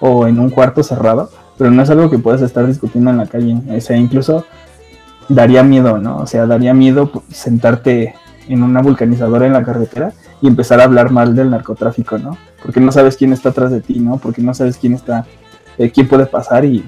o 0.00 0.26
en 0.26 0.40
un 0.40 0.50
cuarto 0.50 0.82
cerrado, 0.82 1.30
pero 1.58 1.70
no 1.70 1.82
es 1.82 1.90
algo 1.90 2.10
que 2.10 2.18
puedas 2.18 2.42
estar 2.42 2.66
discutiendo 2.66 3.10
en 3.10 3.18
la 3.18 3.26
calle. 3.26 3.56
O 3.70 3.80
sea, 3.80 3.96
incluso 3.96 4.44
daría 5.28 5.62
miedo, 5.62 5.98
¿no? 5.98 6.16
O 6.16 6.26
sea, 6.26 6.46
daría 6.46 6.74
miedo 6.74 7.10
sentarte 7.30 8.14
en 8.48 8.62
una 8.62 8.82
vulcanizadora 8.82 9.46
en 9.46 9.52
la 9.52 9.62
carretera 9.62 10.12
y 10.42 10.48
empezar 10.48 10.80
a 10.80 10.84
hablar 10.84 11.10
mal 11.10 11.34
del 11.36 11.50
narcotráfico, 11.50 12.18
¿no? 12.18 12.36
Porque 12.62 12.80
no 12.80 12.90
sabes 12.90 13.16
quién 13.16 13.32
está 13.32 13.50
atrás 13.50 13.70
de 13.70 13.80
ti, 13.80 14.00
¿no? 14.00 14.18
Porque 14.18 14.42
no 14.42 14.52
sabes 14.52 14.76
quién 14.76 14.92
está, 14.92 15.24
eh, 15.78 15.90
quién 15.90 16.08
puede 16.08 16.26
pasar 16.26 16.64
y, 16.64 16.84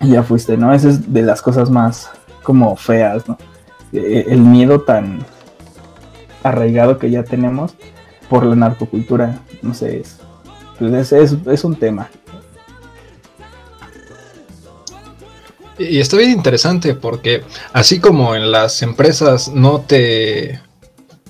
ya 0.00 0.24
fuiste, 0.24 0.56
¿no? 0.56 0.74
Esa 0.74 0.88
es 0.88 1.12
de 1.12 1.22
las 1.22 1.40
cosas 1.40 1.70
más 1.70 2.10
como 2.42 2.74
feas, 2.76 3.28
¿no? 3.28 3.38
Eh, 3.92 4.26
el 4.28 4.40
miedo 4.40 4.80
tan 4.80 5.24
arraigado 6.42 6.98
que 6.98 7.10
ya 7.10 7.22
tenemos 7.22 7.74
por 8.28 8.44
la 8.44 8.56
narcocultura, 8.56 9.38
no 9.62 9.72
sé, 9.72 10.00
es, 10.00 10.18
pues 10.78 11.12
es, 11.12 11.36
es 11.46 11.64
un 11.64 11.76
tema. 11.76 12.10
Y 15.78 16.00
está 16.00 16.16
bien 16.16 16.32
interesante 16.32 16.94
porque 16.94 17.44
así 17.72 18.00
como 18.00 18.34
en 18.34 18.50
las 18.50 18.82
empresas 18.82 19.48
no 19.48 19.80
te 19.80 20.60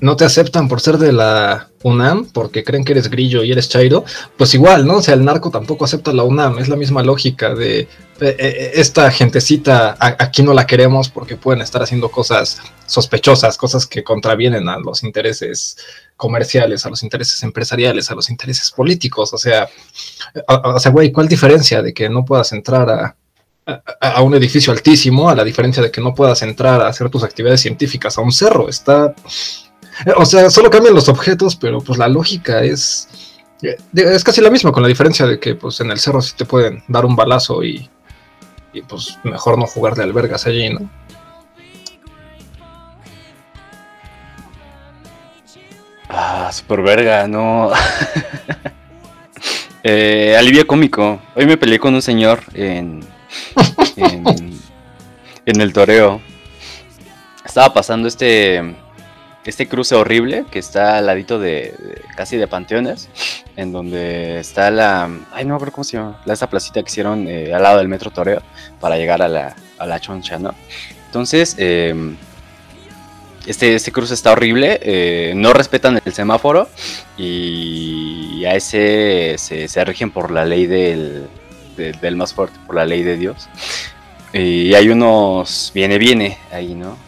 no 0.00 0.16
te 0.16 0.24
aceptan 0.24 0.68
por 0.68 0.80
ser 0.80 0.98
de 0.98 1.12
la 1.12 1.68
UNAM 1.82 2.26
porque 2.32 2.64
creen 2.64 2.84
que 2.84 2.92
eres 2.92 3.08
grillo 3.08 3.42
y 3.44 3.52
eres 3.52 3.68
chairo, 3.68 4.04
pues 4.36 4.54
igual, 4.54 4.86
¿no? 4.86 4.96
O 4.96 5.02
sea, 5.02 5.14
el 5.14 5.24
narco 5.24 5.50
tampoco 5.50 5.84
acepta 5.84 6.12
la 6.12 6.24
UNAM, 6.24 6.58
es 6.58 6.68
la 6.68 6.76
misma 6.76 7.02
lógica 7.02 7.54
de 7.54 7.80
eh, 7.80 7.88
eh, 8.20 8.72
esta 8.74 9.10
gentecita 9.10 9.96
aquí 9.98 10.42
no 10.42 10.52
la 10.52 10.66
queremos 10.66 11.08
porque 11.08 11.36
pueden 11.36 11.62
estar 11.62 11.82
haciendo 11.82 12.10
cosas 12.10 12.60
sospechosas, 12.86 13.56
cosas 13.56 13.86
que 13.86 14.02
contravienen 14.02 14.68
a 14.68 14.78
los 14.78 15.04
intereses 15.04 15.76
comerciales, 16.16 16.84
a 16.84 16.90
los 16.90 17.02
intereses 17.02 17.42
empresariales, 17.42 18.10
a 18.10 18.14
los 18.14 18.28
intereses 18.30 18.70
políticos, 18.72 19.32
o 19.32 19.38
sea, 19.38 19.68
o 20.46 20.78
sea, 20.78 20.90
güey, 20.90 21.12
¿cuál 21.12 21.28
diferencia 21.28 21.82
de 21.82 21.94
que 21.94 22.08
no 22.08 22.24
puedas 22.24 22.52
entrar 22.52 22.90
a 22.90 23.16
a, 24.00 24.22
un 24.22 24.34
edificio 24.34 24.72
altísimo, 24.72 25.28
a 25.28 25.34
la 25.34 25.44
diferencia 25.44 25.82
de 25.82 25.90
que 25.90 26.00
no 26.00 26.14
puedas 26.14 26.42
entrar 26.42 26.80
a 26.80 26.88
hacer 26.88 27.10
tus 27.10 27.22
actividades 27.22 27.60
científicas 27.60 28.16
a 28.18 28.22
un 28.22 28.32
cerro. 28.32 28.68
Está. 28.68 29.14
O 30.16 30.24
sea, 30.24 30.50
solo 30.50 30.70
cambian 30.70 30.94
los 30.94 31.08
objetos, 31.08 31.56
pero 31.56 31.80
pues 31.80 31.98
la 31.98 32.08
lógica 32.08 32.62
es. 32.62 33.08
Es 33.92 34.22
casi 34.22 34.40
la 34.40 34.50
misma, 34.50 34.70
con 34.70 34.82
la 34.82 34.88
diferencia 34.88 35.26
de 35.26 35.40
que 35.40 35.56
pues 35.56 35.80
en 35.80 35.90
el 35.90 35.98
cerro 35.98 36.22
sí 36.22 36.34
te 36.36 36.44
pueden 36.44 36.84
dar 36.86 37.04
un 37.04 37.16
balazo 37.16 37.64
y, 37.64 37.90
y 38.72 38.82
pues 38.82 39.18
mejor 39.24 39.58
no 39.58 39.66
jugar 39.66 39.96
de 39.96 40.04
albergas 40.04 40.46
allí, 40.46 40.70
¿no? 40.70 40.88
Ah, 46.08 46.50
super 46.52 46.80
verga, 46.82 47.28
no. 47.28 47.70
eh, 49.82 50.36
alivio 50.38 50.66
cómico. 50.66 51.20
Hoy 51.34 51.46
me 51.46 51.58
peleé 51.58 51.78
con 51.78 51.94
un 51.94 52.02
señor 52.02 52.42
en, 52.54 53.04
en, 53.96 54.46
el 55.60 55.72
toreo. 55.72 56.20
Estaba 57.44 57.74
pasando 57.74 58.08
este 58.08 58.74
este 59.48 59.66
cruce 59.66 59.94
horrible 59.94 60.44
que 60.50 60.58
está 60.58 60.98
al 60.98 61.06
ladito 61.06 61.38
de, 61.38 61.74
casi 62.14 62.36
de 62.36 62.46
panteones, 62.46 63.08
en 63.56 63.72
donde 63.72 64.38
está 64.40 64.70
la, 64.70 65.04
ay 65.32 65.44
no 65.44 65.50
me 65.50 65.54
acuerdo 65.54 65.72
cómo 65.72 65.84
se 65.84 65.96
llama, 65.96 66.20
la, 66.26 66.34
esa 66.34 66.50
placita 66.50 66.82
que 66.82 66.90
hicieron 66.90 67.26
eh, 67.26 67.54
al 67.54 67.62
lado 67.62 67.78
del 67.78 67.88
metro 67.88 68.10
Toreo 68.10 68.42
para 68.78 68.96
llegar 68.98 69.22
a 69.22 69.28
la, 69.28 69.56
a 69.78 69.86
la 69.86 70.00
choncha, 70.00 70.38
¿no? 70.38 70.54
Entonces, 71.06 71.54
em, 71.56 72.14
este, 73.46 73.74
este 73.74 73.90
cruce 73.90 74.12
está 74.12 74.32
horrible, 74.32 74.80
eh, 74.82 75.32
no 75.34 75.54
respetan 75.54 75.98
el 76.04 76.12
semáforo 76.12 76.68
y 77.16 78.44
a 78.44 78.54
ese 78.54 79.36
se, 79.38 79.66
se 79.66 79.84
rigen 79.86 80.10
por 80.10 80.30
la 80.30 80.44
ley 80.44 80.66
del, 80.66 81.26
del 81.78 82.16
más 82.16 82.34
fuerte 82.34 82.58
por 82.66 82.76
la 82.76 82.84
ley 82.84 83.02
de 83.02 83.16
Dios. 83.16 83.48
Y 84.34 84.74
hay 84.74 84.90
unos 84.90 85.72
viene, 85.74 85.96
viene 85.96 86.36
ahí, 86.52 86.74
¿no? 86.74 87.07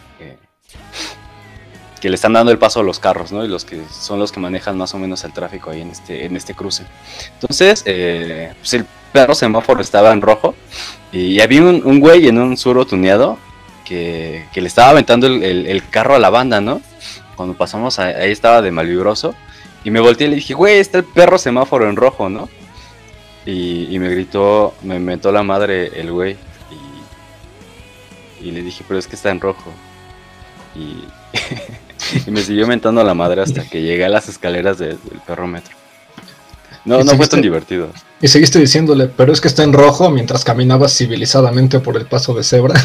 Que, 2.01 2.09
le 2.09 2.15
están 2.15 2.33
dando 2.33 2.51
el 2.51 2.57
paso 2.57 2.79
a 2.79 2.83
los 2.83 2.99
carros, 2.99 3.31
¿no? 3.31 3.45
Y 3.45 3.47
los 3.47 3.63
que 3.63 3.81
son 3.91 4.19
los 4.19 4.31
que 4.31 4.39
manejan 4.39 4.77
más 4.77 4.93
o 4.95 4.99
menos 4.99 5.23
el 5.23 5.33
tráfico 5.33 5.69
ahí 5.69 5.81
en 5.81 5.91
este, 5.91 6.25
en 6.25 6.35
este 6.35 6.55
cruce. 6.55 6.83
Entonces, 7.39 7.83
eh, 7.85 8.53
pues 8.59 8.73
el 8.73 8.85
perro 9.13 9.35
semáforo 9.35 9.81
estaba 9.81 10.11
en 10.11 10.21
rojo 10.21 10.55
y 11.11 11.39
había 11.41 11.61
un, 11.61 11.99
güey 11.99 12.27
en 12.27 12.37
un 12.37 12.57
suro 12.57 12.85
tuneado 12.85 13.37
que, 13.85 14.45
le 14.53 14.67
estaba 14.67 14.89
aventando 14.89 15.27
el, 15.27 15.83
carro 15.89 16.15
a 16.15 16.19
la 16.19 16.29
banda, 16.29 16.61
¿no? 16.61 16.81
Cuando 17.35 17.55
pasamos 17.55 17.99
ahí 17.99 18.31
estaba 18.31 18.61
de 18.61 18.71
malvibroso. 18.71 19.35
Y 19.83 19.89
me 19.89 19.99
volteé 19.99 20.27
y 20.27 20.29
le 20.29 20.35
dije, 20.37 20.53
güey, 20.53 20.79
está 20.79 20.99
el 20.99 21.05
perro 21.05 21.37
semáforo 21.37 21.89
en 21.89 21.95
rojo, 21.95 22.29
¿no? 22.29 22.49
Y, 23.45 23.97
me 23.99 24.09
gritó, 24.09 24.75
me 24.83 24.99
mentó 24.99 25.31
la 25.31 25.43
madre 25.43 25.99
el 25.99 26.11
güey. 26.11 26.37
Y, 28.39 28.51
le 28.51 28.61
dije, 28.61 28.83
pero 28.87 28.99
es 28.99 29.07
que 29.07 29.15
está 29.15 29.31
en 29.31 29.41
rojo. 29.41 29.71
Y, 30.75 31.03
me 32.27 32.41
siguió 32.41 32.67
mentando 32.67 33.03
la 33.03 33.13
madre 33.13 33.41
hasta 33.41 33.67
que 33.67 33.81
llegué 33.81 34.05
a 34.05 34.09
las 34.09 34.29
escaleras 34.29 34.77
del 34.77 34.97
perro 35.25 35.47
metro. 35.47 35.75
No, 36.83 37.03
no 37.03 37.15
fue 37.15 37.27
tan 37.27 37.41
divertido. 37.41 37.89
Y 38.21 38.27
seguiste 38.27 38.59
diciéndole, 38.59 39.07
pero 39.07 39.31
es 39.31 39.39
que 39.39 39.47
está 39.47 39.63
en 39.63 39.73
rojo 39.73 40.09
mientras 40.09 40.43
caminabas 40.43 40.97
civilizadamente 40.97 41.79
por 41.79 41.95
el 41.95 42.05
paso 42.05 42.33
de 42.33 42.43
cebra. 42.43 42.75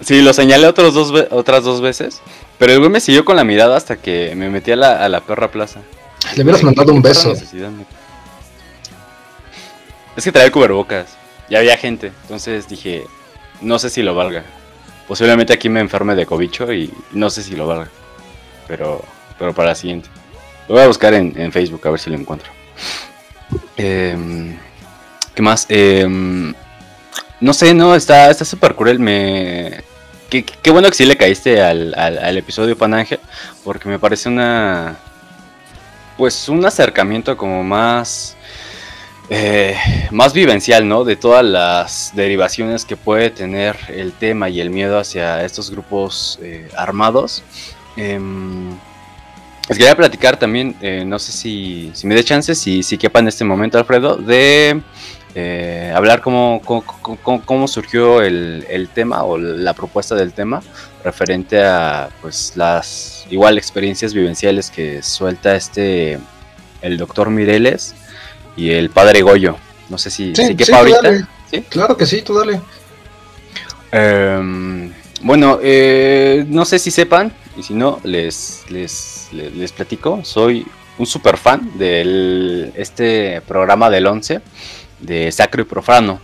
Sí, 0.00 0.22
lo 0.22 0.32
señalé 0.32 0.66
otros 0.66 0.92
dos 0.92 1.26
otras 1.30 1.64
dos 1.64 1.80
veces, 1.80 2.20
pero 2.58 2.72
el 2.72 2.80
güey 2.80 2.90
me 2.90 3.00
siguió 3.00 3.24
con 3.24 3.36
la 3.36 3.44
mirada 3.44 3.76
hasta 3.76 3.96
que 3.96 4.34
me 4.36 4.50
metí 4.50 4.72
a 4.72 4.76
la, 4.76 5.04
a 5.04 5.08
la 5.08 5.20
perra 5.20 5.50
plaza. 5.50 5.80
Le 6.34 6.42
hubieras 6.42 6.62
mandado 6.62 6.92
un 6.92 7.00
beso. 7.00 7.32
Es 10.16 10.24
que 10.24 10.32
traía 10.32 10.50
cubrebocas. 10.50 11.16
Ya 11.48 11.58
había 11.58 11.76
gente. 11.76 12.12
Entonces 12.22 12.68
dije, 12.68 13.04
no 13.60 13.78
sé 13.78 13.90
si 13.90 14.02
lo 14.02 14.14
valga. 14.14 14.44
Posiblemente 15.06 15.52
aquí 15.52 15.68
me 15.68 15.80
enferme 15.80 16.14
de 16.14 16.26
cobicho 16.26 16.72
y 16.72 16.92
no 17.12 17.30
sé 17.30 17.42
si 17.42 17.54
lo 17.54 17.66
valga. 17.66 17.88
Pero, 18.66 19.04
pero 19.38 19.54
para 19.54 19.70
la 19.70 19.74
siguiente. 19.74 20.08
Lo 20.68 20.74
voy 20.74 20.82
a 20.82 20.88
buscar 20.88 21.14
en, 21.14 21.52
Facebook 21.52 21.86
a 21.86 21.90
ver 21.90 22.00
si 22.00 22.10
lo 22.10 22.16
encuentro. 22.16 22.50
Em, 23.76 24.58
¿Qué 25.34 25.42
más? 25.42 25.66
Em, 25.68 26.52
no 27.40 27.52
sé, 27.52 27.72
no, 27.72 27.94
está 27.94 28.32
súper 28.34 28.74
cruel. 28.74 28.98
Me... 28.98 29.84
Qué, 30.28 30.70
bueno 30.72 30.88
que 30.88 30.94
sí 30.96 31.06
le 31.06 31.16
caíste 31.16 31.62
al, 31.62 31.94
al, 31.96 32.18
al 32.18 32.36
episodio 32.36 32.76
Panangel. 32.76 33.20
Porque 33.62 33.88
me 33.88 33.98
parece 33.98 34.28
una... 34.28 34.96
Pues 36.16 36.48
un 36.48 36.64
acercamiento 36.64 37.36
como 37.36 37.62
más 37.62 38.36
eh, 39.28 39.76
más 40.12 40.32
vivencial, 40.32 40.86
¿no? 40.86 41.04
De 41.04 41.16
todas 41.16 41.44
las 41.44 42.12
derivaciones 42.14 42.84
que 42.84 42.96
puede 42.96 43.30
tener 43.30 43.76
el 43.88 44.12
tema 44.12 44.48
y 44.48 44.60
el 44.60 44.70
miedo 44.70 44.98
hacia 44.98 45.44
estos 45.44 45.70
grupos 45.70 46.38
eh, 46.42 46.68
armados. 46.76 47.42
Em, 47.96 48.70
les 49.68 49.78
quería 49.78 49.96
platicar 49.96 50.36
también, 50.36 50.76
eh, 50.80 51.02
no 51.04 51.18
sé 51.18 51.32
si, 51.32 51.92
me 52.04 52.14
dé 52.14 52.22
chance, 52.22 52.54
si, 52.54 52.84
si 52.84 52.98
quepa 52.98 53.18
en 53.18 53.26
este 53.26 53.44
momento, 53.44 53.78
Alfredo, 53.78 54.16
de 54.16 54.80
hablar 55.94 56.22
cómo, 56.22 56.62
cómo, 56.62 57.68
surgió 57.68 58.22
el, 58.22 58.88
tema 58.94 59.24
o 59.24 59.36
la 59.36 59.74
propuesta 59.74 60.14
del 60.14 60.32
tema 60.32 60.62
referente 61.04 61.62
a 61.62 62.08
pues 62.22 62.52
las 62.56 63.26
igual 63.28 63.58
experiencias 63.58 64.14
vivenciales 64.14 64.70
que 64.70 65.02
suelta 65.02 65.54
este 65.54 66.18
el 66.80 66.96
doctor 66.96 67.28
Mireles 67.28 67.94
y 68.56 68.70
el 68.70 68.90
padre 68.90 69.22
Goyo. 69.22 69.56
No 69.88 69.98
sé 69.98 70.10
si, 70.10 70.34
sí, 70.34 70.56
ahorita. 70.72 71.28
Claro 71.68 71.96
que 71.96 72.06
sí, 72.06 72.22
tú 72.22 72.34
dale. 72.34 72.60
Em, 73.92 74.92
bueno, 75.22 75.58
eh, 75.62 76.44
no 76.48 76.64
sé 76.64 76.78
si 76.78 76.90
sepan, 76.90 77.32
y 77.56 77.62
si 77.62 77.74
no, 77.74 78.00
les, 78.02 78.64
les, 78.68 79.28
les, 79.32 79.72
platico. 79.72 80.20
Soy 80.24 80.66
un 80.98 81.06
super 81.06 81.36
fan 81.36 81.78
de 81.78 82.72
este 82.74 83.40
programa 83.42 83.90
del 83.90 84.06
11 84.06 84.40
de 85.00 85.32
Sacro 85.32 85.62
y 85.62 85.64
Profano. 85.64 86.20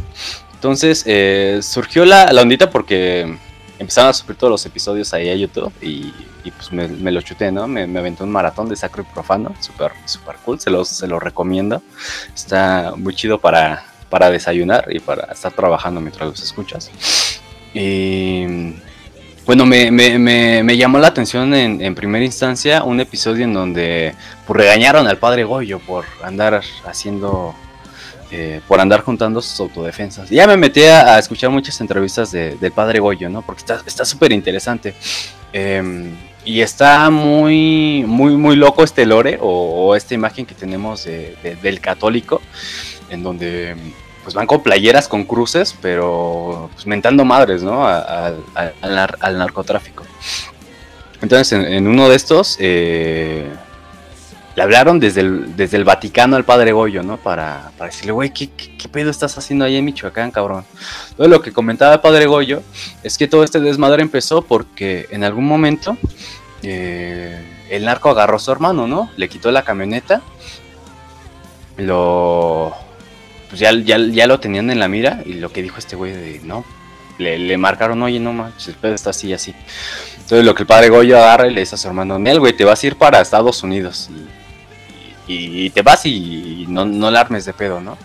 Entonces 0.54 1.04
eh, 1.06 1.60
surgió 1.62 2.04
la, 2.04 2.32
la 2.32 2.42
ondita 2.42 2.70
porque 2.70 3.36
empezaron 3.82 4.10
a 4.10 4.12
subir 4.12 4.36
todos 4.36 4.50
los 4.50 4.64
episodios 4.66 5.12
ahí 5.12 5.28
a 5.28 5.34
YouTube 5.34 5.72
y, 5.80 6.12
pues 6.50 6.72
me, 6.72 6.88
me, 6.88 7.12
lo 7.12 7.20
chuté, 7.22 7.52
¿no? 7.52 7.68
Me, 7.68 7.86
me, 7.86 7.98
aventé 7.98 8.24
un 8.24 8.30
maratón 8.30 8.68
de 8.68 8.76
Sacro 8.76 9.02
y 9.02 9.12
Profano, 9.12 9.54
súper 9.60 9.92
super 10.06 10.36
cool, 10.44 10.58
se 10.58 10.70
los, 10.70 10.88
se 10.88 11.06
recomiendo. 11.06 11.82
Está 12.34 12.94
muy 12.96 13.14
chido 13.14 13.38
para, 13.38 13.84
para 14.08 14.30
desayunar 14.30 14.86
y 14.90 14.98
para 14.98 15.32
estar 15.32 15.52
trabajando 15.52 16.00
mientras 16.00 16.28
los 16.28 16.42
escuchas. 16.42 16.90
Y 17.74 18.74
bueno, 19.44 19.66
me, 19.66 19.90
me, 19.90 20.76
llamó 20.76 20.98
la 20.98 21.08
atención 21.08 21.52
en, 21.54 21.80
en, 21.82 21.94
primera 21.94 22.24
instancia 22.24 22.84
un 22.84 23.00
episodio 23.00 23.44
en 23.44 23.52
donde 23.52 24.14
pues, 24.46 24.56
regañaron 24.56 25.06
al 25.08 25.18
padre 25.18 25.44
Goyo 25.44 25.80
por 25.80 26.04
andar 26.22 26.62
haciendo 26.84 27.54
eh, 28.32 28.60
por 28.66 28.80
andar 28.80 29.02
juntando 29.02 29.42
sus 29.42 29.60
autodefensas. 29.60 30.30
ya 30.30 30.46
me 30.46 30.56
metí 30.56 30.82
a, 30.82 31.18
escuchar 31.18 31.50
muchas 31.50 31.80
entrevistas 31.80 32.32
del 32.32 32.72
padre 32.72 32.98
Goyo, 32.98 33.28
¿no? 33.28 33.42
Porque 33.42 33.62
está 33.86 34.04
súper 34.04 34.32
interesante. 34.32 34.94
Em, 35.52 36.16
y 36.44 36.60
está 36.60 37.10
muy, 37.10 38.04
muy, 38.06 38.36
muy 38.36 38.56
loco 38.56 38.82
este 38.82 39.06
lore 39.06 39.38
o, 39.40 39.94
esta 39.94 40.14
imagen 40.14 40.46
que 40.46 40.54
tenemos 40.54 41.04
del 41.04 41.80
católico, 41.80 42.40
en 43.10 43.22
donde 43.22 43.76
pues 44.24 44.34
van 44.34 44.46
con 44.46 44.62
playeras 44.62 45.08
con 45.08 45.24
cruces, 45.24 45.76
pero 45.80 46.70
pues 46.72 46.86
mentando 46.86 47.24
madres, 47.24 47.62
¿no? 47.62 47.86
al 47.86 49.38
narcotráfico. 49.38 50.04
Entonces, 51.22 51.52
en, 51.52 51.86
uno 51.86 52.08
de 52.08 52.16
estos, 52.16 52.56
eh, 52.58 53.48
le 54.54 54.62
hablaron 54.62 55.00
desde 55.00 55.22
el, 55.22 55.56
desde 55.56 55.78
el 55.78 55.84
Vaticano 55.84 56.36
al 56.36 56.44
padre 56.44 56.72
Goyo, 56.72 57.02
¿no? 57.02 57.16
Para, 57.16 57.72
para 57.78 57.90
decirle, 57.90 58.12
güey, 58.12 58.30
¿qué, 58.30 58.50
¿qué, 58.50 58.88
pedo 58.88 59.10
estás 59.10 59.38
haciendo 59.38 59.64
ahí 59.64 59.76
en 59.76 59.84
Michoacán, 59.84 60.30
cabrón? 60.30 60.64
Entonces, 61.10 61.30
lo 61.30 61.40
que 61.40 61.52
comentaba 61.52 61.94
el 61.94 62.00
padre 62.00 62.26
Goyo 62.26 62.62
es 63.02 63.16
que 63.16 63.28
todo 63.28 63.44
este 63.44 63.60
desmadre 63.60 64.02
empezó 64.02 64.42
porque 64.42 65.06
en 65.10 65.24
algún 65.24 65.46
momento 65.46 65.96
eh, 66.62 67.42
el 67.70 67.84
narco 67.84 68.10
agarró 68.10 68.36
a 68.36 68.40
su 68.40 68.52
hermano, 68.52 68.86
¿no? 68.86 69.10
Le 69.16 69.28
quitó 69.28 69.50
la 69.50 69.62
camioneta, 69.62 70.20
lo. 71.78 72.74
Pues 73.48 73.60
ya, 73.60 73.72
ya, 73.72 73.98
ya 73.98 74.26
lo 74.26 74.40
tenían 74.40 74.70
en 74.70 74.78
la 74.78 74.88
mira 74.88 75.22
y 75.26 75.34
lo 75.34 75.52
que 75.52 75.62
dijo 75.62 75.78
este 75.78 75.94
güey 75.94 76.12
de, 76.12 76.40
no, 76.42 76.64
le, 77.18 77.38
le 77.38 77.56
marcaron, 77.58 78.02
oye, 78.02 78.18
no 78.18 78.32
manches, 78.32 78.68
el 78.68 78.74
pedo 78.74 78.94
está 78.94 79.10
así 79.10 79.28
y 79.28 79.34
así. 79.34 79.54
Entonces 80.14 80.44
lo 80.44 80.54
que 80.54 80.62
el 80.62 80.66
padre 80.66 80.88
Goyo 80.88 81.18
agarra 81.18 81.48
y 81.48 81.52
le 81.52 81.60
dice 81.60 81.74
a 81.74 81.78
su 81.78 81.86
hermano, 81.88 82.18
Nel, 82.18 82.40
güey, 82.40 82.54
te 82.54 82.64
vas 82.64 82.82
a 82.82 82.86
ir 82.86 82.96
para 82.96 83.20
Estados 83.20 83.62
Unidos. 83.62 84.08
Te 85.26 85.82
vas 85.82 86.06
y, 86.06 86.66
no, 86.68 86.84
no 86.84 87.10
la 87.10 87.20
armes 87.20 87.44
de 87.44 87.52
pedo, 87.52 87.80
¿no? 87.80 87.96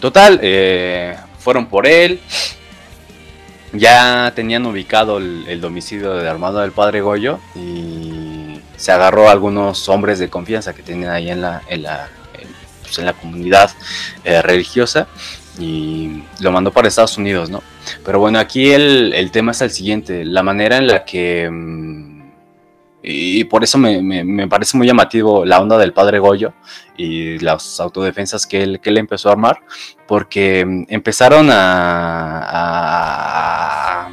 Total, 0.00 0.40
eh, 0.42 1.16
fueron 1.38 1.66
por 1.66 1.86
él. 1.86 2.20
Ya 3.72 4.32
tenían 4.34 4.66
ubicado 4.66 5.18
el, 5.18 5.60
domicilio 5.60 6.14
de 6.14 6.28
armado 6.28 6.60
del 6.60 6.72
padre 6.72 7.00
Goyo 7.00 7.38
y 7.54 8.60
se 8.76 8.92
agarró 8.92 9.28
a 9.28 9.32
algunos 9.32 9.88
hombres 9.88 10.18
de 10.18 10.28
confianza 10.28 10.74
que 10.74 10.82
tenían 10.82 11.10
ahí 11.10 11.30
en 11.30 11.40
la, 11.40 11.62
en 11.68 11.84
la, 11.84 12.10
pues, 12.82 12.98
en 12.98 13.06
la 13.06 13.14
comunidad 13.14 13.70
eh, 14.24 14.42
religiosa 14.42 15.06
y 15.58 16.22
lo 16.40 16.52
mandó 16.52 16.70
para 16.70 16.88
Estados 16.88 17.16
Unidos, 17.16 17.48
¿no? 17.48 17.62
Pero 18.04 18.18
bueno, 18.18 18.38
aquí 18.38 18.72
el, 18.72 19.12
el 19.14 19.30
tema 19.30 19.52
es 19.52 19.60
el 19.62 19.70
siguiente, 19.70 20.24
la 20.24 20.42
manera 20.42 20.76
en 20.76 20.86
la 20.86 21.04
que... 21.04 21.48
Mm, 21.50 22.11
y 23.02 23.44
por 23.44 23.64
eso 23.64 23.78
me, 23.78 24.00
me, 24.02 24.46
parece 24.48 24.76
muy 24.76 24.86
llamativo 24.86 25.44
la 25.44 25.60
onda 25.60 25.76
del 25.76 25.92
padre 25.92 26.18
Goyo 26.20 26.52
y 26.96 27.38
las 27.40 27.80
autodefensas 27.80 28.46
que 28.46 28.62
él, 28.62 28.80
que 28.80 28.90
él 28.90 28.98
empezó 28.98 29.28
a 29.28 29.32
armar, 29.32 29.60
porque 30.06 30.64
mm, 30.64 30.84
empezaron 30.88 31.50
a, 31.50 32.46
a 32.48 34.08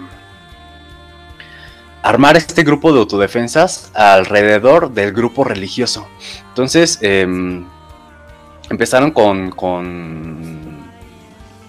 armar 2.01 2.37
este 2.37 2.63
grupo 2.63 2.91
de 2.91 2.99
autodefensas 2.99 3.91
alrededor 3.93 4.91
del 4.91 5.11
grupo 5.13 5.43
religioso. 5.43 6.07
Entonces, 6.49 6.97
em, 7.01 7.65
empezaron 8.69 9.11
con, 9.11 9.51
con 9.51 10.79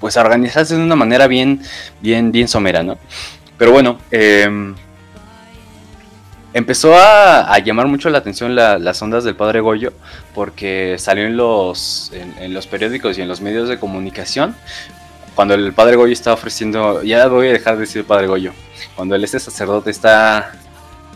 pues 0.01 0.16
a 0.16 0.22
organizarse 0.22 0.76
de 0.76 0.82
una 0.82 0.97
manera 0.97 1.26
bien, 1.26 1.60
bien, 2.01 2.32
bien 2.32 2.48
somera, 2.48 2.82
¿no? 2.82 2.97
Pero 3.59 3.72
bueno, 3.72 3.98
em, 4.10 4.74
empezó 6.52 6.94
a, 6.97 7.59
llamar 7.59 7.86
mucho 7.86 8.10
la 8.10 8.18
atención 8.18 8.55
las 8.55 9.02
ondas 9.02 9.24
del 9.24 9.36
padre 9.36 9.60
Goyo 9.60 9.93
porque 10.35 10.97
salió 10.98 11.27
en 11.27 11.36
los, 11.36 12.12
en, 12.12 12.55
los 12.55 12.66
periódicos 12.66 13.18
y 13.18 13.22
en 13.22 13.28
los 13.28 13.40
medios 13.40 13.68
de 13.68 13.78
comunicación 13.78 14.56
cuando 15.35 15.55
el 15.55 15.72
padre 15.72 15.97
Goyo 15.97 16.12
está 16.12 16.32
ofreciendo, 16.32 17.02
ya 17.02 17.27
voy 17.28 17.48
a 17.48 17.52
dejar 17.52 17.74
de 17.74 17.82
decir 17.82 18.05
padre 18.05 18.27
Goyo, 18.27 18.52
cuando 18.97 19.14
el 19.14 19.24
este 19.24 19.39
sacerdote 19.39 19.90
está 19.90 20.52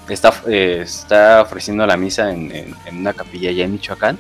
está, 0.09 0.35
eh, 0.49 0.83
está 0.85 1.43
ofreciendo 1.43 1.87
la 1.87 1.97
misa 1.97 2.31
en, 2.31 2.75
una 2.93 3.13
capilla 3.13 3.51
allá 3.51 3.65
en 3.65 3.73
Michoacán, 3.73 4.19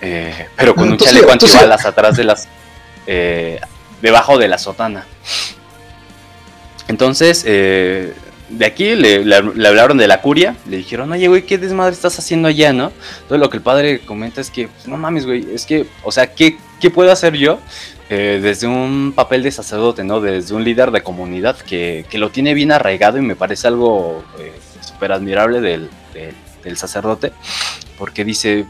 eh, 0.00 0.48
pero 0.56 0.74
con 0.74 0.90
un 0.90 0.96
chaleco 0.96 1.30
antibalas 1.30 1.84
atrás 1.84 2.16
de 2.16 2.24
las 2.24 2.48
eh, 3.06 3.60
debajo 4.00 4.38
de 4.38 4.48
la 4.48 4.58
sotana. 4.58 5.06
Entonces, 6.88 7.44
eh, 7.46 8.14
de 8.48 8.66
aquí 8.66 8.94
le, 8.94 9.16
hablaron 9.66 9.96
de 9.96 10.06
la 10.06 10.20
curia, 10.20 10.56
le 10.68 10.76
dijeron, 10.78 11.10
oye, 11.12 11.28
güey, 11.28 11.42
¿qué 11.42 11.58
desmadre 11.58 11.92
estás 11.92 12.18
haciendo 12.18 12.48
allá, 12.48 12.72
no? 12.72 12.92
Entonces 13.22 13.38
lo 13.38 13.48
que 13.48 13.56
el 13.56 13.62
padre 13.62 14.00
comenta 14.00 14.40
es 14.40 14.50
que, 14.50 14.68
pues, 14.68 14.86
no 14.86 14.96
mames, 14.96 15.26
güey, 15.26 15.46
es 15.52 15.64
que, 15.64 15.86
o 16.02 16.12
sea, 16.12 16.32
¿qué, 16.32 16.56
qué 16.80 16.90
puedo 16.90 17.10
hacer 17.10 17.34
yo 17.34 17.58
eh, 18.10 18.38
desde 18.42 18.66
un 18.66 19.12
papel 19.14 19.42
de 19.42 19.50
sacerdote, 19.50 20.04
¿no? 20.04 20.20
Desde 20.20 20.54
un 20.54 20.62
líder 20.62 20.90
de 20.90 21.02
comunidad 21.02 21.56
que, 21.56 22.04
que 22.10 22.18
lo 22.18 22.30
tiene 22.30 22.52
bien 22.52 22.70
arraigado 22.70 23.18
y 23.18 23.22
me 23.22 23.34
parece 23.34 23.66
algo 23.66 24.22
eh, 24.38 24.52
súper 24.82 25.12
admirable 25.12 25.60
del, 25.60 25.88
del, 26.62 26.76
sacerdote, 26.76 27.32
porque 27.98 28.24
dice, 28.24 28.66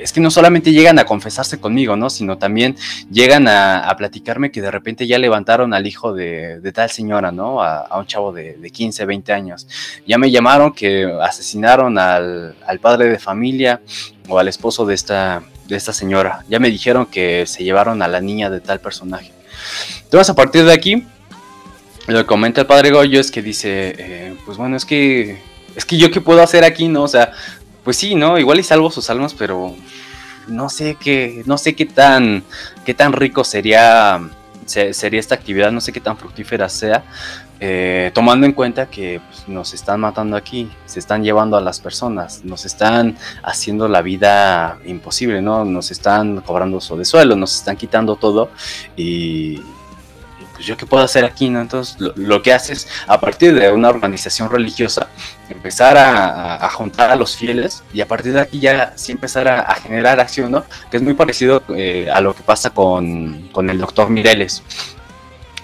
es 0.00 0.12
que 0.12 0.20
no 0.20 0.30
solamente 0.30 0.72
llegan 0.72 0.98
a 0.98 1.04
confesarse 1.04 1.58
conmigo, 1.58 1.96
¿no? 1.96 2.10
Sino 2.10 2.38
también 2.38 2.76
llegan 3.10 3.48
a, 3.48 3.94
platicarme 3.96 4.50
que 4.50 4.60
de 4.60 4.70
repente 4.70 5.06
ya 5.06 5.18
levantaron 5.18 5.72
al 5.72 5.86
hijo 5.86 6.12
de, 6.12 6.60
tal 6.74 6.90
señora, 6.90 7.32
¿no? 7.32 7.62
A, 7.62 7.98
un 7.98 8.06
chavo 8.06 8.32
de, 8.32 8.70
15, 8.70 9.06
20 9.06 9.32
años. 9.32 9.66
Ya 10.06 10.18
me 10.18 10.30
llamaron 10.30 10.72
que 10.72 11.10
asesinaron 11.22 11.98
al, 11.98 12.54
padre 12.80 13.06
de 13.06 13.18
familia 13.18 13.80
o 14.28 14.38
al 14.38 14.48
esposo 14.48 14.84
de 14.84 14.94
esta, 14.94 15.42
de 15.66 15.76
esta 15.76 15.92
señora. 15.92 16.44
Ya 16.48 16.58
me 16.58 16.70
dijeron 16.70 17.06
que 17.06 17.46
se 17.46 17.64
llevaron 17.64 18.02
a 18.02 18.08
la 18.08 18.20
niña 18.20 18.50
de 18.50 18.60
tal 18.60 18.80
personaje. 18.80 19.32
Entonces, 20.04 20.30
a 20.30 20.34
partir 20.34 20.64
de 20.64 20.72
aquí, 20.72 21.04
lo 22.06 22.18
que 22.18 22.26
comenta 22.26 22.60
el 22.60 22.66
padre 22.66 22.90
Goyo 22.90 23.20
es 23.20 23.30
que 23.30 23.42
dice, 23.42 23.94
eh, 23.98 24.34
pues 24.44 24.58
bueno, 24.58 24.76
es 24.76 24.84
que, 24.84 25.38
es 25.74 25.84
que 25.84 25.96
yo 25.96 26.10
qué 26.10 26.20
puedo 26.20 26.42
hacer 26.42 26.64
aquí, 26.64 26.88
¿no? 26.88 27.02
O 27.02 27.08
sea, 27.08 27.32
pues 27.86 27.98
sí, 27.98 28.16
¿no? 28.16 28.36
Igual 28.36 28.58
y 28.58 28.64
salvo 28.64 28.90
sus 28.90 29.08
almas, 29.10 29.32
pero 29.32 29.72
no 30.48 30.68
sé 30.68 30.96
qué, 30.98 31.44
no 31.46 31.56
sé 31.56 31.76
qué 31.76 31.86
tan, 31.86 32.42
qué 32.84 32.94
tan 32.94 33.12
rico 33.12 33.44
sería, 33.44 34.20
sería 34.66 35.20
esta 35.20 35.36
actividad, 35.36 35.70
no 35.70 35.80
sé 35.80 35.92
qué 35.92 36.00
tan 36.00 36.16
fructífera 36.16 36.68
sea, 36.68 37.04
eh, 37.60 38.10
tomando 38.12 38.44
en 38.44 38.54
cuenta 38.54 38.86
que 38.86 39.20
pues, 39.28 39.46
nos 39.46 39.72
están 39.72 40.00
matando 40.00 40.36
aquí, 40.36 40.68
se 40.86 40.98
están 40.98 41.22
llevando 41.22 41.56
a 41.56 41.60
las 41.60 41.78
personas, 41.78 42.44
nos 42.44 42.64
están 42.64 43.16
haciendo 43.44 43.86
la 43.86 44.02
vida 44.02 44.78
imposible, 44.84 45.40
¿no? 45.40 45.64
Nos 45.64 45.92
están 45.92 46.40
cobrando 46.40 46.80
su 46.80 46.96
de 46.96 47.04
suelo, 47.04 47.36
nos 47.36 47.54
están 47.54 47.76
quitando 47.76 48.16
todo 48.16 48.50
y, 48.96 49.62
pues 50.56 50.66
yo 50.66 50.76
qué 50.76 50.86
puedo 50.86 51.04
hacer 51.04 51.24
aquí, 51.24 51.50
¿no? 51.50 51.60
Entonces 51.60 51.96
lo, 51.98 52.42
que 52.42 52.52
haces 52.52 52.88
a 53.06 53.20
partir 53.20 53.54
de 53.54 53.70
una 53.70 53.90
organización 53.90 54.50
religiosa, 54.50 55.08
empezar 55.50 55.96
a, 55.98 56.68
juntar 56.70 57.10
a 57.10 57.16
los 57.16 57.36
fieles 57.36 57.82
y 57.92 58.00
a 58.00 58.08
partir 58.08 58.32
de 58.32 58.40
aquí 58.40 58.58
ya 58.58 58.94
sí 58.96 59.12
empezar 59.12 59.46
a, 59.46 59.74
generar 59.74 60.18
acción, 60.18 60.50
¿no? 60.50 60.64
Que 60.90 60.96
es 60.96 61.02
muy 61.02 61.12
parecido 61.12 61.62
eh, 61.76 62.08
a 62.12 62.20
lo 62.22 62.34
que 62.34 62.42
pasa 62.42 62.70
con, 62.70 63.50
el 63.54 63.78
doctor 63.78 64.08
Mireles. 64.08 64.62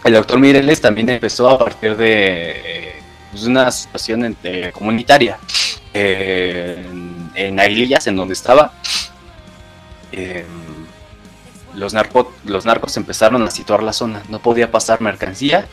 El 0.05 0.13
doctor 0.13 0.39
Mireles 0.39 0.81
también 0.81 1.09
empezó 1.09 1.49
a 1.49 1.59
partir 1.59 1.97
de 1.97 2.97
pues, 3.31 3.45
una 3.45 3.71
situación 3.71 4.37
comunitaria 4.73 5.39
eh, 5.95 6.85
en, 7.35 7.59
en 7.59 7.99
en 8.05 8.17
donde 8.17 8.35
estaba. 8.35 8.73
Eh, 10.13 10.45
los, 11.75 11.95
los 12.45 12.67
narcos 12.67 12.97
empezaron 12.97 13.43
a 13.43 13.51
situar 13.51 13.83
la 13.83 13.93
zona. 13.93 14.23
No 14.29 14.39
podía 14.39 14.71
pasar 14.71 15.01
mercancía 15.01 15.67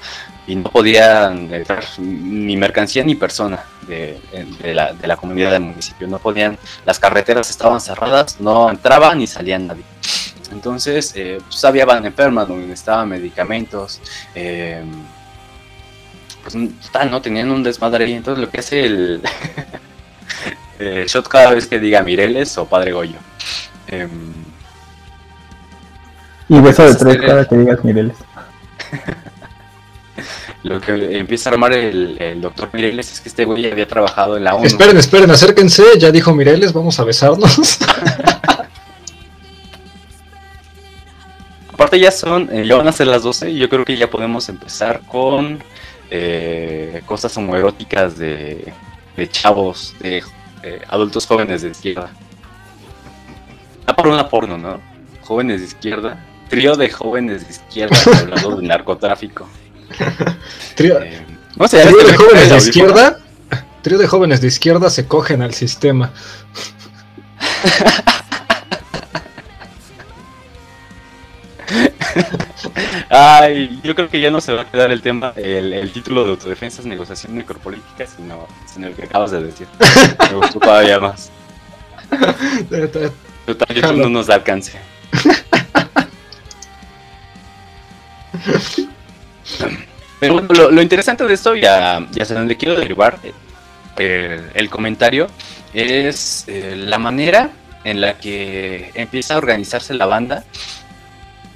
y 0.48 0.56
no 0.56 0.70
podían 0.70 1.54
entrar 1.54 1.84
ni 2.00 2.58
mercancía 2.58 3.04
ni 3.04 3.16
persona 3.16 3.64
de, 3.88 4.20
la, 4.74 5.18
comunidad 5.18 5.52
del 5.52 5.62
municipio. 5.62 6.08
No 6.08 6.20
podían, 6.20 6.58
las 6.86 7.00
carreteras 7.00 7.50
estaban 7.50 7.82
cerradas, 7.82 8.40
no 8.40 8.70
entraba 8.70 9.14
ni 9.16 9.28
salía 9.28 9.60
nadie. 9.60 9.84
Entonces, 10.52 11.14
eh, 11.16 11.40
pues 11.46 11.64
había 11.64 11.86
van 11.86 12.06
enfermas 12.06 12.48
donde 12.48 12.74
estaban 12.74 13.10
medicamentos. 13.10 14.02
Eh, 14.34 14.84
pues 16.42 16.56
tal, 16.92 17.12
¿no? 17.12 17.22
Tenían 17.22 17.52
un 17.52 17.62
desmadre 17.62 18.06
ahí. 18.06 18.14
Entonces, 18.14 18.44
lo 18.44 18.50
que 18.50 18.60
hace 18.60 18.86
el, 18.86 19.22
el 20.80 21.06
shot 21.06 21.28
cada 21.28 21.52
vez 21.52 21.68
que 21.68 21.80
diga 21.80 22.02
Mireles 22.02 22.58
o 22.58 22.66
Padre 22.66 22.92
Goyo. 22.94 23.18
Em, 23.88 24.34
y 26.50 26.60
beso 26.60 26.84
de 26.84 26.96
tres 26.96 27.18
cada 27.18 27.48
que 27.48 27.58
digas 27.58 27.84
Mireles. 27.86 28.18
Lo 30.64 30.82
que 30.82 31.18
empieza 31.18 31.50
a 31.50 31.54
armar 31.54 31.72
el, 31.72 32.42
doctor 32.42 32.70
Mireles 32.74 33.14
es 33.14 33.22
que 33.22 33.30
este 33.30 33.46
güey 33.46 33.72
había 33.72 33.88
trabajado 33.88 34.36
en 34.36 34.44
la 34.44 34.56
ONU. 34.56 34.66
Esperen, 34.66 34.98
esperen, 34.98 35.32
acérquense, 35.32 35.84
ya 35.98 36.12
dijo 36.12 36.34
Mireles, 36.34 36.74
vamos 36.74 37.00
a 37.00 37.06
besarnos. 37.06 37.80
Aparte 41.72 41.98
ya 41.98 42.12
son, 42.12 42.50
eh, 42.52 42.66
ya 42.68 42.76
van 42.76 42.90
a 42.90 42.92
ser 42.92 43.08
las 43.08 43.24
12 43.24 43.52
y 43.52 43.58
yo 43.58 43.70
creo 43.70 43.86
que 43.86 43.96
ya 43.96 44.10
podemos 44.10 44.50
empezar 44.50 45.00
con 45.08 45.64
eh, 46.10 47.02
cosas 47.06 47.38
homoeróticas 47.38 48.18
de, 48.18 48.74
de 49.16 49.30
chavos, 49.30 49.96
de 50.02 50.22
eh, 50.64 50.82
adultos 50.90 51.26
jóvenes 51.26 51.62
de 51.62 51.70
izquierda. 51.70 52.12
Ah, 53.86 53.96
por 53.96 54.08
una 54.08 54.28
porno, 54.28 54.58
¿no? 54.58 54.82
Jóvenes 55.22 55.62
de 55.62 55.68
izquierda 55.68 56.26
Trío 56.50 56.76
de 56.76 56.90
jóvenes 56.90 57.48
de 57.48 57.54
izquierda 57.54 57.96
hablando 58.20 58.58
de 58.58 58.68
narcotráfico. 58.68 59.48
Trío, 60.76 61.02
eh, 61.02 61.26
de 61.58 62.18
jóvenes 62.18 62.50
de 62.50 62.58
izquierda. 62.58 63.20
Trío 63.82 63.98
de 63.98 64.08
jóvenes 64.08 64.42
de 64.42 64.48
izquierda 64.48 64.90
se 64.90 65.08
cogen 65.08 65.42
al 65.42 65.54
sistema. 65.54 66.12
Ay, 73.10 73.80
yo 73.84 73.96
creo 73.96 74.10
que 74.10 74.20
ya 74.20 74.32
no 74.32 74.42
se 74.42 74.54
va 74.54 74.64
a 74.64 74.66
quedar 74.70 74.92
el 74.92 75.02
tema, 75.02 75.34
el, 75.36 75.92
título 75.92 76.24
de 76.24 76.32
autodefensas, 76.32 76.86
negociación 76.86 77.36
necropolítica, 77.36 78.06
sino, 78.06 78.48
sino 78.72 78.88
el 78.88 78.94
que 78.94 79.04
acabas 79.04 79.32
de 79.32 79.44
decir. 79.44 79.68
Me 80.30 80.36
gustó 80.36 80.60
todavía 80.60 81.00
más. 81.00 81.32
Total, 83.46 83.76
YouTube 83.76 83.98
no 83.98 84.10
nos 84.10 84.30
alcance. 84.30 84.80
Pero 90.20 90.34
bueno, 90.34 90.70
lo, 90.72 90.82
interesante 90.82 91.26
de 91.26 91.34
esto, 91.34 91.56
ya, 91.56 92.06
ya 92.12 92.26
sé 92.26 92.34
dónde 92.34 92.58
quiero 92.58 92.76
derivar 92.78 93.18
eh, 93.98 94.42
el, 94.54 94.70
comentario, 94.70 95.28
es 95.74 96.44
eh, 96.48 96.76
la 96.76 96.98
manera 96.98 97.52
en 97.84 98.02
la 98.02 98.18
que 98.18 98.92
empieza 98.96 99.36
a 99.36 99.38
organizarse 99.38 99.94
la 99.94 100.06
banda 100.06 100.44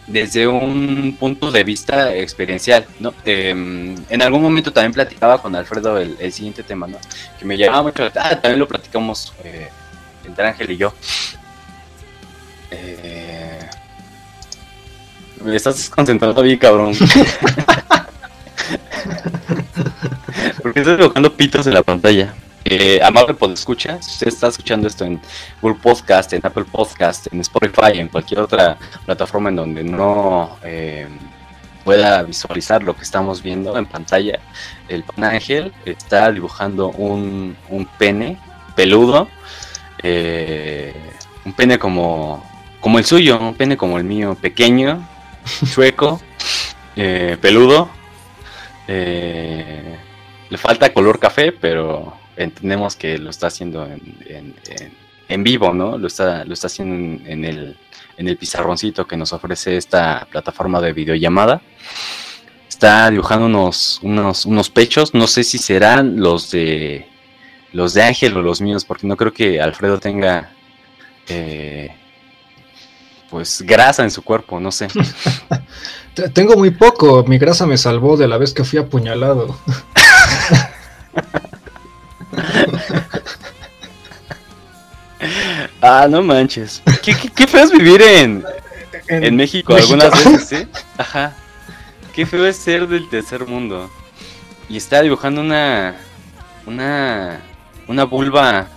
desde 0.07 0.47
un 0.47 1.15
punto 1.19 1.51
de 1.51 1.63
vista 1.63 2.13
experiencial, 2.15 2.85
¿no? 2.99 3.13
Em, 3.25 3.95
en 4.09 4.21
algún 4.21 4.41
momento 4.41 4.71
también 4.71 4.93
platicaba 4.93 5.41
con 5.41 5.55
Alfredo 5.55 5.97
el, 5.97 6.33
siguiente 6.33 6.63
tema, 6.63 6.87
¿no? 6.87 6.97
Que 7.39 7.45
me 7.45 7.57
llamaba 7.57 7.83
mucho, 7.83 8.09
ah, 8.15 8.35
también 8.41 8.59
lo 8.59 8.67
platicamos 8.67 9.33
eh, 9.43 9.69
entre 10.25 10.47
Ángel 10.47 10.71
y 10.71 10.77
yo. 10.77 10.93
Eh, 12.71 13.62
me 15.43 15.55
estás 15.55 15.77
desconcentrando 15.77 16.41
bien, 16.41 16.57
cabrón. 16.57 16.93
Porque 20.61 20.79
estoy 20.79 20.97
dibujando 20.97 21.33
pitos 21.33 21.67
en 21.67 21.73
la 21.73 21.83
pantalla. 21.83 22.33
Eh, 22.65 23.01
amable 23.03 23.35
escucha, 23.53 24.01
si 24.01 24.11
usted 24.11 24.27
está 24.27 24.47
escuchando 24.47 24.87
esto 24.87 25.03
en 25.03 25.19
Google 25.61 25.79
Podcast, 25.81 26.31
en 26.31 26.45
Apple 26.45 26.63
Podcast, 26.63 27.27
en 27.33 27.41
Spotify, 27.41 27.99
en 27.99 28.07
cualquier 28.07 28.39
otra 28.39 28.77
plataforma 29.05 29.49
en 29.49 29.57
donde 29.57 29.83
no 29.83 30.57
eh, 30.63 31.07
pueda 31.83 32.23
visualizar 32.23 32.81
lo 32.81 32.95
que 32.95 33.01
estamos 33.01 33.43
viendo 33.43 33.77
en 33.77 33.85
pantalla, 33.85 34.39
el 34.87 35.03
pan 35.03 35.25
ángel 35.25 35.73
está 35.83 36.31
dibujando 36.31 36.89
un, 36.91 37.57
pene 37.97 38.39
peludo, 38.77 39.27
eh, 40.01 40.93
un 41.43 41.51
pene 41.51 41.77
como, 41.77 42.49
como 42.79 42.97
el 42.97 43.03
suyo, 43.03 43.39
un 43.39 43.55
pene 43.55 43.75
como 43.75 43.97
el 43.97 44.05
mío, 44.05 44.37
pequeño, 44.41 45.05
chueco, 45.73 46.21
eh, 46.95 47.37
peludo. 47.41 47.89
le 48.87 50.57
falta 50.57 50.93
color 50.93 51.19
café, 51.19 51.51
pero 51.51 52.13
entendemos 52.35 52.95
que 52.95 53.17
lo 53.17 53.29
está 53.29 53.47
haciendo 53.47 53.85
en, 53.85 54.55
en, 55.27 55.43
vivo, 55.43 55.73
¿no? 55.73 55.97
Lo 55.97 56.07
está, 56.07 56.45
lo 56.45 56.53
está 56.53 56.67
haciendo 56.67 57.23
en, 57.25 57.45
el, 57.45 57.77
en 58.17 58.27
el 58.27 58.37
pizarroncito 58.37 59.07
que 59.07 59.17
nos 59.17 59.33
ofrece 59.33 59.77
esta 59.77 60.27
plataforma 60.31 60.81
de 60.81 60.93
videollamada. 60.93 61.61
Está 62.67 63.09
dibujando 63.09 63.45
unos, 63.45 63.99
unos, 64.01 64.45
unos 64.45 64.69
pechos, 64.69 65.13
no 65.13 65.27
sé 65.27 65.43
si 65.43 65.57
serán 65.57 66.19
los 66.19 66.51
de 66.51 67.07
los 67.71 67.93
de 67.93 68.03
Ángel 68.03 68.37
o 68.37 68.41
los 68.41 68.61
míos, 68.61 68.85
porque 68.85 69.07
no 69.07 69.17
creo 69.17 69.33
que 69.33 69.59
Alfredo 69.59 69.99
tenga 69.99 70.51
eh, 71.27 71.95
pues 73.33 73.63
grasa 73.63 74.03
en 74.03 74.11
su 74.11 74.21
cuerpo, 74.21 74.59
no 74.59 74.71
sé. 74.71 74.87
Tengo 76.33 76.55
muy 76.55 76.69
poco, 76.69 77.23
mi 77.27 77.39
grasa 77.39 77.65
me 77.65 77.79
salvó 77.79 78.15
de 78.15 78.27
la 78.27 78.37
vez 78.37 78.53
que 78.53 78.63
fui 78.63 78.77
apuñalado. 78.77 79.57
ah, 85.81 86.05
no 86.07 86.21
manches. 86.21 86.83
¿Qué, 87.01 87.15
qué, 87.35 87.47
feo 87.47 87.63
es 87.63 87.71
vivir 87.71 88.03
en, 88.03 88.45
en, 89.07 89.35
México, 89.35 89.73
algunas 89.73 90.11
veces, 90.11 90.51
¿eh? 90.51 90.67
Ajá. 90.99 91.33
Qué 92.13 92.27
feo 92.27 92.45
es 92.45 92.57
ser 92.57 92.87
del 92.87 93.09
tercer 93.09 93.47
mundo. 93.47 93.89
Y 94.69 94.77
está 94.77 95.01
dibujando 95.01 95.41
una. 95.41 95.95
Una. 96.67 97.39
Una 97.87 98.03
vulva. 98.03 98.67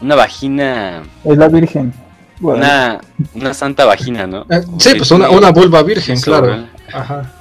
Una 0.00 0.14
vagina. 0.14 1.02
Es 1.24 1.36
la 1.36 1.48
virgen. 1.48 1.92
Una, 2.40 3.00
una 3.34 3.54
santa 3.54 3.84
vagina, 3.84 4.26
¿no? 4.26 4.46
Eh, 4.48 4.62
sí, 4.78 4.90
pues 4.96 5.10
una, 5.10 5.30
una 5.30 5.50
vulva 5.50 5.82
virgen, 5.82 6.20
claro. 6.20 6.66
Ajá. 6.92 7.32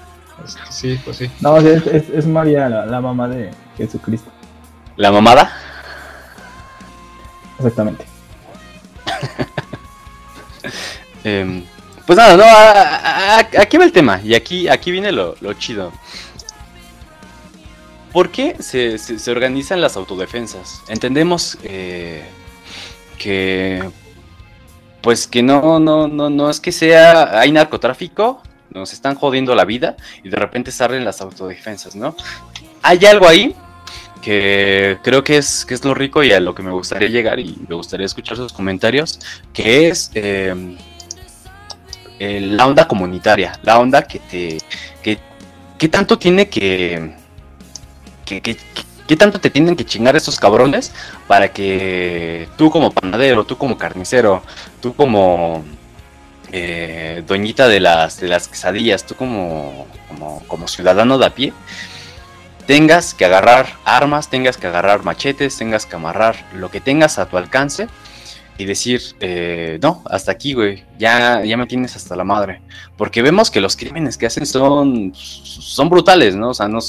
Sí, 0.69 0.99
pues 1.03 1.18
sí. 1.18 1.30
No, 1.41 1.57
es, 1.57 1.86
es, 1.88 2.10
es 2.10 2.26
María, 2.26 2.69
la, 2.69 2.86
la 2.86 3.02
mamá 3.02 3.28
de 3.28 3.52
Jesucristo. 3.78 4.32
¿La 4.95 5.11
mamada? 5.11 5.52
Exactamente. 7.57 8.06
Em, 11.24 11.64
pues 12.06 12.18
nada, 12.18 12.38
no, 12.38 13.60
aquí 13.60 13.78
va 13.78 13.84
el 13.84 13.91
tema 13.91 14.22
y 14.24 14.34
aquí, 14.34 14.69
aquí 14.69 14.91
viene 14.91 15.11
lo, 15.11 15.36
chido. 15.56 15.91
¿Por 18.14 18.30
qué 18.30 18.56
se, 18.60 18.98
organizan 19.30 19.82
las 19.82 19.98
autodefensas? 19.98 20.84
Entendemos 20.88 21.57
eh, 21.64 22.24
que 23.18 23.84
pues 25.08 25.26
que 25.26 25.42
no, 25.42 25.80
no, 25.80 26.10
no, 26.10 26.30
no 26.30 26.50
es 26.50 26.60
que 26.60 26.74
sea, 26.74 27.40
hay 27.40 27.54
narcotráfico, 27.54 28.44
nos 28.72 28.92
están 28.92 29.16
jodiendo 29.16 29.56
la 29.56 29.64
vida 29.64 29.96
y 30.22 30.28
de 30.28 30.36
repente 30.36 30.70
salen 30.70 31.06
las 31.06 31.22
autodefensas, 31.22 31.96
¿no? 31.96 32.14
Hay 32.82 33.06
algo 33.06 33.26
ahí 33.26 33.56
que 34.22 34.98
creo 35.04 35.24
que 35.24 35.38
es, 35.38 35.64
que 35.64 35.76
es 35.76 35.86
lo 35.86 35.94
rico 35.94 36.24
y 36.24 36.34
a 36.34 36.42
lo 36.42 36.54
que 36.54 36.62
me 36.62 36.72
gustaría 36.72 37.08
llegar 37.08 37.40
y 37.40 37.56
me 37.70 37.76
gustaría 37.76 38.06
escuchar 38.06 38.36
sus 38.36 38.52
comentarios, 38.52 39.22
que 39.54 39.88
es 39.88 40.12
em, 40.14 40.76
la 42.20 42.68
onda 42.68 42.86
comunitaria, 42.86 43.58
la 43.64 43.80
onda 43.80 44.02
que 44.02 44.20
te... 44.20 44.58
Que, 45.78 45.88
tanto 45.88 46.20
tiene 46.20 46.50
que... 46.50 47.16
que, 48.26 48.58
tanto 49.16 49.40
te 49.40 49.50
tienen 49.50 49.76
que 49.76 49.86
chingar 49.86 50.16
esos 50.16 50.40
cabrones 50.40 50.92
para 51.28 51.54
que 51.54 52.50
tú 52.58 52.70
como 52.70 52.92
panadero, 52.92 53.46
tú 53.46 53.58
como 53.58 53.78
carnicero, 53.78 54.44
tú 54.82 54.94
como 54.94 55.64
eh, 56.52 57.24
doñita 57.26 57.68
de 57.68 57.80
las, 57.80 58.20
de 58.20 58.28
las 58.28 58.48
quesadillas, 58.48 59.06
tú 59.06 59.16
como, 59.16 59.88
como, 60.08 60.44
como 60.48 60.68
ciudadano 60.68 61.18
de 61.18 61.26
a 61.26 61.30
pie, 61.30 61.54
tengas 62.66 63.14
que 63.14 63.26
agarrar 63.26 63.68
armas, 63.86 64.30
tengas 64.30 64.58
que 64.58 64.68
agarrar 64.68 65.04
machetes, 65.04 65.58
tengas 65.58 65.86
que 65.86 65.96
amarrar 65.96 66.36
lo 66.54 66.70
que 66.70 66.82
tengas 66.82 67.18
a 67.18 67.28
tu 67.28 67.38
alcance 67.38 67.88
y 68.58 68.66
decir, 68.66 69.02
eh, 69.20 69.80
no, 69.82 70.02
hasta 70.06 70.32
aquí, 70.32 70.54
güey, 70.54 70.84
ya, 70.98 71.44
ya 71.44 71.58
me 71.58 71.68
tienes 71.68 71.96
hasta 71.96 72.16
la 72.16 72.24
madre. 72.24 72.62
Porque 72.98 73.22
vemos 73.22 73.52
que 73.52 73.62
los 73.62 73.76
crímenes 73.76 74.18
que 74.18 74.26
hacen 74.26 74.46
son, 74.46 75.14
son 75.14 75.90
brutales, 75.90 76.36
¿no? 76.36 76.50
O 76.50 76.54
sea, 76.54 76.68
no, 76.68 76.80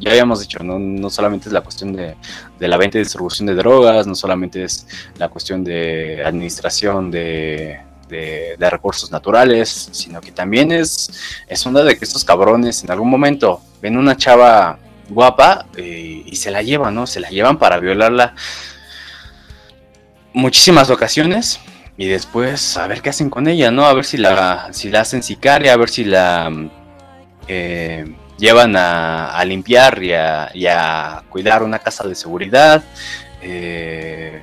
ya 0.00 0.10
habíamos 0.10 0.40
dicho, 0.40 0.62
¿no? 0.62 0.78
no 0.78 1.08
solamente 1.08 1.48
es 1.48 1.52
la 1.52 1.62
cuestión 1.62 1.94
de, 1.94 2.14
la 2.60 2.76
venta 2.76 2.98
y 2.98 3.02
distribución 3.02 3.46
de 3.46 3.54
drogas, 3.54 4.06
no 4.06 4.14
solamente 4.14 4.64
es 4.64 4.86
la 5.16 5.28
cuestión 5.28 5.64
de 5.64 6.22
administración 6.24 7.10
de, 7.10 7.80
de, 8.08 8.56
de, 8.58 8.70
recursos 8.70 9.10
naturales, 9.10 9.88
sino 9.92 10.20
que 10.20 10.32
también 10.32 10.72
es, 10.72 11.10
es 11.46 11.66
onda 11.66 11.82
de 11.84 11.96
que 11.96 12.04
estos 12.04 12.24
cabrones 12.24 12.84
en 12.84 12.90
algún 12.90 13.08
momento 13.08 13.62
ven 13.80 13.96
una 13.96 14.16
chava 14.16 14.78
guapa 15.08 15.66
eh, 15.76 16.22
y 16.26 16.36
se 16.36 16.50
la 16.50 16.62
llevan, 16.62 16.94
¿no? 16.94 17.06
Se 17.06 17.20
la 17.20 17.30
llevan 17.30 17.58
para 17.58 17.78
violarla 17.80 18.34
muchísimas 20.32 20.90
ocasiones 20.90 21.60
y 21.96 22.06
después 22.06 22.76
a 22.76 22.86
ver 22.86 23.02
qué 23.02 23.10
hacen 23.10 23.30
con 23.30 23.48
ella, 23.48 23.70
¿no? 23.70 23.84
A 23.86 23.92
ver 23.92 24.04
si 24.04 24.16
la, 24.16 24.68
si 24.72 24.90
la 24.90 25.00
hacen 25.00 25.22
sicaria, 25.22 25.72
a 25.72 25.76
ver 25.76 25.88
si 25.88 26.04
la 26.04 26.50
eh, 27.48 28.14
llevan 28.38 28.76
a, 28.76 29.44
limpiar 29.44 30.02
y 30.02 30.12
a, 30.12 31.22
cuidar 31.28 31.62
una 31.62 31.80
casa 31.80 32.06
de 32.06 32.14
seguridad. 32.14 32.84
Eh, 33.42 34.42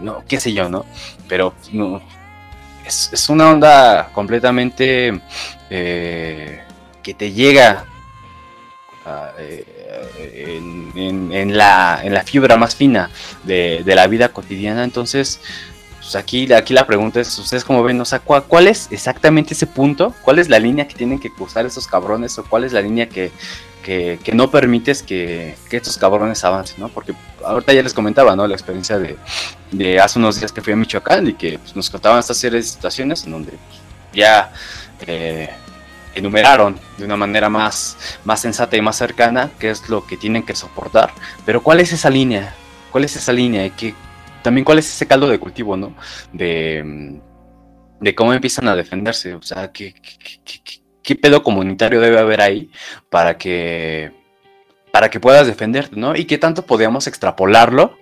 no, 0.00 0.24
qué 0.26 0.40
sé 0.40 0.52
yo, 0.52 0.68
¿no? 0.68 0.86
Pero 1.28 1.54
no, 1.72 2.02
es, 2.84 3.28
una 3.28 3.50
onda 3.50 4.10
completamente 4.12 5.20
que 5.68 7.14
te 7.16 7.32
llega 7.32 7.84
eh, 9.38 9.79
en, 10.34 11.56
la, 11.56 12.00
en, 12.02 12.14
la, 12.14 12.22
fibra 12.22 12.56
más 12.56 12.74
fina 12.74 13.10
de, 13.44 13.82
la 13.86 14.06
vida 14.06 14.30
cotidiana. 14.30 14.84
Entonces, 14.84 15.40
pues 15.98 16.16
aquí, 16.16 16.52
aquí 16.52 16.74
la 16.74 16.86
pregunta 16.86 17.20
es, 17.20 17.38
¿ustedes 17.38 17.64
cómo 17.64 17.82
ven? 17.82 18.00
O 18.00 18.04
sea, 18.04 18.20
¿cuál, 18.20 18.68
es 18.68 18.88
exactamente 18.90 19.54
ese 19.54 19.66
punto? 19.66 20.14
¿Cuál 20.22 20.38
es 20.38 20.48
la 20.48 20.58
línea 20.58 20.86
que 20.86 20.94
tienen 20.94 21.18
que 21.18 21.30
cruzar 21.30 21.66
esos 21.66 21.86
cabrones? 21.86 22.38
¿O 22.38 22.44
cuál 22.44 22.64
es 22.64 22.72
la 22.72 22.80
línea 22.80 23.08
que, 23.08 23.30
no 24.32 24.50
permites 24.50 25.02
que, 25.02 25.54
estos 25.70 25.98
cabrones 25.98 26.44
avancen? 26.44 26.80
¿no? 26.80 26.88
Porque 26.88 27.14
ahorita 27.44 27.72
ya 27.72 27.82
les 27.82 27.94
comentaba, 27.94 28.36
¿no? 28.36 28.46
La 28.46 28.54
experiencia 28.54 28.98
de, 28.98 30.00
hace 30.00 30.18
unos 30.18 30.38
días 30.38 30.52
que 30.52 30.60
fui 30.62 30.72
a 30.72 30.76
Michoacán 30.76 31.26
y 31.28 31.34
que 31.34 31.58
pues, 31.58 31.76
nos 31.76 31.90
contaban 31.90 32.18
estas 32.18 32.36
series 32.36 32.66
de 32.66 32.70
situaciones 32.70 33.24
en 33.24 33.32
donde 33.32 33.50
pues, 33.50 33.80
ya... 34.12 34.52
Eh, 35.06 35.48
enumeraron 36.14 36.78
de 36.98 37.04
una 37.04 37.16
manera 37.16 37.48
más, 37.48 38.18
más 38.24 38.40
sensata 38.40 38.76
y 38.76 38.82
más 38.82 38.96
cercana 38.96 39.50
qué 39.58 39.70
es 39.70 39.88
lo 39.88 40.06
que 40.06 40.16
tienen 40.16 40.42
que 40.42 40.54
soportar. 40.54 41.12
Pero 41.44 41.62
¿cuál 41.62 41.80
es 41.80 41.92
esa 41.92 42.10
línea? 42.10 42.54
¿Cuál 42.90 43.04
es 43.04 43.16
esa 43.16 43.32
línea? 43.32 43.66
Y 43.66 43.70
que, 43.70 43.94
también 44.42 44.64
cuál 44.64 44.78
es 44.78 44.88
ese 44.88 45.06
caldo 45.06 45.28
de 45.28 45.38
cultivo, 45.38 45.76
¿no? 45.76 45.94
De, 46.32 47.20
de 48.00 48.14
cómo 48.14 48.32
empiezan 48.32 48.68
a 48.68 48.76
defenderse. 48.76 49.34
O 49.34 49.42
sea, 49.42 49.70
¿qué, 49.72 49.94
qué 51.02 51.16
pedo 51.16 51.42
comunitario 51.42 52.00
debe 52.00 52.18
haber 52.18 52.40
ahí 52.40 52.70
para 53.08 53.36
que 53.36 54.12
para 54.90 55.08
que 55.10 55.20
puedas 55.20 55.46
defenderte, 55.46 55.96
¿no? 55.96 56.16
Y 56.16 56.24
qué 56.24 56.38
tanto 56.38 56.66
podíamos 56.66 57.06
extrapolarlo 57.06 57.98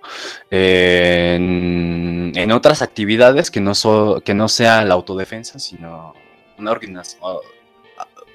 en, 0.51 2.33
en, 2.35 2.53
otras 2.53 2.83
actividades 2.83 3.51
que 3.51 3.61
no, 3.61 3.75
so, 3.75 4.23
que 4.25 4.35
no 4.35 4.49
sea 4.49 4.83
la 4.85 4.95
autodefensa, 4.95 5.59
sino 5.59 6.15
una 6.59 6.71
organización, 6.71 7.39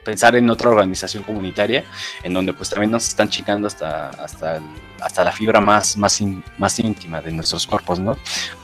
pensar 0.04 0.36
en 0.36 0.50
otra 0.50 0.70
organización 0.70 1.24
comunitaria 1.24 1.84
en 2.24 2.34
donde 2.34 2.54
pues 2.54 2.70
también 2.70 2.92
nos 2.92 3.08
están 3.08 3.30
chicando 3.30 3.68
hasta, 3.68 4.10
hasta, 4.10 4.62
hasta 5.02 5.24
la 5.24 5.32
fibra 5.32 5.60
más, 5.60 5.98
más, 5.98 6.22
más 6.58 6.80
íntima 6.80 7.22
de 7.22 7.32
nuestros 7.32 7.68
cuerpos, 7.68 8.00
¿no? 8.00 8.18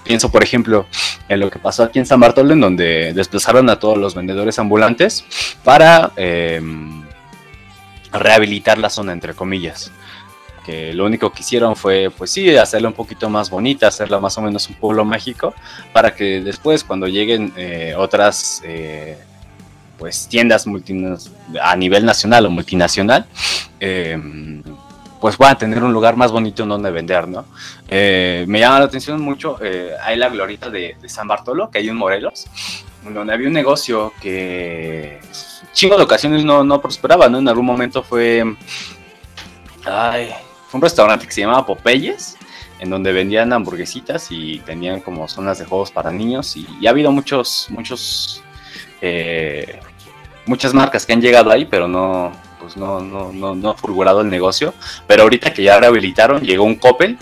Pienso, 0.04 0.32
por 0.32 0.44
ejemplo, 0.44 0.86
en 1.28 1.40
lo 1.40 1.50
que 1.50 1.60
pasó 1.60 1.84
aquí 1.84 2.00
en 2.00 2.06
San 2.06 2.20
Bartolo, 2.20 2.54
en 2.54 2.62
donde 2.62 3.14
desplazaron 3.14 3.70
a 3.70 3.80
todos 3.80 3.98
los 3.98 4.16
vendedores 4.16 4.58
ambulantes 4.60 5.26
para 5.64 6.12
em, 6.16 7.04
rehabilitar 8.12 8.78
la 8.78 8.90
zona, 8.90 9.14
entre 9.14 9.34
comillas. 9.34 9.92
Que 10.66 10.94
lo 10.94 11.06
único 11.06 11.32
que 11.32 11.42
hicieron 11.42 11.76
fue, 11.76 12.12
pues 12.16 12.32
sí, 12.32 12.56
hacerla 12.56 12.90
un 12.90 12.94
poquito 12.94 13.30
más 13.30 13.50
bonita, 13.50 13.88
hacerla 13.88 14.20
más 14.20 14.38
o 14.38 14.42
menos 14.42 14.68
un 14.70 14.76
pueblo 14.76 15.06
mágico, 15.06 15.54
para 15.94 16.14
que 16.14 16.42
después, 16.42 16.84
cuando 16.84 17.08
lleguen 17.08 17.54
eh, 17.56 17.94
otras... 17.98 18.62
Eh, 18.66 19.18
pues 20.00 20.28
tiendas 20.30 20.66
a 21.62 21.76
nivel 21.76 22.06
nacional 22.06 22.46
o 22.46 22.50
multinacional, 22.50 23.28
em, 23.80 24.64
pues 25.20 25.36
puedan 25.36 25.58
tener 25.58 25.84
un 25.84 25.92
lugar 25.92 26.16
más 26.16 26.32
bonito 26.32 26.64
en 26.64 26.70
donde 26.70 26.90
vender, 26.90 27.28
¿no? 27.28 27.46
Eh, 27.90 28.46
me 28.48 28.62
llama 28.62 28.80
la 28.80 28.86
atención 28.86 29.20
mucho, 29.22 29.58
eh, 29.62 29.92
hay 30.02 30.18
la 30.18 30.30
glorita 30.30 30.70
de, 30.70 30.96
San 31.08 31.28
Bartolo, 31.28 31.70
que 31.70 31.80
hay 31.80 31.90
en 31.90 31.98
Morelos, 31.98 32.46
donde 33.04 33.34
había 33.34 33.48
un 33.48 33.54
negocio 33.54 34.14
que 34.22 35.20
chingo 35.74 35.98
de 35.98 36.04
ocasiones 36.04 36.46
no, 36.46 36.64
no 36.64 36.82
prosperaba, 36.82 37.28
¿no? 37.28 37.40
En 37.40 37.50
algún 37.50 37.66
momento 37.66 38.02
fue, 38.02 38.44
ay, 39.86 40.30
fue 40.70 40.78
un 40.78 40.82
restaurante 40.82 41.26
que 41.26 41.34
se 41.34 41.42
llamaba 41.42 41.66
Popeyes, 41.66 42.38
en 42.80 42.90
donde 42.90 43.12
vendían 43.12 43.52
hamburguesitas 43.52 44.28
y 44.30 44.60
tenían 44.60 45.02
como 45.02 45.28
zonas 45.28 45.60
de 45.60 45.66
juegos 45.66 45.92
para 45.92 46.12
niños 46.12 46.56
y, 46.56 46.66
y 46.80 46.88
ha 46.88 46.92
habido 46.92 47.12
muchos, 47.12 47.68
muchos 47.70 48.42
eh, 49.02 49.80
muchas 50.50 50.74
marcas 50.74 51.06
que 51.06 51.14
han 51.14 51.22
llegado 51.22 51.52
ahí, 51.52 51.66
pero 51.66 51.88
no, 51.88 52.32
pues 52.60 52.76
no, 52.76 53.00
no, 53.00 53.32
no, 53.32 53.54
no 53.54 53.70
ha 53.70 53.76
fulgurado 53.76 54.22
el 54.22 54.30
negocio. 54.30 54.74
Pero 55.08 55.24
ahorita 55.24 55.54
que 55.54 55.64
ya 55.64 55.80
rehabilitaron, 55.80 56.42
llegó 56.42 56.64
un 56.64 56.76
Coppel, 56.76 57.18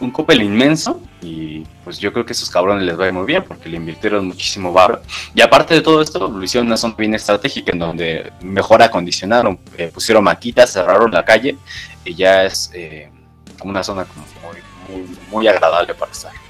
un 0.00 0.10
Coppel 0.10 0.42
inmenso, 0.42 1.00
y 1.22 1.64
pues 1.84 1.98
yo 1.98 2.12
creo 2.12 2.26
que 2.26 2.32
a 2.32 2.36
esos 2.36 2.50
cabrones 2.50 2.84
les 2.84 2.98
va 2.98 3.10
muy 3.12 3.24
bien 3.24 3.44
porque 3.44 3.68
le 3.68 3.76
invirtieron 3.76 4.26
muchísimo 4.26 4.72
barro. 4.72 5.00
Y 5.32 5.40
aparte 5.40 5.74
de 5.74 5.80
todo 5.80 6.02
esto, 6.02 6.28
lo 6.28 6.42
hicieron 6.42 6.66
una 6.66 6.76
zona 6.76 6.96
bien 6.98 7.14
estratégica 7.14 7.70
en 7.72 7.78
donde 7.78 8.32
mejor 8.42 8.82
acondicionaron, 8.82 9.58
eh, 9.78 9.90
pusieron 9.94 10.24
maquitas, 10.24 10.72
cerraron 10.72 11.12
la 11.12 11.24
calle 11.24 11.56
y 12.04 12.14
ya 12.14 12.44
es 12.44 12.70
eh, 12.74 13.10
una 13.62 13.82
zona 13.84 14.06
muy, 14.42 14.98
muy, 14.98 15.16
muy 15.30 15.48
agradable 15.48 15.94
para 15.94 16.10
estar 16.10 16.43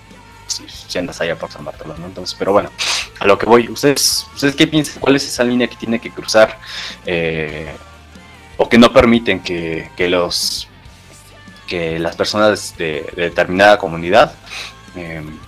si, 0.63 0.99
andas 0.99 1.21
allá 1.21 1.37
por 1.37 1.51
San 1.51 1.65
Bartolomé. 1.65 2.05
Entonces, 2.07 2.37
pero 2.39 2.53
bueno, 2.53 2.71
a 3.19 3.27
lo 3.27 3.39
que 3.39 3.47
voy, 3.47 3.69
¿ustedes, 3.69 4.27
¿ustedes 4.35 4.55
qué 4.57 4.67
piensan? 4.67 5.01
¿Cuál 5.01 5.17
es 5.17 5.27
esa 5.27 5.45
línea 5.45 5.69
que 5.69 5.77
tiene 5.77 5.99
que 5.99 6.11
cruzar 6.11 6.59
eh, 7.07 7.75
o 8.57 8.69
que 8.69 8.79
no 8.79 8.93
permiten 8.93 9.41
que, 9.41 9.91
los 10.09 10.69
que 11.67 11.99
las 11.99 12.17
personas 12.17 12.77
de, 12.77 13.11
determinada 13.17 13.79
comunidad 13.79 14.35
em, 14.95 15.39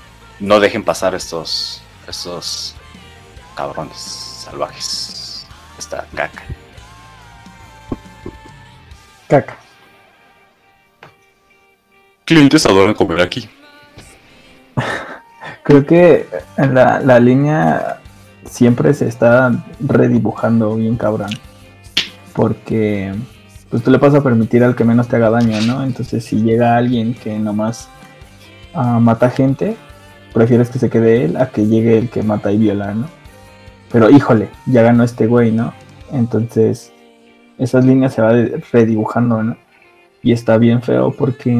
no 0.40 0.60
dejen 0.60 0.82
pasar 0.82 1.14
estos 1.14 1.82
estos 2.08 2.74
cabrones 3.54 3.98
salvajes 4.44 5.46
esta 5.78 6.06
caca 6.14 6.42
caca 9.28 9.58
clientes 12.24 12.64
adoran 12.66 12.94
comer 12.94 13.20
aquí 13.20 13.48
Creo 15.62 15.84
que 15.86 16.26
la, 16.56 17.00
la 17.00 17.20
línea 17.20 18.00
siempre 18.44 18.94
se 18.94 19.08
está 19.08 19.52
redibujando 19.80 20.76
bien 20.76 20.96
cabrón. 20.96 21.30
Porque 22.32 23.12
pues 23.70 23.82
tú 23.82 23.90
le 23.90 23.98
vas 23.98 24.14
a 24.14 24.22
permitir 24.22 24.62
al 24.62 24.76
que 24.76 24.84
menos 24.84 25.08
te 25.08 25.16
haga 25.16 25.30
daño, 25.30 25.60
¿no? 25.62 25.82
Entonces 25.82 26.24
si 26.24 26.42
llega 26.42 26.76
alguien 26.76 27.14
que 27.14 27.38
nomás 27.38 27.88
uh, 28.74 29.00
mata 29.00 29.30
gente, 29.30 29.76
prefieres 30.32 30.70
que 30.70 30.78
se 30.78 30.90
quede 30.90 31.24
él 31.24 31.36
a 31.36 31.48
que 31.48 31.66
llegue 31.66 31.98
el 31.98 32.10
que 32.10 32.22
mata 32.22 32.52
y 32.52 32.58
viola, 32.58 32.94
¿no? 32.94 33.08
Pero 33.90 34.10
híjole, 34.10 34.50
ya 34.66 34.82
ganó 34.82 35.04
este 35.04 35.26
güey, 35.26 35.50
¿no? 35.50 35.72
Entonces 36.12 36.92
esas 37.58 37.84
líneas 37.84 38.14
se 38.14 38.22
va 38.22 38.32
redibujando, 38.72 39.42
¿no? 39.42 39.56
Y 40.22 40.32
está 40.32 40.58
bien 40.58 40.82
feo 40.82 41.12
porque 41.12 41.52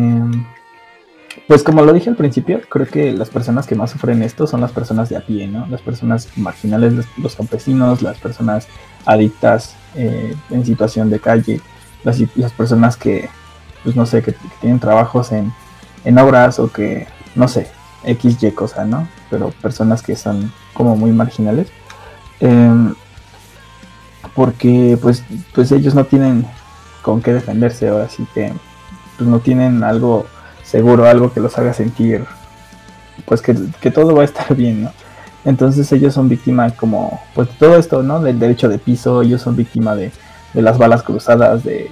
pues 1.46 1.62
como 1.62 1.82
lo 1.82 1.92
dije 1.92 2.10
al 2.10 2.16
principio, 2.16 2.60
creo 2.68 2.86
que 2.86 3.12
las 3.12 3.30
personas 3.30 3.66
que 3.66 3.76
más 3.76 3.90
sufren 3.90 4.22
esto 4.22 4.46
son 4.46 4.60
las 4.60 4.72
personas 4.72 5.08
de 5.08 5.16
a 5.16 5.20
pie, 5.20 5.46
¿no? 5.46 5.66
Las 5.68 5.80
personas 5.80 6.28
marginales, 6.36 7.06
los, 7.16 7.36
campesinos, 7.36 8.02
las 8.02 8.18
personas 8.18 8.66
adictas 9.04 9.76
eh, 9.94 10.34
en 10.50 10.64
situación 10.66 11.08
de 11.08 11.20
calle, 11.20 11.60
las, 12.02 12.20
las, 12.34 12.52
personas 12.52 12.96
que, 12.96 13.28
pues 13.84 13.94
no 13.94 14.06
sé, 14.06 14.22
que, 14.22 14.34
tienen 14.60 14.80
trabajos 14.80 15.30
en, 15.30 15.52
en, 16.04 16.18
obras 16.18 16.58
o 16.58 16.72
que, 16.72 17.06
no 17.36 17.46
sé, 17.46 17.68
X, 18.02 18.42
Y 18.42 18.50
cosa, 18.50 18.84
¿no? 18.84 19.06
Pero 19.30 19.50
personas 19.62 20.02
que 20.02 20.16
son 20.16 20.52
como 20.74 20.96
muy 20.96 21.12
marginales. 21.12 21.68
Em, 22.40 22.94
porque 24.34 24.98
pues, 25.00 25.22
pues 25.54 25.72
ellos 25.72 25.94
no 25.94 26.04
tienen 26.04 26.46
con 27.02 27.22
qué 27.22 27.32
defenderse, 27.32 27.88
ahora 27.88 28.08
sí 28.08 28.26
que 28.34 28.52
pues 29.16 29.28
no 29.30 29.38
tienen 29.38 29.82
algo 29.82 30.26
seguro, 30.66 31.06
algo 31.06 31.32
que 31.32 31.40
los 31.40 31.56
haga 31.58 31.72
sentir, 31.72 32.24
pues 33.24 33.40
que, 33.40 33.90
todo 33.90 34.14
va 34.14 34.22
a 34.22 34.24
estar 34.24 34.54
bien, 34.56 34.84
¿no? 34.84 34.90
Entonces 35.44 35.90
ellos 35.92 36.12
son 36.12 36.28
víctimas 36.28 36.72
como, 36.72 37.20
pues 37.34 37.48
de 37.48 37.54
todo 37.54 37.76
esto, 37.76 38.02
¿no? 38.02 38.20
Del 38.20 38.38
derecho 38.38 38.68
de 38.68 38.78
piso, 38.78 39.22
ellos 39.22 39.40
son 39.40 39.54
víctimas 39.54 39.96
de, 39.96 40.12
las 40.54 40.76
balas 40.76 41.02
cruzadas, 41.02 41.62
de, 41.62 41.90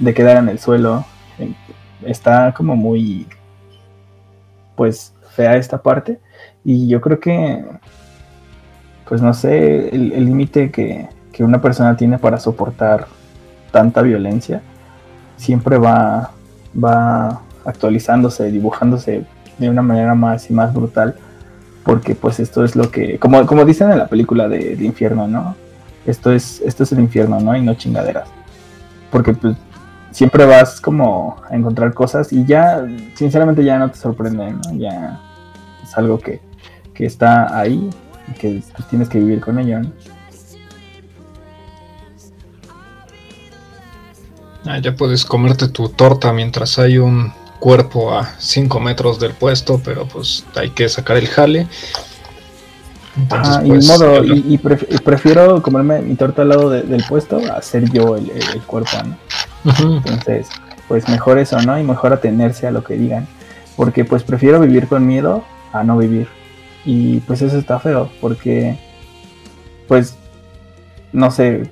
de 0.00 0.14
quedar 0.14 0.38
en 0.38 0.48
el 0.48 0.58
suelo. 0.58 1.04
Está 2.04 2.52
como 2.52 2.74
muy, 2.74 3.28
pues, 4.74 5.14
fea 5.30 5.56
esta 5.56 5.82
parte. 5.82 6.18
Y 6.64 6.88
yo 6.88 7.00
creo 7.00 7.20
que, 7.20 7.64
pues 9.06 9.22
no 9.22 9.34
sé, 9.34 9.90
el 9.90 10.24
límite 10.24 10.72
que, 10.72 11.08
que 11.34 11.44
una 11.44 11.60
persona 11.60 11.96
tiene 11.96 12.18
para 12.18 12.38
soportar 12.38 13.06
tanta 13.72 14.02
violencia 14.02 14.62
siempre 15.36 15.78
va, 15.78 16.30
va 16.82 17.42
actualizándose, 17.64 18.50
dibujándose 18.50 19.24
de 19.58 19.70
una 19.70 19.82
manera 19.82 20.14
más 20.14 20.50
y 20.50 20.52
más 20.52 20.72
brutal, 20.74 21.14
porque 21.84 22.14
pues 22.14 22.40
esto 22.40 22.64
es 22.64 22.76
lo 22.76 22.90
que, 22.90 23.18
como, 23.18 23.46
como 23.46 23.64
dicen 23.64 23.90
en 23.90 23.98
la 23.98 24.06
película 24.06 24.48
de, 24.48 24.74
infierno, 24.80 25.28
¿no? 25.28 25.54
Esto 26.06 26.32
es, 26.32 26.60
esto 26.60 26.82
es 26.82 26.92
el 26.92 27.00
infierno, 27.00 27.40
¿no? 27.40 27.56
Y 27.56 27.62
no 27.62 27.74
chingaderas. 27.74 28.28
Porque 29.10 29.32
pues 29.32 29.56
siempre 30.10 30.44
vas 30.44 30.80
como 30.80 31.36
a 31.48 31.54
encontrar 31.54 31.94
cosas 31.94 32.32
y 32.32 32.44
ya, 32.44 32.86
sinceramente 33.14 33.64
ya 33.64 33.78
no 33.78 33.90
te 33.90 33.98
sorprende, 33.98 34.50
¿no? 34.50 34.60
Ya 34.76 35.20
es 35.82 35.96
algo 35.96 36.18
que, 36.18 36.40
que 36.94 37.06
está 37.06 37.58
ahí 37.58 37.90
y 38.28 38.32
que 38.38 38.62
pues, 38.74 38.88
tienes 38.88 39.08
que 39.08 39.18
vivir 39.18 39.40
con 39.40 39.58
ello, 39.58 39.80
¿no? 39.80 39.92
Ah, 44.66 44.78
ya 44.78 44.96
puedes 44.96 45.26
comerte 45.26 45.68
tu 45.68 45.90
torta 45.90 46.32
mientras 46.32 46.78
hay 46.78 46.96
un 46.96 47.32
cuerpo 47.64 48.12
a 48.12 48.34
5 48.36 48.78
metros 48.78 49.18
del 49.18 49.32
puesto, 49.32 49.80
pero 49.82 50.06
pues 50.06 50.44
hay 50.54 50.68
que 50.68 50.86
sacar 50.86 51.16
el 51.16 51.26
jale. 51.28 51.66
Entonces, 53.16 53.60
y, 53.64 53.68
pues, 53.68 53.88
modo, 53.88 54.22
y, 54.22 54.58
prefiero 55.02 55.62
comerme 55.62 56.02
mi 56.02 56.14
torta 56.14 56.42
al 56.42 56.50
lado 56.50 56.68
del 56.68 57.02
puesto 57.08 57.38
a 57.38 57.62
ser 57.62 57.90
yo 57.90 58.16
el, 58.16 58.62
cuerpo, 58.66 58.90
Entonces, 59.64 60.48
pues 60.88 61.08
mejor 61.08 61.38
eso, 61.38 61.58
¿no? 61.62 61.78
Y 61.80 61.84
mejor 61.84 62.12
atenerse 62.12 62.66
a 62.66 62.70
lo 62.70 62.84
que 62.84 62.98
digan. 62.98 63.26
Porque 63.76 64.04
pues 64.04 64.24
prefiero 64.24 64.60
vivir 64.60 64.86
con 64.86 65.06
miedo 65.06 65.42
a 65.72 65.82
no 65.84 65.96
vivir. 65.96 66.28
Y 66.84 67.20
pues 67.20 67.40
eso 67.40 67.56
está 67.56 67.80
feo, 67.80 68.10
porque 68.20 68.78
pues, 69.88 70.16
no 71.14 71.30
sé, 71.30 71.70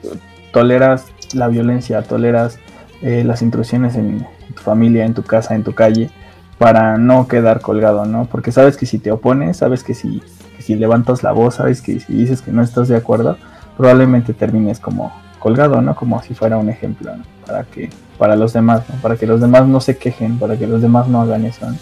toleras 0.55 1.05
la 1.35 1.49
violencia, 1.49 2.01
toleras 2.01 2.59
eh, 3.03 3.25
las 3.27 3.43
intrusiones 3.43 3.95
en, 3.97 4.27
tu 4.53 4.63
familia, 4.63 5.05
en 5.05 5.15
tu 5.15 5.23
casa, 5.23 5.55
en 5.55 5.65
tu 5.65 5.75
calle, 5.75 6.11
para 6.59 6.97
no 6.97 7.27
quedar 7.29 7.61
colgado, 7.61 8.05
¿no? 8.05 8.27
Porque 8.27 8.53
sabes 8.53 8.77
que 8.77 8.87
si 8.87 8.99
te 8.99 9.11
opones, 9.11 9.57
sabes 9.57 9.83
que 9.83 9.95
si, 9.95 10.23
si 10.59 10.77
levantas 10.77 11.23
la 11.23 11.33
voz, 11.33 11.57
sabes 11.57 11.83
que 11.83 11.99
si 12.01 12.13
dices 12.13 12.43
que 12.43 12.53
no 12.53 12.63
estás 12.63 12.89
de 12.89 12.97
acuerdo, 12.97 13.37
probablemente 13.77 14.35
termines 14.35 14.79
como 14.79 15.13
colgado, 15.39 15.81
¿no? 15.83 15.97
Como 15.97 16.23
si 16.23 16.35
fuera 16.35 16.57
un 16.59 16.69
ejemplo, 16.69 17.17
¿no? 17.17 17.25
Para 17.47 17.65
que, 17.65 17.91
para 18.19 18.37
los 18.37 18.53
demás, 18.53 18.83
¿no? 18.89 18.97
Para 19.03 19.17
que 19.17 19.27
los 19.27 19.41
demás 19.41 19.67
no 19.67 19.81
se 19.81 19.97
quejen, 19.97 20.39
para 20.39 20.57
que 20.57 20.67
los 20.67 20.81
demás 20.81 21.09
no 21.09 21.21
hagan 21.21 21.45
eso, 21.45 21.69
¿no? 21.69 21.77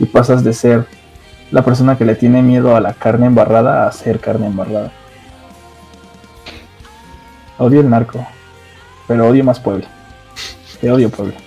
Y 0.00 0.06
pasas 0.06 0.42
de 0.42 0.52
ser 0.52 0.86
la 1.50 1.62
persona 1.62 1.96
que 1.96 2.04
le 2.04 2.16
tiene 2.16 2.42
miedo 2.42 2.74
a 2.74 2.80
la 2.80 2.92
carne 2.94 3.26
embarrada 3.26 3.86
a 3.86 3.92
ser 3.92 4.18
carne 4.18 4.46
embarrada. 4.46 4.90
Odio 7.58 7.80
el 7.80 7.88
narco. 7.88 8.26
Pero 9.06 9.28
odio 9.28 9.44
más 9.44 9.60
Puebla. 9.60 9.86
Te 10.80 10.90
odio 10.90 11.08
Puebla. 11.10 11.45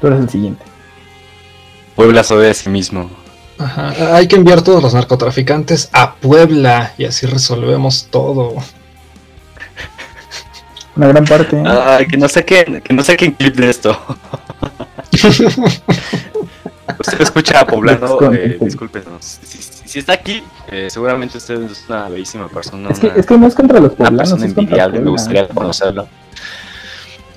Tú 0.00 0.06
eres 0.06 0.20
el 0.20 0.28
siguiente. 0.28 0.64
Puebla 1.96 2.22
sobre 2.22 2.54
sí 2.54 2.68
mismo. 2.68 3.10
Ajá. 3.58 4.16
Hay 4.16 4.28
que 4.28 4.36
enviar 4.36 4.62
todos 4.62 4.82
los 4.82 4.94
narcotraficantes 4.94 5.90
a 5.92 6.14
Puebla 6.14 6.94
y 6.96 7.04
así 7.04 7.26
resolvemos 7.26 8.06
todo. 8.10 8.54
Una 10.96 11.08
gran 11.08 11.24
parte. 11.24 11.62
Ay, 11.66 12.06
que 12.06 12.16
no 12.16 12.28
sé 12.28 12.44
que 12.44 12.82
no 12.90 13.02
sé 13.02 13.16
quién 13.16 13.32
clip 13.32 13.56
de 13.56 13.70
esto. 13.70 13.98
usted 16.98 17.20
escucha 17.20 17.60
a 17.60 17.66
Poblano, 17.66 18.32
eh, 18.32 18.58
discúlpenos. 18.60 19.38
Si, 19.84 19.98
está 19.98 20.12
aquí, 20.12 20.42
eh, 20.70 20.88
seguramente 20.90 21.38
usted 21.38 21.62
es 21.62 21.84
una 21.88 22.08
bellísima 22.08 22.48
persona. 22.48 22.90
Es 22.90 22.98
que, 22.98 23.12
es 23.16 23.26
que 23.26 23.38
no 23.38 23.46
es 23.46 23.54
contra 23.54 23.80
los 23.80 23.92
poblanos. 23.92 24.32
Una 24.32 24.38
persona 24.40 24.44
envidiable, 24.46 25.00
me 25.00 25.10
gustaría 25.10 25.48
conocerlo. 25.48 26.08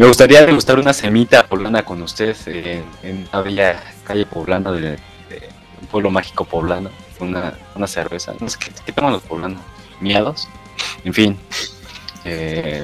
Me 0.01 0.07
gustaría 0.07 0.43
degustar 0.43 0.79
una 0.79 0.93
semita 0.93 1.45
poblana 1.45 1.85
con 1.85 2.01
usted 2.01 2.35
eh, 2.47 2.83
en 3.03 3.27
una 3.31 3.41
bella 3.43 3.83
calle 4.03 4.25
poblana 4.25 4.71
de, 4.71 4.97
un 5.79 5.87
pueblo 5.91 6.09
mágico 6.09 6.43
poblano. 6.43 6.89
Una, 7.19 7.53
una 7.75 7.85
cerveza. 7.85 8.33
Qué, 8.39 8.71
qué 8.83 8.91
toman 8.93 9.13
los 9.13 9.21
poblanos. 9.21 9.61
Miados. 9.99 10.47
En 11.03 11.13
fin. 11.13 11.37
Eh, 12.25 12.83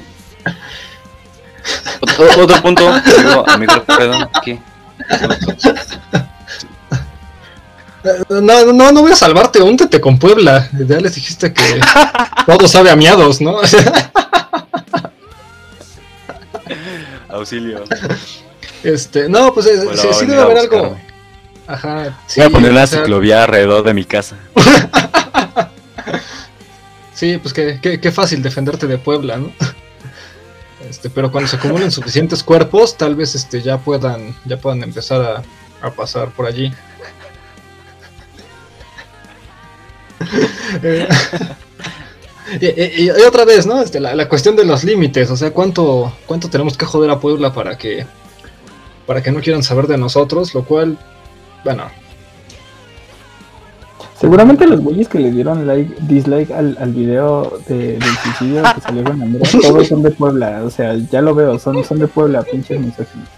otro, 2.00 2.62
punto, 2.62 2.88
amigo, 3.48 3.72
Alfredo, 3.72 4.30
aquí. 4.32 4.60
No, 8.30 8.72
no, 8.72 8.92
no 8.92 9.00
voy 9.00 9.10
a 9.10 9.16
salvarte, 9.16 9.60
úntete 9.60 10.00
con 10.00 10.20
Puebla. 10.20 10.68
Ya 10.72 11.00
les 11.00 11.16
dijiste 11.16 11.52
que 11.52 11.80
todo 12.46 12.68
sabe 12.68 12.92
a 12.92 12.96
miados, 12.96 13.40
¿no? 13.40 13.58
Auxilio. 17.28 17.84
Este, 18.82 19.28
no, 19.28 19.52
pues 19.52 19.66
eh, 19.66 19.80
sí, 19.96 20.08
sí 20.12 20.26
debe 20.26 20.42
haber 20.42 20.58
algo. 20.58 20.98
Ajá. 21.66 22.18
voy 22.36 22.46
a 22.46 22.50
poner 22.50 22.70
una 22.70 22.86
ciclovía 22.86 23.42
alrededor 23.44 23.84
de 23.84 23.92
mi 23.92 24.04
casa. 24.04 24.36
sí, 27.14 27.38
pues 27.38 27.52
qué, 27.52 27.78
qué, 27.82 28.00
qué 28.00 28.10
fácil 28.10 28.42
defenderte 28.42 28.86
de 28.86 28.98
Puebla, 28.98 29.36
¿no? 29.36 29.52
Este, 30.88 31.10
pero 31.10 31.30
cuando 31.30 31.48
se 31.48 31.56
acumulen 31.56 31.90
suficientes 31.90 32.42
cuerpos, 32.42 32.96
tal 32.96 33.14
vez 33.14 33.34
este, 33.34 33.60
ya 33.60 33.76
puedan, 33.76 34.34
ya 34.46 34.56
puedan 34.56 34.82
empezar 34.82 35.20
a, 35.20 35.42
a 35.86 35.90
pasar 35.90 36.30
por 36.30 36.46
allí. 36.46 36.72
y, 42.60 43.10
otra 43.10 43.44
vez, 43.44 43.66
¿no? 43.66 43.82
Este, 43.82 44.00
la, 44.00 44.28
cuestión 44.28 44.56
de 44.56 44.64
los 44.64 44.84
límites, 44.84 45.30
o 45.30 45.36
sea, 45.36 45.52
¿cuánto, 45.52 46.12
cuánto 46.26 46.48
tenemos 46.48 46.76
que 46.76 46.86
joder 46.86 47.10
a 47.10 47.20
Puebla 47.20 47.52
para 47.52 47.76
que, 47.76 48.06
para 49.06 49.22
que 49.22 49.30
no 49.30 49.40
quieran 49.40 49.62
saber 49.62 49.86
de 49.86 49.98
nosotros, 49.98 50.54
lo 50.54 50.64
cual, 50.64 50.98
bueno. 51.64 51.84
Seguramente 54.18 54.66
los 54.66 54.80
güeyes 54.80 55.08
que 55.08 55.20
le 55.20 55.30
dieron 55.30 55.66
like, 55.66 55.94
dislike 56.00 56.50
al, 56.50 56.76
al 56.80 56.92
video 56.92 57.60
de, 57.68 57.98
del 57.98 58.16
suicidio 58.22 58.62
que 58.74 58.80
salió 58.80 59.04
con 59.04 59.22
Andrea, 59.22 59.50
todos 59.62 59.86
son 59.86 60.02
de 60.02 60.10
Puebla, 60.10 60.62
o 60.64 60.70
sea, 60.70 60.96
ya 61.10 61.20
lo 61.20 61.34
veo, 61.34 61.58
son, 61.58 61.84
son 61.84 61.98
de 61.98 62.08
Puebla, 62.08 62.42
pinches 62.42 62.80
misóginos. 62.80 63.28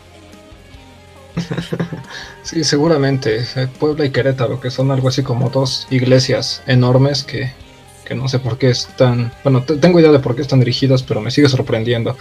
sí, 2.42 2.64
seguramente. 2.64 3.44
Puebla 3.78 4.04
y 4.04 4.10
Querétaro, 4.10 4.60
que 4.60 4.70
son 4.70 4.90
algo 4.90 5.08
así 5.08 5.22
como 5.22 5.50
dos 5.50 5.86
iglesias 5.90 6.62
enormes 6.66 7.24
que, 7.24 7.52
no 8.14 8.28
sé 8.28 8.38
por 8.38 8.58
qué 8.58 8.70
están. 8.70 9.32
Bueno, 9.42 9.62
tengo 9.62 10.00
idea 10.00 10.12
de 10.12 10.18
por 10.18 10.34
qué 10.34 10.42
están 10.42 10.60
dirigidas, 10.60 11.02
pero 11.02 11.20
me 11.20 11.30
sigue 11.30 11.48
sorprendiendo. 11.48 12.16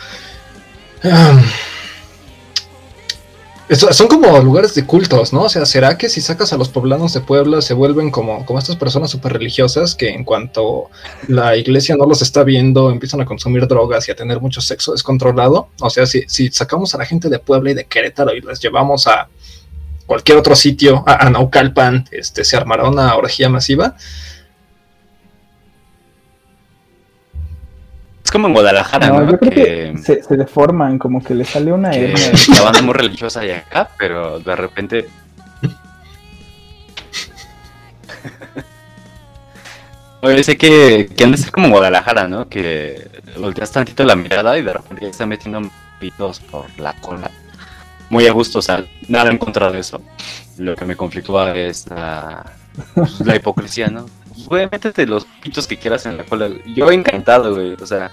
son 3.70 4.08
como 4.08 4.40
lugares 4.40 4.74
de 4.74 4.86
cultos, 4.86 5.32
¿no? 5.32 5.44
O 5.44 5.50
sea, 5.50 5.66
¿será 5.66 5.98
que 5.98 6.10
si 6.10 6.22
sacas 6.22 6.54
a 6.54 6.58
los 6.58 6.70
poblanos 6.70 7.14
de 7.14 7.22
Puebla 7.22 7.62
se 7.62 7.74
vuelven 7.74 8.10
como, 8.10 8.46
como 8.46 8.60
estas 8.60 8.76
personas 8.76 9.12
súper 9.12 9.34
religiosas 9.34 9.96
que 9.96 10.10
en 10.10 10.24
cuanto 10.24 10.90
la 11.28 11.56
iglesia 11.56 11.96
no 11.96 12.06
los 12.06 12.22
está 12.22 12.44
viendo 12.44 12.90
empiezan 12.90 13.22
a 13.22 13.26
consumir 13.26 13.68
drogas 13.68 14.08
y 14.08 14.12
a 14.12 14.16
tener 14.16 14.42
mucho 14.42 14.62
sexo 14.62 14.92
descontrolado? 14.94 15.70
O 15.82 15.90
sea, 15.90 16.06
si, 16.06 16.24
si 16.28 16.50
sacamos 16.50 16.96
a 16.96 16.98
la 16.98 17.06
gente 17.06 17.30
de 17.30 17.40
Puebla 17.40 17.72
y 17.72 17.74
de 17.76 17.86
Querétaro 17.86 18.34
y 18.34 18.42
les 18.42 18.60
llevamos 18.60 19.08
a 19.08 19.30
cualquier 20.10 20.40
otro 20.40 20.56
sitio, 20.56 21.04
a, 21.06 21.30
Naucalpan, 21.30 22.06
este, 22.10 22.44
se 22.44 22.58
armará 22.58 22.90
una 22.90 23.16
orgía 23.16 23.48
masiva. 23.48 23.96
Es 28.30 28.32
como 28.32 28.48
en 28.48 28.54
Guadalajara, 28.54 29.10
¿no? 29.10 29.28
Yo 29.28 29.40
creo 29.40 29.52
que, 29.52 29.96
se, 30.04 30.22
deforman, 30.38 31.00
como 31.00 31.24
que 31.24 31.34
le 31.34 31.44
sale 31.44 31.74
una 31.74 31.90
hernia. 31.90 32.32
La 32.54 32.62
banda 32.62 32.84
muy 32.84 32.94
religiosa 32.94 33.44
y 33.44 33.50
acá, 33.50 33.90
pero 33.98 34.40
de 34.40 34.56
repente. 34.56 35.10
Oye, 40.22 40.44
sé 40.44 40.60
que, 40.60 41.10
que 41.18 41.24
han 41.24 41.32
de 41.32 41.38
ser 41.38 41.50
como 41.50 41.70
Guadalajara, 41.70 42.28
¿no? 42.28 42.48
Que 42.48 43.10
volteas 43.40 43.72
tantito 43.72 44.04
la 44.04 44.16
mirada 44.16 44.60
y 44.60 44.62
de 44.62 44.74
repente 44.74 45.06
ya 45.06 45.10
están 45.10 45.30
metiendo 45.30 45.68
pitos 46.00 46.40
por 46.40 46.66
la 46.78 46.94
cola. 47.02 47.32
Muy 48.12 48.28
a 48.28 48.32
gusto, 48.32 48.60
o 48.60 48.62
sea, 48.62 48.86
nada 49.08 49.32
en 49.32 49.40
contra 49.40 49.72
de 49.72 49.80
eso. 49.80 50.04
Lo 50.60 50.76
que 50.76 50.86
me 50.86 50.96
conflictúa 50.96 51.58
es 51.58 51.88
la, 51.88 52.46
pues, 52.94 53.22
la 53.22 53.36
hipocresía, 53.36 53.88
¿no? 53.88 54.06
Güey, 54.46 54.68
métete 54.72 55.06
los 55.06 55.26
pitos 55.42 55.68
que 55.68 55.78
quieras 55.78 56.06
en 56.06 56.18
la 56.18 56.24
cola. 56.24 56.50
Yo 56.66 56.92
encantado, 56.92 57.54
güey. 57.54 57.74
O 57.74 57.86
sea, 57.86 58.12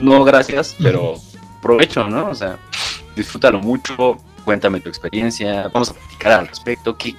no 0.00 0.24
gracias, 0.24 0.76
pero 0.82 1.16
provecho, 1.60 2.08
¿no? 2.08 2.30
O 2.30 2.34
sea, 2.34 2.58
disfrútalo 3.16 3.60
mucho, 3.60 4.18
cuéntame 4.44 4.80
tu 4.80 4.88
experiencia, 4.88 5.68
vamos 5.72 5.90
a 5.90 5.94
platicar 5.94 6.32
al 6.32 6.48
respecto. 6.48 6.96
Qué, 6.96 7.14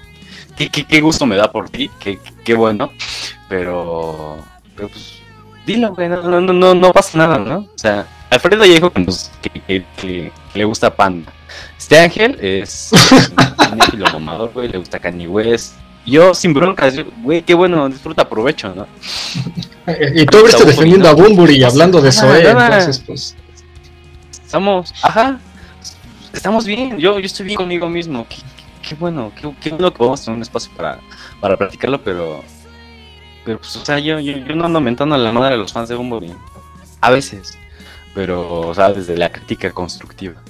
qué, 0.57 0.69
qué, 0.69 1.01
gusto 1.01 1.25
me 1.25 1.35
da 1.35 1.51
por 1.51 1.69
ti, 1.69 1.89
qué, 1.99 2.19
qué 2.43 2.53
bueno. 2.53 2.91
Pero, 3.47 4.37
pero 4.75 4.89
pues, 4.89 5.21
dilo, 5.65 5.93
güey, 5.93 6.09
no, 6.09 6.21
no, 6.21 6.41
no, 6.41 6.73
no 6.73 6.91
pasa 6.91 7.17
nada, 7.17 7.37
¿no? 7.37 7.59
O 7.59 7.77
sea, 7.77 8.07
Alfredo 8.29 8.63
ya 8.65 8.73
dijo 8.73 8.91
que, 8.91 9.01
nos, 9.01 9.31
que, 9.41 9.83
que, 9.97 10.31
le 10.53 10.65
gusta 10.65 10.95
Panda. 10.95 11.31
Este 11.77 11.99
Ángel 11.99 12.37
es 12.41 12.91
un 12.91 14.49
güey, 14.53 14.67
le 14.69 14.77
gusta 14.77 14.99
Kanye 14.99 15.27
West, 15.27 15.75
yo 16.09 16.33
sin 16.33 16.53
broncas, 16.53 16.95
güey, 17.21 17.41
qué 17.41 17.53
bueno, 17.53 17.87
disfruta, 17.89 18.23
aprovecho, 18.23 18.73
¿no? 18.75 18.87
y 20.15 20.25
tú 20.25 20.37
abriste 20.37 20.65
defendiendo 20.65 21.09
a 21.09 21.13
Bumburi 21.13 21.57
y 21.57 21.63
hablando 21.63 22.01
de 22.01 22.09
eso, 22.09 22.33
entonces 22.35 23.03
pues... 23.05 23.35
Estamos, 24.31 24.93
ajá, 25.03 25.39
estamos 26.33 26.65
bien, 26.65 26.97
yo, 26.97 27.19
yo 27.19 27.25
estoy 27.25 27.45
bien 27.45 27.57
conmigo 27.57 27.87
mismo, 27.87 28.25
qué, 28.27 28.95
bueno, 28.95 29.31
qué, 29.35 29.69
bueno 29.69 29.91
que 29.91 29.97
podemos 29.97 30.23
tener 30.23 30.37
un 30.37 30.41
espacio 30.41 30.71
para, 30.75 30.99
para 31.39 31.57
platicarlo, 31.57 32.01
pero... 32.01 32.43
Pero 33.45 33.59
pues, 33.59 33.75
o 33.77 33.85
sea, 33.85 33.99
yo, 33.99 34.19
yo, 34.19 34.55
no 34.55 34.65
ando 34.65 34.81
mentando 34.81 35.15
a 35.15 35.17
la 35.17 35.31
madre 35.31 35.51
de 35.51 35.57
los 35.61 35.71
fans 35.71 35.89
de 35.89 35.95
Bumburi, 35.95 36.33
a 37.01 37.09
veces, 37.09 37.57
pero, 38.13 38.67
o 38.67 38.75
sea, 38.75 38.91
desde 38.91 39.15
la 39.15 39.31
crítica 39.31 39.71
constructiva. 39.71 40.41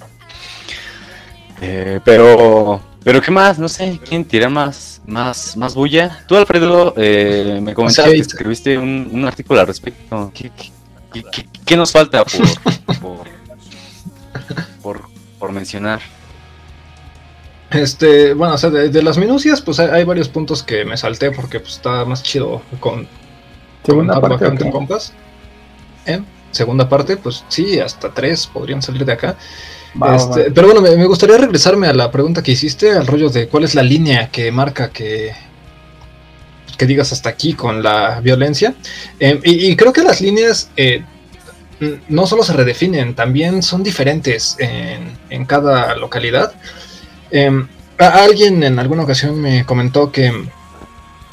Eh, 1.62 2.00
pero 2.04 2.82
pero 3.04 3.22
qué 3.22 3.32
más, 3.32 3.58
no 3.58 3.70
sé, 3.70 4.00
¿quién 4.08 4.26
tira 4.26 4.50
más, 4.50 5.02
más, 5.06 5.56
más 5.56 5.74
bulla? 5.74 6.24
Tú, 6.28 6.36
Alfredo, 6.36 6.94
eh, 6.98 7.60
me 7.62 7.74
comentaste 7.74 8.12
que 8.12 8.20
escribiste 8.20 8.78
un, 8.78 9.10
un, 9.12 9.26
artículo 9.26 9.62
al 9.62 9.68
respecto. 9.68 10.32
¿Qué, 10.34 10.52
qué, 11.14 11.48
qué, 11.66 11.78
nos 11.78 11.92
falta 11.92 12.26
por, 12.26 13.28
por, 14.82 15.02
por, 15.40 15.52
mencionar? 15.52 16.02
Este, 17.72 18.34
bueno, 18.34 18.56
o 18.56 18.58
sea, 18.58 18.70
de, 18.70 19.04
las 19.04 19.18
minucias, 19.18 19.62
pues 19.62 19.80
hay, 19.80 20.04
varios 20.04 20.28
puntos 20.28 20.62
que 20.62 20.84
me 20.84 20.98
salté 20.98 21.32
porque 21.32 21.60
pues, 21.60 21.76
está 21.76 22.04
más 22.04 22.22
chido 22.22 22.62
con 22.80 23.08
segunda 23.86 24.20
parte. 24.20 24.72
Compas. 24.72 25.14
¿Eh? 26.06 26.22
Segunda 26.52 26.90
parte, 26.90 27.16
pues 27.16 27.46
sí, 27.48 27.80
hasta 27.80 28.14
tres 28.14 28.48
podrían 28.48 28.82
salir 28.82 29.06
de 29.06 29.14
acá. 29.14 29.38
Este, 30.16 30.52
pero 30.52 30.68
bueno, 30.68 30.82
me, 30.82 31.06
gustaría 31.06 31.38
regresarme 31.38 31.88
a 31.88 31.94
la 31.94 32.12
pregunta 32.12 32.44
que 32.44 32.52
hiciste, 32.52 32.92
al 32.92 33.08
rollo 33.08 33.30
de 33.30 33.48
cuál 33.48 33.64
es 33.64 33.76
la 33.76 33.82
línea 33.82 34.30
que 34.30 34.52
marca 34.52 34.92
que, 34.92 35.34
que 36.78 36.86
digas 36.86 37.12
hasta 37.12 37.30
aquí 37.30 37.54
con 37.54 37.82
la 37.82 38.20
violencia. 38.22 38.76
Em, 39.20 39.40
y, 39.44 39.76
creo 39.76 39.92
que 39.92 40.04
las 40.04 40.22
líneas 40.22 40.70
eh, 40.78 41.04
no 42.08 42.28
solo 42.28 42.44
se 42.44 42.54
redefinen, 42.54 43.16
también 43.16 43.64
son 43.64 43.84
diferentes 43.84 44.58
en, 44.60 45.46
cada 45.46 45.96
localidad. 45.96 46.54
Em, 47.32 47.68
alguien 47.98 48.64
en 48.64 48.80
alguna 48.80 49.04
ocasión 49.04 49.40
me 49.42 49.66
comentó 49.66 50.12
que 50.12 50.32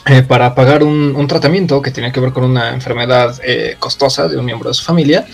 eh, 0.07 0.23
para 0.23 0.55
pagar 0.55 0.83
un, 0.83 1.27
tratamiento 1.27 1.83
que 1.83 1.91
tenía 1.91 2.13
que 2.13 2.21
ver 2.21 2.33
con 2.33 2.45
una 2.45 2.71
enfermedad 2.71 3.39
eh, 3.45 3.77
costosa 3.79 4.29
de 4.29 4.39
un 4.39 4.45
miembro 4.45 4.69
de 4.71 4.75
su 4.75 4.85
familia, 4.85 5.27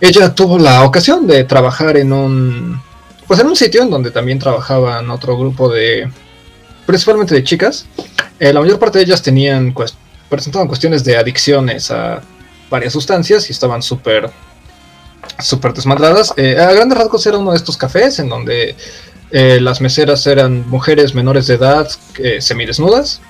ella 0.00 0.34
tuvo 0.34 0.58
la 0.58 0.84
ocasión 0.84 1.26
de 1.26 1.44
trabajar 1.44 1.96
en 1.96 2.12
un 2.12 2.80
pues 3.26 3.40
en 3.40 3.46
un 3.46 3.56
sitio 3.56 3.82
en 3.82 3.90
donde 3.90 4.10
también 4.10 4.38
trabajaban 4.38 5.10
otro 5.10 5.36
grupo 5.36 5.68
de 5.68 6.08
principalmente 6.86 7.34
de 7.34 7.44
chicas 7.44 7.86
eh, 8.38 8.52
la 8.52 8.60
mayor 8.60 8.78
parte 8.78 8.98
de 8.98 9.04
ellas 9.04 9.22
tenían 9.22 9.74
presentaban 10.28 10.68
cuestiones 10.68 11.02
de 11.04 11.16
adicciones 11.16 11.90
a 11.90 12.22
varias 12.70 12.92
sustancias 12.92 13.48
y 13.48 13.52
estaban 13.52 13.82
súper 13.82 14.30
súper 15.40 15.72
desmadradas. 15.72 16.32
Eh, 16.36 16.56
a 16.58 16.72
grandes 16.72 16.98
rasgos 16.98 17.26
era 17.26 17.38
uno 17.38 17.50
de 17.50 17.56
estos 17.56 17.76
cafés 17.76 18.18
en 18.18 18.28
donde 18.28 18.76
eh, 19.30 19.60
las 19.60 19.80
meseras 19.80 20.26
eran 20.26 20.68
mujeres 20.68 21.14
menores 21.14 21.46
de 21.46 21.54
edad 21.54 21.88
semidesnudas. 22.40 23.20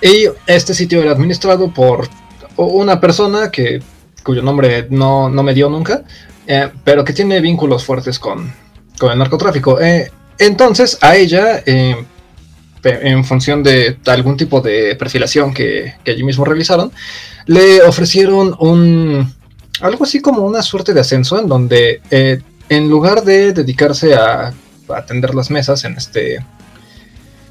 Y 0.00 0.26
este 0.46 0.74
sitio 0.74 1.02
era 1.02 1.12
administrado 1.12 1.72
por 1.72 2.08
una 2.56 3.00
persona 3.00 3.50
que, 3.50 3.82
cuyo 4.28 4.42
nombre 4.42 4.88
no, 4.90 5.30
me 5.30 5.54
dio 5.54 5.70
nunca, 5.70 6.02
pero 6.84 7.02
que 7.02 7.14
tiene 7.14 7.40
vínculos 7.40 7.82
fuertes 7.82 8.18
con, 8.18 8.52
con 8.98 9.10
el 9.10 9.18
narcotráfico. 9.18 9.78
entonces 10.38 10.98
a 11.00 11.16
ella 11.16 11.62
en 11.64 13.24
función 13.24 13.62
de 13.62 13.96
algún 14.04 14.36
tipo 14.36 14.60
de 14.60 14.96
perfilación 14.96 15.54
que, 15.54 15.94
allí 16.06 16.22
mismo 16.24 16.44
realizaron, 16.44 16.92
le 17.46 17.80
ofrecieron 17.80 18.54
un 18.58 19.32
algo 19.80 20.04
así 20.04 20.20
como 20.20 20.42
una 20.42 20.60
suerte 20.60 20.92
de 20.92 21.00
ascenso 21.00 21.40
en 21.40 21.48
donde 21.48 22.02
eh, 22.10 22.42
en 22.68 22.90
lugar 22.90 23.24
de 23.24 23.54
dedicarse 23.54 24.14
a, 24.14 24.52
atender 24.94 25.34
las 25.34 25.50
mesas 25.50 25.84
en 25.84 25.96
este 25.96 26.44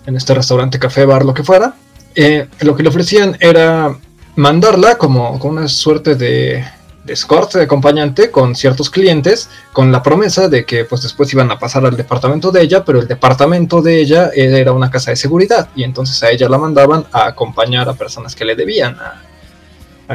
en 0.05 0.15
este 0.15 0.35
restaurante, 0.35 0.77
café, 0.77 1.05
bar, 1.05 1.25
lo 1.25 1.33
que 1.33 1.43
fuera, 1.43 1.73
eh, 2.13 2.47
lo 2.59 2.75
que 2.75 2.83
le 2.83 2.89
ofrecían 2.89 3.35
era 3.39 3.97
mandarla 4.37 4.97
como, 4.97 5.31
una 5.31 5.67
suerte 5.67 6.15
de 6.15 6.63
de 7.07 7.13
escort, 7.13 7.53
de 7.53 7.63
acompañante 7.63 8.29
con 8.29 8.53
ciertos 8.53 8.89
clientes, 8.89 9.49
con 9.71 9.93
la 9.93 10.03
promesa 10.03 10.49
de 10.49 10.65
que 10.65 10.83
pues 10.83 11.01
después 11.01 11.31
iban 11.31 11.49
a 11.49 11.57
pasar 11.57 11.85
al 11.85 11.95
departamento 11.95 12.51
de 12.51 12.61
ella, 12.61 12.83
pero 12.83 12.99
el 12.99 13.07
departamento 13.07 13.81
de 13.81 14.01
ella 14.01 14.29
era 14.35 14.73
una 14.73 14.91
casa 14.91 15.11
de 15.11 15.15
seguridad 15.15 15.69
y 15.73 15.83
entonces 15.83 16.21
a 16.21 16.29
ella 16.29 16.49
la 16.49 16.57
mandaban 16.57 17.05
a 17.13 17.27
acompañar 17.27 17.87
a 17.87 17.93
personas 17.93 18.35
que 18.35 18.43
le 18.43 18.55
debían 18.55 18.97
a, 18.99 19.23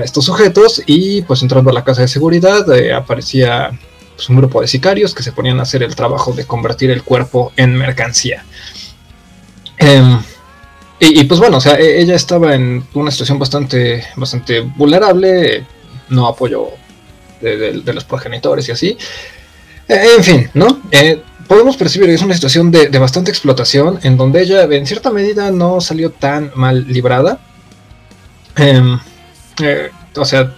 estos 0.03 0.27
sujetos 0.27 0.82
y 0.86 1.23
pues 1.23 1.43
entrando 1.43 1.70
a 1.70 1.73
la 1.73 1.85
casa 1.85 2.03
de 2.03 2.09
seguridad 2.09 2.70
eh, 2.74 2.94
aparecía 2.94 3.70
pues, 4.15 4.28
un 4.28 4.36
grupo 4.36 4.61
de 4.61 4.66
sicarios 4.66 5.15
que 5.15 5.23
se 5.23 5.32
ponían 5.32 5.59
a 5.61 5.62
hacer 5.62 5.82
el 5.82 5.94
trabajo 5.94 6.32
de 6.32 6.47
convertir 6.47 6.90
el 6.90 7.03
cuerpo 7.03 7.53
en 7.57 7.74
mercancía. 7.74 8.44
Em, 9.78 10.19
y, 11.05 11.24
pues 11.24 11.41
bueno, 11.41 11.57
o 11.57 11.61
sea, 11.61 11.74
e, 11.81 12.01
ella 12.01 12.15
estaba 12.15 12.55
en 12.55 12.85
una 12.95 13.11
situación 13.11 13.37
bastante, 13.37 14.05
bastante 14.15 14.61
vulnerable, 14.61 15.66
no 16.11 16.29
apoyó 16.29 16.69
de, 17.41 17.83
los 17.93 18.05
progenitores 18.05 18.69
y 18.69 18.73
así. 18.73 18.97
Eh, 19.89 20.01
en 20.16 20.23
fin, 20.23 20.51
¿no? 20.55 20.81
Eh, 20.93 21.20
podemos 21.49 21.77
percibir 21.77 22.07
que 22.07 22.15
es 22.15 22.23
una 22.23 22.35
situación 22.35 22.70
de, 22.70 22.87
bastante 22.99 23.33
explotación 23.33 23.99
en 24.05 24.16
donde 24.16 24.43
ella 24.43 24.62
en 24.62 24.87
cierta 24.87 25.11
medida 25.11 25.51
no 25.51 25.81
salió 25.81 26.11
tan 26.11 26.53
mal 26.55 26.87
librada. 26.87 27.41
Em, 28.55 28.97
eh, 29.61 29.91
o 30.15 30.24
sea, 30.24 30.55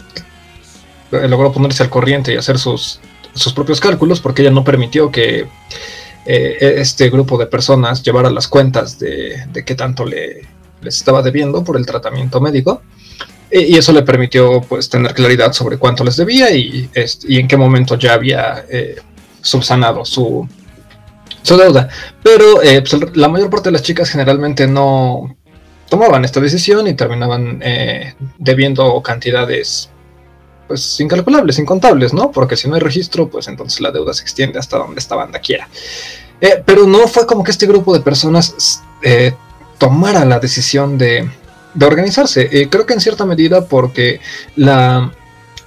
logró 1.11 1.53
ponerse 1.53 1.83
al 1.83 1.89
corriente 1.89 2.35
y 2.35 2.37
hacer 2.37 2.59
sus, 2.59 3.01
sus 3.35 3.55
propios 3.55 3.81
cálculos 3.81 4.21
porque 4.21 4.43
ella 4.43 4.51
no 4.51 4.62
permitió 4.62 5.11
que 5.11 5.47
este 6.26 7.10
grupo 7.10 7.36
de 7.38 7.46
personas 7.46 8.02
llevara 8.02 8.30
las 8.30 8.48
cuentas 8.48 8.98
de, 8.98 9.44
de 9.52 9.64
qué 9.64 9.74
tanto 9.74 10.05
le, 10.05 10.42
les 10.80 10.96
estaba 10.96 11.22
debiendo 11.22 11.62
por 11.64 11.76
el 11.76 11.86
tratamiento 11.86 12.40
médico. 12.40 12.82
Y 13.51 13.76
eso 13.76 13.92
le 13.92 14.02
permitió 14.02 14.62
pues 14.62 14.88
tener 14.88 15.14
claridad 15.14 15.52
sobre 15.52 15.78
cuánto 15.78 16.02
les 16.02 16.16
debía 16.16 16.51
y, 16.51 16.90
y 17.28 17.38
en 17.38 17.46
qué 17.46 17.56
momento 17.56 17.96
ya 17.96 18.14
había 18.14 18.64
eh, 18.68 18.96
subsanado 19.40 20.05
su, 20.05 20.48
su 21.42 21.56
deuda. 21.56 21.88
Pero 22.22 22.62
eh, 22.62 22.82
pues, 22.82 23.16
la 23.16 23.28
mayor 23.28 23.51
parte 23.51 23.68
de 23.68 23.74
las 23.74 23.82
chicas 23.82 24.10
generalmente 24.10 24.66
no 24.66 25.36
tomaban 25.88 26.24
esta 26.24 26.40
decisión 26.40 26.88
y 26.88 26.94
terminaban 26.94 27.60
eh, 27.62 28.14
debiendo 28.38 29.01
cantidades 29.02 29.90
pues 30.66 31.01
incalculables, 31.01 31.59
incontables, 31.59 32.12
¿no? 32.12 32.31
Porque 32.31 32.57
si 32.57 32.69
no 32.69 32.74
hay 32.74 32.81
registro, 32.81 33.28
pues 33.28 33.49
entonces 33.49 33.81
la 33.81 33.91
deuda 33.91 34.15
se 34.15 34.23
extiende 34.23 34.59
hasta 34.59 34.78
donde 34.78 35.01
esta 35.01 35.16
banda 35.16 35.39
quiera. 35.39 35.69
pero 36.66 36.86
no 36.86 37.07
fue 37.09 37.27
como 37.27 37.43
que 37.43 37.51
este 37.51 37.66
grupo 37.66 37.95
de 37.95 38.01
personas 38.01 38.82
tomara 39.78 40.24
la 40.24 40.39
decisión 40.39 40.99
de 40.99 41.28
de 41.74 41.86
organizarse. 41.86 42.49
Eh, 42.51 42.69
creo 42.70 42.86
que 42.86 42.95
en 42.95 43.01
cierta 43.01 43.27
medida 43.27 43.66
porque 43.66 44.20
la, 44.57 45.12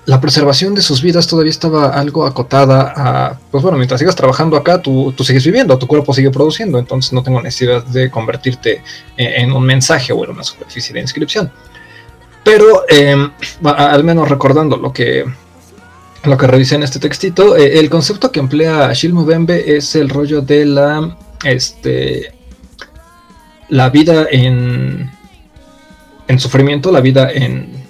la, 0.06 0.22
preservación 0.22 0.74
de 0.74 0.82
sus 0.82 1.02
vidas 1.02 1.28
todavía 1.28 1.52
estaba 1.52 1.90
algo 1.90 2.26
acotada 2.26 2.94
a, 2.96 3.40
pues 3.52 3.62
bueno, 3.62 3.78
mientras 3.78 4.00
sigas 4.00 4.16
trabajando 4.16 4.56
acá, 4.58 4.82
tú, 4.82 5.14
tú 5.16 5.24
sigues 5.24 5.46
viviendo, 5.46 5.78
tu 5.78 5.88
cuerpo 5.88 6.14
sigue 6.14 6.32
produciendo, 6.32 6.80
entonces 6.80 7.14
no 7.14 7.22
tengo 7.24 7.42
necesidad 7.42 7.84
de 7.84 8.10
convertirte 8.10 8.82
en, 9.18 9.52
un 9.52 9.64
mensaje 9.64 10.14
o 10.14 10.24
en 10.24 10.32
una 10.32 10.44
superficie 10.44 10.94
de 10.94 11.02
inscripción. 11.02 11.52
Pero 12.44 12.84
em, 12.88 13.32
al 13.64 14.04
menos 14.04 14.30
recordando 14.30 14.78
lo 14.78 14.94
que, 14.94 15.26
lo 16.24 16.38
que 16.38 16.48
revisé 16.48 16.76
en 16.76 16.84
este 16.84 17.00
textito, 17.00 17.56
eh, 17.58 17.80
el 17.80 17.90
concepto 17.90 18.32
que 18.32 18.40
emplea 18.40 18.94
Shilmu 18.94 19.26
Bembe 19.26 19.76
es 19.78 19.96
el 19.96 20.10
rollo 20.10 20.42
de 20.42 20.66
la, 20.66 21.18
este, 21.44 22.34
la 23.70 23.90
vida 23.90 24.28
en, 24.32 25.12
en 26.28 26.40
sufrimiento, 26.40 26.92
la 26.92 27.02
vida 27.02 27.30
en 27.32 27.88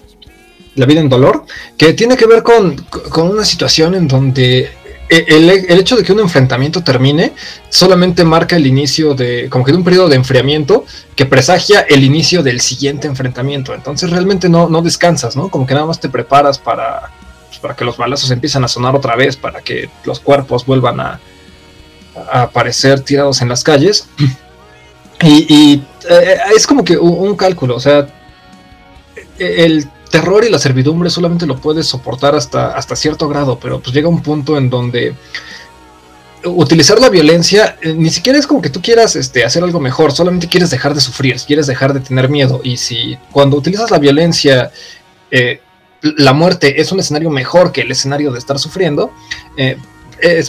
la 0.77 0.85
vida 0.85 1.01
en 1.01 1.09
dolor, 1.09 1.43
que 1.75 1.93
tiene 1.93 2.15
que 2.15 2.27
ver 2.27 2.43
con, 2.43 2.75
una 3.17 3.43
situación 3.43 3.95
en 3.95 4.07
donde 4.07 4.69
e, 5.09 5.25
el, 5.29 5.79
hecho 5.79 5.95
de 5.95 6.03
que 6.03 6.11
un 6.11 6.19
enfrentamiento 6.19 6.83
termine 6.83 7.33
solamente 7.69 8.23
marca 8.23 8.55
el 8.55 8.67
inicio 8.67 9.13
de, 9.13 9.47
como 9.49 9.63
que 9.63 9.71
de 9.71 9.77
un 9.77 9.83
periodo 9.83 10.09
de 10.09 10.15
enfriamiento 10.15 10.85
que 11.15 11.25
presagia 11.25 11.81
el 11.81 12.03
inicio 12.03 12.43
del 12.43 12.61
siguiente 12.61 13.07
enfrentamiento. 13.07 13.73
Entonces 13.73 14.09
realmente 14.09 14.49
no, 14.49 14.69
no 14.69 14.81
descansas, 14.81 15.35
¿no? 15.35 15.49
Como 15.49 15.65
que 15.65 15.73
nada 15.73 15.85
más 15.85 15.99
te 15.99 16.09
preparas 16.09 16.57
para, 16.59 17.11
pues, 17.47 17.59
para 17.59 17.75
que 17.75 17.85
los 17.85 17.97
balazos 17.97 18.31
empiezan 18.31 18.63
a 18.63 18.67
sonar 18.67 18.95
otra 18.95 19.15
vez, 19.15 19.37
para 19.37 19.61
que 19.61 19.89
los 20.03 20.19
cuerpos 20.19 20.65
vuelvan 20.65 20.99
a, 20.99 21.19
aparecer 22.31 23.01
tirados 23.01 23.41
en 23.41 23.49
las 23.49 23.63
calles. 23.63 24.07
Y, 25.19 25.81
eh, 26.07 26.37
es 26.55 26.67
como 26.67 26.83
que 26.83 26.95
un 26.95 27.35
cálculo, 27.35 27.75
o 27.75 27.79
sea, 27.79 28.07
el 29.39 29.89
terror 30.09 30.43
y 30.43 30.49
la 30.49 30.59
servidumbre 30.59 31.09
solamente 31.09 31.45
lo 31.45 31.57
puedes 31.57 31.87
soportar 31.87 32.35
hasta, 32.35 32.75
hasta 32.75 32.95
cierto 32.95 33.27
grado, 33.27 33.59
pero 33.59 33.79
pues 33.79 33.93
llega 33.93 34.07
un 34.07 34.21
punto 34.21 34.57
en 34.57 34.69
donde 34.69 35.15
utilizar 36.45 36.99
la 36.99 37.09
violencia 37.09 37.77
eh, 37.81 37.93
ni 37.93 38.09
siquiera 38.09 38.37
es 38.37 38.47
como 38.47 38.61
que 38.61 38.69
tú 38.69 38.81
quieras 38.81 39.15
este, 39.15 39.43
hacer 39.43 39.63
algo 39.63 39.79
mejor, 39.79 40.11
solamente 40.11 40.47
quieres 40.47 40.69
dejar 40.69 40.93
de 40.93 41.01
sufrir, 41.01 41.37
quieres 41.45 41.67
dejar 41.67 41.93
de 41.93 41.99
tener 41.99 42.29
miedo. 42.29 42.61
Y 42.63 42.77
si 42.77 43.17
cuando 43.31 43.57
utilizas 43.57 43.91
la 43.91 43.99
violencia, 43.99 44.71
eh, 45.31 45.61
la 46.01 46.33
muerte 46.33 46.79
es 46.79 46.91
un 46.91 46.99
escenario 46.99 47.29
mejor 47.29 47.71
que 47.71 47.81
el 47.81 47.91
escenario 47.91 48.31
de 48.31 48.39
estar 48.39 48.59
sufriendo, 48.59 49.11
eh, 49.57 49.77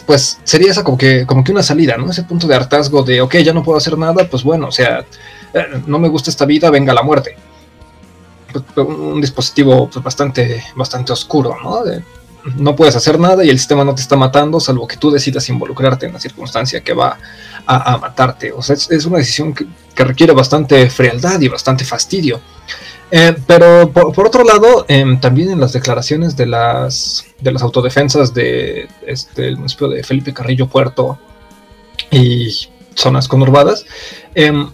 pues 0.06 0.38
sería 0.44 0.70
esa 0.70 0.84
como 0.84 0.96
que, 0.96 1.26
como 1.26 1.44
que 1.44 1.52
una 1.52 1.62
salida, 1.62 1.96
¿no? 1.96 2.10
Ese 2.10 2.22
punto 2.22 2.46
de 2.46 2.54
hartazgo 2.54 3.02
de, 3.02 3.20
ok, 3.20 3.36
ya 3.36 3.52
no 3.52 3.62
puedo 3.62 3.76
hacer 3.76 3.98
nada, 3.98 4.28
pues 4.30 4.42
bueno, 4.42 4.68
o 4.68 4.72
sea, 4.72 5.04
no 5.86 5.98
me 5.98 6.08
gusta 6.08 6.30
esta 6.30 6.46
vida, 6.46 6.70
venga 6.70 6.94
la 6.94 7.02
muerte. 7.02 7.36
Un 8.76 9.20
dispositivo 9.20 9.88
pues, 9.90 10.02
bastante, 10.02 10.64
bastante 10.74 11.12
oscuro, 11.12 11.56
¿no? 11.62 11.84
no 12.56 12.76
puedes 12.76 12.96
hacer 12.96 13.18
nada 13.18 13.44
y 13.44 13.50
el 13.50 13.58
sistema 13.58 13.84
no 13.84 13.94
te 13.94 14.02
está 14.02 14.16
matando, 14.16 14.60
salvo 14.60 14.86
que 14.86 14.96
tú 14.96 15.10
decidas 15.10 15.48
involucrarte 15.48 16.06
en 16.06 16.12
la 16.12 16.20
circunstancia 16.20 16.80
que 16.80 16.92
va 16.92 17.18
a, 17.66 17.98
matarte. 17.98 18.52
O 18.52 18.62
sea, 18.62 18.74
es, 18.74 19.04
una 19.04 19.18
decisión 19.18 19.52
que, 19.54 19.66
requiere 19.96 20.32
bastante 20.32 20.88
frialdad 20.90 21.40
y 21.40 21.48
bastante 21.48 21.84
fastidio. 21.84 22.40
Eh, 23.10 23.34
pero 23.46 23.90
por, 23.90 24.26
otro 24.26 24.44
lado, 24.44 24.84
em, 24.86 25.18
también 25.18 25.50
en 25.50 25.60
las 25.60 25.72
declaraciones 25.72 26.36
de 26.36 26.46
las, 26.46 27.26
de 27.40 27.52
las 27.52 27.62
autodefensas 27.62 28.32
de 28.32 28.88
este, 29.06 29.56
municipio 29.56 29.88
de 29.88 30.04
Felipe 30.04 30.32
Carrillo 30.32 30.68
Puerto 30.68 31.18
y 32.10 32.68
zonas 32.94 33.26
conurbadas, 33.26 33.86
em, 34.34 34.70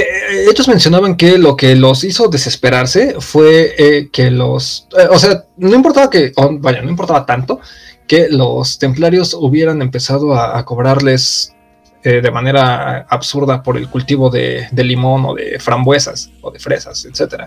eh, 0.00 0.50
ellos 0.50 0.68
mencionaban 0.68 1.16
que 1.16 1.38
lo 1.38 1.56
que 1.56 1.74
los 1.74 2.04
hizo 2.04 2.28
desesperarse 2.28 3.16
fue 3.20 3.74
eh, 3.78 4.08
que 4.12 4.30
los, 4.30 4.86
eh, 4.98 5.08
o 5.10 5.18
sea, 5.18 5.44
no 5.56 5.74
importaba 5.74 6.10
que, 6.10 6.32
vaya, 6.60 6.82
no 6.82 6.90
importaba 6.90 7.26
tanto 7.26 7.60
que 8.06 8.28
los 8.28 8.78
templarios 8.78 9.34
hubieran 9.34 9.82
empezado 9.82 10.34
a, 10.34 10.64
cobrarles 10.64 11.54
de 12.02 12.30
manera 12.30 13.06
absurda 13.10 13.62
por 13.62 13.76
el 13.76 13.90
cultivo 13.90 14.30
de, 14.30 14.66
limón 14.72 15.26
o 15.26 15.34
de 15.34 15.58
frambuesas 15.60 16.30
o 16.40 16.50
de 16.50 16.58
fresas, 16.58 17.04
etc. 17.04 17.42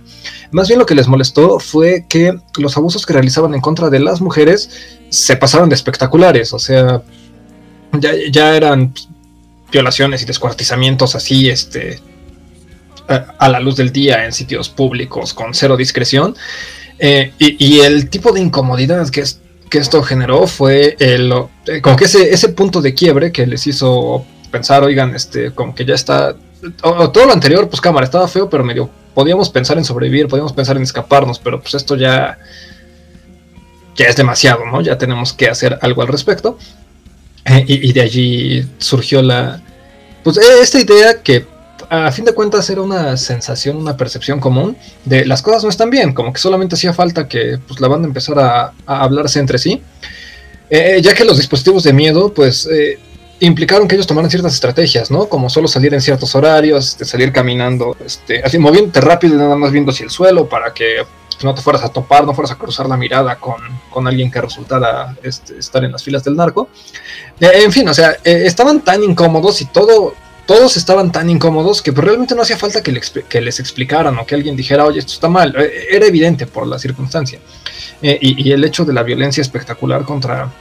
Más 0.51 0.67
bien 0.67 0.77
lo 0.77 0.85
que 0.85 0.93
les 0.93 1.07
molestó 1.07 1.59
fue 1.59 2.05
que 2.07 2.37
los 2.59 2.77
abusos 2.77 3.07
que 3.07 3.13
realizaban 3.13 3.55
en 3.55 3.61
contra 3.61 3.89
de 3.89 4.01
las 4.01 4.21
mujeres 4.21 4.69
se 5.09 5.35
pasaban 5.35 5.69
de 5.69 5.73
espectaculares, 5.73 6.53
o 6.53 6.59
sea, 6.59 7.01
ya 8.29 8.55
eran 8.55 8.93
violaciones 9.71 10.21
y 10.21 10.25
descuartizamientos 10.25 11.15
así, 11.15 11.49
este, 11.49 11.99
a 13.11 13.49
la 13.49 13.59
luz 13.59 13.75
del 13.75 13.91
día 13.91 14.25
en 14.25 14.31
sitios 14.31 14.69
públicos 14.69 15.33
con 15.33 15.53
cero 15.53 15.77
discreción. 15.77 16.35
Eh, 17.03 17.33
y, 17.39 17.79
el 17.79 18.09
tipo 18.09 18.31
de 18.31 18.41
incomodidad 18.41 19.09
que, 19.09 19.21
es, 19.21 19.41
que 19.71 19.79
esto 19.79 20.03
generó 20.03 20.45
fue 20.45 20.95
el, 20.99 21.33
eh, 21.65 21.81
como 21.81 21.95
que 21.95 22.05
ese, 22.05 22.31
ese 22.31 22.49
punto 22.49 22.79
de 22.79 22.93
quiebre 22.93 23.31
que 23.31 23.47
les 23.47 23.65
hizo 23.65 24.23
pensar, 24.51 24.83
oigan, 24.83 25.15
este, 25.15 25.49
como 25.49 25.73
que 25.73 25.83
ya 25.83 25.95
está, 25.95 26.35
todo 26.81 27.25
lo 27.25 27.33
anterior, 27.33 27.67
pues 27.67 27.81
cámara, 27.81 28.05
estaba 28.05 28.27
feo, 28.27 28.47
pero 28.47 28.63
medio, 28.63 28.87
podíamos 29.15 29.49
pensar 29.49 29.79
en 29.79 29.83
sobrevivir, 29.83 30.27
podíamos 30.27 30.53
pensar 30.53 30.77
en 30.77 30.83
escaparnos, 30.83 31.39
pero 31.39 31.59
pues 31.59 31.73
esto 31.73 31.95
ya, 31.95 32.37
ya 33.95 34.05
es 34.05 34.15
demasiado, 34.15 34.65
¿no? 34.65 34.81
Ya 34.81 34.99
tenemos 34.99 35.33
que 35.33 35.49
hacer 35.49 35.79
algo 35.81 36.03
al 36.03 36.07
respecto. 36.07 36.59
Eh, 37.45 37.65
y, 37.67 37.91
de 37.93 38.01
allí 38.01 38.69
surgió 38.77 39.23
la, 39.23 39.59
pues 40.23 40.37
eh, 40.37 40.61
esta 40.61 40.79
idea 40.79 41.23
que 41.23 41.47
a 41.91 42.11
fin 42.11 42.25
de 42.25 42.33
cuentas 42.33 42.69
era 42.69 42.81
una 42.81 43.17
sensación, 43.17 43.77
una 43.77 43.97
percepción 43.97 44.39
común 44.39 44.77
de 45.05 45.25
las 45.25 45.41
cosas 45.41 45.63
no 45.63 45.69
están 45.69 45.89
bien, 45.89 46.13
como 46.13 46.31
que 46.33 46.39
solamente 46.39 46.75
hacía 46.75 46.93
falta 46.93 47.27
que 47.27 47.59
pues, 47.67 47.79
la 47.79 47.87
banda 47.87 48.07
empezara 48.07 48.73
a, 48.85 49.03
hablarse 49.03 49.39
entre 49.39 49.57
sí, 49.57 49.81
eh, 50.69 50.99
ya 51.01 51.13
que 51.13 51.25
los 51.25 51.37
dispositivos 51.37 51.83
de 51.83 51.93
miedo, 51.93 52.33
pues 52.33 52.67
implicaron 53.41 53.87
que 53.87 53.95
ellos 53.95 54.07
tomaran 54.07 54.29
ciertas 54.29 54.53
estrategias, 54.53 55.09
¿no? 55.09 55.27
Como 55.27 55.49
solo 55.49 55.67
salir 55.67 55.93
en 55.93 56.01
ciertos 56.01 56.33
horarios, 56.35 56.89
este, 56.89 57.05
salir 57.05 57.33
caminando, 57.33 57.97
este, 58.05 58.41
así 58.43 58.59
moviéndote 58.59 59.01
rápido 59.01 59.35
y 59.35 59.37
nada 59.37 59.55
más 59.55 59.71
viendo 59.71 59.91
hacia 59.91 60.03
el 60.03 60.11
suelo 60.11 60.47
para 60.47 60.73
que 60.73 60.97
no 61.43 61.55
te 61.55 61.61
fueras 61.61 61.83
a 61.83 61.89
topar, 61.89 62.23
no 62.23 62.35
fueras 62.35 62.51
a 62.51 62.55
cruzar 62.55 62.87
la 62.87 62.97
mirada 62.97 63.37
con, 63.39 64.07
alguien 64.07 64.29
que 64.29 64.39
resultara 64.39 65.17
este, 65.23 65.57
estar 65.57 65.83
en 65.83 65.91
las 65.91 66.03
filas 66.03 66.23
del 66.23 66.35
narco. 66.35 66.69
Eh, 67.39 67.49
en 67.63 67.71
fin, 67.71 67.89
o 67.89 67.93
sea, 67.95 68.11
eh, 68.23 68.43
estaban 68.45 68.81
tan 68.81 69.03
incómodos 69.03 69.59
y 69.61 69.65
todo, 69.65 70.13
todos 70.45 70.75
estaban 70.77 71.11
tan 71.11 71.29
incómodos 71.29 71.81
que 71.81 71.93
pues, 71.93 72.05
realmente 72.05 72.35
no 72.35 72.41
hacía 72.41 72.57
falta 72.57 72.81
que, 72.81 73.41
les 73.41 73.59
explicaran 73.59 74.17
o 74.17 74.25
que 74.25 74.35
alguien 74.35 74.55
dijera, 74.55 74.85
oye, 74.85 74.99
esto 74.99 75.13
está 75.13 75.29
mal. 75.29 75.55
Eh, 75.57 75.87
era 75.91 76.05
evidente 76.05 76.47
por 76.47 76.67
la 76.67 76.79
circunstancia. 76.79 77.39
Y, 78.01 78.49
y, 78.49 78.51
el 78.51 78.63
hecho 78.63 78.83
de 78.83 78.93
la 78.93 79.03
violencia 79.03 79.41
espectacular 79.41 80.03
contra, 80.03 80.51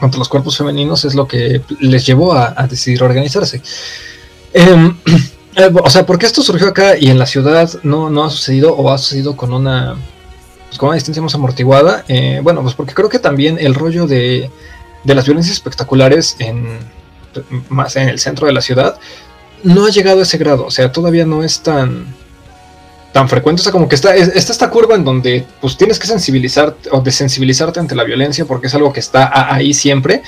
contra 0.00 0.18
los 0.18 0.28
cuerpos 0.28 0.56
femeninos 0.56 1.04
es 1.04 1.14
lo 1.14 1.26
que 1.26 1.60
les 1.80 2.04
llevó 2.04 2.34
a, 2.34 2.66
decidir 2.68 3.02
organizarse. 3.02 3.62
Em, 4.52 4.96
eh, 5.56 5.70
o 5.72 5.90
sea, 5.90 6.04
¿por 6.04 6.18
qué 6.18 6.26
esto 6.26 6.42
surgió 6.42 6.68
acá 6.68 6.96
y 6.98 7.08
en 7.08 7.18
la 7.18 7.26
ciudad 7.26 7.70
no, 7.82 8.10
no 8.10 8.24
ha 8.24 8.30
sucedido 8.30 8.74
o 8.74 8.90
ha 8.90 8.98
sucedido 8.98 9.36
con 9.36 9.52
una, 9.52 9.96
pues, 10.66 10.78
con 10.78 10.88
una 10.88 10.96
distancia 10.96 11.22
más 11.22 11.34
amortiguada? 11.34 12.04
Eh, 12.08 12.40
bueno, 12.42 12.62
pues 12.62 12.74
porque 12.74 12.94
creo 12.94 13.08
que 13.08 13.18
también 13.18 13.58
el 13.58 13.74
rollo 13.74 14.06
de, 14.06 14.50
de 15.04 15.14
las 15.14 15.24
violencias 15.24 15.56
espectaculares 15.56 16.36
en, 16.38 16.78
más 17.68 17.96
en 17.96 18.08
el 18.08 18.18
centro 18.18 18.46
de 18.46 18.52
la 18.52 18.60
ciudad 18.60 18.98
no 19.62 19.86
ha 19.86 19.90
llegado 19.90 20.20
a 20.20 20.22
ese 20.22 20.38
grado. 20.38 20.66
O 20.66 20.70
sea, 20.70 20.92
todavía 20.92 21.24
no 21.26 21.42
es 21.42 21.60
tan 21.60 22.06
tan 23.16 23.30
frecuente. 23.30 23.60
O 23.60 23.62
sea, 23.62 23.72
como 23.72 23.88
que 23.88 23.94
está, 23.94 24.14
está 24.14 24.52
esta 24.52 24.68
curva 24.68 24.94
en 24.94 25.02
donde 25.02 25.46
pues 25.60 25.78
tienes 25.78 25.98
que 25.98 26.06
sensibilizarte 26.06 26.90
o 26.92 27.00
desensibilizarte 27.00 27.80
ante 27.80 27.94
la 27.94 28.04
violencia 28.04 28.44
porque 28.44 28.66
es 28.66 28.74
algo 28.74 28.92
que 28.92 29.00
está 29.00 29.54
ahí 29.54 29.72
siempre. 29.72 30.22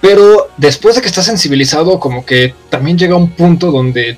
Pero 0.00 0.48
después 0.56 0.96
de 0.96 1.02
que 1.02 1.08
estás 1.08 1.26
sensibilizado, 1.26 2.00
como 2.00 2.24
que 2.24 2.54
también 2.70 2.96
llega 2.96 3.14
un 3.14 3.32
punto 3.32 3.70
donde 3.70 4.16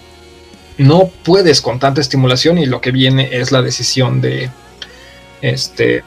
no 0.78 1.10
puedes 1.24 1.60
con 1.60 1.80
tanta 1.80 2.00
estimulación 2.00 2.58
y 2.58 2.66
lo 2.66 2.80
que 2.80 2.92
viene 2.92 3.28
es 3.32 3.50
la 3.50 3.60
decisión 3.60 4.20
de 4.20 4.50
este 5.40 6.04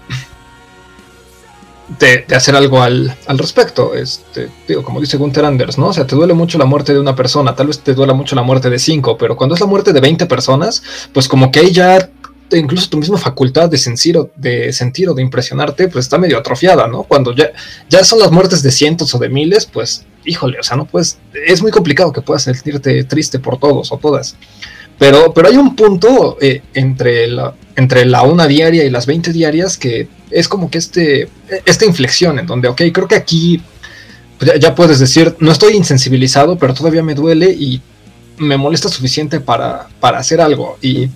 de, 2.00 2.26
hacer 2.36 2.56
algo 2.56 2.82
al, 2.82 3.16
al, 3.28 3.38
respecto. 3.38 3.94
Este, 3.96 4.50
digo, 4.68 4.84
como 4.84 5.00
dice 5.00 5.18
Gunther 5.18 5.46
Anders, 5.46 5.78
¿no? 5.78 5.88
O 5.88 5.94
sea, 5.94 6.08
te 6.08 6.16
duele 6.16 6.34
mucho 6.34 6.58
la 6.58 6.66
muerte 6.66 6.94
de 6.94 7.00
una 7.00 7.16
persona, 7.16 7.56
tal 7.56 7.68
vez 7.68 7.80
te 7.80 7.94
duela 7.94 8.14
mucho 8.14 8.36
la 8.36 8.42
muerte 8.42 8.70
de 8.70 8.80
cinco, 8.80 9.18
pero 9.18 9.36
cuando 9.36 9.56
es 9.56 9.62
la 9.62 9.68
muerte 9.68 9.94
de 9.94 10.02
20 10.02 10.26
personas, 10.26 10.84
pues 11.14 11.28
como 11.28 11.52
que 11.52 11.60
ahí 11.60 11.72
ya 11.72 12.10
incluso 12.52 12.90
tu 12.90 12.98
misma 12.98 13.18
facultad 13.18 13.70
de 13.70 13.78
sentir, 13.78 14.18
o, 14.18 14.30
de 14.36 14.72
sentir 14.72 15.10
o 15.10 15.14
de 15.14 15.22
impresionarte, 15.22 15.88
pues 15.88 16.06
está 16.06 16.18
medio 16.18 16.38
atrofiada, 16.38 16.88
¿no? 16.88 17.04
Cuando 17.04 17.34
ya, 17.34 17.52
ya 17.90 18.04
son 18.04 18.20
las 18.20 18.32
muertes 18.32 18.62
de 18.62 18.72
cientos 18.72 19.14
o 19.16 19.20
de 19.20 19.30
miles, 19.30 19.66
pues, 19.66 20.06
híjole, 20.26 20.60
o 20.60 20.64
sea, 20.64 20.78
no 20.78 20.86
puedes, 20.86 21.18
es 21.48 21.62
muy 21.62 21.72
complicado 21.72 22.12
que 22.12 22.22
puedas 22.22 22.44
sentirte 22.44 23.04
triste 23.04 23.40
por 23.40 23.58
todos 23.58 23.92
o 23.92 23.98
todas. 23.98 24.36
Pero, 24.98 25.34
pero 25.34 25.50
hay 25.50 25.58
un 25.58 25.76
punto 25.76 26.38
eh, 26.40 26.62
entre, 26.74 27.28
la, 27.28 27.54
entre 27.76 28.06
la 28.06 28.24
una 28.24 28.48
diaria 28.48 28.84
y 28.86 28.90
las 28.90 29.06
20 29.06 29.34
diarias 29.34 29.78
que 29.78 30.08
es 30.32 30.48
como 30.48 30.70
que 30.70 30.78
este, 30.78 31.30
esta 31.66 31.86
inflexión 31.86 32.40
en 32.40 32.48
donde, 32.48 32.68
ok, 32.70 32.82
creo 32.94 33.08
que 33.08 33.16
aquí 33.16 33.62
pues, 34.38 34.60
ya, 34.60 34.74
puedes 34.74 35.00
decir, 35.00 35.36
no 35.40 35.52
estoy 35.52 35.76
insensibilizado, 35.76 36.58
pero 36.58 36.74
todavía 36.74 37.04
me 37.04 37.14
duele 37.14 37.52
y 37.52 37.82
me 38.38 38.58
molesta 38.58 38.90
suficiente 38.90 39.40
para, 39.40 39.88
para 40.00 40.20
hacer 40.20 40.42
algo. 40.42 40.78
Y 40.82 41.10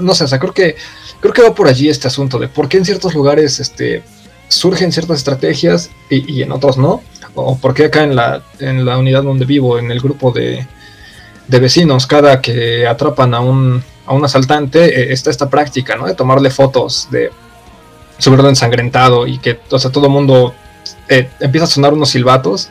no 0.00 0.14
sé, 0.14 0.24
o 0.24 0.28
sea, 0.28 0.38
creo 0.38 0.54
que, 0.54 0.76
creo 1.20 1.32
que 1.32 1.42
va 1.42 1.54
por 1.54 1.68
allí 1.68 1.88
este 1.88 2.08
asunto 2.08 2.38
de 2.38 2.48
por 2.48 2.68
qué 2.68 2.78
en 2.78 2.84
ciertos 2.84 3.14
lugares 3.14 3.60
este, 3.60 4.02
surgen 4.48 4.92
ciertas 4.92 5.18
estrategias 5.18 5.90
y, 6.08 6.32
y 6.32 6.42
en 6.42 6.52
otros 6.52 6.78
no. 6.78 7.02
O 7.34 7.58
por 7.58 7.74
qué 7.74 7.86
acá 7.86 8.02
en 8.02 8.16
la, 8.16 8.42
en 8.60 8.86
la 8.86 8.96
unidad 8.96 9.22
donde 9.22 9.44
vivo, 9.44 9.78
en 9.78 9.90
el 9.90 10.00
grupo 10.00 10.30
de, 10.30 10.66
de 11.48 11.58
vecinos, 11.60 12.06
cada 12.06 12.40
que 12.40 12.86
atrapan 12.86 13.34
a 13.34 13.40
un, 13.40 13.82
a 14.06 14.12
un 14.12 14.24
asaltante, 14.24 14.84
eh, 14.84 15.12
está 15.12 15.30
esta 15.30 15.48
práctica, 15.48 15.96
¿no? 15.96 16.06
De 16.06 16.14
tomarle 16.14 16.50
fotos 16.50 17.08
de 17.10 17.30
su 18.18 18.30
verlo 18.30 18.48
ensangrentado 18.48 19.26
y 19.26 19.38
que, 19.38 19.60
o 19.70 19.78
sea, 19.78 19.90
todo 19.90 20.06
el 20.06 20.12
mundo 20.12 20.54
eh, 21.08 21.28
empieza 21.40 21.64
a 21.64 21.68
sonar 21.68 21.92
unos 21.92 22.10
silbatos. 22.10 22.70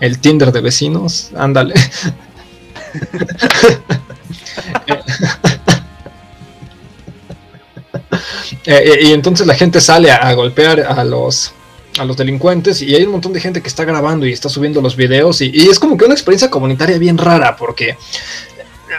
El 0.00 0.18
Tinder 0.18 0.50
de 0.52 0.60
vecinos, 0.60 1.30
ándale. 1.36 1.74
Eh, 8.66 9.00
y 9.02 9.12
entonces 9.12 9.46
la 9.46 9.54
gente 9.54 9.78
sale 9.78 10.10
a 10.10 10.32
golpear 10.32 10.80
a 10.80 11.04
los 11.04 11.52
a 11.98 12.04
los 12.04 12.16
delincuentes 12.16 12.82
y 12.82 12.94
hay 12.94 13.04
un 13.04 13.12
montón 13.12 13.32
de 13.32 13.40
gente 13.40 13.62
que 13.62 13.68
está 13.68 13.84
grabando 13.84 14.26
y 14.26 14.32
está 14.32 14.48
subiendo 14.48 14.80
los 14.80 14.96
videos 14.96 15.40
y, 15.40 15.68
es 15.68 15.78
como 15.78 15.96
que 15.96 16.04
una 16.04 16.14
experiencia 16.14 16.50
comunitaria 16.50 16.98
bien 16.98 17.18
rara 17.18 17.56
porque 17.56 17.96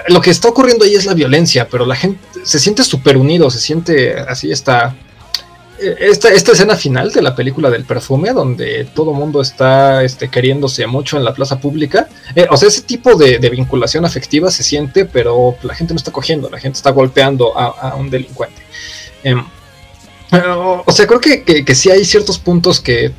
lo 0.07 0.21
que 0.21 0.31
está 0.31 0.49
ocurriendo 0.49 0.85
ahí 0.85 0.95
es 0.95 1.05
la 1.05 1.13
violencia, 1.13 1.67
pero 1.69 1.85
la 1.85 1.95
gente 1.95 2.19
se 2.43 2.59
siente 2.59 2.83
súper 2.83 3.17
unido, 3.17 3.49
se 3.49 3.59
siente 3.59 4.13
así 4.19 4.51
esta, 4.51 4.95
esta, 5.79 6.29
esta 6.29 6.51
escena 6.51 6.75
final 6.75 7.11
de 7.11 7.21
la 7.21 7.35
película 7.35 7.69
del 7.69 7.85
perfume, 7.85 8.31
donde 8.31 8.87
todo 8.93 9.13
mundo 9.13 9.41
está 9.41 10.03
este, 10.03 10.29
queriéndose 10.29 10.85
mucho 10.87 11.17
en 11.17 11.23
la 11.23 11.33
plaza 11.33 11.59
pública. 11.59 12.07
Eh, 12.35 12.47
o 12.49 12.57
sea, 12.57 12.67
ese 12.67 12.81
tipo 12.81 13.15
de, 13.15 13.37
vinculación 13.49 14.05
afectiva 14.05 14.51
se 14.51 14.63
siente, 14.63 15.05
pero 15.05 15.55
la 15.63 15.75
gente 15.75 15.93
no 15.93 15.97
está 15.97 16.11
cogiendo, 16.11 16.49
la 16.49 16.59
gente 16.59 16.77
está 16.77 16.91
golpeando 16.91 17.57
a, 17.57 17.95
un 17.95 18.09
delincuente. 18.09 18.61
O 20.85 20.91
sea, 20.91 21.07
creo 21.07 21.19
que, 21.19 21.43
que, 21.43 21.75
sí 21.75 21.89
hay 21.89 22.05
ciertos 22.05 22.39
puntos 22.39 22.79
que 22.79 23.13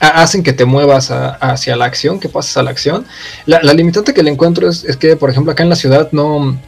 hacen 0.00 0.42
que 0.42 0.52
te 0.52 0.64
muevas 0.64 1.10
hacia 1.10 1.76
la 1.76 1.86
acción, 1.86 2.20
que 2.20 2.28
pases 2.28 2.56
a 2.56 2.62
la 2.62 2.70
acción. 2.70 3.06
La, 3.46 3.60
limitante 3.72 4.14
que 4.14 4.22
le 4.22 4.30
encuentro 4.30 4.68
es, 4.68 4.84
que, 4.96 5.16
por 5.16 5.30
ejemplo, 5.30 5.52
acá 5.52 5.62
en 5.62 5.70
la 5.70 5.76
ciudad 5.76 6.10
no... 6.12 6.58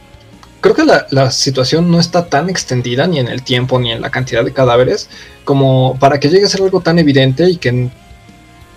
Creo 0.61 0.75
que 0.75 0.83
la, 0.83 1.31
situación 1.31 1.89
no 1.89 1.99
está 1.99 2.27
tan 2.27 2.49
extendida 2.49 3.07
ni 3.07 3.19
en 3.19 3.29
el 3.29 3.43
tiempo 3.43 3.79
ni 3.79 3.91
en 3.91 4.01
la 4.01 4.09
cantidad 4.09 4.43
de 4.43 4.51
cadáveres 4.51 5.09
como 5.45 5.97
para 5.99 6.19
que 6.19 6.29
llegue 6.29 6.45
a 6.45 6.49
ser 6.49 6.61
algo 6.61 6.81
tan 6.81 6.99
evidente 6.99 7.49
y 7.49 7.55
que 7.55 7.89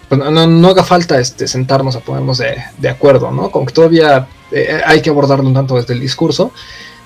pues, 0.08 0.20
no, 0.20 0.68
haga 0.68 0.84
falta 0.84 1.18
este, 1.18 1.48
sentarnos 1.48 1.96
a 1.96 2.00
ponernos 2.00 2.38
de, 2.38 2.88
acuerdo, 2.88 3.32
¿no? 3.32 3.50
Como 3.50 3.66
que 3.66 3.72
todavía 3.72 4.28
eh, 4.52 4.80
hay 4.86 5.02
que 5.02 5.10
abordarlo 5.10 5.48
un 5.48 5.54
tanto 5.54 5.74
desde 5.74 5.94
el 5.94 6.00
discurso 6.00 6.52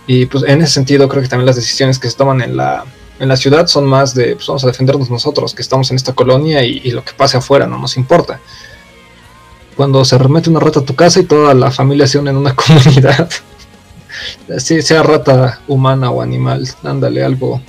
y 0.07 0.27
pues 0.27 0.45
en 0.47 0.61
ese 0.61 0.75
sentido 0.75 1.09
creo 1.09 1.23
que 1.23 1.29
también 1.29 1.47
las 1.47 1.57
decisiones 1.57 1.99
que 1.99 2.11
se 2.11 2.17
toman 2.17 2.43
en 2.43 2.57
la, 2.57 2.85
en 3.19 3.29
la 3.29 3.37
ciudad 3.37 3.67
son 3.67 3.87
más 3.87 4.15
de, 4.15 4.35
pues 4.35 4.47
vamos 4.47 4.65
a 4.65 4.67
defendernos 4.67 5.11
nosotros, 5.11 5.55
que 5.55 5.63
estamos 5.63 5.91
en 5.91 5.97
esta 5.97 6.13
colonia 6.13 6.63
y, 6.65 6.91
lo 6.91 7.03
que 7.05 7.13
pase 7.13 7.39
afuera 7.39 7.67
no 7.67 7.79
nos 7.79 7.97
importa. 7.97 8.41
Cuando 9.75 10.05
se 10.05 10.19
remete 10.19 10.51
una 10.51 10.61
rata 10.61 10.81
a 10.81 10.85
tu 10.85 10.95
casa 10.95 11.21
y 11.21 11.25
toda 11.25 11.55
la 11.55 11.71
familia 11.71 12.07
se 12.07 12.19
une 12.19 12.31
en 12.31 12.37
una 12.37 12.55
comunidad, 12.57 13.29
así 14.55 14.83
sea 14.83 15.03
rata 15.03 15.61
humana 15.67 16.11
o 16.11 16.21
animal, 16.21 16.69
ándale, 16.83 17.25
algo, 17.25 17.61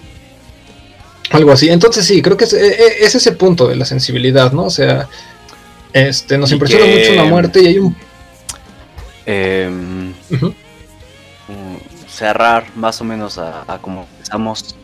algo 1.31 1.51
así. 1.51 1.69
Entonces 1.69 2.05
sí, 2.05 2.21
creo 2.21 2.35
que 2.35 2.45
es, 2.45 2.53
e, 2.53 2.67
e, 2.67 3.05
es, 3.05 3.15
ese 3.15 3.31
punto 3.33 3.67
de 3.67 3.75
la 3.75 3.85
sensibilidad, 3.85 4.51
¿no? 4.51 4.65
O 4.65 4.69
sea, 4.69 5.07
este, 5.93 6.37
nos 6.37 6.51
impresiona 6.51 6.85
mucho 6.85 7.13
la 7.15 7.23
muerte 7.25 7.61
y 7.61 7.67
hay 7.67 7.79
un... 7.79 7.95
Em, 9.25 10.09
mm, 10.29 10.51
cerrar 12.09 12.65
más 12.75 12.99
o 13.01 13.03
menos 13.03 13.37
a, 13.37 13.63
a 13.71 13.77
como 13.77 14.07
empezamos 14.17 14.75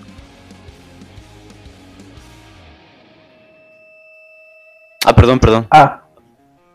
Ah, 5.05 5.15
perdón, 5.15 5.39
perdón. 5.39 5.67
Ah. 5.69 6.03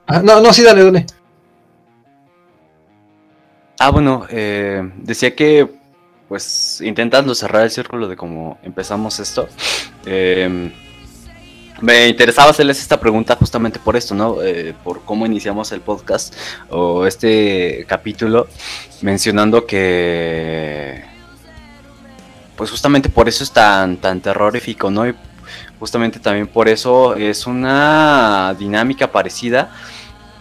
ah. 0.06 0.22
no, 0.22 0.40
no, 0.40 0.52
sí, 0.52 0.62
dale, 0.62 0.84
dale. 0.84 1.06
Ah, 3.80 3.90
bueno, 3.90 4.26
eh, 4.28 4.90
decía 4.96 5.34
que, 5.36 5.68
pues, 6.28 6.80
intentando 6.80 7.34
cerrar 7.34 7.62
el 7.62 7.70
círculo 7.70 8.09
de 8.09 8.16
cómo 8.16 8.59
empezamos 8.62 9.20
esto, 9.20 9.48
em, 10.05 10.72
me 11.80 12.09
interesaba 12.09 12.50
hacerles 12.50 12.80
esta 12.80 12.98
pregunta 12.98 13.36
justamente 13.36 13.78
por 13.78 13.96
esto, 13.96 14.14
¿no? 14.16 14.42
Eh, 14.42 14.74
por 14.82 15.05
cómo 15.05 15.26
iniciamos 15.26 15.70
el 15.70 15.80
podcast 15.80 16.34
o 16.70 17.06
este 17.06 17.84
capítulo, 17.88 18.48
mencionando 19.00 19.64
que, 19.64 21.05
pues, 22.56 22.70
justamente 22.70 23.09
por 23.09 23.28
eso 23.28 23.44
es 23.44 23.52
tan, 23.52 23.98
tan 23.98 24.20
terrorífico, 24.20 24.90
¿no? 24.90 25.06
Justamente 25.78 26.18
también 26.18 26.46
por 26.46 26.68
eso 26.68 27.14
es 27.14 27.46
una 27.46 28.55
dinámica 28.59 29.10
parecida 29.10 29.70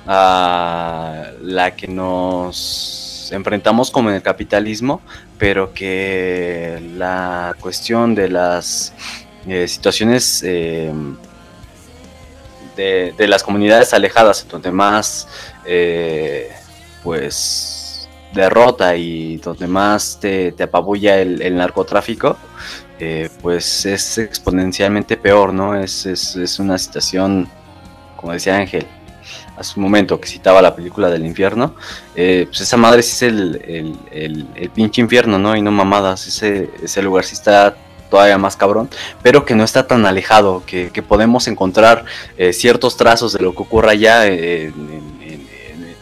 a 0.07 1.31
la 1.41 1.75
que 1.75 1.87
nos 1.87 3.29
enfrentamos 3.31 3.91
como 3.91 4.09
en 4.09 4.15
el 4.15 4.21
capitalismo, 4.21 5.01
pero 5.37 5.73
que 5.73 6.81
la 6.95 7.55
cuestión 7.59 8.15
de 8.15 8.29
las 8.29 8.93
eh, 9.45 9.67
situaciones 9.67 10.43
eh, 10.43 10.91
de, 12.75 13.27
las 13.27 13.43
comunidades 13.43 13.93
alejadas, 13.93 14.47
donde 14.47 14.71
más, 14.71 15.27
eh, 15.65 16.51
pues, 17.03 18.07
derrota 18.33 18.95
y 18.95 19.37
donde 19.37 19.67
más 19.67 20.19
te, 20.19 20.53
apabulla 20.61 21.19
el, 21.19 21.55
narcotráfico, 21.55 22.37
eh, 22.99 23.29
pues 23.43 23.85
es 23.85 24.17
exponencialmente 24.17 25.17
peor, 25.17 25.53
¿no? 25.53 25.79
Es, 25.79 26.07
es, 26.07 26.57
una 26.57 26.79
situación, 26.79 27.47
como 28.15 28.33
decía 28.33 28.57
Ángel, 28.57 28.87
hace 29.55 29.73
un 29.77 29.83
momento 29.83 30.19
que 30.19 30.27
citaba 30.27 30.63
la 30.63 30.75
película 30.75 31.07
del 31.09 31.23
infierno, 31.23 31.75
eh, 32.15 32.45
pues 32.47 32.61
esa 32.61 32.75
madre 32.75 33.03
sí 33.03 33.11
es 33.11 33.21
el, 33.21 33.97
el, 34.11 34.69
pinche 34.71 34.99
infierno, 35.01 35.37
¿no? 35.37 35.55
Y 35.55 35.61
no 35.61 35.71
mamadas, 35.71 36.25
ese, 36.25 36.71
ese 36.81 37.03
lugar 37.03 37.23
sí 37.23 37.35
está 37.35 37.75
todavía 38.09 38.39
más 38.39 38.55
cabrón, 38.55 38.89
pero 39.21 39.45
que 39.45 39.53
no 39.53 39.63
está 39.63 39.85
tan 39.85 40.07
alejado, 40.07 40.63
que, 40.65 40.89
podemos 41.07 41.47
encontrar 41.47 42.03
eh, 42.35 42.51
ciertos 42.51 42.97
trazos 42.97 43.33
de 43.33 43.39
lo 43.41 43.53
que 43.53 43.61
ocurre 43.61 43.91
allá 43.91 44.25
en, 44.25 44.73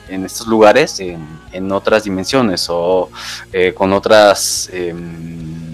estos 0.07 0.47
lugares, 0.47 1.01
en, 1.01 1.71
otras 1.73 2.05
dimensiones 2.05 2.67
o 2.69 3.09
con 3.75 3.91
otras... 3.91 4.69
Em, 4.71 5.64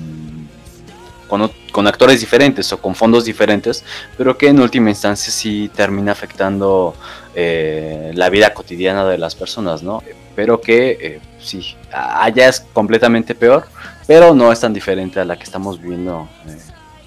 con, 1.71 1.87
actores 1.87 2.19
diferentes 2.19 2.71
o 2.73 2.81
con 2.81 2.93
fondos 2.93 3.23
diferentes, 3.23 3.85
pero 4.17 4.37
que 4.37 4.47
en 4.49 4.59
última 4.59 4.89
instancia 4.89 5.31
sí 5.31 5.71
termina 5.73 6.11
afectando 6.11 6.93
eh, 7.33 8.11
la 8.13 8.29
vida 8.29 8.53
cotidiana 8.53 9.05
de 9.05 9.17
las 9.17 9.33
personas, 9.35 9.81
¿no? 9.81 10.03
Pero 10.35 10.59
que 10.59 11.21
sí, 11.39 11.75
allá 11.91 12.49
es 12.49 12.59
completamente 12.73 13.33
peor, 13.33 13.65
pero 14.07 14.33
no 14.33 14.51
es 14.51 14.59
tan 14.59 14.73
diferente 14.73 15.19
a 15.19 15.25
la 15.25 15.37
que 15.37 15.43
estamos 15.43 15.81
viviendo 15.81 16.27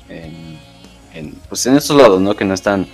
eh, 0.08 0.58
en, 1.12 1.32
pues 1.48 1.66
en 1.66 1.76
estos 1.76 1.96
lados, 1.96 2.20
¿no? 2.20 2.34
Que 2.34 2.44
no 2.44 2.54
están 2.54 2.86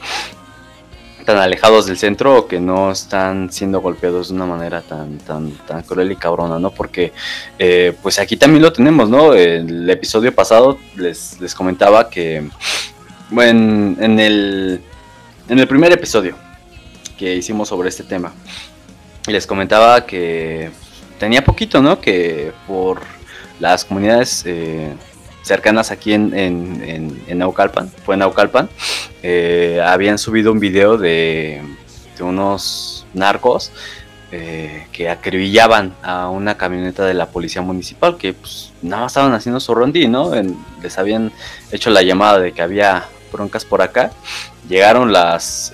alejados 1.36 1.86
del 1.86 1.98
centro 1.98 2.38
o 2.38 2.46
que 2.46 2.60
no 2.60 2.90
están 2.90 3.52
siendo 3.52 3.80
golpeados 3.80 4.28
de 4.28 4.34
una 4.34 4.46
manera 4.46 4.82
tan 4.82 5.18
tan 5.18 5.52
tan 5.66 5.82
cruel 5.82 6.12
y 6.12 6.16
cabrona, 6.16 6.58
¿no? 6.58 6.70
Porque 6.70 7.12
eh, 7.58 7.94
pues 8.02 8.18
aquí 8.18 8.36
también 8.36 8.62
lo 8.62 8.72
tenemos, 8.72 9.08
¿no? 9.08 9.34
El 9.34 9.88
episodio 9.90 10.34
pasado 10.34 10.78
les, 10.96 11.40
les 11.40 11.54
comentaba 11.54 12.08
que 12.10 12.48
bueno, 13.30 13.96
en 14.00 14.18
el 14.18 14.80
en 15.48 15.58
el 15.58 15.68
primer 15.68 15.92
episodio 15.92 16.36
que 17.18 17.34
hicimos 17.34 17.68
sobre 17.68 17.88
este 17.88 18.04
tema 18.04 18.32
les 19.26 19.46
comentaba 19.46 20.06
que 20.06 20.70
tenía 21.18 21.44
poquito, 21.44 21.82
¿no? 21.82 22.00
Que 22.00 22.52
por 22.66 23.02
las 23.58 23.84
comunidades 23.84 24.42
eh, 24.46 24.94
cercanas 25.50 25.90
aquí 25.90 26.12
en, 26.12 26.32
en, 26.32 27.38
Naucalpan, 27.38 27.90
fue 28.04 28.14
en 28.14 28.20
Naucalpan, 28.20 28.68
eh, 29.24 29.82
habían 29.84 30.16
subido 30.16 30.52
un 30.52 30.60
video 30.60 30.96
de, 30.96 31.60
unos 32.20 33.04
narcos 33.14 33.72
eh, 34.30 34.86
que 34.92 35.08
acribillaban 35.08 35.92
a 36.02 36.28
una 36.28 36.56
camioneta 36.56 37.04
de 37.04 37.14
la 37.14 37.26
policía 37.26 37.62
municipal 37.62 38.16
que 38.16 38.32
pues 38.32 38.72
nada 38.80 39.02
más 39.02 39.10
estaban 39.10 39.32
haciendo 39.32 39.58
su 39.58 39.74
rondí, 39.74 40.06
¿no? 40.06 40.30
les 40.80 40.98
habían 40.98 41.32
hecho 41.72 41.90
la 41.90 42.02
llamada 42.02 42.38
de 42.38 42.52
que 42.52 42.62
había 42.62 43.08
broncas 43.32 43.64
por 43.64 43.82
acá. 43.82 44.12
Llegaron 44.68 45.12
las... 45.12 45.72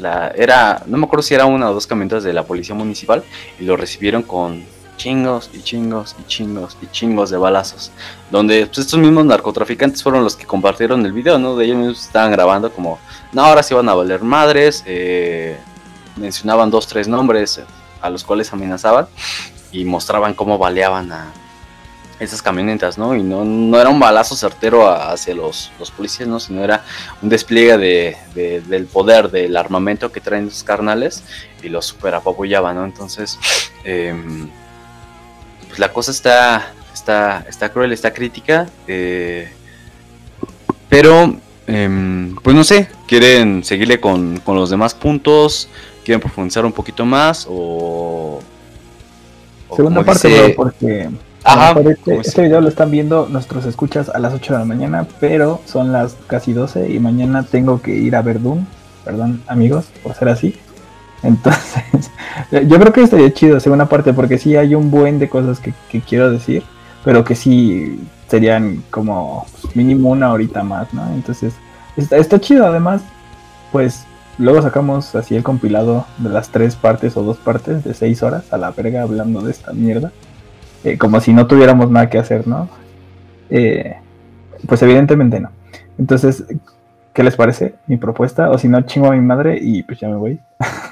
la, 0.00 0.32
era, 0.34 0.82
no 0.86 0.96
me 0.96 1.04
acuerdo 1.04 1.22
si 1.22 1.34
era 1.34 1.46
una 1.46 1.70
o 1.70 1.74
dos 1.74 1.86
camionetas 1.86 2.24
de 2.24 2.32
la 2.32 2.42
policía 2.42 2.74
municipal 2.74 3.22
y 3.60 3.64
lo 3.64 3.76
recibieron 3.76 4.24
con 4.24 4.64
chingos 5.00 5.48
y 5.54 5.62
chingos 5.62 6.14
y 6.20 6.26
chingos 6.26 6.76
y 6.82 6.86
chingos 6.88 7.30
de 7.30 7.38
balazos. 7.38 7.90
Donde 8.30 8.66
pues, 8.66 8.78
estos 8.80 8.98
mismos 8.98 9.24
narcotraficantes 9.24 10.02
fueron 10.02 10.22
los 10.22 10.36
que 10.36 10.44
compartieron 10.44 11.06
el 11.06 11.12
video, 11.12 11.38
¿no? 11.38 11.56
De 11.56 11.64
ellos 11.64 11.78
mismos 11.78 12.04
estaban 12.04 12.30
grabando 12.30 12.70
como, 12.70 12.98
no, 13.32 13.42
ahora 13.42 13.62
sí 13.62 13.72
van 13.72 13.88
a 13.88 13.94
valer 13.94 14.22
madres. 14.22 14.82
Eh, 14.84 15.58
mencionaban 16.16 16.70
dos, 16.70 16.86
tres 16.86 17.08
nombres 17.08 17.62
a 18.02 18.10
los 18.10 18.24
cuales 18.24 18.52
amenazaban 18.52 19.06
y 19.72 19.86
mostraban 19.86 20.34
cómo 20.34 20.58
baleaban 20.58 21.10
a 21.12 21.32
esas 22.18 22.42
camionetas, 22.42 22.98
¿no? 22.98 23.16
Y 23.16 23.22
no, 23.22 23.42
no 23.46 23.80
era 23.80 23.88
un 23.88 23.98
balazo 23.98 24.36
certero 24.36 24.86
hacia 24.90 25.34
los, 25.34 25.72
los, 25.78 25.90
policías, 25.90 26.28
¿no? 26.28 26.38
Sino 26.38 26.62
era 26.62 26.84
un 27.22 27.30
despliegue 27.30 27.78
de, 28.34 28.60
del 28.60 28.84
poder, 28.84 29.30
del 29.30 29.56
armamento 29.56 30.12
que 30.12 30.20
traen 30.20 30.48
esos 30.48 30.62
carnales 30.62 31.24
y 31.62 31.70
los 31.70 31.86
super 31.86 32.14
apabullaban, 32.14 32.76
¿no? 32.76 32.84
Entonces, 32.84 33.38
eh, 33.84 34.14
la 35.80 35.92
cosa 35.94 36.10
está, 36.10 36.72
está, 36.92 37.46
está 37.48 37.70
cruel, 37.70 37.92
está 37.92 38.12
crítica. 38.12 38.68
Eh, 38.86 39.48
pero, 40.90 41.34
em, 41.66 42.36
pues 42.42 42.54
no 42.54 42.64
sé, 42.64 42.88
¿quieren 43.08 43.64
seguirle 43.64 43.98
con, 43.98 44.42
los 44.46 44.68
demás 44.68 44.92
puntos? 44.92 45.68
¿Quieren 46.04 46.20
profundizar 46.20 46.66
un 46.66 46.72
poquito 46.72 47.06
más? 47.06 47.46
O. 47.48 48.40
Segunda 49.74 50.04
parte, 50.04 50.52
porque. 50.54 51.08
Ajá, 51.42 51.80
este, 51.80 52.18
este, 52.18 52.42
video 52.42 52.60
lo 52.60 52.68
están 52.68 52.90
viendo 52.90 53.26
nuestros 53.30 53.64
escuchas 53.64 54.10
a 54.10 54.18
las 54.18 54.34
8 54.34 54.52
de 54.52 54.58
la 54.58 54.64
mañana, 54.66 55.08
pero 55.20 55.62
son 55.64 55.90
las 55.90 56.14
casi 56.26 56.52
12 56.52 56.90
y 56.90 56.98
mañana 56.98 57.44
tengo 57.44 57.80
que 57.80 57.92
ir 57.92 58.14
a 58.14 58.20
Verdún. 58.20 58.66
Perdón, 59.06 59.42
amigos, 59.46 59.86
por 60.02 60.14
ser 60.14 60.28
así. 60.28 60.54
Entonces, 61.22 62.10
yo 62.50 62.78
creo 62.78 62.92
que 62.92 63.02
estaría 63.02 63.32
chido, 63.32 63.60
segunda 63.60 63.86
parte, 63.86 64.12
porque 64.12 64.38
sí 64.38 64.56
hay 64.56 64.74
un 64.74 64.90
buen 64.90 65.18
de 65.18 65.28
cosas 65.28 65.60
que, 65.60 65.72
quiero 66.00 66.30
decir, 66.30 66.62
pero 67.04 67.24
que 67.24 67.34
sí 67.34 68.00
serían 68.28 68.82
como 68.90 69.46
mínimo 69.74 70.10
una 70.10 70.32
horita 70.32 70.62
más, 70.62 70.92
¿no? 70.94 71.06
Entonces, 71.14 71.54
está, 71.96 72.40
chido, 72.40 72.66
además, 72.66 73.02
pues 73.72 74.04
luego 74.38 74.62
sacamos 74.62 75.14
así 75.14 75.36
el 75.36 75.42
compilado 75.42 76.06
de 76.18 76.30
las 76.30 76.48
tres 76.48 76.76
partes 76.76 77.16
o 77.16 77.22
dos 77.22 77.36
partes 77.36 77.84
de 77.84 77.92
seis 77.92 78.22
horas 78.22 78.50
a 78.52 78.56
la 78.56 78.70
verga 78.70 79.02
hablando 79.02 79.42
de 79.42 79.50
esta 79.50 79.72
mierda, 79.72 80.12
eh, 80.84 80.96
como 80.96 81.20
si 81.20 81.32
no 81.32 81.46
tuviéramos 81.46 81.90
nada 81.90 82.08
que 82.08 82.18
hacer, 82.18 82.46
¿no? 82.46 82.68
Eh, 83.50 83.96
pues 84.66 84.80
evidentemente 84.82 85.40
no. 85.40 85.50
Entonces, 85.98 86.44
¿qué 87.12 87.22
les 87.22 87.36
parece 87.36 87.74
mi 87.86 87.96
propuesta? 87.96 88.50
O 88.50 88.58
si 88.58 88.68
no, 88.68 88.80
chingo 88.82 89.08
a 89.08 89.12
mi 89.12 89.20
madre 89.20 89.58
y 89.60 89.82
pues 89.82 90.00
ya 90.00 90.08
me 90.08 90.16
voy. 90.16 90.40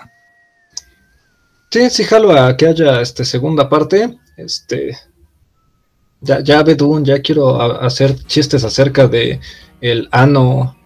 Sí, 1.70 1.90
sí, 1.90 2.04
jalo 2.04 2.32
a 2.32 2.56
que 2.56 2.66
haya 2.66 3.00
este 3.00 3.24
segunda 3.24 3.68
parte. 3.68 4.18
Este. 4.36 4.96
Ya, 6.20 6.40
ya 6.40 6.62
Bedun, 6.62 7.04
ya 7.04 7.20
quiero 7.20 7.60
hacer 7.60 8.16
chistes 8.24 8.64
acerca 8.64 9.06
de 9.06 9.40
el 9.80 10.08
ano 10.10 10.76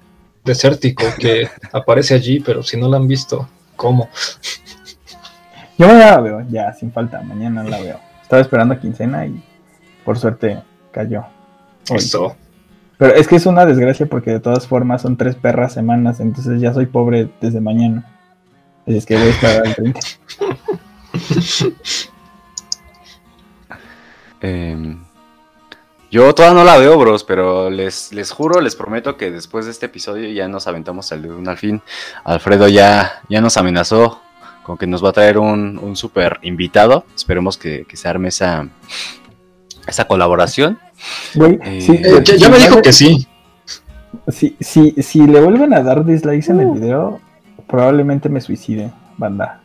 desértico 0.44 1.04
que 1.18 1.48
aparece 1.72 2.14
allí, 2.14 2.40
pero 2.40 2.62
si 2.62 2.76
no 2.76 2.88
lo 2.88 2.96
han 2.96 3.08
visto, 3.08 3.48
¿cómo? 3.76 4.08
Yo 5.78 5.86
ya 5.86 6.12
la 6.12 6.20
veo, 6.20 6.46
ya, 6.50 6.72
sin 6.74 6.92
falta, 6.92 7.22
mañana 7.22 7.64
la 7.64 7.80
veo. 7.80 8.00
Estaba 8.22 8.42
esperando 8.42 8.74
a 8.74 8.80
quincena 8.80 9.26
y 9.26 9.42
por 10.04 10.18
suerte 10.18 10.62
cayó. 10.90 11.24
Eso. 11.90 12.36
Pero 12.98 13.14
es 13.14 13.26
que 13.26 13.36
es 13.36 13.46
una 13.46 13.64
desgracia 13.64 14.06
porque 14.06 14.30
de 14.30 14.40
todas 14.40 14.66
formas 14.66 15.02
son 15.02 15.16
tres 15.16 15.34
perras 15.34 15.72
semanas, 15.72 16.20
entonces 16.20 16.60
ya 16.60 16.74
soy 16.74 16.86
pobre 16.86 17.30
desde 17.40 17.60
mañana. 17.60 18.06
Es 18.86 19.06
que 19.06 19.16
voy 19.16 19.26
a 19.26 19.30
estar 19.30 19.66
al 19.66 19.74
30. 19.74 20.00
Yo 26.12 26.34
todavía 26.34 26.58
no 26.58 26.64
la 26.64 26.76
veo, 26.76 26.98
bros, 26.98 27.24
pero 27.24 27.70
les, 27.70 28.12
les 28.12 28.30
juro, 28.30 28.60
les 28.60 28.76
prometo 28.76 29.16
que 29.16 29.30
después 29.30 29.64
de 29.64 29.70
este 29.70 29.86
episodio 29.86 30.28
ya 30.30 30.46
nos 30.46 30.66
aventamos 30.66 31.10
al 31.10 31.22
de 31.22 31.30
un 31.30 31.48
al 31.48 31.56
fin. 31.56 31.80
Alfredo 32.22 32.68
ya, 32.68 33.22
ya 33.30 33.40
nos 33.40 33.56
amenazó 33.56 34.20
con 34.62 34.76
que 34.76 34.86
nos 34.86 35.02
va 35.02 35.08
a 35.08 35.12
traer 35.12 35.38
un, 35.38 35.78
un 35.78 35.96
super 35.96 36.38
invitado. 36.42 37.06
Esperemos 37.16 37.56
que, 37.56 37.86
se 37.94 38.08
arme 38.08 38.28
esa, 38.28 38.68
esa 39.86 40.04
colaboración. 40.06 40.78
Eh, 41.34 41.58
eh, 41.64 42.22
ya, 42.36 42.50
me 42.50 42.58
dijo 42.58 42.82
que 42.82 42.92
sí. 42.92 43.26
Si, 44.28 44.54
si, 44.60 44.90
si 45.02 45.26
le 45.26 45.40
vuelven 45.40 45.72
a 45.72 45.82
dar 45.82 46.04
dislikes 46.04 46.52
en 46.52 46.60
el 46.60 46.66
uh. 46.66 46.74
video, 46.74 47.20
probablemente 47.66 48.28
me 48.28 48.40
suicide, 48.40 48.92
banda. 49.16 49.60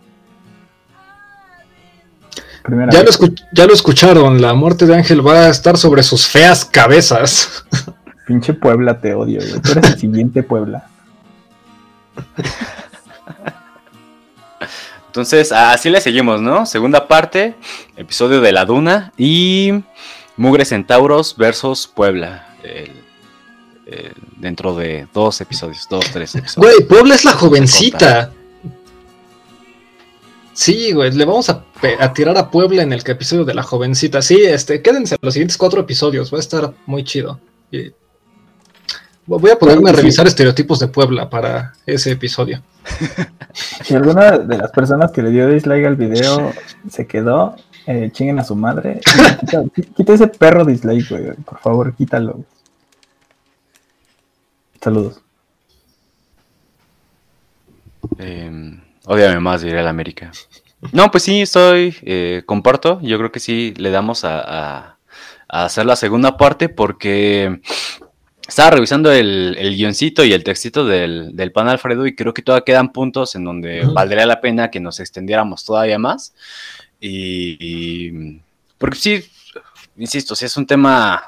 Ya 2.91 3.02
lo, 3.02 3.11
ya 3.53 3.65
lo, 3.65 3.74
escucharon, 3.74 4.41
la 4.41 4.53
muerte 4.53 4.86
de 4.86 4.95
Ángel 4.95 5.26
va 5.26 5.45
a 5.45 5.49
estar 5.49 5.78
sobre 5.78 6.03
sus 6.03 6.28
feas 6.28 6.65
cabezas. 6.65 7.65
Pinche 8.28 8.53
Puebla, 8.53 8.99
te 8.99 9.14
odio, 9.14 9.40
Tú 9.61 9.72
eres 9.72 9.91
el 9.91 9.99
siguiente 9.99 10.44
Puebla. 10.44 10.86
Entonces, 15.07 15.53
así 15.53 15.90
le 15.90 16.02
seguimos, 16.02 16.41
¿no? 16.41 16.65
Segunda 16.65 17.07
parte, 17.07 17.56
episodio 17.95 18.41
de 18.41 18.52
La 18.52 18.65
Duna 18.65 19.14
y 19.18 19.82
Mugre 20.36 20.65
Centauros 20.65 21.38
versus 21.38 21.88
Puebla. 21.88 22.48
Dentro 24.38 24.76
de 24.76 25.07
dos 25.14 25.39
episodios, 25.41 25.88
dos, 25.89 26.05
tres 26.11 26.35
episodios. 26.35 26.76
Güey, 26.76 26.88
Puebla 26.88 27.15
es 27.15 27.26
la 27.26 27.31
jovencita. 27.31 28.31
Sí, 30.53 30.91
güey, 30.91 31.11
le 31.11 31.23
vamos 31.23 31.49
a, 31.49 31.64
tirar 32.14 32.35
a 32.38 32.49
Puebla 32.49 32.81
en 32.81 32.91
el 32.91 33.03
episodio 33.05 33.45
de 33.45 33.53
la 33.53 33.61
jovencita. 33.61 34.22
Sí, 34.23 34.41
este, 34.41 34.81
quédense 34.81 35.15
los 35.22 35.34
siguientes 35.34 35.55
cuatro 35.55 35.81
episodios, 35.81 36.34
va 36.34 36.38
a 36.38 36.39
estar 36.39 36.73
muy 36.88 37.03
chido. 37.03 37.39
Voy 39.27 39.51
a 39.51 39.59
ponerme 39.59 39.89
a 39.89 39.93
revisar 39.93 40.26
estereotipos 40.26 40.80
de 40.80 40.88
Puebla 40.88 41.30
para 41.30 41.73
ese 41.85 42.11
episodio. 42.11 42.61
Si 43.84 43.95
alguna 43.95 44.38
de 44.38 44.55
las 44.55 44.69
personas 44.69 45.11
que 45.11 45.23
le 45.23 45.31
dio 45.31 45.47
dislike 45.47 45.85
al 45.85 45.95
video 45.95 46.53
se 46.91 47.07
quedó, 47.07 47.55
eh, 47.88 48.11
chinguen 48.11 48.38
a 48.38 48.43
su 48.43 48.55
madre. 48.55 48.99
Quita, 49.95 50.14
ese 50.14 50.27
perro 50.27 50.64
dislike, 50.64 51.09
güey. 51.09 51.34
Por 51.43 51.59
favor, 51.59 51.95
quítalo. 51.95 52.43
Saludos. 54.81 55.21
Eh, 58.19 58.79
odiame 59.05 59.39
más, 59.39 59.61
diré 59.61 59.83
la 59.83 59.89
América. 59.89 60.31
No, 60.91 61.09
pues 61.11 61.23
sí, 61.23 61.41
estoy, 61.41 61.95
eh, 62.03 62.43
comparto. 62.45 62.99
Yo 63.01 63.17
creo 63.17 63.31
que 63.31 63.39
sí 63.39 63.73
le 63.77 63.89
damos 63.89 64.23
a, 64.23 64.97
a 65.49 65.65
hacer 65.65 65.85
la 65.85 65.95
segunda 65.95 66.37
parte 66.37 66.69
porque 66.69 67.61
estaba 68.47 68.71
revisando 68.71 69.11
el, 69.11 69.55
el, 69.59 69.75
guioncito 69.75 70.23
y 70.23 70.33
el 70.33 70.43
textito 70.43 70.85
del, 70.85 71.35
del, 71.35 71.51
pan 71.51 71.67
Alfredo 71.67 72.07
y 72.07 72.15
creo 72.15 72.33
que 72.33 72.41
todavía 72.41 72.63
quedan 72.63 72.93
puntos 72.93 73.35
en 73.35 73.43
donde 73.43 73.85
valdría 73.85 74.25
la 74.25 74.39
pena 74.39 74.71
que 74.71 74.79
nos 74.79 74.99
extendiéramos 74.99 75.65
todavía 75.65 75.99
más. 75.99 76.33
Y, 76.99 78.39
porque 78.77 78.97
sí, 78.97 79.23
insisto, 79.97 80.35
si 80.35 80.45
es 80.45 80.55
un 80.57 80.65
tema, 80.65 81.21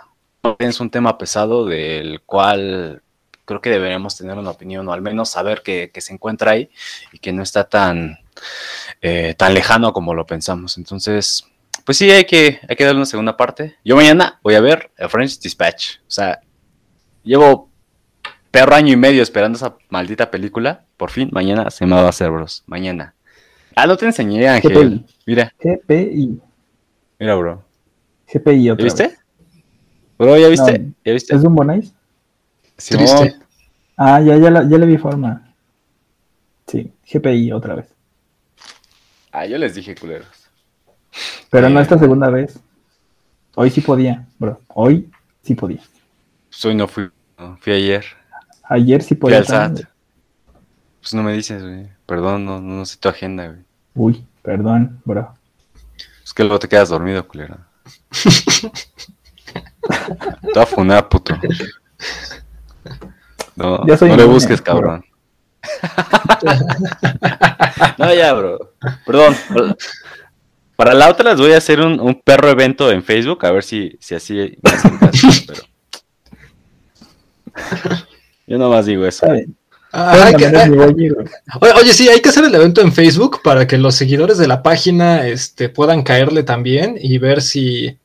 es 0.59 0.79
un 0.79 0.89
tema 0.89 1.17
pesado 1.17 1.65
del 1.65 2.21
cual 2.21 3.01
creo 3.49 3.61
que 3.61 3.71
deberíamos 3.71 4.15
tener 4.15 4.37
una 4.37 4.51
opinión 4.51 4.87
o 4.87 4.93
al 4.93 5.01
menos 5.01 5.29
saber 5.29 5.63
que, 5.63 5.89
que 5.91 6.01
se 6.01 6.13
encuentra 6.13 6.51
ahí 6.51 6.69
y 7.11 7.17
que 7.17 7.33
no 7.33 7.41
está 7.41 7.63
tan, 7.63 8.19
eh, 9.01 9.33
tan 9.35 9.55
lejano 9.55 9.91
como 9.91 10.13
lo 10.13 10.27
pensamos. 10.27 10.77
Entonces, 10.77 11.47
pues 11.83 11.97
sí, 11.97 12.11
hay 12.11 12.25
que, 12.25 12.59
hay 12.69 12.75
que 12.75 12.83
darle 12.83 12.99
una 12.99 13.07
segunda 13.07 13.35
parte. 13.35 13.75
Yo 13.83 13.95
mañana 13.95 14.39
voy 14.43 14.53
a 14.53 14.61
ver 14.61 14.91
el 14.97 15.09
French 15.09 15.39
Dispatch. 15.39 15.97
O 16.01 16.11
sea, 16.11 16.41
llevo 17.23 17.71
perro 18.51 18.75
año 18.75 18.93
y 18.93 18.97
medio 18.97 19.23
esperando 19.23 19.57
esa 19.57 19.75
maldita 19.89 20.29
película. 20.29 20.85
Por 20.95 21.09
fin, 21.09 21.29
mañana 21.31 21.71
se 21.71 21.87
me 21.87 21.95
va 21.95 22.03
a 22.03 22.09
hacer, 22.09 22.29
bros. 22.29 22.61
Mañana. 22.67 23.15
Ah, 23.75 23.87
no 23.87 23.97
te 23.97 24.05
enseñé, 24.05 24.47
Ángel. 24.47 25.05
Mira. 25.25 25.51
GPI. 25.59 26.39
Mira, 27.17 27.33
bro. 27.33 27.63
GPI 28.31 28.69
otra 28.69 28.83
viste? 28.83 29.17
Bro, 30.19 30.37
¿ya 30.37 30.49
viste? 30.49 30.91
¿Ya 31.03 31.13
viste? 31.13 31.35
¿Es 31.35 31.43
un 31.43 31.55
Bonais? 31.55 31.95
Sí, 32.79 32.95
Triste. 32.95 33.37
Ah, 33.97 34.21
ya, 34.21 34.37
ya, 34.37 34.49
ya 34.49 34.77
le 34.77 34.85
vi 34.85 34.97
forma. 34.97 35.53
Sí, 36.65 36.91
GPI 37.11 37.51
otra 37.51 37.75
vez. 37.75 37.87
Ah, 39.31 39.45
yo 39.45 39.57
les 39.57 39.75
dije 39.75 39.95
culeros. 39.95 40.27
Pero 41.49 41.69
no 41.69 41.79
esta 41.79 41.99
segunda 41.99 42.29
vez. 42.29 42.59
Hoy 43.55 43.69
sí 43.69 43.81
podía, 43.81 44.25
bro. 44.37 44.61
Hoy 44.69 45.09
sí 45.43 45.55
podía. 45.55 45.81
Pues 46.49 46.65
hoy 46.65 46.75
no 46.75 46.87
fui, 46.87 47.09
fui 47.59 47.73
ayer. 47.73 48.05
Ayer 48.63 49.03
sí 49.03 49.15
podía. 49.15 49.43
Pues 49.43 51.13
no 51.13 51.23
me 51.23 51.33
dices, 51.33 51.61
güey. 51.61 51.89
Perdón, 52.05 52.45
no, 52.45 52.61
no 52.61 52.85
sé 52.85 52.97
tu 52.97 53.09
agenda, 53.09 53.47
güey. 53.47 53.59
Uy, 53.95 54.25
perdón, 54.41 55.01
bro. 55.03 55.33
Es 56.23 56.33
que 56.33 56.43
luego 56.43 56.59
te 56.59 56.69
quedas 56.69 56.89
dormido, 56.89 57.27
culero. 57.27 57.57
Toda 60.53 60.65
funada, 60.65 61.09
puto. 61.09 61.35
No, 63.55 63.85
no 63.85 64.15
le 64.15 64.23
busques, 64.25 64.61
cabrón. 64.61 65.03
no, 67.97 68.13
ya, 68.13 68.33
bro. 68.33 68.73
Perdón. 69.05 69.35
Para 70.75 70.93
la 70.93 71.09
otra 71.09 71.31
les 71.31 71.41
voy 71.41 71.51
a 71.51 71.57
hacer 71.57 71.81
un, 71.81 72.21
perro 72.23 72.49
evento 72.49 72.89
en 72.89 73.03
Facebook, 73.03 73.45
a 73.45 73.51
ver 73.51 73.63
si, 73.63 73.97
si 73.99 74.15
así 74.15 74.57
me 74.61 74.71
hacen 74.71 74.97
caso, 74.97 75.27
pero... 75.47 75.61
Yo 78.47 78.57
nomás 78.57 78.85
digo 78.85 79.05
eso. 79.05 79.27
Ah, 79.91 80.31
oye, 81.75 81.93
sí, 81.93 82.07
hay 82.07 82.21
que 82.21 82.29
hacer 82.29 82.45
el 82.45 82.55
evento 82.55 82.79
en 82.79 82.93
Facebook 82.93 83.41
para 83.43 83.67
que 83.67 83.77
los 83.77 83.95
seguidores 83.95 84.37
de 84.37 84.47
la 84.47 84.63
página 84.63 85.27
este, 85.27 85.67
puedan 85.67 86.03
caerle 86.03 86.43
también 86.43 86.95
y 86.97 87.17
ver 87.17 87.41
si, 87.41 87.97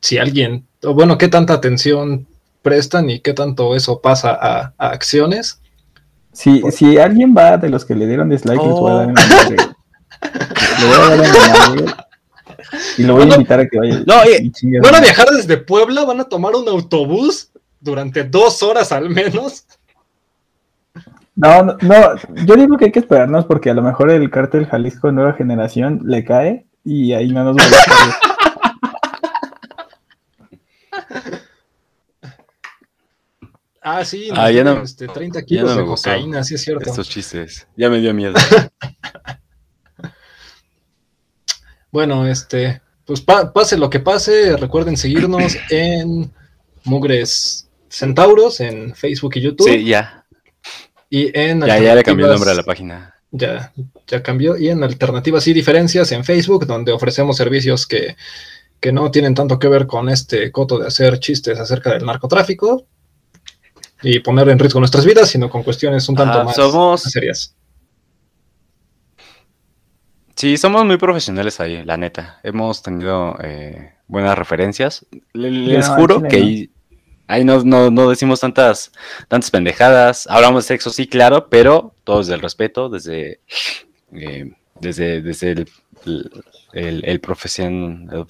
si 0.00 0.16
alguien, 0.16 0.66
o 0.82 0.94
bueno, 0.94 1.18
qué 1.18 1.28
tanta 1.28 1.52
atención 1.52 2.26
prestan 2.62 3.10
y 3.10 3.20
qué 3.20 3.32
tanto 3.32 3.74
eso 3.74 4.00
pasa 4.00 4.36
a, 4.40 4.74
acciones. 4.78 5.60
Si, 6.32 6.62
si 6.70 6.98
alguien 6.98 7.34
va 7.36 7.56
de 7.56 7.70
los 7.70 7.84
que 7.84 7.94
le 7.94 8.06
dieron 8.06 8.28
dislike, 8.28 8.62
les 8.62 8.70
voy 8.70 8.90
a 8.90 8.94
dar 8.94 9.08
en 9.08 9.14
la 9.14 9.22
Le 10.78 10.86
voy 10.86 10.94
a 10.94 10.98
dar 10.98 11.12
en 11.12 11.86
la 11.86 12.06
y 12.98 13.02
lo 13.02 13.14
voy 13.14 13.30
a 13.30 13.34
invitar 13.34 13.60
a 13.60 13.66
que 13.66 13.78
vaya. 13.78 14.02
No, 14.06 14.14
van 14.82 14.94
a 14.94 15.00
viajar 15.00 15.28
desde 15.28 15.56
Puebla, 15.56 16.04
van 16.04 16.20
a 16.20 16.24
tomar 16.24 16.54
un 16.54 16.68
autobús 16.68 17.50
durante 17.80 18.24
dos 18.24 18.62
horas 18.62 18.92
al 18.92 19.10
menos. 19.10 19.66
No, 21.34 21.62
no, 21.62 21.76
no, 21.80 22.14
yo 22.44 22.54
digo 22.56 22.76
que 22.76 22.86
hay 22.86 22.92
que 22.92 22.98
esperarnos 22.98 23.46
porque 23.46 23.70
a 23.70 23.74
lo 23.74 23.82
mejor 23.82 24.10
el 24.10 24.30
cártel 24.30 24.66
Jalisco 24.66 25.10
Nueva 25.10 25.32
Generación 25.32 26.02
le 26.04 26.24
cae 26.24 26.66
y 26.84 27.12
ahí 27.12 27.32
no 27.32 27.44
nos 27.44 27.56
va 27.56 27.62
a 27.62 28.29
Ah, 33.82 34.04
sí, 34.04 34.28
ah, 34.34 34.50
ya 34.50 34.62
no, 34.62 34.82
este, 34.82 35.08
30 35.08 35.42
kilos 35.42 35.74
de 35.74 35.84
cocaína, 35.84 36.44
sí 36.44 36.54
es 36.54 36.62
cierto. 36.62 36.90
Estos 36.90 37.08
chistes, 37.08 37.66
ya 37.76 37.88
me 37.88 37.98
dio 37.98 38.12
miedo. 38.12 38.34
bueno, 41.90 42.26
este, 42.26 42.82
pues 43.06 43.22
pase 43.22 43.78
lo 43.78 43.88
que 43.88 44.00
pase, 44.00 44.56
recuerden 44.58 44.98
seguirnos 44.98 45.56
en 45.70 46.30
Mugres 46.84 47.70
Centauros 47.88 48.60
en 48.60 48.94
Facebook 48.94 49.32
y 49.36 49.40
YouTube. 49.40 49.68
Sí, 49.68 49.84
ya. 49.84 50.26
Y 51.08 51.36
en 51.36 51.62
ya, 51.62 51.78
ya 51.78 51.94
le 51.94 52.04
cambió 52.04 52.26
el 52.26 52.32
nombre 52.32 52.50
a 52.50 52.54
la 52.54 52.62
página. 52.62 53.14
Ya, 53.32 53.72
ya 54.06 54.22
cambió. 54.22 54.56
Y 54.56 54.68
en 54.68 54.84
Alternativas 54.84 55.46
y 55.48 55.52
Diferencias 55.52 56.12
en 56.12 56.24
Facebook, 56.24 56.66
donde 56.66 56.92
ofrecemos 56.92 57.36
servicios 57.36 57.86
que, 57.86 58.16
que 58.78 58.92
no 58.92 59.10
tienen 59.10 59.34
tanto 59.34 59.58
que 59.58 59.68
ver 59.68 59.86
con 59.86 60.08
este 60.08 60.52
coto 60.52 60.78
de 60.78 60.86
hacer 60.86 61.18
chistes 61.18 61.58
acerca 61.58 61.94
del 61.94 62.04
narcotráfico, 62.04 62.86
y 64.02 64.20
poner 64.20 64.48
en 64.48 64.58
riesgo 64.58 64.80
nuestras 64.80 65.04
vidas, 65.04 65.28
sino 65.28 65.50
con 65.50 65.62
cuestiones 65.62 66.08
un 66.08 66.16
tanto 66.16 66.44
más, 66.44 66.56
somos... 66.56 67.02
serias. 67.02 67.54
Sí, 70.34 70.56
somos 70.56 70.86
muy 70.86 70.96
profesionales 70.96 71.60
ahí, 71.60 71.84
la 71.84 71.98
neta. 71.98 72.40
Hemos 72.42 72.82
tenido 72.82 73.36
eh, 73.42 73.92
buenas 74.06 74.38
referencias. 74.38 75.04
Les, 75.34 75.86
juro 75.88 76.22
que 76.22 76.70
ahí, 77.26 77.44
no, 77.44 78.08
decimos 78.08 78.40
tantas, 78.40 78.90
tantas 79.28 79.50
pendejadas. 79.50 80.26
Hablamos 80.30 80.64
de 80.64 80.68
sexo, 80.68 80.88
sí, 80.90 81.06
claro, 81.06 81.48
pero 81.50 81.94
todo 82.04 82.20
desde 82.20 82.34
el 82.34 82.40
respeto, 82.40 82.88
desde, 82.88 83.40
eh, 84.14 84.50
desde, 84.80 85.20
desde 85.20 85.50
el, 85.50 85.68
el, 86.72 87.04
el, 87.04 87.20
profesión. 87.20 88.08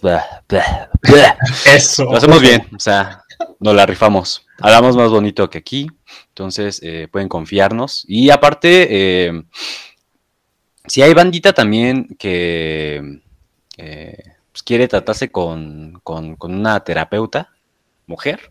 Eso. 1.67 2.05
Lo 2.05 2.17
hacemos 2.17 2.41
bien, 2.41 2.67
o 2.75 2.81
sea, 2.81 3.25
nos 3.59 3.75
la 3.75 3.87
rifamos. 3.87 4.47
Hablamos 4.59 4.97
más 4.97 5.11
bonito 5.11 5.49
que 5.49 5.59
aquí, 5.59 5.91
entonces 6.29 6.81
eh, 6.83 7.09
pueden 7.11 7.29
confiarnos. 7.29 8.05
Y 8.07 8.31
aparte, 8.31 8.89
eh, 8.91 9.43
si 10.87 11.03
hay 11.03 11.15
bandita 11.15 11.53
también 11.53 12.17
que 12.19 13.21
pues, 13.77 14.63
quiere 14.65 14.89
tratarse 14.89 15.31
con, 15.31 16.03
una 16.41 16.81
terapeuta, 16.81 17.51
mujer, 18.07 18.51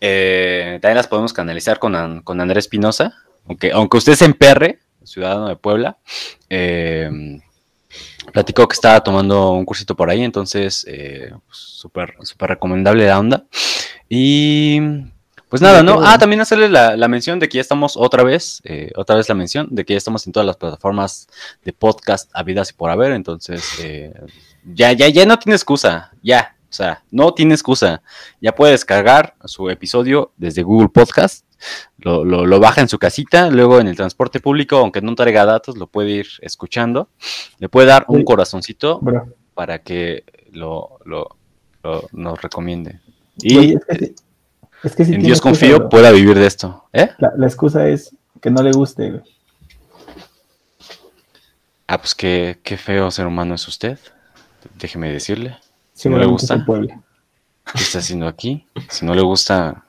eh, 0.00 0.78
también 0.82 0.96
las 0.96 1.06
podemos 1.06 1.32
canalizar 1.32 1.78
con, 1.78 2.22
con 2.22 2.40
Andrés 2.40 2.64
Espinosa, 2.64 3.14
aunque, 3.46 3.72
aunque 3.72 3.98
usted 3.98 4.14
se 4.14 4.24
emperre, 4.24 4.80
ciudadano 5.04 5.48
de 5.48 5.56
Puebla. 5.56 5.98
Platicó 8.32 8.66
que 8.68 8.74
estaba 8.74 9.00
tomando 9.02 9.52
un 9.52 9.64
cursito 9.64 9.96
por 9.96 10.10
ahí, 10.10 10.22
entonces 10.22 10.84
pues, 10.86 11.32
súper 11.50 12.14
súper 12.22 12.50
recomendable 12.50 13.06
la 13.06 13.18
onda. 13.18 13.44
Y 14.08 14.80
pues 15.48 15.62
nada, 15.62 15.82
¿no? 15.82 16.00
Ah, 16.04 16.18
también 16.18 16.40
hacerle 16.40 16.68
la, 16.68 17.08
mención 17.08 17.38
de 17.38 17.48
que 17.48 17.56
ya 17.56 17.60
estamos 17.60 17.96
otra 17.96 18.24
vez, 18.24 18.60
eh, 18.64 18.90
otra 18.96 19.14
vez 19.14 19.28
la 19.28 19.34
mención 19.36 19.68
de 19.70 19.84
que 19.84 19.94
ya 19.94 19.98
estamos 19.98 20.26
en 20.26 20.32
todas 20.32 20.46
las 20.46 20.56
plataformas 20.56 21.28
de 21.64 21.72
podcast 21.72 22.30
habidas 22.34 22.70
y 22.70 22.72
por 22.72 22.90
haber, 22.90 23.12
entonces 23.12 23.64
eh, 23.80 24.12
ya, 24.64 24.92
ya, 24.92 25.08
ya 25.08 25.24
no 25.24 25.38
tiene 25.38 25.54
excusa, 25.54 26.10
ya, 26.20 26.56
o 26.68 26.72
sea, 26.72 27.04
no 27.12 27.32
tiene 27.32 27.54
excusa. 27.54 28.02
Ya 28.40 28.54
puede 28.54 28.72
descargar 28.72 29.36
su 29.44 29.70
episodio 29.70 30.32
desde 30.36 30.62
Google 30.62 30.88
Podcast, 30.88 31.45
lo, 31.98 32.24
lo, 32.24 32.60
baja 32.60 32.80
en 32.80 32.88
su 32.88 32.98
casita, 32.98 33.50
luego 33.50 33.80
en 33.80 33.88
el 33.88 33.96
transporte 33.96 34.40
público, 34.40 34.76
aunque 34.76 35.00
no 35.00 35.14
traiga 35.14 35.44
datos, 35.44 35.76
lo 35.76 35.86
puede 35.86 36.10
ir 36.10 36.26
escuchando, 36.40 37.08
le 37.58 37.68
puede 37.68 37.86
dar 37.86 38.04
un 38.08 38.24
corazoncito 38.24 39.00
para 39.54 39.80
que 39.80 40.24
lo, 40.52 40.98
lo, 41.04 41.36
nos 42.12 42.42
recomiende. 42.42 43.00
Y 43.38 43.74
es 44.82 44.96
que 44.96 45.02
en 45.02 45.22
Dios 45.22 45.40
confío 45.40 45.88
pueda 45.88 46.10
vivir 46.10 46.38
de 46.38 46.46
esto. 46.46 46.84
¿eh? 46.92 47.10
La, 47.18 47.46
excusa 47.46 47.88
es 47.88 48.14
que 48.40 48.50
no 48.50 48.62
le 48.62 48.72
guste. 48.72 49.22
Ah, 51.86 51.98
pues 51.98 52.14
qué, 52.14 52.58
qué, 52.62 52.76
feo 52.76 53.10
ser 53.10 53.26
humano 53.26 53.54
es 53.54 53.66
usted. 53.68 53.98
Déjeme 54.78 55.10
decirle. 55.10 55.56
Si 55.92 56.08
no 56.08 56.18
le 56.18 56.26
gusta, 56.26 56.64
¿qué 56.66 57.82
está 57.82 58.00
haciendo 58.00 58.26
aquí? 58.26 58.66
Si 58.90 59.06
no 59.06 59.14
le 59.14 59.22
gusta, 59.22 59.85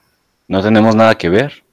no 0.47 0.61
tenemos 0.61 0.95
nada 0.95 1.15
que 1.15 1.29
ver. 1.29 1.63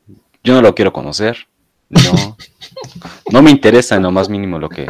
Yo 0.42 0.55
no 0.55 0.62
lo 0.62 0.74
quiero 0.74 0.92
conocer. 0.92 1.46
No, 1.88 2.36
no 3.30 3.42
me 3.42 3.51
interesa 3.51 3.96
en 3.96 4.02
lo 4.02 4.10
más 4.10 4.28
mínimo 4.28 4.59
lo 4.59 4.68
que, 4.68 4.86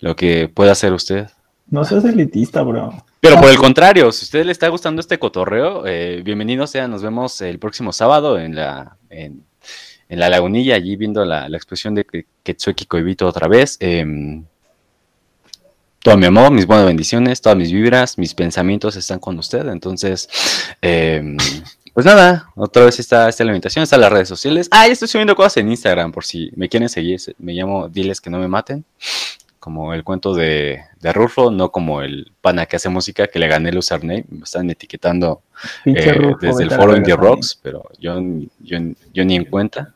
lo 0.00 0.16
que 0.16 0.48
pueda 0.48 0.72
hacer 0.72 0.92
usted. 0.92 1.28
No 1.68 1.84
seas 1.84 2.04
elitista, 2.04 2.62
bro. 2.62 2.92
Pero 3.20 3.40
por 3.40 3.50
el 3.50 3.56
contrario, 3.56 4.10
si 4.12 4.24
a 4.24 4.26
usted 4.26 4.44
le 4.44 4.52
está 4.52 4.68
gustando 4.68 5.00
este 5.00 5.18
cotorreo, 5.18 5.86
eh, 5.86 6.22
bienvenido 6.24 6.66
sea. 6.66 6.88
Nos 6.88 7.02
vemos 7.02 7.40
el 7.40 7.58
próximo 7.58 7.92
sábado 7.92 8.38
en 8.38 8.54
la, 8.54 8.96
en, 9.10 9.44
la 10.08 10.28
lagunilla, 10.28 10.74
allí 10.74 10.96
viendo 10.96 11.24
la, 11.24 11.46
expresión 11.46 11.94
de 11.94 12.26
Ketsueki 12.42 12.86
Koibito 12.86 13.26
otra 13.26 13.48
vez. 13.48 13.76
Eh, 13.80 14.42
todo 16.02 16.16
mi 16.16 16.26
amor, 16.26 16.50
mis 16.50 16.66
buenas 16.66 16.86
bendiciones, 16.86 17.40
todas 17.40 17.56
mis 17.56 17.70
vibras, 17.70 18.18
mis 18.18 18.34
pensamientos 18.34 18.96
están 18.96 19.20
con 19.20 19.38
usted. 19.38 19.68
Entonces, 19.68 20.28
em, 20.80 21.36
pues 21.94 22.06
nada, 22.06 22.50
otra 22.56 22.84
vez 22.84 22.98
está, 22.98 23.28
esta 23.28 23.44
la 23.44 23.50
invitación, 23.50 23.82
están 23.82 24.00
las 24.00 24.12
redes 24.12 24.28
sociales. 24.28 24.68
Ah, 24.70 24.86
ya 24.86 24.92
estoy 24.92 25.08
subiendo 25.08 25.36
cosas 25.36 25.58
en 25.58 25.68
Instagram 25.68 26.10
por 26.12 26.24
si 26.24 26.50
me 26.56 26.68
quieren 26.68 26.88
seguir. 26.88 27.20
Me 27.38 27.52
llamo 27.52 27.88
Diles 27.88 28.20
que 28.20 28.30
no 28.30 28.38
me 28.38 28.48
maten. 28.48 28.84
Como 29.58 29.94
el 29.94 30.02
cuento 30.02 30.34
de, 30.34 30.82
de 31.00 31.12
Rulfo, 31.12 31.50
no 31.50 31.70
como 31.70 32.02
el 32.02 32.32
pana 32.40 32.66
que 32.66 32.76
hace 32.76 32.88
música 32.88 33.28
que 33.28 33.38
le 33.38 33.46
gané 33.46 33.68
el 33.68 33.78
username. 33.78 34.24
Me 34.28 34.44
están 34.44 34.68
etiquetando 34.70 35.42
eh, 35.84 36.32
desde 36.40 36.64
el 36.64 36.70
foro 36.70 36.96
Indie 36.96 37.14
Rocks, 37.14 37.60
pero 37.62 37.84
yo, 37.98 38.18
yo, 38.58 38.78
yo 39.12 39.24
ni 39.24 39.36
en 39.36 39.44
cuenta. 39.44 39.94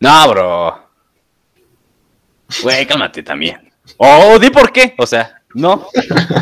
No, 0.00 0.28
bro. 0.28 0.88
Güey, 2.62 2.86
cálmate 2.86 3.22
también. 3.22 3.72
Oh, 3.98 4.38
di 4.38 4.50
por 4.50 4.72
qué. 4.72 4.94
O 4.98 5.06
sea, 5.06 5.42
no. 5.54 5.86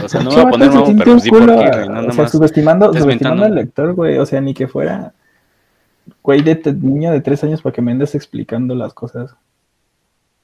O 0.05 0.09
sea, 0.09 0.23
no 0.23 0.31
me 0.31 0.37
voy 0.37 0.45
a 0.45 0.51
poner 0.51 0.69
nuevo, 0.73 0.95
pero 0.97 1.17
di 1.17 1.31
por 1.31 1.47
qué, 1.47 1.87
No, 1.89 2.09
o 2.09 2.13
sea, 2.13 2.29
subestimando, 2.29 2.93
subestimando 2.93 3.45
al 3.45 3.55
lector, 3.55 3.95
güey. 3.95 4.19
O 4.19 4.27
sea, 4.27 4.41
ni 4.41 4.55
que 4.55 4.69
fuera. 4.69 5.13
Güey, 6.23 6.43
de 6.43 6.61
niña 6.81 7.13
de 7.13 7.21
tres 7.21 7.43
años 7.45 7.63
para 7.63 7.73
que 7.73 7.83
me 7.83 7.93
andes 7.93 8.15
explicando 8.15 8.75
las 8.75 8.95
cosas. 8.95 9.35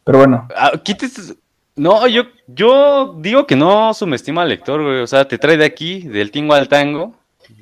Pero 0.05 0.19
bueno. 0.19 0.49
Ah, 0.57 0.73
quítese. 0.83 1.35
No, 1.77 2.07
yo, 2.09 2.25
yo 2.47 3.17
digo 3.21 3.47
que 3.47 3.57
no 3.57 3.95
subestima 3.95 4.43
al 4.43 4.49
lector, 4.49 4.83
güey. 4.83 5.01
O 5.01 5.07
sea, 5.07 5.27
te 5.27 5.39
trae 5.39 5.57
de 5.57 5.65
aquí, 5.65 6.03
del 6.09 6.31
tingo 6.31 6.55
al 6.55 6.69
tango. 6.69 7.15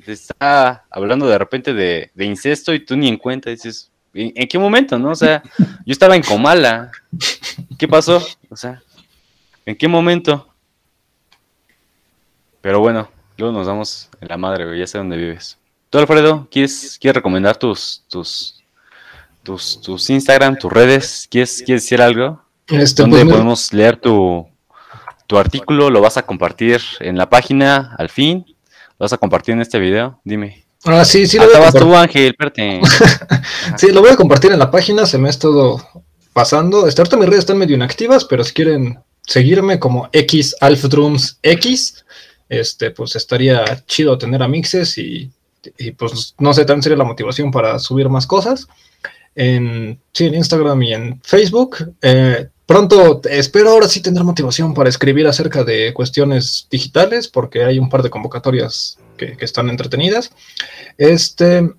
Te 0.05 0.11
está 0.11 0.85
hablando 0.89 1.27
de 1.27 1.37
repente 1.37 1.73
de, 1.73 2.11
de 2.13 2.25
incesto 2.25 2.73
y 2.73 2.83
tú 2.83 2.97
ni 2.97 3.07
en 3.07 3.17
cuenta 3.17 3.49
dices, 3.49 3.91
¿En, 4.17 4.47
qué 4.47 4.57
momento, 4.57 4.97
no? 4.97 5.11
O 5.11 5.15
sea, 5.15 5.43
yo 5.57 5.91
estaba 5.91 6.15
en 6.15 6.23
Comala. 6.23 6.91
¿Qué 7.77 7.87
pasó? 7.87 8.25
O 8.49 8.55
sea, 8.55 8.81
¿en 9.65 9.75
qué 9.75 9.87
momento? 9.87 10.47
Pero 12.67 12.81
bueno, 12.81 13.07
luego 13.37 13.57
nos 13.57 13.65
damos 13.65 14.09
en 14.19 14.27
la 14.27 14.35
madre, 14.35 14.65
güey. 14.65 14.79
Ya 14.79 14.87
sé 14.87 14.97
dónde 14.97 15.15
vives. 15.15 15.57
¿Tú, 15.89 15.99
Alfredo, 15.99 16.49
quieres, 16.51 16.97
quieres 16.99 17.15
recomendar 17.15 17.55
tus, 17.55 18.03
tus, 18.09 18.61
tus, 19.41 19.79
tus 19.79 20.09
Instagram, 20.09 20.57
tus 20.57 20.69
redes? 20.69 21.29
¿Quieres, 21.31 21.63
quieres 21.65 21.83
decir 21.83 22.01
algo? 22.01 22.41
Este, 22.67 23.03
¿Dónde 23.03 23.21
pues, 23.21 23.31
podemos 23.31 23.71
leer 23.71 23.95
tu, 23.95 24.45
tu 25.27 25.37
artículo? 25.37 25.89
¿Lo 25.89 26.01
vas 26.01 26.17
a 26.17 26.23
compartir 26.23 26.81
en 26.99 27.17
la 27.17 27.29
página 27.29 27.95
al 27.97 28.09
fin? 28.09 28.45
¿Lo 28.99 29.05
vas 29.05 29.13
a 29.13 29.17
compartir 29.17 29.53
en 29.53 29.61
este 29.61 29.79
video? 29.79 30.19
Dime. 30.25 30.65
Ah, 30.83 31.05
sí, 31.05 31.25
sí. 31.25 31.37
Lo 31.37 31.45
voy 31.45 31.63
a 31.63 31.71
tú, 31.71 31.95
Ángel, 31.95 32.35
sí, 33.77 33.93
lo 33.93 34.01
voy 34.01 34.09
a 34.09 34.17
compartir 34.17 34.51
en 34.51 34.59
la 34.59 34.69
página, 34.69 35.05
se 35.05 35.17
me 35.17 35.29
ha 35.29 35.31
estado 35.31 35.81
pasando. 36.33 36.85
Este, 36.85 36.99
ahorita 36.99 37.15
mis 37.15 37.27
redes 37.27 37.39
están 37.39 37.59
medio 37.59 37.77
inactivas, 37.77 38.25
pero 38.25 38.43
si 38.43 38.51
quieren 38.51 38.99
seguirme 39.21 39.79
como 39.79 40.09
X 40.11 40.55
X, 41.43 42.05
este, 42.49 42.91
pues 42.91 43.15
estaría 43.15 43.63
chido 43.85 44.17
tener 44.17 44.41
a 44.41 44.47
mixes 44.47 44.97
y, 44.97 45.31
pues 45.97 46.35
no 46.39 46.53
sé, 46.53 46.65
también 46.65 46.83
sería 46.83 46.97
la 46.97 47.03
motivación 47.03 47.51
para 47.51 47.79
subir 47.79 48.09
más 48.09 48.27
cosas. 48.27 48.67
En, 49.35 49.99
sí, 50.13 50.25
en 50.25 50.35
Instagram 50.35 50.81
y 50.83 50.93
en 50.93 51.21
Facebook. 51.21 51.93
Eh, 52.01 52.47
pronto 52.65 53.21
espero 53.29 53.69
ahora 53.69 53.87
sí 53.87 54.01
tener 54.01 54.23
motivación 54.23 54.73
para 54.73 54.89
escribir 54.89 55.27
acerca 55.27 55.63
de 55.63 55.93
cuestiones 55.93 56.67
digitales, 56.71 57.27
porque 57.27 57.63
hay 57.63 57.79
un 57.79 57.89
par 57.89 58.01
de 58.01 58.09
convocatorias 58.09 58.97
que, 59.17 59.37
están 59.39 59.69
entretenidas. 59.69 60.31
Este, 60.97 61.69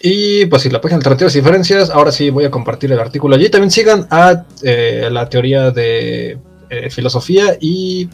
y 0.00 0.46
pues 0.46 0.62
si 0.62 0.70
la 0.70 0.80
página 0.80 0.96
Alternativas 0.96 1.34
y 1.34 1.38
Diferencias, 1.38 1.90
ahora 1.90 2.12
sí 2.12 2.30
voy 2.30 2.44
a 2.44 2.50
compartir 2.50 2.92
el 2.92 3.00
artículo 3.00 3.34
allí. 3.36 3.48
También 3.48 3.70
sigan 3.70 4.06
a 4.10 4.44
eh, 4.62 5.08
la 5.10 5.28
teoría 5.28 5.70
de 5.70 6.38
eh, 6.70 6.90
filosofía 6.90 7.56
y, 7.60 8.08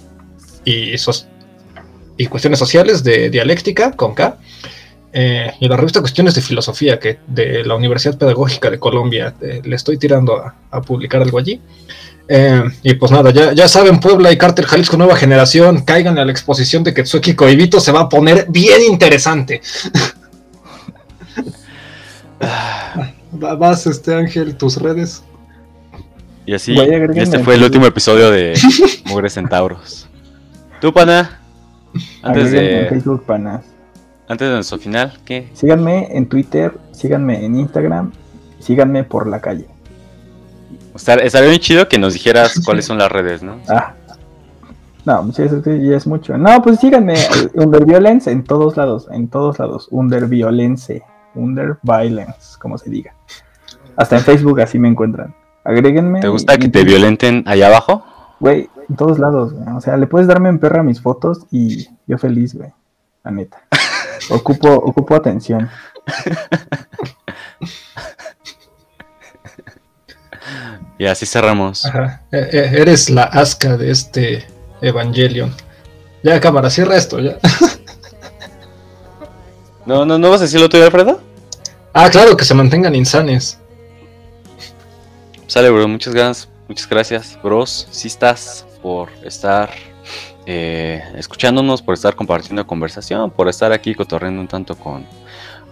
y, 0.65 0.97
y, 2.17 2.27
cuestiones 2.27 2.59
sociales 2.59 3.03
de 3.03 3.31
dialéctica 3.31 3.93
con 3.93 4.15
K. 4.15 4.39
Eh, 5.17 5.53
y 5.61 5.69
la 5.69 5.77
revista 5.77 6.01
Cuestiones 6.01 6.35
de 6.35 6.43
Filosofía 6.43 6.99
que 6.99 7.19
de 7.29 7.65
la 7.65 7.77
Universidad 7.77 8.19
Pedagógica 8.19 8.69
de 8.69 8.81
Colombia 8.81 9.33
le 9.41 9.77
estoy 9.77 9.97
tirando 9.97 10.43
a 10.71 10.83
publicar 10.83 11.23
algo 11.23 11.39
allí. 11.39 11.61
Eh, 12.27 12.63
y 12.83 12.95
pues 12.95 13.13
nada, 13.13 13.31
ya, 13.31 13.53
ya 13.53 13.69
saben, 13.69 14.01
Puebla 14.01 14.33
y 14.33 14.39
Cárter 14.39 14.65
Jalisco 14.65 14.97
Nueva 14.97 15.15
Generación, 15.17 15.83
caigan 15.83 16.19
a 16.19 16.25
la 16.25 16.33
exposición 16.33 16.83
de 16.83 16.95
Ketsuki 16.95 17.35
Koibito, 17.35 17.81
se 17.81 17.93
va 17.93 18.01
a 18.03 18.09
poner 18.09 18.47
bien 18.49 18.83
interesante. 18.83 19.61
Vas, 23.31 23.87
este 23.87 24.15
Ángel, 24.15 24.57
tus 24.57 24.77
redes. 24.81 25.23
Y 26.47 26.55
así, 26.55 26.77
este 27.17 27.39
fue 27.41 27.55
el 27.55 27.65
último 27.65 27.87
episodio 27.87 28.31
de 28.31 28.59
Mugre 29.07 29.31
Centauros. 29.31 30.07
¿Tú, 30.81 30.93
pana? 30.93 31.41
Antes 32.23 32.53
de... 32.53 32.87
Facebook, 32.89 33.25
pana. 33.25 33.63
Antes 34.29 34.49
de 34.49 34.55
nuestro 34.55 34.79
final, 34.79 35.13
¿qué? 35.25 35.49
Síganme 35.53 36.09
en 36.17 36.27
Twitter, 36.27 36.73
síganme 36.93 37.45
en 37.45 37.57
Instagram, 37.57 38.13
síganme 38.59 39.05
por 39.05 39.27
la 39.27 39.41
calle. 39.41 39.67
Estaría 40.95 41.49
bien 41.49 41.61
chido 41.61 41.89
que 41.89 41.99
nos 41.99 42.15
dijeras 42.15 42.61
cuáles 42.65 42.87
son 42.87 42.99
las 42.99 43.11
redes, 43.11 43.43
¿no? 43.43 43.61
Ah. 43.69 43.95
No, 45.05 45.23
pues 45.23 45.39
eso 45.39 45.63
ya 45.63 45.97
es 45.97 46.07
mucho. 46.07 46.39
No, 46.39 46.63
pues 46.63 46.81
síganme, 46.81 47.15
Underviolence 47.55 48.31
en 48.31 48.43
todos 48.45 48.77
lados, 48.77 49.07
en 49.11 49.29
todos 49.29 49.59
lados. 49.59 49.89
Underviolence, 49.91 51.03
Underviolence, 51.35 52.59
como 52.59 52.79
se 52.79 52.89
diga. 52.89 53.15
Hasta 53.97 54.17
en 54.17 54.23
Facebook 54.23 54.61
así 54.61 54.79
me 54.79 54.89
encuentran. 54.89 55.35
Agréguenme. 55.65 56.21
¿Te 56.21 56.29
gusta 56.29 56.57
que 56.57 56.69
te 56.69 56.85
violenten 56.85 57.45
allá 57.47 57.67
abajo? 57.67 58.05
Güey, 58.41 58.69
en 58.89 58.97
todos 58.97 59.19
lados, 59.19 59.53
güey. 59.53 59.77
O 59.77 59.81
sea, 59.81 59.97
le 59.97 60.07
puedes 60.07 60.29
darme 60.29 60.49
en 60.49 60.59
perra 60.59 60.83
mis 60.83 61.01
fotos 61.01 61.47
y 61.51 61.89
yo 62.07 62.19
feliz, 62.19 62.55
güey. 62.55 62.73
La 63.23 63.31
neta. 63.31 63.63
Ocupo, 64.31 64.73
ocupo 64.73 65.15
atención. 65.15 65.69
Y 70.99 71.07
así 71.07 71.27
cerramos. 71.27 71.85
Ajá. 71.85 72.23
E, 72.31 72.39
e, 72.39 72.81
eres 72.81 73.11
la 73.11 73.25
asca 73.25 73.77
de 73.77 73.91
este 73.91 74.47
Evangelion. 74.81 75.55
Ya, 76.23 76.41
cámara, 76.41 76.71
cierra 76.71 76.97
esto, 76.97 77.19
ya. 77.19 77.39
no, 79.87 80.07
no, 80.07 80.19
¿no 80.19 80.31
vas 80.31 80.41
a 80.41 80.45
decirlo 80.45 80.69
tú, 80.69 80.77
Alfredo? 80.77 81.21
Ah, 81.93 82.09
claro, 82.11 82.37
que 82.37 82.45
se 82.45 82.55
mantengan 82.55 82.95
insanes. 82.95 83.59
Sale, 85.47 85.71
bro, 85.71 85.87
muchas 85.87 86.15
gracias, 86.15 86.49
muchas 86.69 86.89
gracias, 86.89 87.39
bros, 87.43 87.87
si 87.91 88.09
estás 88.09 88.65
por 88.85 89.09
estar 89.23 89.71
eh, 90.45 91.03
escuchándonos, 91.17 91.81
por 91.81 91.95
estar 91.95 92.15
compartiendo 92.15 92.67
conversación, 92.67 93.31
por 93.31 93.49
estar 93.49 93.73
aquí 93.73 93.95
cotorreando 93.95 94.43
un 94.43 94.47
tanto 94.47 94.77
con, 94.77 95.07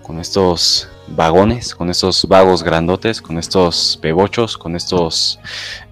con 0.02 0.18
estos 0.18 0.88
vagones, 1.08 1.74
con 1.74 1.90
estos 1.90 2.26
vagos 2.26 2.62
grandotes, 2.62 3.20
con 3.20 3.36
estos 3.36 3.98
pebochos, 4.00 4.56
con 4.56 4.76
estos 4.76 5.38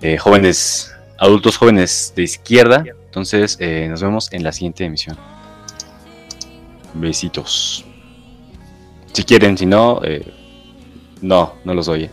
eh, 0.01 0.17
jóvenes, 0.17 0.91
adultos 1.19 1.59
jóvenes 1.59 2.15
de 2.17 2.23
izquierda. 2.23 2.85
Entonces, 3.05 3.59
eh, 3.61 3.87
nos 3.91 4.01
vemos 4.01 4.33
en 4.33 4.43
la 4.43 4.53
siguiente 4.53 4.87
emisión. 4.87 5.19
Besitos. 6.95 7.85
Si 9.13 9.25
quieren, 9.25 9.59
si 9.59 9.67
no, 9.67 10.01
no, 11.21 11.53
no 11.67 11.75
los 11.75 11.87
oye. 11.89 12.11